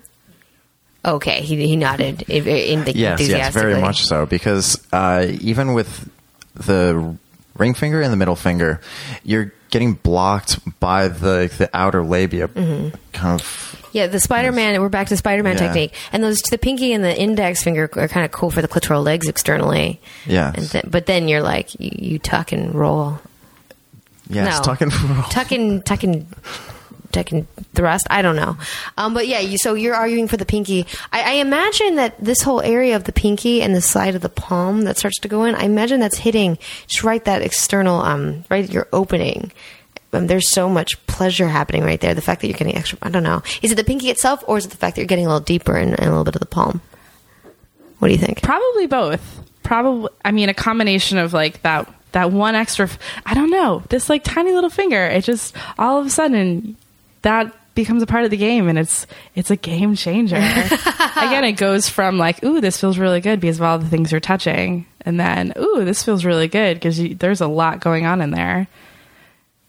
Okay, 1.05 1.41
he, 1.43 1.67
he 1.67 1.77
nodded 1.77 2.23
in, 2.29 2.47
in 2.47 2.85
the 2.85 2.97
Yes, 2.97 3.21
yes, 3.29 3.53
very 3.53 3.81
much 3.81 4.05
so. 4.07 4.25
Because 4.27 4.85
uh, 4.93 5.27
even 5.41 5.75
with 5.75 6.09
the 6.55 7.17
ring 7.57 7.75
finger 7.75 8.01
and 8.03 8.13
the 8.13 8.17
middle 8.17 8.35
finger, 8.37 8.81
you're 9.25 9.53
getting 9.71 9.95
blocked 9.95 10.59
by 10.81 11.09
the 11.09 11.53
the 11.59 11.69
outer 11.75 12.05
labia, 12.05 12.49
Mm-hmm. 12.49 12.97
kind 13.13 13.41
of. 13.41 13.89
Yeah, 13.93 14.09
the 14.09 14.21
Spider 14.21 14.53
Man. 14.53 14.81
We're 14.81 14.89
back 14.89 15.09
to 15.09 15.17
Spider 15.17 15.43
Man 15.43 15.55
Yeah. 15.57 15.67
technique, 15.67 15.95
and 16.13 16.23
those 16.23 16.41
the 16.43 16.59
pinky 16.59 16.93
and 16.93 17.03
the 17.03 17.17
index 17.17 17.63
finger 17.63 17.89
are 17.95 18.09
kind 18.09 18.25
of 18.27 18.31
cool 18.33 18.51
for 18.51 18.61
the 18.63 18.69
clitoral 18.69 19.03
legs 19.05 19.27
externally. 19.29 20.01
Yes. 20.27 20.55
And 20.57 20.71
th- 20.71 20.85
but 20.89 21.07
then 21.07 21.29
you're 21.29 21.43
like 21.43 21.75
you, 21.81 21.91
you 21.95 22.19
tuck 22.19 22.53
and 22.53 22.75
roll, 22.75 23.19
Yes, 24.29 24.59
No. 24.59 24.63
talking. 24.65 24.91
tuck 25.31 25.53
and 25.53 25.85
tuck 25.87 26.03
and 26.03 26.27
tuck 27.13 27.31
and 27.33 27.47
thrust. 27.75 28.07
I 28.11 28.23
don't 28.23 28.37
know, 28.37 28.57
um, 28.99 29.15
but 29.15 29.29
yeah. 29.29 29.39
You, 29.41 29.57
so 29.59 29.75
you're 29.75 29.95
arguing 29.95 30.29
for 30.29 30.37
the 30.37 30.45
pinky. 30.45 30.87
I, 31.13 31.23
I 31.23 31.33
imagine 31.35 31.97
that 31.97 32.17
this 32.23 32.43
whole 32.43 32.61
area 32.61 32.97
of 32.97 33.05
the 33.05 33.13
pinky 33.13 33.63
and 33.63 33.75
the 33.75 33.81
side 33.81 34.15
of 34.15 34.23
the 34.23 34.29
palm 34.29 34.83
that 34.83 34.99
starts 34.99 35.19
to 35.21 35.29
go 35.29 35.45
in. 35.45 35.55
I 35.55 35.63
imagine 35.65 36.01
that's 36.01 36.19
hitting 36.19 36.59
just 36.87 37.05
right 37.05 37.25
that 37.25 37.43
external, 37.43 38.01
um, 38.01 38.45
right 38.51 38.65
at 38.65 38.73
your 38.73 38.89
opening. 38.93 39.53
Um, 40.13 40.27
there's 40.29 40.51
so 40.51 40.69
much 40.69 41.05
pleasure 41.07 41.47
happening 41.49 41.83
right 41.85 42.01
there. 42.01 42.15
The 42.15 42.23
fact 42.23 42.41
that 42.41 42.49
you're 42.49 42.57
getting 42.57 42.75
extra. 42.77 42.99
I 43.03 43.11
don't 43.11 43.23
know. 43.23 43.43
Is 43.63 43.71
it 43.71 43.75
the 43.75 43.85
pinky 43.85 44.09
itself, 44.09 44.43
or 44.47 44.57
is 44.57 44.65
it 44.65 44.71
the 44.71 44.77
fact 44.77 44.97
that 44.97 45.03
you're 45.03 45.07
getting 45.09 45.27
a 45.27 45.29
little 45.29 45.41
deeper 45.45 45.77
and, 45.77 45.91
and 45.91 46.01
a 46.09 46.11
little 46.11 46.25
bit 46.25 46.35
of 46.37 46.41
the 46.41 46.47
palm? 46.47 46.81
What 47.99 48.09
do 48.09 48.13
you 48.15 48.19
think? 48.21 48.43
Probably 48.43 48.87
both. 48.87 49.43
Probably, 49.63 50.09
I 50.25 50.31
mean, 50.33 50.49
a 50.49 50.55
combination 50.55 51.19
of 51.19 51.33
like 51.33 51.63
that 51.63 51.93
that 52.17 52.33
one 52.33 52.55
extra. 52.55 52.87
f- 52.87 52.99
I 53.27 53.35
don't 53.35 53.51
know. 53.51 53.83
This 53.91 54.09
like 54.09 54.25
tiny 54.25 54.53
little 54.53 54.71
finger. 54.71 55.05
It 55.07 55.23
just 55.23 55.55
all 55.79 56.01
of 56.01 56.07
a 56.07 56.11
sudden 56.11 56.75
that 57.21 57.55
becomes 57.75 58.03
a 58.03 58.07
part 58.07 58.25
of 58.25 58.31
the 58.31 58.39
game, 58.39 58.69
and 58.69 58.79
it's 58.79 59.07
it's 59.35 59.51
a 59.51 59.57
game 59.57 59.95
changer. 59.95 60.37
Again, 61.17 61.45
it 61.45 61.59
goes 61.59 61.91
from 61.91 62.17
like, 62.17 62.43
ooh, 62.43 62.63
this 62.63 62.81
feels 62.81 62.97
really 62.97 63.21
good 63.21 63.39
because 63.39 63.59
of 63.59 63.65
all 63.65 63.79
the 63.79 63.87
things 63.87 64.11
you're 64.11 64.21
touching, 64.21 64.87
and 65.03 65.21
then 65.21 65.53
ooh, 65.59 65.85
this 65.85 66.03
feels 66.03 66.25
really 66.25 66.49
good 66.49 66.79
because 66.79 66.99
there's 67.19 67.43
a 67.43 67.47
lot 67.47 67.81
going 67.81 68.07
on 68.07 68.23
in 68.23 68.31
there. 68.31 68.67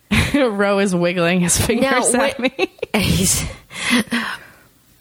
Roe 0.33 0.79
is 0.79 0.95
wiggling 0.95 1.41
his 1.41 1.59
fingers 1.59 2.13
Now, 2.13 2.23
at 2.23 2.39
me. 2.39 2.71
He's, 2.95 3.43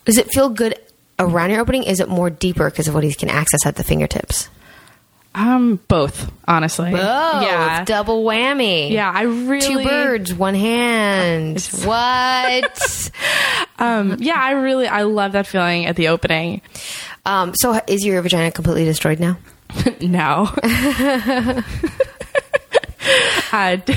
does 0.05 0.19
it 0.19 0.33
feel 0.33 0.49
good 0.49 0.77
around 1.21 1.51
your 1.51 1.61
opening? 1.61 1.85
Is 1.85 2.01
it 2.01 2.09
more 2.09 2.29
deeper 2.29 2.69
because 2.69 2.89
of 2.89 2.95
what 2.95 3.05
he 3.05 3.15
can 3.15 3.29
access 3.29 3.65
at 3.65 3.77
the 3.77 3.85
fingertips? 3.85 4.49
Um, 5.39 5.79
both, 5.89 6.33
honestly. 6.49 6.93
Oh, 6.95 7.41
yeah, 7.43 7.85
double 7.85 8.25
whammy. 8.25 8.91
yeah. 8.91 9.13
I 9.15 9.23
really 9.25 9.85
Two 9.85 9.89
birds, 9.89 10.33
one 10.33 10.55
hand. 10.55 11.61
what? 11.85 13.11
Um, 13.79 14.17
yeah, 14.19 14.41
I 14.41 14.53
really 14.53 14.87
I 14.89 15.03
love 15.03 15.33
that 15.33 15.47
feeling 15.47 15.85
at 15.85 15.95
the 15.97 16.09
opening. 16.09 16.63
um, 17.27 17.53
so, 17.55 17.79
is 17.87 18.03
your 18.03 18.23
vagina 18.23 18.51
completely 18.51 18.87
destroyed 18.87 19.21
now? 19.21 19.37
No. 20.01 20.49
uh, 23.53 23.77
d- 23.77 23.95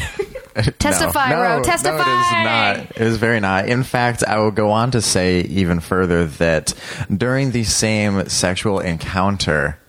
Testify, 0.77 1.29
no, 1.29 1.41
Roe, 1.41 1.57
No, 1.57 1.63
testify. 1.63 1.95
it 1.95 1.99
is 1.99 2.31
not. 2.45 2.77
It 2.97 3.01
is 3.01 3.17
very 3.17 3.39
not. 3.39 3.69
In 3.69 3.83
fact, 3.83 4.23
I 4.27 4.39
will 4.39 4.51
go 4.51 4.71
on 4.71 4.91
to 4.91 5.01
say 5.01 5.41
even 5.41 5.79
further 5.79 6.25
that 6.25 6.73
during 7.15 7.51
the 7.51 7.63
same 7.63 8.27
sexual 8.27 8.79
encounter, 8.79 9.79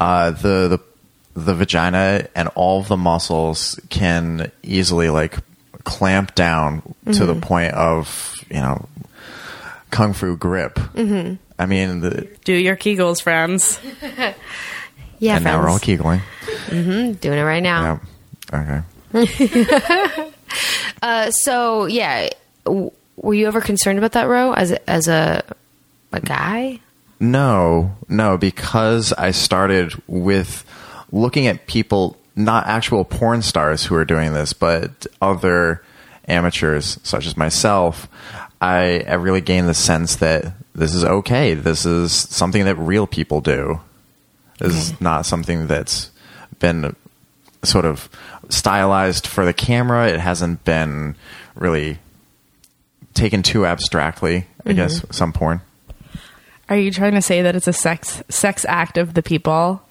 uh, 0.00 0.30
the 0.32 0.78
the 1.34 1.40
the 1.40 1.54
vagina 1.54 2.26
and 2.34 2.48
all 2.56 2.80
of 2.80 2.88
the 2.88 2.96
muscles 2.96 3.78
can 3.90 4.50
easily 4.64 5.10
like 5.10 5.36
clamp 5.84 6.34
down 6.34 6.82
to 7.12 7.24
the 7.26 7.34
point 7.36 7.72
of 7.74 8.34
you 8.50 8.56
know 8.60 8.88
kung 9.90 10.12
fu 10.12 10.36
grip. 10.36 10.74
Mm-hmm. 10.74 11.34
I 11.58 11.66
mean, 11.66 12.00
the, 12.00 12.28
do 12.44 12.52
your 12.54 12.76
Kegels, 12.76 13.22
friends. 13.22 13.78
Yeah, 15.22 15.36
and 15.36 15.44
now 15.44 15.60
we're 15.60 15.68
all 15.68 15.78
friends. 15.78 15.84
giggling. 15.84 16.20
doing 17.14 17.38
it 17.38 17.42
right 17.42 17.62
now. 17.62 18.00
Yeah. 18.52 18.82
Okay. 19.14 20.32
Uh, 21.02 21.30
so, 21.30 21.86
yeah, 21.86 22.28
w- 22.64 22.90
were 23.16 23.34
you 23.34 23.46
ever 23.46 23.60
concerned 23.60 23.98
about 23.98 24.12
that, 24.12 24.28
Roe 24.28 24.52
as 24.52 24.72
as 24.86 25.08
a 25.08 25.42
a 26.12 26.20
guy? 26.20 26.80
No, 27.20 27.96
no, 28.08 28.38
because 28.38 29.12
I 29.12 29.30
started 29.30 29.92
with 30.06 30.64
looking 31.12 31.46
at 31.46 31.66
people, 31.66 32.16
not 32.34 32.66
actual 32.66 33.04
porn 33.04 33.42
stars 33.42 33.84
who 33.84 33.94
are 33.94 34.06
doing 34.06 34.32
this, 34.32 34.54
but 34.54 35.06
other 35.20 35.82
amateurs 36.26 36.98
such 37.02 37.26
as 37.26 37.36
myself. 37.36 38.08
I, 38.60 39.04
I 39.06 39.14
really 39.14 39.42
gained 39.42 39.68
the 39.68 39.74
sense 39.74 40.16
that 40.16 40.52
this 40.74 40.94
is 40.94 41.04
okay. 41.04 41.54
This 41.54 41.84
is 41.84 42.12
something 42.12 42.64
that 42.64 42.76
real 42.76 43.06
people 43.06 43.40
do. 43.40 43.80
This 44.58 44.74
is 44.74 45.00
not 45.00 45.26
something 45.26 45.66
that's 45.66 46.10
been 46.58 46.94
sort 47.62 47.84
of 47.84 48.08
stylized 48.48 49.26
for 49.26 49.44
the 49.44 49.52
camera. 49.52 50.08
It 50.08 50.20
hasn't 50.20 50.64
been 50.64 51.16
really 51.54 51.98
taken 53.14 53.42
too 53.42 53.66
abstractly, 53.66 54.46
I 54.64 54.72
guess, 54.74 55.00
mm-hmm. 55.00 55.12
some 55.12 55.32
porn. 55.32 55.62
Are 56.70 56.76
you 56.76 56.90
trying 56.92 57.14
to 57.14 57.22
say 57.22 57.42
that 57.42 57.56
it's 57.56 57.66
a 57.68 57.72
sex 57.72 58.22
sex 58.28 58.64
act 58.68 58.96
of 58.96 59.14
the 59.14 59.22
people? 59.22 59.82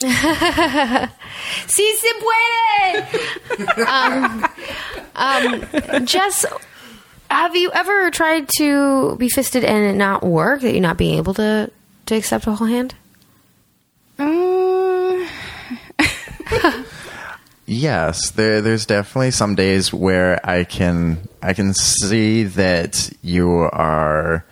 Si 1.66 1.94
se 1.94 2.08
puede. 2.20 3.86
um, 3.86 4.46
um, 5.14 6.06
Jess, 6.06 6.46
have 7.30 7.54
you 7.54 7.70
ever 7.72 8.10
tried 8.10 8.48
to 8.56 9.16
be 9.16 9.28
fisted 9.28 9.62
and 9.64 9.84
it 9.84 9.96
not 9.96 10.22
work? 10.22 10.62
That 10.62 10.72
you're 10.72 10.80
not 10.80 10.96
being 10.96 11.18
able 11.18 11.34
to 11.34 11.70
to 12.06 12.14
accept 12.14 12.46
a 12.46 12.52
whole 12.54 12.66
hand? 12.66 12.94
Uh, 14.18 15.26
Yes, 17.66 18.32
there, 18.32 18.60
there's 18.62 18.84
definitely 18.84 19.30
some 19.30 19.54
days 19.54 19.92
where 19.92 20.40
I 20.44 20.64
can 20.64 21.28
I 21.40 21.52
can 21.52 21.72
see 21.72 22.42
that 22.44 23.12
you 23.22 23.48
are 23.52 24.44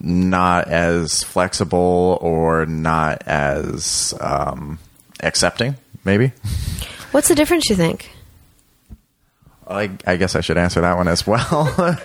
not 0.00 0.68
as 0.68 1.22
flexible 1.22 2.18
or 2.20 2.66
not 2.66 3.22
as 3.26 4.14
um, 4.20 4.78
accepting. 5.22 5.76
Maybe 6.04 6.32
What's 7.12 7.28
the 7.28 7.34
difference? 7.34 7.68
You 7.68 7.76
think? 7.76 8.10
I, 9.66 9.90
I 10.06 10.16
guess 10.16 10.36
I 10.36 10.40
should 10.40 10.58
answer 10.58 10.80
that 10.80 10.96
one 10.96 11.08
as 11.08 11.26
well. 11.26 11.74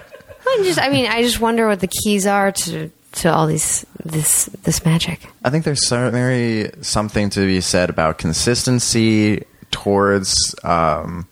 I 0.48 0.62
just, 0.64 0.80
I 0.80 0.90
mean, 0.90 1.08
I 1.08 1.22
just 1.22 1.40
wonder 1.40 1.68
what 1.68 1.80
the 1.80 1.88
keys 1.88 2.26
are 2.26 2.52
to 2.52 2.92
to 3.14 3.34
all 3.34 3.48
these 3.48 3.86
this 4.04 4.46
this 4.64 4.84
magic. 4.84 5.20
I 5.44 5.50
think 5.50 5.64
there's 5.64 5.88
certainly 5.88 6.72
something 6.82 7.30
to 7.32 7.42
be 7.42 7.62
said 7.62 7.90
about 7.90 8.18
consistency 8.18 9.46
towards 9.72 10.36
um, 10.64 11.28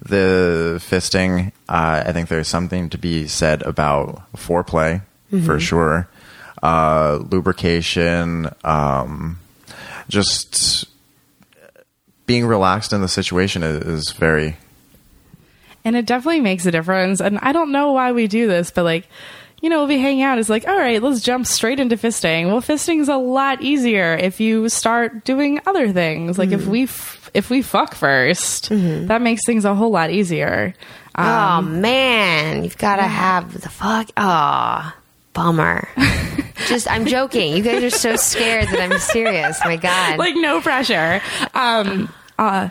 the 0.00 0.76
fisting. 0.78 1.52
Uh, 1.68 2.04
I 2.06 2.12
think 2.12 2.28
there's 2.28 2.48
something 2.48 2.90
to 2.90 2.98
be 2.98 3.26
said 3.28 3.62
about 3.62 4.30
foreplay 4.34 5.02
for 5.44 5.58
sure, 5.58 6.08
uh, 6.62 7.18
lubrication, 7.30 8.48
um, 8.64 9.38
just 10.08 10.84
being 12.26 12.46
relaxed 12.46 12.92
in 12.92 13.00
the 13.00 13.08
situation 13.08 13.62
is, 13.62 13.82
is 13.84 14.12
very. 14.12 14.56
and 15.84 15.96
it 15.96 16.06
definitely 16.06 16.40
makes 16.40 16.66
a 16.66 16.70
difference. 16.70 17.20
And 17.20 17.38
I 17.40 17.52
don't 17.52 17.72
know 17.72 17.92
why 17.92 18.12
we 18.12 18.26
do 18.26 18.46
this, 18.46 18.70
but 18.70 18.84
like, 18.84 19.08
you 19.60 19.68
know, 19.70 19.78
we'll 19.78 19.88
be 19.88 19.98
hanging 19.98 20.22
out. 20.22 20.38
It's 20.38 20.48
like, 20.48 20.66
all 20.68 20.76
right, 20.76 21.02
let's 21.02 21.20
jump 21.22 21.46
straight 21.46 21.78
into 21.80 21.96
fisting. 21.96 22.46
Well, 22.48 22.60
fisting's 22.60 23.08
a 23.08 23.16
lot 23.16 23.62
easier 23.62 24.14
if 24.14 24.40
you 24.40 24.68
start 24.68 25.24
doing 25.24 25.60
other 25.66 25.92
things. 25.92 26.38
Like 26.38 26.50
if 26.52 26.66
we 26.66 26.84
f- 26.84 27.30
if 27.34 27.48
we 27.48 27.62
fuck 27.62 27.94
1st 27.94 29.06
that 29.08 29.22
makes 29.22 29.40
things 29.46 29.64
a 29.64 29.74
whole 29.74 29.90
lot 29.90 30.10
easier. 30.10 30.74
Um, 31.14 31.26
oh 31.26 31.62
man, 31.62 32.64
you've 32.64 32.76
got 32.78 32.96
to 32.96 33.02
have 33.02 33.60
the 33.60 33.68
fuck. 33.68 34.08
Oh, 34.16 34.92
bummer. 35.32 35.88
Just, 36.68 36.90
I'm 36.90 37.06
joking. 37.06 37.56
You 37.56 37.62
guys 37.62 37.82
are 37.82 37.90
so 37.90 38.16
scared 38.16 38.68
that 38.68 38.80
I'm 38.80 38.98
serious. 38.98 39.60
My 39.64 39.76
God. 39.76 40.18
like 40.18 40.34
no 40.36 40.60
pressure. 40.60 41.20
Um, 41.54 42.12
uh, 42.38 42.68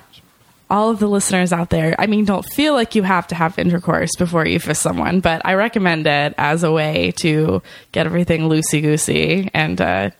all 0.70 0.90
of 0.90 1.00
the 1.00 1.08
listeners 1.08 1.52
out 1.52 1.70
there, 1.70 1.96
I 2.00 2.08
mean, 2.08 2.24
don't 2.24 2.46
feel 2.54 2.74
like 2.74 2.96
you 2.96 3.04
have 3.04 3.28
to 3.28 3.36
have 3.36 3.60
intercourse 3.60 4.16
before 4.18 4.46
you 4.46 4.58
fist 4.60 4.82
someone, 4.82 5.20
but 5.20 5.42
I 5.46 5.56
recommend 5.56 6.08
it 6.08 6.34
as 6.38 6.64
a 6.64 6.72
way 6.72 7.12
to 7.18 7.62
get 7.92 8.06
everything 8.06 8.44
loosey 8.44 8.82
goosey 8.82 9.50
and 9.54 9.80
uh, 9.82 10.12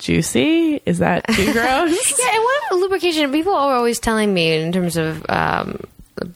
juicy. 0.00 0.80
Is 0.84 0.98
that 0.98 1.28
too 1.28 1.52
gross? 1.52 2.18
Yeah, 2.18 2.34
and 2.34 2.42
what 2.42 2.72
lubrication? 2.80 3.30
People 3.30 3.54
are 3.54 3.74
always 3.76 4.00
telling 4.00 4.34
me 4.34 4.54
in 4.54 4.72
terms 4.72 4.96
of 4.96 5.24
um, 5.28 5.78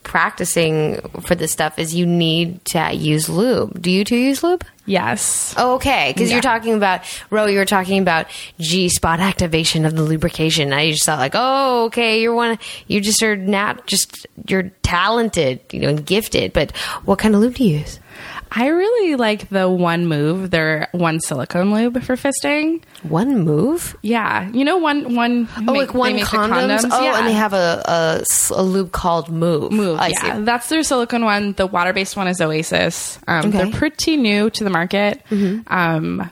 practicing 0.03 1.01
for 1.27 1.35
this 1.35 1.53
stuff 1.53 1.79
is 1.79 1.95
you 1.95 2.07
need 2.07 2.65
to 2.67 2.93
use 2.93 3.29
lube. 3.29 3.81
Do 3.81 3.91
you 3.91 4.05
two 4.05 4.17
use 4.17 4.43
lube? 4.43 4.65
yes. 4.87 5.55
Oh, 5.57 5.77
okay, 5.77 6.13
because 6.15 6.29
Yeah. 6.29 6.37
you're 6.37 6.43
talking 6.43 6.75
about 6.75 7.01
Roe. 7.31 7.47
You 7.47 7.57
were 7.59 7.65
talking 7.65 8.01
about 8.03 8.27
G 8.61 8.89
spot 8.91 9.19
activation 9.21 9.87
of 9.87 9.97
the 9.97 10.03
lubrication. 10.03 10.73
I 10.75 10.91
just 10.91 11.05
thought 11.05 11.19
like, 11.19 11.33
oh, 11.35 11.87
okay, 11.87 12.21
you're 12.21 12.35
one. 12.35 12.59
You 12.87 13.01
just 13.01 13.23
are 13.23 13.35
not 13.37 13.87
just 13.87 14.27
you're 14.47 14.65
talented, 14.83 15.61
you 15.73 15.81
know, 15.81 15.89
and 15.89 16.05
gifted. 16.05 16.53
But 16.53 16.77
what 17.05 17.19
kind 17.19 17.35
of 17.35 17.41
lube 17.41 17.55
do 17.55 17.65
you 17.65 17.79
use? 17.79 17.99
I 18.57 18.69
really 18.69 19.17
like 19.17 19.49
the 19.49 19.69
one 19.69 20.07
move, 20.07 20.51
their 20.51 20.89
one 20.93 21.21
silicone 21.21 21.75
lube 21.75 22.01
for 22.03 22.15
fisting. 22.15 22.83
One 23.03 23.41
move. 23.41 23.97
Yeah, 24.03 24.49
you 24.51 24.65
know 24.65 24.79
one 24.79 25.17
one. 25.17 25.49
Oh, 25.67 25.73
like 25.73 25.93
one 25.93 26.17
condoms. 26.19 26.89
Oh, 26.91 27.03
yeah. 27.03 27.19
and 27.19 27.27
they 27.27 27.33
have 27.33 27.53
a 27.53 28.23
a 28.53 28.63
lube 28.63 28.93
called 28.93 29.29
Move. 29.29 29.73
Move. 29.73 29.99
I 29.99 30.09
yeah, 30.09 30.37
see. 30.37 30.43
that's 30.45 30.69
their 30.69 30.83
silicone 30.85 31.25
one. 31.25 31.53
The 31.55 31.67
water 31.67 31.93
based 31.93 32.17
one 32.17 32.29
is 32.29 32.41
Oasis. 32.41 33.19
Um, 33.27 33.47
Okay. 33.49 33.59
They're 33.59 33.73
pretty 33.73 34.17
new 34.17 34.51
to 34.51 34.65
the 34.65 34.71
market. 34.71 35.21
Um, 35.67 36.31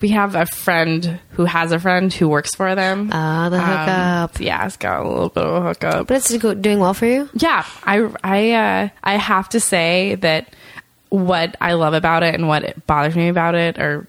we 0.00 0.08
have 0.08 0.34
a 0.34 0.46
friend 0.46 1.20
who 1.30 1.44
has 1.44 1.70
a 1.72 1.78
friend 1.78 2.12
who 2.12 2.28
works 2.28 2.54
for 2.54 2.74
them. 2.74 3.08
Ah, 3.12 3.48
the 3.48 3.60
hookup. 3.60 4.36
Um, 4.40 4.44
yeah, 4.44 4.66
it's 4.66 4.76
got 4.76 5.04
a 5.04 5.08
little 5.08 5.28
bit 5.28 5.44
of 5.44 5.62
a 5.64 5.68
hookup. 5.68 6.06
But 6.08 6.16
it's 6.18 6.28
doing 6.28 6.80
well 6.80 6.92
for 6.92 7.06
you. 7.06 7.28
yeah, 7.34 7.64
I 7.84 8.08
I 8.22 8.50
uh, 8.52 8.88
I 9.04 9.16
have 9.16 9.48
to 9.50 9.60
say 9.60 10.16
that 10.16 10.54
what 11.12 11.56
I 11.60 11.74
love 11.74 11.94
about 11.94 12.22
it 12.22 12.34
and 12.34 12.48
what 12.48 12.64
it 12.64 12.86
bothers 12.86 13.14
me 13.14 13.28
about 13.28 13.54
it 13.54 13.78
are 13.78 14.06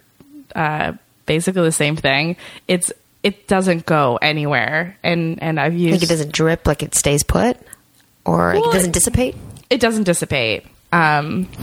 uh, 0.55 0.93
basically 1.25 1.63
the 1.63 1.71
same 1.71 1.95
thing. 1.95 2.37
It's 2.67 2.91
it 3.23 3.47
doesn't 3.47 3.85
go 3.85 4.17
anywhere, 4.21 4.97
and 5.03 5.41
and 5.43 5.59
I've 5.59 5.73
used 5.73 5.93
Like 6.01 6.03
it 6.03 6.09
doesn't 6.09 6.31
drip, 6.31 6.65
like 6.67 6.81
it 6.83 6.95
stays 6.95 7.23
put, 7.23 7.57
or 8.25 8.53
Well, 8.53 8.69
it 8.69 8.73
doesn't 8.73 8.91
dissipate. 8.91 9.35
it 9.69 9.79
doesn't 9.81 10.03
dissipate. 10.03 10.65
Um, 10.91 11.47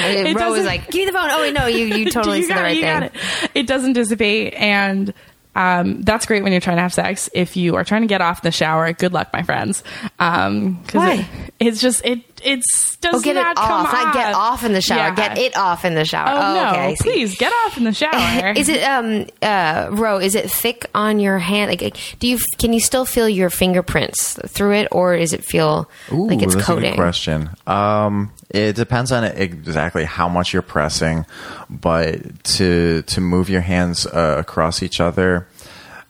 It 0.00 0.26
Roe 0.36 0.50
was 0.50 0.58
doesn't- 0.60 0.66
like, 0.66 0.90
"Give 0.90 1.00
me 1.00 1.06
the 1.06 1.12
phone." 1.12 1.28
Oh 1.30 1.40
wait, 1.40 1.52
no, 1.54 1.66
you 1.66 1.86
you 1.86 2.10
totally 2.10 2.38
you 2.38 2.44
said 2.46 2.58
the 2.58 2.62
right 2.62 2.76
you 2.76 2.82
thing. 2.82 3.00
got 3.00 3.02
it. 3.04 3.12
It 3.54 3.66
doesn't 3.66 3.94
dissipate, 3.94 4.54
and 4.54 5.12
um, 5.56 6.02
that's 6.02 6.24
great 6.24 6.44
when 6.44 6.52
you're 6.52 6.60
trying 6.60 6.76
to 6.76 6.82
have 6.82 6.94
sex. 6.94 7.28
If 7.34 7.56
you 7.56 7.74
are 7.74 7.82
trying 7.84 8.02
to 8.02 8.06
get 8.06 8.20
off 8.20 8.42
the 8.42 8.52
shower, 8.52 8.92
good 8.92 9.12
luck, 9.12 9.30
my 9.32 9.42
friends. 9.42 9.82
Um, 10.20 10.84
'cause 10.86 10.94
Why? 10.94 11.14
It, 11.58 11.66
it's 11.68 11.80
just 11.80 12.04
it 12.04 12.27
it's 12.44 12.96
does 12.96 13.14
Oh, 13.16 13.20
get 13.20 13.36
it 13.36 13.40
not 13.40 13.56
come 13.56 13.86
off, 13.86 13.92
not 13.92 14.14
get 14.14 14.34
off 14.34 14.64
in 14.64 14.72
the 14.72 14.80
shower. 14.80 14.98
Yeah. 14.98 15.14
Get 15.14 15.38
it 15.38 15.56
off 15.56 15.84
in 15.84 15.94
the 15.94 16.04
shower. 16.04 16.28
Oh, 16.30 16.54
no! 16.54 16.70
okay, 16.70 16.96
Please 17.00 17.36
get 17.36 17.52
off 17.64 17.76
in 17.76 17.84
the 17.84 17.92
shower. 17.92 18.52
Is 18.56 18.68
it 18.68 18.82
um 18.82 19.26
uh 19.42 19.88
Roe? 19.92 20.18
Is 20.18 20.34
it 20.34 20.50
thick 20.50 20.86
on 20.94 21.18
your 21.20 21.38
hand? 21.38 21.70
Like, 21.70 21.96
do 22.18 22.26
you 22.28 22.38
can 22.58 22.72
you 22.72 22.80
still 22.80 23.04
feel 23.04 23.28
your 23.28 23.50
fingerprints 23.50 24.38
through 24.48 24.74
it, 24.74 24.88
or 24.90 25.14
is 25.14 25.32
it 25.32 25.44
feel 25.44 25.88
like 26.10 26.42
it's 26.42 26.54
that's 26.54 26.64
a 26.64 26.66
coating? 26.66 26.90
good 26.92 26.96
question. 26.96 27.50
Um, 27.66 28.32
it 28.50 28.74
depends 28.76 29.12
on 29.12 29.24
exactly 29.24 30.04
how 30.04 30.28
much 30.28 30.52
you're 30.52 30.62
pressing, 30.62 31.24
but 31.68 32.42
to 32.56 33.02
to 33.02 33.20
move 33.20 33.48
your 33.48 33.60
hands 33.60 34.06
uh, 34.06 34.36
across 34.38 34.82
each 34.82 35.00
other, 35.00 35.46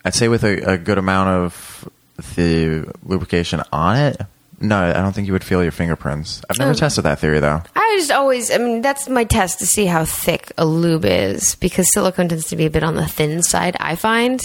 I'd 0.04 0.14
say 0.14 0.28
with 0.28 0.44
a, 0.44 0.72
a 0.72 0.78
good 0.78 0.98
amount 0.98 1.28
of 1.30 1.88
the 2.36 2.90
lubrication 3.04 3.62
on 3.72 3.96
it. 3.96 4.20
No, 4.60 4.76
I 4.90 4.92
don't 4.94 5.12
think 5.12 5.26
you 5.26 5.32
would 5.34 5.44
feel 5.44 5.62
your 5.62 5.70
fingerprints. 5.72 6.42
I've 6.50 6.58
never 6.58 6.74
tested 6.74 7.04
that 7.04 7.20
theory 7.20 7.38
though. 7.38 7.62
I 7.76 7.96
just 7.98 8.10
always, 8.10 8.50
I 8.50 8.58
mean, 8.58 8.82
that's 8.82 9.08
my 9.08 9.22
test 9.24 9.60
to 9.60 9.66
see 9.66 9.86
how 9.86 10.04
thick 10.04 10.52
a 10.58 10.66
lube 10.66 11.04
is 11.04 11.54
because 11.54 11.86
silicone 11.92 12.28
tends 12.28 12.48
to 12.48 12.56
be 12.56 12.66
a 12.66 12.70
bit 12.70 12.82
on 12.82 12.96
the 12.96 13.06
thin 13.06 13.42
side, 13.42 13.76
I 13.78 13.94
find. 13.94 14.40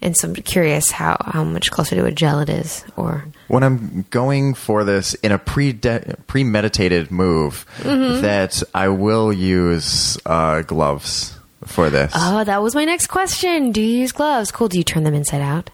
And 0.00 0.16
so 0.16 0.28
I'm 0.28 0.34
curious 0.34 0.90
how, 0.90 1.16
how 1.24 1.44
much 1.44 1.70
closer 1.70 1.94
to 1.94 2.04
a 2.06 2.10
gel 2.10 2.40
it 2.40 2.48
is. 2.48 2.84
Or, 2.96 3.24
when 3.46 3.62
I'm 3.62 4.04
going 4.10 4.54
for 4.54 4.82
this 4.82 5.14
in 5.14 5.30
a 5.30 5.38
pre 5.38 5.72
premeditated 5.72 7.10
move, 7.10 7.64
Mm-hmm. 7.78 8.22
that 8.22 8.62
I 8.74 8.88
will 8.88 9.32
use 9.32 10.18
uh, 10.26 10.62
gloves 10.62 11.38
for 11.64 11.88
this. 11.90 12.12
oh, 12.16 12.42
that 12.44 12.62
was 12.62 12.74
my 12.74 12.84
next 12.84 13.06
question. 13.06 13.70
Do 13.72 13.80
you 13.80 13.98
use 14.00 14.12
gloves? 14.12 14.50
Cool. 14.50 14.68
Do 14.68 14.78
you 14.78 14.84
turn 14.84 15.04
them 15.04 15.14
inside 15.14 15.40
out? 15.40 15.70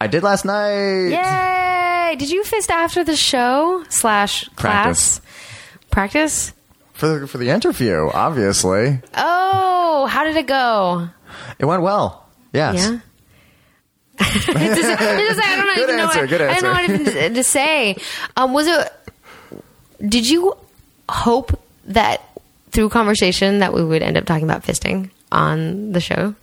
I 0.00 0.06
did 0.06 0.22
last 0.22 0.44
night. 0.44 1.08
Yay! 1.08 2.16
Did 2.16 2.30
you 2.30 2.44
fist 2.44 2.70
after 2.70 3.04
the 3.04 3.16
show 3.16 3.84
slash 3.88 4.48
Practice. 4.56 5.18
class? 5.18 5.20
Practice? 5.90 6.52
For 6.94 7.20
the, 7.20 7.26
for 7.26 7.38
the 7.38 7.48
interview, 7.50 8.08
obviously, 8.12 9.00
Oh, 9.14 10.06
how 10.06 10.24
did 10.24 10.36
it 10.36 10.46
go? 10.46 11.08
it 11.58 11.64
went 11.64 11.82
well. 11.82 12.28
Yes. 12.52 12.76
Yeah. 12.76 12.98
Just- 14.18 14.46
just- 14.46 14.58
I 14.58 15.56
don't 15.56 15.66
know. 15.66 15.74
Good 15.74 15.82
even 15.84 15.96
know 15.96 16.02
answer, 16.04 16.20
what- 16.20 16.28
good 16.28 16.40
answer. 16.42 16.54
I 16.56 16.60
don't 16.60 16.62
know 16.88 16.94
what 16.94 17.00
even 17.00 17.04
to, 17.32 17.34
to 17.34 17.44
say. 17.44 17.96
Um, 18.36 18.52
was 18.52 18.66
it? 18.66 18.92
Did 20.06 20.28
you 20.28 20.56
hope 21.08 21.58
that 21.86 22.20
through 22.70 22.88
conversation 22.90 23.58
that 23.60 23.72
we 23.72 23.82
would 23.84 24.02
end 24.02 24.16
up 24.16 24.24
talking 24.26 24.44
about 24.44 24.62
fisting 24.64 25.10
on 25.32 25.92
the 25.92 26.00
show? 26.00 26.34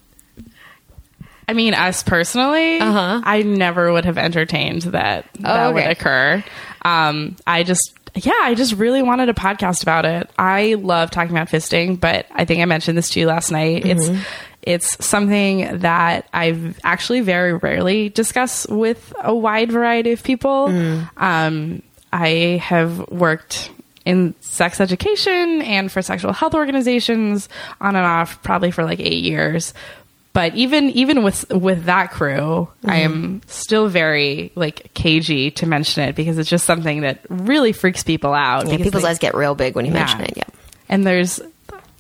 I 1.50 1.54
mean, 1.54 1.74
us 1.74 2.04
personally, 2.04 2.80
Uh-huh. 2.80 3.22
I 3.24 3.42
never 3.42 3.92
would 3.92 4.06
have 4.06 4.18
entertained 4.18 4.84
that 4.84 5.26
that 5.40 5.60
Oh, 5.66 5.70
okay. 5.70 5.74
would 5.74 5.92
occur. 5.92 6.44
Um, 6.84 7.36
I 7.48 7.64
just, 7.64 7.94
yeah, 8.16 8.40
I 8.44 8.54
just 8.56 8.74
really 8.74 9.02
wanted 9.02 9.30
a 9.30 9.34
podcast 9.34 9.82
about 9.82 10.06
it. 10.06 10.30
I 10.38 10.76
love 10.76 11.12
talking 11.12 11.32
about 11.36 11.50
fisting, 11.50 12.00
but 12.00 12.26
I 12.32 12.46
think 12.46 12.62
I 12.62 12.66
mentioned 12.66 12.98
this 12.98 13.10
to 13.12 13.20
you 13.20 13.28
last 13.28 13.52
night. 13.52 13.84
Mm-hmm. 13.84 14.16
It's 14.16 14.26
it's 14.62 15.06
something 15.06 15.80
that 15.80 16.28
I've 16.34 16.80
actually 16.84 17.22
very 17.22 17.54
rarely 17.54 18.10
discuss 18.10 18.68
with 18.68 19.14
a 19.24 19.34
wide 19.34 19.72
variety 19.72 20.12
of 20.12 20.22
people. 20.22 20.68
Mm. 20.68 21.10
Um, 21.18 21.82
I 22.12 22.60
have 22.62 23.08
worked 23.10 23.72
in 24.06 24.34
sex 24.42 24.82
education 24.82 25.62
and 25.62 25.92
for 25.92 26.02
sexual 26.02 26.34
health 26.34 26.56
organizations 26.56 27.48
on 27.80 27.96
and 27.96 28.06
off 28.06 28.42
probably 28.44 28.72
for 28.72 28.84
like 28.84 29.00
eight 29.00 29.24
years 29.24 29.74
but 30.40 30.56
even 30.56 30.90
even 30.92 31.22
with 31.22 31.44
with 31.50 31.84
that 31.86 32.12
crew 32.12 32.68
i 32.86 32.98
am 33.00 33.42
still 33.48 33.90
very 33.90 34.52
like 34.56 34.90
cagey 34.94 35.52
to 35.52 35.66
mention 35.66 36.04
it 36.08 36.16
because 36.16 36.38
it's 36.38 36.50
just 36.50 36.66
something 36.66 37.02
that 37.02 37.20
really 37.30 37.74
freaks 37.74 38.04
people 38.04 38.34
out 38.34 38.66
Yeah, 38.68 38.78
people's 38.78 39.04
they- 39.04 39.10
eyes 39.10 39.20
get 39.20 39.34
real 39.36 39.54
big 39.56 39.76
when 39.76 39.86
you 39.86 39.92
mention 39.92 40.20
Yeah. 40.20 40.26
it. 40.28 40.38
Yeah. 40.38 40.44
and 40.88 41.06
there's 41.06 41.42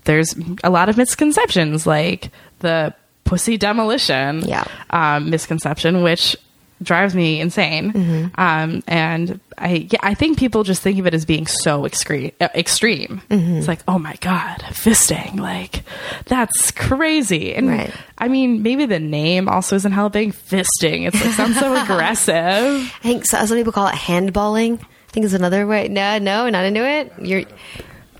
there's 0.06 0.34
a 0.64 0.70
lot 0.70 0.88
of 0.88 0.96
misconceptions 0.96 1.86
like 1.86 2.32
the 2.60 2.94
pussy 3.26 3.58
demolition 3.58 4.42
Yeah. 4.48 4.64
um, 4.90 5.30
misconception 5.30 6.02
which 6.02 6.38
drives 6.82 7.14
me 7.16 7.42
insane 7.42 7.92
Mm-hmm. 7.94 8.40
um, 8.42 8.84
and 8.88 9.40
I 9.58 9.88
yeah, 9.92 10.00
I 10.02 10.14
think 10.14 10.38
people 10.40 10.64
just 10.64 10.82
think 10.82 10.98
of 11.00 11.06
it 11.08 11.14
as 11.14 11.26
being 11.26 11.46
so 11.48 11.84
excre- 11.84 12.34
uh, 12.40 12.48
extreme 12.56 13.22
Mm-hmm. 13.30 13.58
it's 13.58 13.68
like 13.68 13.82
oh 13.88 14.00
my 14.00 14.16
god 14.22 14.60
fisting 14.70 15.40
like 15.40 15.84
that's 16.26 16.72
crazy 16.72 17.54
and 17.54 17.68
Right. 17.68 17.94
I 18.18 18.28
mean 18.30 18.64
maybe 18.64 18.86
the 18.86 19.00
name 19.00 19.50
also 19.50 19.76
isn't 19.76 19.92
helping 19.92 20.32
fisting 20.32 21.08
it's 21.08 21.24
like 21.24 21.34
sounds 21.34 21.60
so 21.60 21.76
aggressive 21.84 22.36
I 22.36 22.90
think 23.02 23.26
so, 23.26 23.46
some 23.46 23.58
people 23.58 23.74
call 23.74 23.88
it 23.88 23.96
handballing. 23.96 24.80
I 24.82 25.12
think 25.12 25.26
it's 25.26 25.34
another 25.34 25.66
way. 25.66 25.88
No, 25.88 26.20
no, 26.20 26.50
not 26.50 26.66
into 26.66 26.88
it. 26.88 27.12
You're 27.20 27.44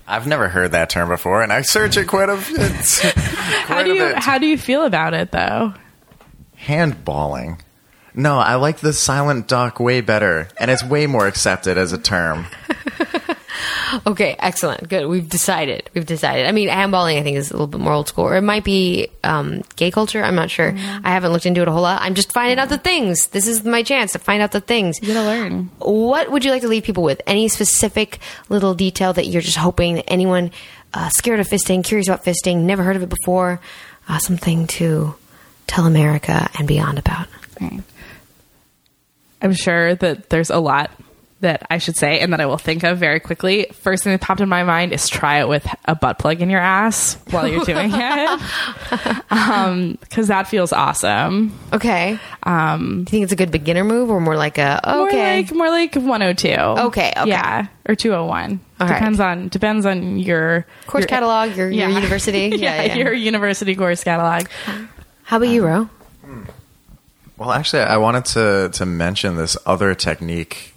I've 0.08 0.26
never 0.26 0.48
heard 0.48 0.72
that 0.72 0.90
term 0.90 1.08
before, 1.08 1.40
and 1.40 1.52
I 1.52 1.62
search 1.62 1.96
it 1.96 2.08
quite 2.08 2.28
a 2.28 2.34
bit. 2.34 2.72
how 3.68 3.84
do 3.84 3.94
you 3.94 4.12
how 4.16 4.38
do 4.38 4.46
you 4.46 4.58
feel 4.58 4.84
about 4.84 5.14
it 5.14 5.30
though 5.30 5.72
Handballing. 6.66 7.60
No, 8.14 8.38
I 8.38 8.56
like 8.56 8.78
the 8.78 8.92
silent 8.92 9.48
duck 9.48 9.80
way 9.80 10.00
better, 10.00 10.48
and 10.58 10.70
it's 10.70 10.84
way 10.84 11.06
more 11.06 11.26
accepted 11.26 11.78
as 11.78 11.92
a 11.92 11.98
term. 11.98 12.46
Okay, 14.06 14.36
excellent. 14.38 14.88
Good. 14.88 15.06
We've 15.06 15.28
decided. 15.28 15.90
We've 15.94 16.06
decided. 16.06 16.46
I 16.46 16.52
mean, 16.52 16.68
handballing, 16.68 17.18
I 17.18 17.22
think, 17.22 17.36
is 17.36 17.50
a 17.50 17.54
little 17.54 17.66
bit 17.66 17.80
more 17.80 17.92
old 17.92 18.08
school. 18.08 18.24
Or 18.24 18.36
it 18.36 18.42
might 18.42 18.64
be 18.64 19.08
um, 19.24 19.62
gay 19.76 19.90
culture. 19.90 20.22
I'm 20.22 20.34
not 20.34 20.50
sure. 20.50 20.72
I 20.76 21.10
haven't 21.10 21.32
looked 21.32 21.46
into 21.46 21.60
it 21.62 21.68
a 21.68 21.72
whole 21.72 21.82
lot. 21.82 22.00
I'm 22.00 22.14
just 22.14 22.32
finding 22.32 22.58
out 22.58 22.68
the 22.68 22.78
things. 22.78 23.28
This 23.28 23.46
is 23.46 23.64
my 23.64 23.82
chance 23.82 24.12
to 24.12 24.18
find 24.18 24.42
out 24.42 24.52
the 24.52 24.60
things. 24.60 24.98
You 25.02 25.12
gotta 25.12 25.26
learn. 25.26 25.70
What 25.78 26.30
would 26.30 26.44
you 26.44 26.50
like 26.50 26.62
to 26.62 26.68
leave 26.68 26.84
people 26.84 27.02
with? 27.02 27.20
Any 27.26 27.48
specific 27.48 28.20
little 28.48 28.74
detail 28.74 29.12
that 29.12 29.26
you're 29.26 29.42
just 29.42 29.56
hoping 29.56 29.96
that 29.96 30.10
anyone 30.10 30.52
uh, 30.94 31.08
scared 31.10 31.40
of 31.40 31.48
fisting, 31.48 31.84
curious 31.84 32.08
about 32.08 32.24
fisting, 32.24 32.62
never 32.62 32.82
heard 32.82 32.96
of 32.96 33.02
it 33.02 33.08
before, 33.08 33.60
uh, 34.08 34.18
something 34.18 34.66
to 34.68 35.14
tell 35.66 35.86
America 35.86 36.48
and 36.58 36.66
beyond 36.68 36.98
about? 36.98 37.26
I'm 39.42 39.54
sure 39.54 39.94
that 39.96 40.30
there's 40.30 40.50
a 40.50 40.58
lot 40.58 40.90
that 41.40 41.66
I 41.70 41.78
should 41.78 41.96
say 41.96 42.20
and 42.20 42.34
that 42.34 42.40
I 42.42 42.44
will 42.44 42.58
think 42.58 42.82
of 42.82 42.98
very 42.98 43.18
quickly. 43.18 43.64
First 43.72 44.04
thing 44.04 44.12
that 44.12 44.20
popped 44.20 44.42
in 44.42 44.48
my 44.50 44.62
mind 44.62 44.92
is 44.92 45.08
try 45.08 45.40
it 45.40 45.48
with 45.48 45.66
a 45.86 45.94
butt 45.94 46.18
plug 46.18 46.42
in 46.42 46.50
your 46.50 46.60
ass 46.60 47.16
while 47.30 47.48
you're 47.48 47.64
doing 47.64 47.90
it. 47.94 48.40
Um, 49.30 49.98
cause 50.10 50.28
that 50.28 50.48
feels 50.48 50.70
awesome. 50.72 51.58
Okay. 51.72 52.18
Um, 52.42 52.88
Do 52.88 53.00
you 53.00 53.04
think 53.04 53.22
it's 53.24 53.32
a 53.32 53.36
good 53.36 53.50
beginner 53.50 53.84
move 53.84 54.10
or 54.10 54.20
more 54.20 54.36
like 54.36 54.58
a, 54.58 54.80
okay. 54.86 55.46
More 55.54 55.70
like, 55.70 55.94
more 55.94 56.04
like 56.04 56.34
102. 56.34 56.48
Okay, 56.88 57.12
okay. 57.16 57.28
Yeah. 57.30 57.66
Or 57.88 57.94
201. 57.94 58.60
All 58.80 58.86
right. 58.86 58.92
depends 58.94 59.20
on, 59.20 59.48
depends 59.48 59.86
on 59.86 60.18
your 60.18 60.66
course 60.86 61.02
your- 61.02 61.08
catalog, 61.08 61.56
your, 61.56 61.70
your 61.70 61.88
Yeah. 61.88 61.94
university? 61.96 62.48
yeah, 62.56 62.94
your 62.94 63.14
university 63.14 63.74
course 63.74 64.04
catalog. 64.04 64.46
How 65.22 65.38
about 65.38 65.48
you, 65.48 65.64
Roe? 65.64 65.88
Well, 67.40 67.52
actually, 67.52 67.84
I 67.84 67.96
wanted 67.96 68.26
to 68.26 68.68
to 68.74 68.84
mention 68.84 69.36
this 69.36 69.56
other 69.64 69.94
technique 69.94 70.74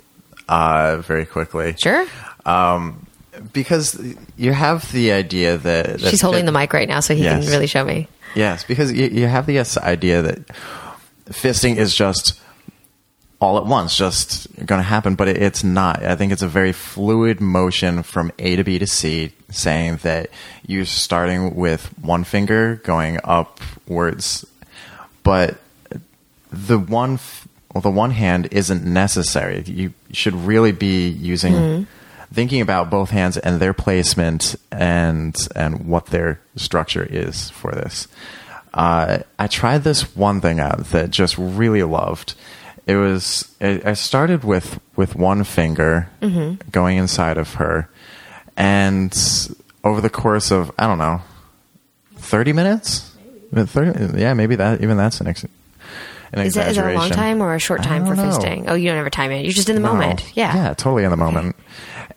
uh, 0.47 1.03
very 1.05 1.25
quickly. 1.25 1.75
Sure. 1.77 2.07
Um, 2.45 3.05
because 3.51 3.99
you 4.37 4.53
have 4.53 4.89
the 4.93 5.11
idea 5.11 5.57
that, 5.57 5.99
that 5.99 5.99
She's 5.99 6.21
holding 6.21 6.45
the 6.45 6.53
mic 6.53 6.71
right 6.71 6.87
now, 6.87 7.01
so 7.01 7.15
he 7.15 7.23
Yes. 7.23 7.43
can 7.43 7.51
really 7.51 7.67
show 7.67 7.83
me. 7.83 8.07
Yes, 8.33 8.63
because 8.63 8.93
you, 8.93 9.07
you 9.07 9.27
have 9.27 9.45
the 9.45 9.59
idea 9.59 10.21
that 10.21 10.47
fisting 11.25 11.75
is 11.75 11.93
just 11.93 12.39
all 13.41 13.57
at 13.57 13.65
once, 13.65 13.97
just 13.97 14.47
going 14.65 14.79
to 14.79 14.87
happen, 14.87 15.15
but 15.15 15.27
it, 15.27 15.41
it's 15.41 15.65
not. 15.65 16.01
I 16.01 16.15
think 16.15 16.31
it's 16.31 16.43
a 16.43 16.47
very 16.47 16.71
fluid 16.71 17.41
motion 17.41 18.03
from 18.03 18.31
A 18.39 18.55
to 18.55 18.63
B 18.63 18.79
to 18.79 18.87
C, 18.87 19.33
saying 19.49 19.97
that 20.03 20.29
you're 20.65 20.85
starting 20.85 21.55
with 21.55 21.87
one 22.01 22.23
finger 22.23 22.77
going 22.85 23.19
upwards, 23.25 24.45
but 25.23 25.57
the 26.53 26.77
one 26.79 27.15
f- 27.15 27.47
well, 27.73 27.81
the 27.81 27.89
one 27.89 28.11
hand 28.11 28.47
isn't 28.51 28.83
necessary. 28.85 29.63
You 29.65 29.93
should 30.11 30.35
really 30.35 30.71
be 30.71 31.09
using 31.09 31.87
thinking 32.31 32.61
about 32.61 32.89
both 32.89 33.09
hands 33.11 33.37
and 33.37 33.59
their 33.59 33.73
placement 33.73 34.55
and 34.71 35.35
and 35.55 35.87
what 35.87 36.07
their 36.07 36.39
structure 36.55 37.07
is 37.09 37.49
for 37.51 37.71
this. 37.71 38.07
Uh, 38.73 39.19
I 39.37 39.47
tried 39.47 39.83
this 39.83 40.15
one 40.15 40.41
thing 40.41 40.59
out 40.59 40.85
that 40.91 41.11
just 41.11 41.37
really 41.37 41.83
loved. 41.83 42.33
It 42.87 42.95
was 42.95 43.51
I 43.61 43.81
I 43.85 43.93
started 43.93 44.43
with 44.43 44.79
with 44.95 45.15
one 45.15 45.43
finger 45.43 46.09
going 46.71 46.97
inside 46.97 47.37
of 47.37 47.55
her, 47.55 47.87
and 48.57 49.13
over 49.83 50.01
the 50.01 50.09
course 50.09 50.51
of 50.51 50.71
I 50.77 50.85
don't 50.87 50.97
know, 50.99 51.21
thirty 52.17 52.53
minutes. 52.53 53.09
Maybe. 53.51 53.67
30, 53.67 54.19
yeah, 54.19 54.33
maybe 54.33 54.55
that 54.55 54.81
even 54.81 54.97
that's 54.97 55.21
an 55.21 55.27
ex- 55.27 55.45
an 56.33 56.45
Is 56.45 56.53
that, 56.55 56.69
is 56.69 56.77
that 56.77 56.91
a 56.91 56.97
long 56.97 57.09
time 57.09 57.41
or 57.41 57.53
a 57.55 57.59
short 57.59 57.83
time 57.83 58.05
for 58.05 58.15
know. 58.15 58.23
fisting? 58.23 58.65
Oh, 58.67 58.73
you 58.73 58.87
don't 58.89 58.97
have 58.97 59.05
a 59.07 59.11
time 59.11 59.31
in 59.31 59.39
it. 59.39 59.43
You're 59.43 59.53
just 59.53 59.69
in 59.69 59.75
the 59.75 59.81
No. 59.81 59.93
moment. 59.93 60.31
Yeah. 60.35 60.53
Yeah, 60.55 60.73
totally 60.73 61.03
in 61.03 61.11
the 61.11 61.17
moment. 61.17 61.55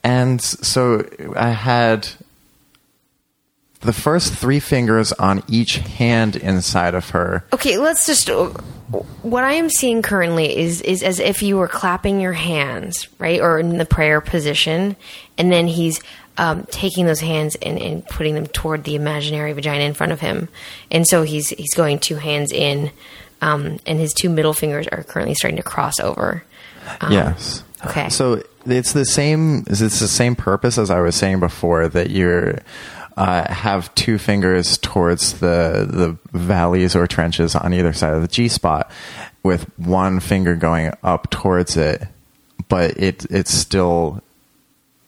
And 0.02 0.40
so 0.40 1.04
I 1.36 1.50
had 1.50 2.08
the 3.80 3.92
first 3.92 4.32
three 4.34 4.60
fingers 4.60 5.12
on 5.12 5.42
each 5.48 5.76
hand 5.78 6.36
inside 6.36 6.94
of 6.94 7.10
her. 7.10 7.44
Okay, 7.52 7.78
let's 7.78 8.06
just. 8.06 8.28
What 9.22 9.42
I 9.44 9.54
am 9.54 9.68
seeing 9.68 10.00
currently 10.02 10.56
is 10.56 10.80
is 10.82 11.02
as 11.02 11.18
if 11.18 11.42
you 11.42 11.56
were 11.56 11.68
clapping 11.68 12.20
your 12.20 12.32
hands, 12.32 13.08
right, 13.18 13.40
or 13.40 13.58
in 13.58 13.78
the 13.78 13.84
prayer 13.84 14.20
position, 14.20 14.96
and 15.36 15.50
then 15.52 15.66
he's 15.66 16.00
um, 16.38 16.64
taking 16.70 17.06
those 17.06 17.20
hands 17.20 17.56
and, 17.56 17.78
and 17.80 18.06
putting 18.06 18.34
them 18.34 18.46
toward 18.46 18.84
the 18.84 18.94
imaginary 18.94 19.52
vagina 19.54 19.84
in 19.84 19.94
front 19.94 20.12
of 20.12 20.20
him, 20.20 20.48
and 20.90 21.06
so 21.06 21.22
he's 21.24 21.48
he's 21.50 21.74
going 21.74 21.98
two 21.98 22.14
hands 22.16 22.52
in, 22.52 22.90
um, 23.41 23.78
and 23.87 23.99
his 23.99 24.12
two 24.12 24.28
middle 24.28 24.53
fingers 24.53 24.87
are 24.89 25.03
currently 25.03 25.34
starting 25.34 25.57
to 25.57 25.62
cross 25.62 26.01
over. 26.01 26.45
yes. 27.11 27.62
okay. 27.87 28.09
So 28.09 28.43
it's 28.66 28.93
the 28.93 29.05
same. 29.05 29.64
It's 29.66 29.80
the 29.80 30.09
same 30.09 30.37
purpose 30.37 30.78
as 30.78 30.91
I 30.91 31.01
was 31.01 31.14
saying 31.14 31.41
before 31.41 31.89
that 31.89 32.11
you're. 32.11 32.61
Uh, 33.18 33.51
have 33.51 33.95
two 33.95 34.18
fingers 34.18 34.76
towards 34.76 35.41
the 35.41 35.89
the 35.89 36.39
valleys 36.39 36.95
or 36.95 37.07
trenches 37.07 37.55
on 37.55 37.72
either 37.72 37.95
side 37.95 38.12
of 38.12 38.20
the 38.20 38.28
G 38.28 38.47
spot, 38.47 38.91
with 39.43 39.64
one 39.78 40.20
finger 40.20 40.55
going 40.55 40.93
up 41.03 41.30
towards 41.30 41.78
it, 41.78 42.07
but 42.68 42.99
it 42.99 43.24
it 43.30 43.49
still 43.49 44.22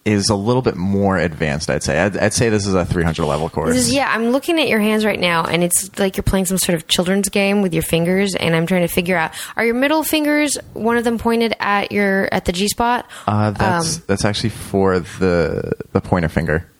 is 0.05 0.29
a 0.31 0.35
little 0.35 0.63
bit 0.63 0.75
more 0.77 1.19
advanced. 1.19 1.69
I'd 1.69 1.83
say. 1.83 1.99
I'd, 1.99 2.17
I'd 2.17 2.33
say 2.33 2.49
this 2.49 2.67
is 2.67 2.75
a 2.75 2.85
300 2.85 3.27
level 3.27 3.49
course. 3.51 3.75
This 3.75 3.89
is, 3.89 3.93
yeah, 3.95 4.09
I'm 4.11 4.31
looking 4.31 4.59
at 4.59 4.67
your 4.69 4.81
hands 4.81 5.05
right 5.05 5.21
now, 5.21 5.45
and 5.45 5.63
it's 5.63 5.99
like 5.99 6.17
you're 6.17 6.25
playing 6.25 6.47
some 6.47 6.57
sort 6.57 6.77
of 6.77 6.89
children's 6.89 7.29
game 7.29 7.61
with 7.61 7.75
your 7.75 7.83
fingers, 7.83 8.35
and 8.35 8.57
I'm 8.57 8.67
trying 8.67 8.83
to 8.83 8.93
figure 8.93 9.17
out: 9.17 9.33
are 9.57 9.65
your 9.67 9.75
middle 9.75 10.03
fingers 10.03 10.57
one 10.73 10.97
of 10.97 11.05
them 11.05 11.19
pointed 11.19 11.55
at 11.61 11.93
your 11.93 12.29
at 12.33 12.47
the 12.47 12.53
G 12.53 12.69
spot? 12.69 13.07
Uh, 13.27 13.51
that's 13.51 13.97
Um, 13.99 14.03
that's 14.07 14.25
actually 14.25 14.51
for 14.51 14.99
the 14.99 15.73
the 15.93 16.01
pointer 16.01 16.29
finger. 16.31 16.71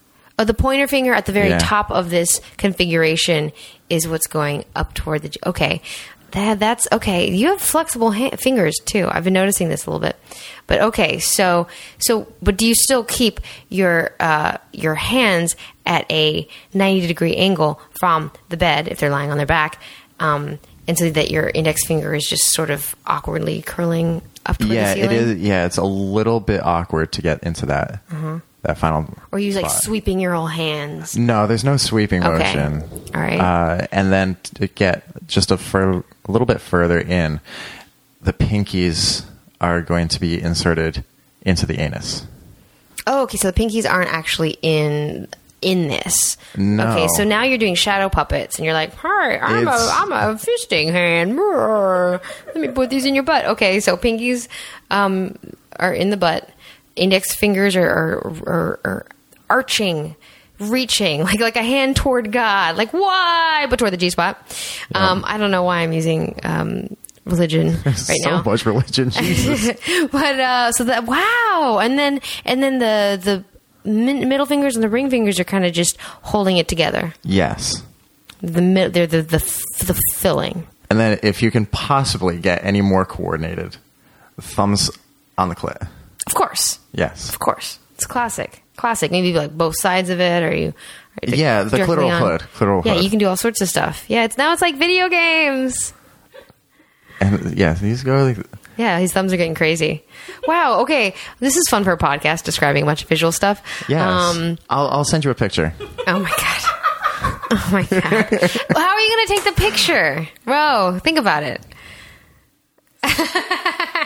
Oh, 0.41 0.45
the 0.45 0.55
pointer 0.55 0.87
finger 0.87 1.13
at 1.13 1.27
the 1.27 1.33
very 1.33 1.49
Yeah. 1.49 1.59
top 1.59 1.91
of 1.91 2.11
this 2.11 2.41
configuration 2.57 3.53
is 3.91 4.07
what's 4.07 4.27
going 4.29 4.65
up 4.77 4.95
toward 4.95 5.23
the. 5.23 5.29
G- 5.31 5.41
Okay, 5.45 5.83
that 6.33 6.59
that's 6.59 6.87
okay. 6.93 7.31
You 7.31 7.49
have 7.49 7.61
flexible 7.61 8.13
ha- 8.13 8.37
fingers 8.39 8.75
too. 8.85 9.09
I've 9.11 9.25
been 9.25 9.33
noticing 9.33 9.69
this 9.69 9.87
a 9.87 9.91
little 9.91 10.01
bit, 10.07 10.17
but 10.67 10.81
okay. 10.81 11.19
So 11.19 11.69
so, 11.99 12.27
but 12.43 12.57
do 12.57 12.67
you 12.67 12.75
still 12.75 13.05
keep 13.05 13.41
your 13.69 14.15
uh, 14.21 14.59
your 14.73 14.95
hands 14.95 15.57
at 15.87 16.11
a 16.11 16.47
ninety 16.75 17.07
degree 17.07 17.37
angle 17.37 17.81
from 17.99 18.31
the 18.51 18.57
bed 18.57 18.89
if 18.89 18.99
they're 18.99 19.11
lying 19.11 19.31
on 19.31 19.37
their 19.37 19.47
back, 19.47 19.81
um, 20.21 20.59
and 20.87 20.99
so 20.99 21.11
that 21.11 21.31
your 21.31 21.49
index 21.49 21.87
finger 21.87 22.15
is 22.15 22.25
just 22.27 22.53
sort 22.53 22.71
of 22.71 22.95
awkwardly 23.07 23.63
curling 23.63 24.23
up 24.47 24.59
toward 24.59 24.73
Yeah, 24.73 24.95
the 24.95 25.01
ceiling? 25.03 25.17
is. 25.17 25.37
Yeah, 25.39 25.67
it's 25.67 25.77
a 25.79 25.85
little 25.85 26.41
bit 26.41 26.63
awkward 26.63 27.13
to 27.13 27.23
get 27.23 27.43
into 27.43 27.67
that 27.67 28.03
that 28.63 28.77
final. 28.77 29.07
Or 29.31 29.39
you 29.39 29.53
like 29.53 29.67
spot. 29.71 29.83
sweeping 29.85 30.19
your 30.19 30.35
whole 30.35 30.49
hands. 30.49 31.17
No, 31.17 31.47
there's 31.47 31.63
no 31.65 31.77
sweeping 31.77 32.25
Okay. 32.25 32.39
motion. 32.39 32.83
All 33.15 33.21
right. 33.21 33.39
Uh, 33.41 33.87
and 33.93 34.13
then 34.13 34.37
to 34.55 34.67
get 34.67 35.05
just 35.29 35.53
a, 35.53 35.57
fur- 35.57 36.03
a 36.29 36.33
little 36.33 36.47
bit 36.47 36.61
further 36.61 36.99
in, 37.01 37.41
the 38.21 38.33
pinkies 38.33 39.25
are 39.61 39.81
going 39.83 40.09
to 40.09 40.21
be 40.21 40.41
inserted 40.41 41.05
into 41.43 41.67
the 41.67 41.81
anus. 41.81 42.27
Oh, 43.07 43.23
okay. 43.23 43.39
So 43.39 43.51
the 43.51 43.59
pinkies 43.61 43.91
aren't 43.91 44.13
actually 44.13 44.59
in 44.63 45.29
in 45.61 45.89
this. 45.89 46.37
No. 46.57 46.89
Okay, 46.91 47.09
so 47.09 47.25
now 47.25 47.43
you're 47.43 47.59
doing 47.59 47.75
shadow 47.75 48.09
puppets, 48.09 48.59
and 48.59 48.65
you're 48.65 48.75
like, 48.75 48.95
"Hi, 48.95 49.39
I'm 49.39 49.67
a 49.67 49.71
It's- 49.71 49.91
I'm 49.93 50.13
a 50.13 50.35
fisting 50.37 50.93
hand. 50.93 51.35
Brr. 51.35 52.21
Let 52.47 52.57
me 52.57 52.69
put 52.69 52.91
these 52.91 53.05
in 53.07 53.15
your 53.15 53.25
butt." 53.25 53.45
Okay, 53.47 53.81
so 53.81 53.97
pinkies 53.97 54.47
um, 54.91 55.37
are 55.77 55.93
in 55.93 56.11
the 56.11 56.17
butt. 56.17 56.49
Index 56.95 57.35
fingers 57.35 57.75
are 57.77 57.89
are, 57.89 58.33
are, 58.47 58.81
are 58.85 59.07
arching. 59.51 60.15
Reaching 60.61 61.23
like 61.23 61.39
like 61.41 61.57
a 61.57 61.63
hand 61.63 61.95
toward 61.97 62.33
God, 62.33 62.77
like 62.77 62.93
why, 62.93 63.67
but 63.71 63.79
toward 63.79 63.93
the 63.93 63.97
G 63.97 64.11
spot. 64.11 64.37
Um, 64.95 65.23
I 65.27 65.39
don't 65.39 65.51
know 65.53 65.63
why 65.63 65.79
I'm 65.81 65.93
using 65.93 66.39
um, 66.43 66.97
religion 67.25 67.77
right 67.87 67.95
so 67.97 68.13
now 68.29 68.43
So 68.43 68.51
much 68.51 68.67
religion, 68.67 69.11
Jesus. 69.11 69.79
but 70.11 70.41
uh, 70.41 70.73
so 70.73 70.83
that 70.85 71.05
wow, 71.07 71.79
and 71.81 71.97
then 71.99 72.21
and 72.45 72.61
then 72.63 72.79
the 72.81 73.21
the 73.85 73.89
min- 73.89 74.29
middle 74.29 74.47
fingers 74.47 74.75
and 74.75 74.83
the 74.83 74.89
ring 74.89 75.11
fingers 75.11 75.39
are 75.39 75.45
kind 75.45 75.65
of 75.65 75.73
just 75.73 75.97
holding 76.23 76.57
it 76.57 76.67
together. 76.67 77.15
yes. 77.23 77.83
The 78.41 78.63
mid- 78.63 78.95
they're 78.95 79.07
the 79.07 79.23
the 79.23 79.37
f- 79.37 79.63
the 79.87 79.95
filling. 80.15 80.67
And 80.91 80.99
then 80.99 81.19
if 81.23 81.43
you 81.43 81.51
can 81.51 81.67
possibly 81.67 82.39
get 82.39 82.65
any 82.65 82.81
more 82.83 83.05
coordinated, 83.05 83.77
thumbs 84.41 84.91
on 85.37 85.49
the 85.51 85.55
clit. 85.55 85.87
Of 86.27 86.35
course, 86.35 86.79
Yes. 86.93 87.29
of 87.29 87.39
course, 87.39 87.79
it's 87.95 88.07
classic, 88.07 88.63
classic. 88.79 89.11
Maybe 89.11 89.35
like 89.35 89.51
both 89.57 89.77
sides 89.79 90.09
of 90.09 90.21
it, 90.21 90.43
or 90.43 90.55
you. 90.55 90.69
or 91.23 91.29
Yeah, 91.29 91.65
the 91.65 91.77
clitoral 91.79 92.11
on- 92.11 92.23
hood, 92.23 92.41
clitoral 92.57 92.85
yeah, 92.87 92.95
hood. 92.95 93.05
you 93.05 93.11
can 93.11 93.19
do 93.19 93.27
all 93.29 93.37
sorts 93.37 93.61
of 93.61 93.69
stuff. 93.69 94.05
Yeah, 94.09 94.25
it's 94.25 94.39
now 94.39 94.53
it's 94.55 94.63
like 94.63 94.77
video 94.77 95.09
games. 95.11 95.93
And 97.21 97.59
yeah, 97.59 97.75
these 97.75 98.03
go 98.05 98.25
like 98.25 98.39
Yeah, 98.77 98.99
his 99.01 99.13
thumbs 99.13 99.33
are 99.33 99.37
getting 99.37 99.57
crazy. 99.57 100.05
Wow. 100.47 100.81
Okay, 100.83 101.15
this 101.41 101.57
is 101.57 101.65
fun 101.69 101.83
for 101.85 101.93
a 101.93 101.99
podcast 101.99 102.45
describing 102.45 102.85
a 102.85 102.87
bunch 102.87 103.03
of 103.03 103.09
visual 103.09 103.33
stuff. 103.33 103.61
yes. 103.89 104.01
Um, 104.01 104.57
I'll 104.71 104.89
I'll 104.89 105.05
send 105.05 105.25
you 105.25 105.31
a 105.31 105.35
picture. 105.35 105.75
Oh 106.07 106.19
my 106.21 106.31
god. 106.31 106.63
Oh 107.51 107.69
my 107.73 107.83
god. 107.83 108.03
Well, 108.31 108.85
How 108.85 108.91
are 108.95 109.01
you 109.01 109.11
going 109.17 109.27
to 109.27 109.33
take 109.35 109.45
the 109.45 109.53
picture? 109.61 110.29
Bro, 110.45 111.01
think 111.03 111.19
about 111.19 111.43
it. 111.43 111.61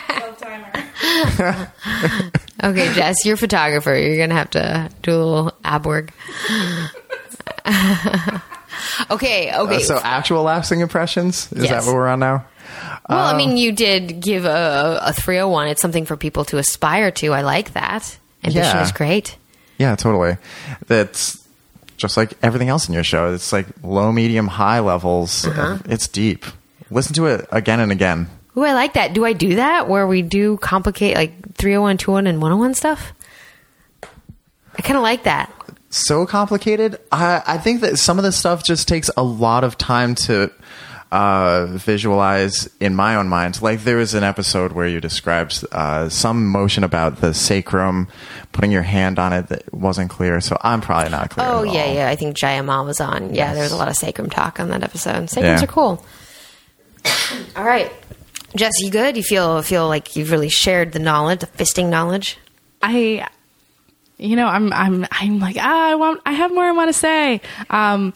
Okay, 2.63 2.93
Jess, 2.93 3.17
you're 3.25 3.33
a 3.33 3.37
photographer. 3.37 3.93
You're 3.93 4.17
gonna 4.17 4.35
have 4.39 4.49
to 4.51 4.89
do 5.01 5.11
a 5.11 5.17
little 5.17 5.51
ab 5.65 5.85
work. 5.85 6.11
okay, 9.11 9.53
okay. 9.53 9.75
Uh, 9.75 9.79
so 9.79 9.99
actual 10.01 10.43
lapsing 10.43 10.79
impressions 10.81 11.51
is 11.51 11.63
Yes. 11.63 11.69
that 11.71 11.85
what 11.85 11.95
we're 11.95 12.07
on 12.07 12.19
now? 12.19 12.45
well, 13.09 13.19
um, 13.27 13.35
I 13.35 13.37
mean, 13.37 13.57
you 13.57 13.71
did 13.73 14.21
give 14.21 14.45
a, 14.45 14.99
a 15.03 15.13
301. 15.13 15.67
It's 15.69 15.81
something 15.81 16.05
for 16.05 16.15
people 16.15 16.45
to 16.45 16.57
aspire 16.57 17.11
to. 17.11 17.33
I 17.33 17.41
like 17.41 17.73
that. 17.73 18.17
Ambition 18.43 18.63
Yeah. 18.63 18.83
is 18.83 18.91
great. 18.91 19.35
Yeah, 19.77 19.95
totally. 19.95 20.37
That's 20.87 21.45
just 21.97 22.15
like 22.17 22.33
everything 22.41 22.69
else 22.69 22.87
in 22.87 22.93
your 22.93 23.03
show. 23.03 23.33
It's 23.33 23.51
like 23.51 23.67
low, 23.83 24.11
medium, 24.11 24.47
high 24.47 24.79
levels. 24.79 25.45
Uh-huh. 25.45 25.79
It's 25.85 26.07
deep. 26.07 26.45
Listen 26.89 27.13
to 27.15 27.25
it 27.27 27.45
again 27.51 27.79
and 27.79 27.91
again. 27.91 28.29
Ooh, 28.57 28.63
I 28.63 28.73
like 28.73 28.93
that. 28.93 29.13
Do 29.13 29.25
I 29.25 29.33
do 29.33 29.55
that 29.55 29.87
where 29.89 30.05
we 30.05 30.21
do 30.21 30.57
complicate 30.57 31.15
like 31.15 31.55
301, 31.55 31.97
201, 31.97 32.27
and 32.27 32.41
101 32.41 32.73
stuff? 32.75 33.13
I 34.77 34.81
kind 34.81 34.97
of 34.97 35.03
like 35.03 35.23
that. 35.23 35.51
so 35.89 36.25
complicated. 36.25 36.99
I, 37.11 37.41
I 37.45 37.57
think 37.57 37.81
that 37.81 37.97
some 37.97 38.17
of 38.17 38.23
this 38.23 38.37
stuff 38.37 38.63
just 38.63 38.87
takes 38.87 39.09
a 39.17 39.23
lot 39.23 39.63
of 39.63 39.77
time 39.77 40.15
to 40.15 40.51
uh, 41.11 41.67
visualize 41.67 42.67
in 42.79 42.95
my 42.95 43.15
own 43.15 43.27
mind. 43.29 43.61
Like 43.61 43.83
there 43.83 43.97
was 43.97 44.15
an 44.15 44.23
episode 44.23 44.71
where 44.71 44.87
you 44.87 44.99
described 44.99 45.63
uh, 45.71 46.09
some 46.09 46.47
motion 46.47 46.83
about 46.83 47.21
the 47.21 47.33
sacrum, 47.35 48.07
putting 48.51 48.71
your 48.71 48.81
hand 48.81 49.19
on 49.19 49.31
it 49.33 49.47
that 49.49 49.71
wasn't 49.73 50.09
clear. 50.09 50.41
So 50.41 50.57
I'm 50.61 50.81
probably 50.81 51.11
not 51.11 51.29
clear. 51.29 51.45
Oh, 51.47 51.61
yeah, 51.63 51.83
all. 51.83 51.93
yeah. 51.93 52.09
I 52.09 52.15
think 52.15 52.35
Jayamal 52.37 52.85
was 52.85 52.99
on. 52.99 53.29
Yeah, 53.29 53.45
Yes. 53.47 53.53
there 53.55 53.63
was 53.63 53.71
a 53.71 53.77
lot 53.77 53.89
of 53.89 53.95
sacrum 53.95 54.29
talk 54.31 54.59
on 54.59 54.69
that 54.69 54.81
episode. 54.81 55.29
Sacrums 55.29 55.59
Yeah. 55.61 55.63
are 55.63 55.67
cool. 55.67 56.03
All 57.55 57.63
right. 57.63 57.91
Jess, 58.55 58.73
you 58.79 58.89
good? 58.91 59.17
You 59.17 59.23
feel 59.23 59.61
feel 59.61 59.87
like 59.87 60.15
you've 60.15 60.31
really 60.31 60.49
shared 60.49 60.91
the 60.91 60.99
knowledge, 60.99 61.39
the 61.39 61.47
fisting 61.47 61.89
knowledge? 61.89 62.37
I, 62.81 63.27
you 64.17 64.35
know, 64.35 64.45
I'm, 64.47 64.71
I'm, 64.73 65.05
I'm 65.11 65.39
like, 65.39 65.55
ah, 65.59 65.89
I 65.91 65.95
want, 65.95 66.21
I 66.25 66.33
have 66.33 66.53
more 66.53 66.65
I 66.65 66.71
want 66.71 66.89
to 66.89 66.93
say. 66.93 67.41
Um, 67.69 68.13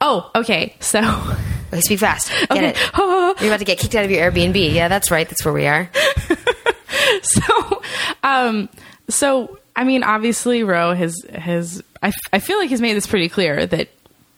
oh, 0.00 0.30
okay. 0.34 0.76
So, 0.80 1.00
Okay, 1.72 1.80
speak 1.80 1.98
fast. 1.98 2.30
Get 2.30 2.50
Okay. 2.52 2.68
it. 2.68 2.76
You're 3.40 3.48
about 3.50 3.58
to 3.58 3.64
get 3.64 3.78
kicked 3.78 3.96
out 3.96 4.04
of 4.04 4.10
your 4.12 4.30
Airbnb. 4.30 4.72
Yeah, 4.72 4.86
that's 4.86 5.10
right. 5.10 5.28
That's 5.28 5.44
where 5.44 5.52
we 5.54 5.66
are. 5.66 5.90
so, 7.22 7.82
um, 8.22 8.68
so, 9.08 9.58
I 9.74 9.82
mean, 9.82 10.04
obviously, 10.04 10.62
Roe 10.62 10.94
has, 10.94 11.20
has, 11.34 11.82
I, 12.00 12.08
f- 12.08 12.14
I 12.32 12.38
feel 12.38 12.58
like 12.58 12.68
he's 12.68 12.80
made 12.80 12.94
this 12.96 13.08
pretty 13.08 13.28
clear 13.28 13.66
that 13.66 13.88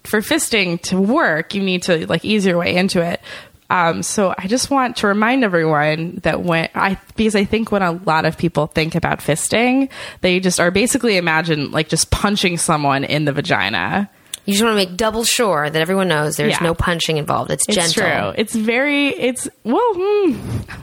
for 0.05 0.21
fisting 0.21 0.81
to 0.83 0.99
work, 0.99 1.53
you 1.55 1.63
need 1.63 1.83
to 1.85 2.07
like 2.07 2.25
ease 2.25 2.47
your 2.47 2.57
way 2.57 2.75
into 2.75 3.03
it. 3.03 3.21
Um, 3.69 4.03
so 4.03 4.33
I 4.39 4.47
just 4.47 4.71
want 4.71 4.97
to 4.99 5.09
remind 5.09 5.43
everyone 5.45 6.21
that 6.23 6.43
when 6.43 6.69
I, 6.75 6.99
because 7.17 7.35
I 7.35 7.45
think 7.45 7.73
when 7.73 7.83
a 7.83 7.93
lot 7.93 8.25
of 8.25 8.39
people 8.39 8.69
think 8.69 8.95
about 8.95 9.19
fisting, 9.19 9.91
they 10.21 10.39
just 10.41 10.61
are 10.61 10.71
basically 10.71 11.17
imagine 11.17 11.71
like 11.73 11.89
just 11.89 12.11
punching 12.11 12.59
someone 12.59 13.03
in 13.05 13.25
the 13.25 13.33
vagina. 13.33 14.09
You 14.45 14.53
just 14.53 14.63
want 14.65 14.79
to 14.79 14.87
make 14.87 14.97
double 14.97 15.25
sure 15.25 15.69
that 15.69 15.81
everyone 15.83 16.07
knows 16.07 16.37
there's 16.37 16.53
Yeah. 16.53 16.63
no 16.63 16.75
punching 16.75 17.17
involved. 17.17 17.51
It's, 17.51 17.65
It's 17.69 17.93
gentle. 17.93 18.31
true. 18.33 18.41
It's 18.41 18.55
very. 18.55 19.09
It's 19.09 19.49
well. 19.65 19.81
Hmm, 19.95 20.31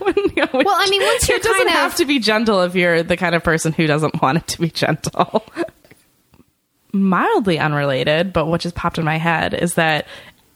well, 0.52 0.66
I 0.68 0.86
mean, 0.90 1.00
once 1.02 1.26
you're 1.26 1.38
it 1.38 1.42
doesn't 1.42 1.68
of- 1.68 1.72
have 1.72 1.96
to 1.96 2.04
be 2.04 2.18
gentle 2.18 2.60
if 2.60 2.74
you're 2.74 3.02
the 3.02 3.16
kind 3.16 3.34
of 3.34 3.42
person 3.42 3.72
who 3.72 3.86
doesn't 3.86 4.20
want 4.20 4.36
it 4.36 4.46
to 4.48 4.60
be 4.60 4.68
gentle. 4.68 5.42
Mildly 6.92 7.58
unrelated, 7.58 8.32
but 8.32 8.46
what 8.46 8.60
just 8.60 8.76
popped 8.76 8.98
in 8.98 9.04
my 9.04 9.16
head 9.16 9.52
is 9.54 9.74
that 9.74 10.06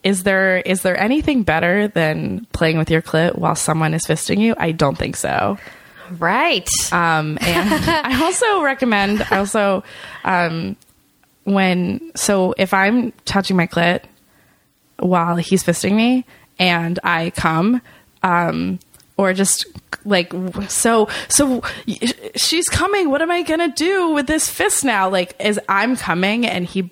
is 0.09 0.23
there 0.23 0.57
is 0.57 0.81
there 0.81 0.99
anything 0.99 1.43
better 1.43 1.87
than 1.87 2.47
playing 2.53 2.79
with 2.79 2.91
your 2.91 3.03
clit 3.03 3.37
while 3.37 3.55
someone 3.55 3.93
is 3.93 4.07
fisting 4.07 4.39
you? 4.39 4.55
I 4.57 4.73
don't 4.73 4.97
think 4.97 5.17
so. 5.17 5.59
Right. 6.19 6.67
Um, 6.91 7.37
and 7.43 7.85
I 7.91 8.23
also 8.25 8.63
recommend 8.63 9.21
I 9.31 9.37
also 9.37 9.85
um, 10.25 10.77
when 11.45 12.11
so 12.15 12.55
if 12.57 12.73
I'm 12.73 13.13
touching 13.27 13.55
my 13.55 13.67
clit 13.67 14.05
while 14.99 15.37
he's 15.37 15.63
fisting 15.63 15.95
me 15.95 16.25
and 16.59 16.99
I 17.05 17.29
come, 17.31 17.83
um, 18.23 18.79
or 19.19 19.35
just 19.35 19.67
like 20.07 20.33
so 20.69 21.09
so 21.29 21.63
she's 22.35 22.69
coming. 22.71 23.11
What 23.11 23.21
am 23.21 23.31
I 23.31 23.43
gonna 23.43 23.69
do 23.69 24.13
with 24.15 24.27
this 24.27 24.49
fist 24.49 24.87
now? 24.87 25.11
Like 25.11 25.39
as 25.39 25.59
I'm 25.69 25.97
coming 25.97 26.47
and 26.47 26.65
he 26.65 26.91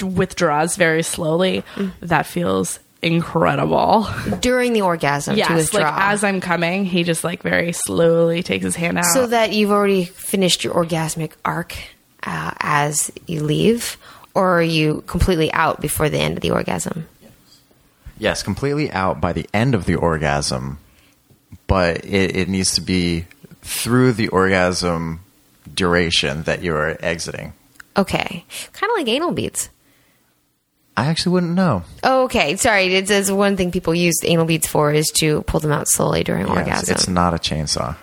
withdraws 0.00 0.76
very 0.76 1.02
slowly, 1.02 1.64
that 2.00 2.26
feels 2.26 2.78
incredible. 3.02 4.06
During 4.40 4.72
the 4.74 4.82
orgasm 4.82 5.34
to 5.34 5.38
Yes, 5.38 5.50
withdraw. 5.50 5.90
like 5.90 5.94
as 6.12 6.22
I'm 6.24 6.40
coming, 6.40 6.84
he 6.84 7.02
just 7.02 7.24
like 7.24 7.42
very 7.42 7.72
slowly 7.72 8.42
takes 8.42 8.64
his 8.64 8.76
hand 8.76 8.98
out. 8.98 9.06
so 9.06 9.26
that 9.26 9.52
you've 9.52 9.70
already 9.72 10.04
finished 10.04 10.62
your 10.64 10.74
orgasmic 10.74 11.32
arc 11.44 11.74
uh, 12.22 12.52
as 12.60 13.10
you 13.26 13.42
leave, 13.42 13.96
or 14.34 14.58
are 14.58 14.62
you 14.62 15.02
completely 15.08 15.52
out 15.52 15.80
before 15.80 16.08
the 16.08 16.18
end 16.18 16.36
of 16.36 16.42
the 16.42 16.52
orgasm? 16.52 17.08
Yes, 18.18 18.44
completely 18.44 18.90
out 18.92 19.20
by 19.20 19.32
the 19.32 19.48
end 19.52 19.74
of 19.74 19.84
the 19.86 19.96
orgasm, 19.96 20.78
but 21.66 22.04
it, 22.04 22.36
it 22.36 22.48
needs 22.48 22.74
to 22.76 22.80
be 22.80 23.26
through 23.62 24.12
the 24.12 24.28
orgasm 24.28 25.20
duration 25.74 26.44
that 26.44 26.62
you 26.62 26.72
are 26.76 26.96
exiting. 27.00 27.52
Okay, 27.96 28.44
kind 28.72 28.90
of 28.90 28.96
like 28.96 29.08
anal 29.08 29.32
beads. 29.32 29.68
I 30.96 31.06
actually 31.06 31.32
wouldn't 31.32 31.54
know. 31.54 31.84
Oh, 32.04 32.24
okay. 32.24 32.56
Sorry, 32.56 32.94
It 32.94 33.08
says 33.08 33.32
one 33.32 33.56
thing 33.56 33.70
people 33.70 33.94
use 33.94 34.16
anal 34.24 34.44
beads 34.44 34.66
for 34.66 34.92
is 34.92 35.06
to 35.20 35.40
pull 35.42 35.58
them 35.60 35.72
out 35.72 35.88
slowly 35.88 36.22
during 36.22 36.46
Yes, 36.46 36.56
orgasm. 36.56 36.94
it's 36.94 37.08
not 37.08 37.32
a 37.32 37.38
chainsaw. 37.38 37.96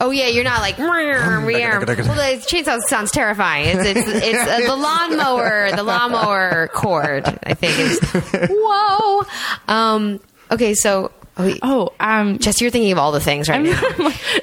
Oh 0.00 0.10
yeah, 0.10 0.26
you're 0.28 0.42
not 0.42 0.60
like. 0.60 0.78
well, 0.78 0.88
the 0.88 2.44
chainsaw 2.48 2.80
sounds 2.88 3.10
terrifying. 3.12 3.78
It's 3.78 3.84
it's, 3.98 4.08
it's 4.08 4.50
uh, 4.50 4.60
the 4.66 4.74
lawnmower, 4.76 5.70
the 5.76 5.82
lawnmower 5.82 6.68
cord. 6.72 7.26
I 7.44 7.54
think 7.54 7.78
is. 7.78 8.00
Whoa. 8.50 9.22
Um. 9.68 10.20
Okay, 10.50 10.74
so. 10.74 11.12
Oh, 11.36 11.54
oh, 11.62 11.88
um, 11.98 12.38
Jess, 12.38 12.60
you're 12.60 12.70
thinking 12.70 12.92
of 12.92 12.98
all 12.98 13.10
the 13.10 13.20
things 13.20 13.48
right 13.48 13.62
now. 13.62 13.70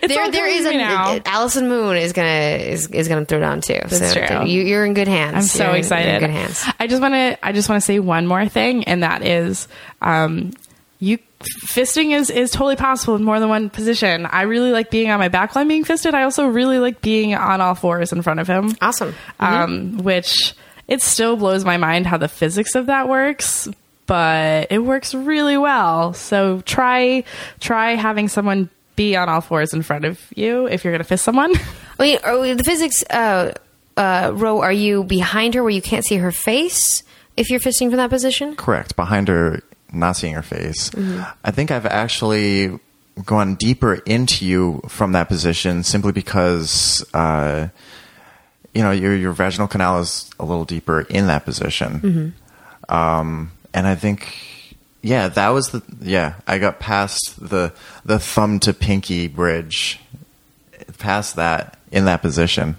it's 0.02 0.08
there, 0.08 0.32
there 0.32 0.48
is 0.48 0.66
a 0.66 0.74
now. 0.74 1.20
Allison 1.26 1.70
Moon 1.70 1.98
is 1.98 2.14
gonna 2.14 2.58
is, 2.58 2.88
is 2.88 3.08
gonna 3.08 3.26
throw 3.26 3.40
down 3.40 3.62
too. 3.62 3.80
That's 3.86 4.14
so 4.14 4.26
true. 4.26 4.46
You, 4.48 4.64
you're 4.64 4.86
in 4.86 4.96
good 4.96 5.08
hands. 5.08 5.36
I'm 5.36 5.42
so 5.44 5.66
You're 5.68 5.76
excited. 5.76 6.16
in 6.16 6.20
good 6.22 6.30
hands. 6.32 6.66
I 6.80 6.88
just 6.88 7.02
want 7.02 7.14
to. 7.14 7.38
I 7.46 7.52
just 7.52 7.70
want 7.70 7.82
to 7.82 7.86
say 7.86 8.00
one 8.00 8.26
more 8.26 8.48
thing, 8.48 8.86
and 8.86 9.04
that 9.04 9.24
is, 9.24 9.68
um, 10.02 10.52
you 11.00 11.20
fisting 11.40 12.12
is 12.16 12.32
is 12.32 12.50
totally 12.50 12.76
possible 12.76 13.16
in 13.16 13.24
more 13.24 13.40
than 13.40 13.50
one 13.50 13.70
position. 13.70 14.26
I 14.26 14.44
really 14.44 14.72
like 14.72 14.90
being 14.90 15.12
on 15.12 15.20
my 15.20 15.30
back 15.30 15.56
line 15.56 15.68
being 15.68 15.84
fisted. 15.84 16.16
I 16.16 16.24
also 16.24 16.48
really 16.48 16.80
like 16.80 17.02
being 17.02 17.36
on 17.36 17.62
all 17.62 17.76
fours 17.76 18.12
in 18.12 18.24
front 18.24 18.40
of 18.40 18.48
him. 18.48 18.76
Awesome. 18.82 19.14
Um, 19.40 20.00
which 20.00 20.56
it 20.88 21.04
still 21.04 21.38
blows 21.38 21.64
my 21.64 21.78
mind 21.78 22.08
how 22.08 22.18
the 22.18 22.28
physics 22.28 22.74
of 22.74 22.88
that 22.88 23.08
works, 23.08 23.68
but 24.10 24.72
it 24.72 24.80
works 24.80 25.14
really 25.14 25.56
well. 25.56 26.14
So 26.14 26.62
try 26.62 27.24
try 27.60 27.92
having 27.92 28.28
someone 28.28 28.70
be 28.96 29.16
on 29.16 29.30
all 29.30 29.40
fours 29.40 29.72
in 29.72 29.84
front 29.84 30.04
of 30.04 30.20
you 30.36 30.66
if 30.66 30.84
you're 30.84 30.92
going 30.92 31.04
to 31.04 31.08
fist 31.08 31.24
someone. 31.24 31.54
I 32.00 32.04
mean, 32.04 32.18
are, 32.24 32.56
the 32.56 32.64
physics. 32.64 33.04
Uh, 33.04 33.54
uh, 33.96 34.32
Roe. 34.34 34.62
Are 34.62 34.72
you 34.72 35.04
behind 35.04 35.54
her 35.54 35.62
where 35.62 35.70
you 35.72 35.82
can't 35.82 36.06
see 36.06 36.16
her 36.16 36.32
face 36.32 37.04
if 37.38 37.50
you're 37.50 37.60
fisting 37.60 37.90
from 37.90 37.98
that 37.98 38.10
position? 38.10 38.56
Correct. 38.56 38.96
Behind 38.96 39.28
her, 39.28 39.62
not 39.92 40.14
seeing 40.14 40.34
her 40.34 40.42
face. 40.42 40.90
I 41.44 41.52
think 41.52 41.70
I've 41.70 41.86
actually 41.86 42.80
gone 43.26 43.56
deeper 43.56 43.96
into 43.96 44.46
you 44.46 44.82
from 44.88 45.12
that 45.12 45.28
position 45.28 45.84
simply 45.84 46.14
because, 46.14 47.06
uh, 47.14 47.68
you 48.74 48.82
know, 48.82 48.92
your 48.92 49.16
your 49.16 49.34
vaginal 49.34 49.68
canal 49.68 50.00
is 50.00 50.32
a 50.40 50.46
little 50.46 50.66
deeper 50.66 51.02
in 51.02 51.28
that 51.28 51.44
position. 51.44 52.34
Um, 52.88 53.52
and 53.74 53.88
I 53.88 53.96
think, 53.96 54.76
yeah, 55.02 55.28
that 55.30 55.50
was 55.50 55.70
the 55.70 55.82
yeah. 56.02 56.36
I 56.48 56.58
got 56.58 56.80
past 56.80 57.36
the 57.40 57.74
the 58.06 58.20
thumb 58.20 58.60
to 58.62 58.74
pinky 58.74 59.28
bridge, 59.28 60.00
past 60.98 61.36
that 61.36 61.78
in 61.92 62.06
that 62.06 62.22
position. 62.22 62.76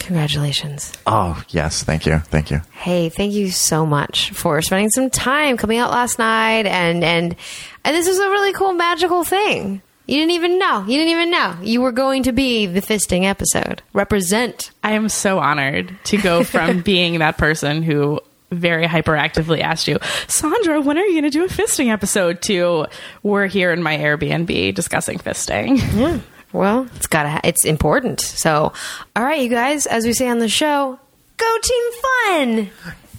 Congratulations. 0.00 0.92
Oh 1.06 1.42
yes, 1.48 1.82
thank 1.82 2.06
you, 2.06 2.18
thank 2.18 2.50
you. 2.50 2.60
Hey, 2.72 3.08
thank 3.08 3.32
you 3.32 3.50
so 3.50 3.84
much 3.84 4.30
for 4.30 4.62
spending 4.62 4.90
some 4.90 5.10
time 5.10 5.56
coming 5.56 5.78
out 5.78 5.90
last 5.90 6.18
night 6.18 6.66
and 6.66 7.02
and 7.04 7.36
and 7.84 7.96
this 7.96 8.08
was 8.08 8.18
a 8.18 8.28
really 8.28 8.52
cool 8.52 8.72
magical 8.72 9.24
thing. 9.24 9.82
You 10.06 10.16
didn't 10.16 10.30
even 10.32 10.58
know. 10.58 10.84
You 10.86 10.96
didn't 10.96 11.10
even 11.10 11.30
know. 11.30 11.56
You 11.62 11.82
were 11.82 11.92
going 11.92 12.22
to 12.22 12.32
be 12.32 12.64
the 12.64 12.80
fisting 12.80 13.24
episode. 13.24 13.82
Represent. 13.92 14.70
I 14.82 14.92
am 14.92 15.10
so 15.10 15.38
honored 15.38 15.94
to 16.04 16.16
go 16.16 16.44
from 16.44 16.80
being 16.82 17.18
that 17.18 17.36
person 17.36 17.82
who 17.82 18.20
very 18.50 18.86
hyperactively 18.86 19.60
asked 19.60 19.88
you, 19.88 19.98
Sandra, 20.26 20.80
when 20.80 20.98
are 20.98 21.04
you 21.04 21.12
going 21.20 21.30
to 21.30 21.30
do 21.30 21.44
a 21.44 21.48
fisting 21.48 21.88
episode? 21.92 22.40
To 22.42 22.86
we're 23.22 23.46
here 23.46 23.72
in 23.72 23.82
my 23.82 23.96
Airbnb 23.96 24.74
discussing 24.74 25.18
fisting. 25.18 25.78
Yeah. 25.94 26.20
Well, 26.52 26.88
it's 26.96 27.06
got 27.06 27.24
to 27.24 27.28
ha- 27.28 27.40
it's 27.44 27.64
important. 27.66 28.20
So, 28.20 28.72
all 29.14 29.22
right, 29.22 29.40
you 29.42 29.50
guys, 29.50 29.86
as 29.86 30.06
we 30.06 30.12
say 30.14 30.28
on 30.28 30.38
the 30.38 30.48
show, 30.48 30.98
go 31.36 31.58
team 31.62 31.84
fun. 32.02 32.70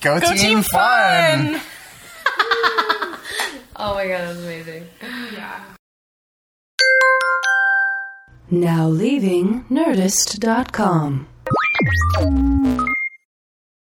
Go, 0.01 0.19
team, 0.19 0.61
fun. 0.63 1.61
Oh 3.81 3.93
my 3.93 4.07
god, 4.09 4.19
that 4.19 4.27
was 4.35 4.43
amazing. 4.43 4.85
Now 8.51 8.89
leaving 8.89 9.63
Nerdist.com. 9.69 11.27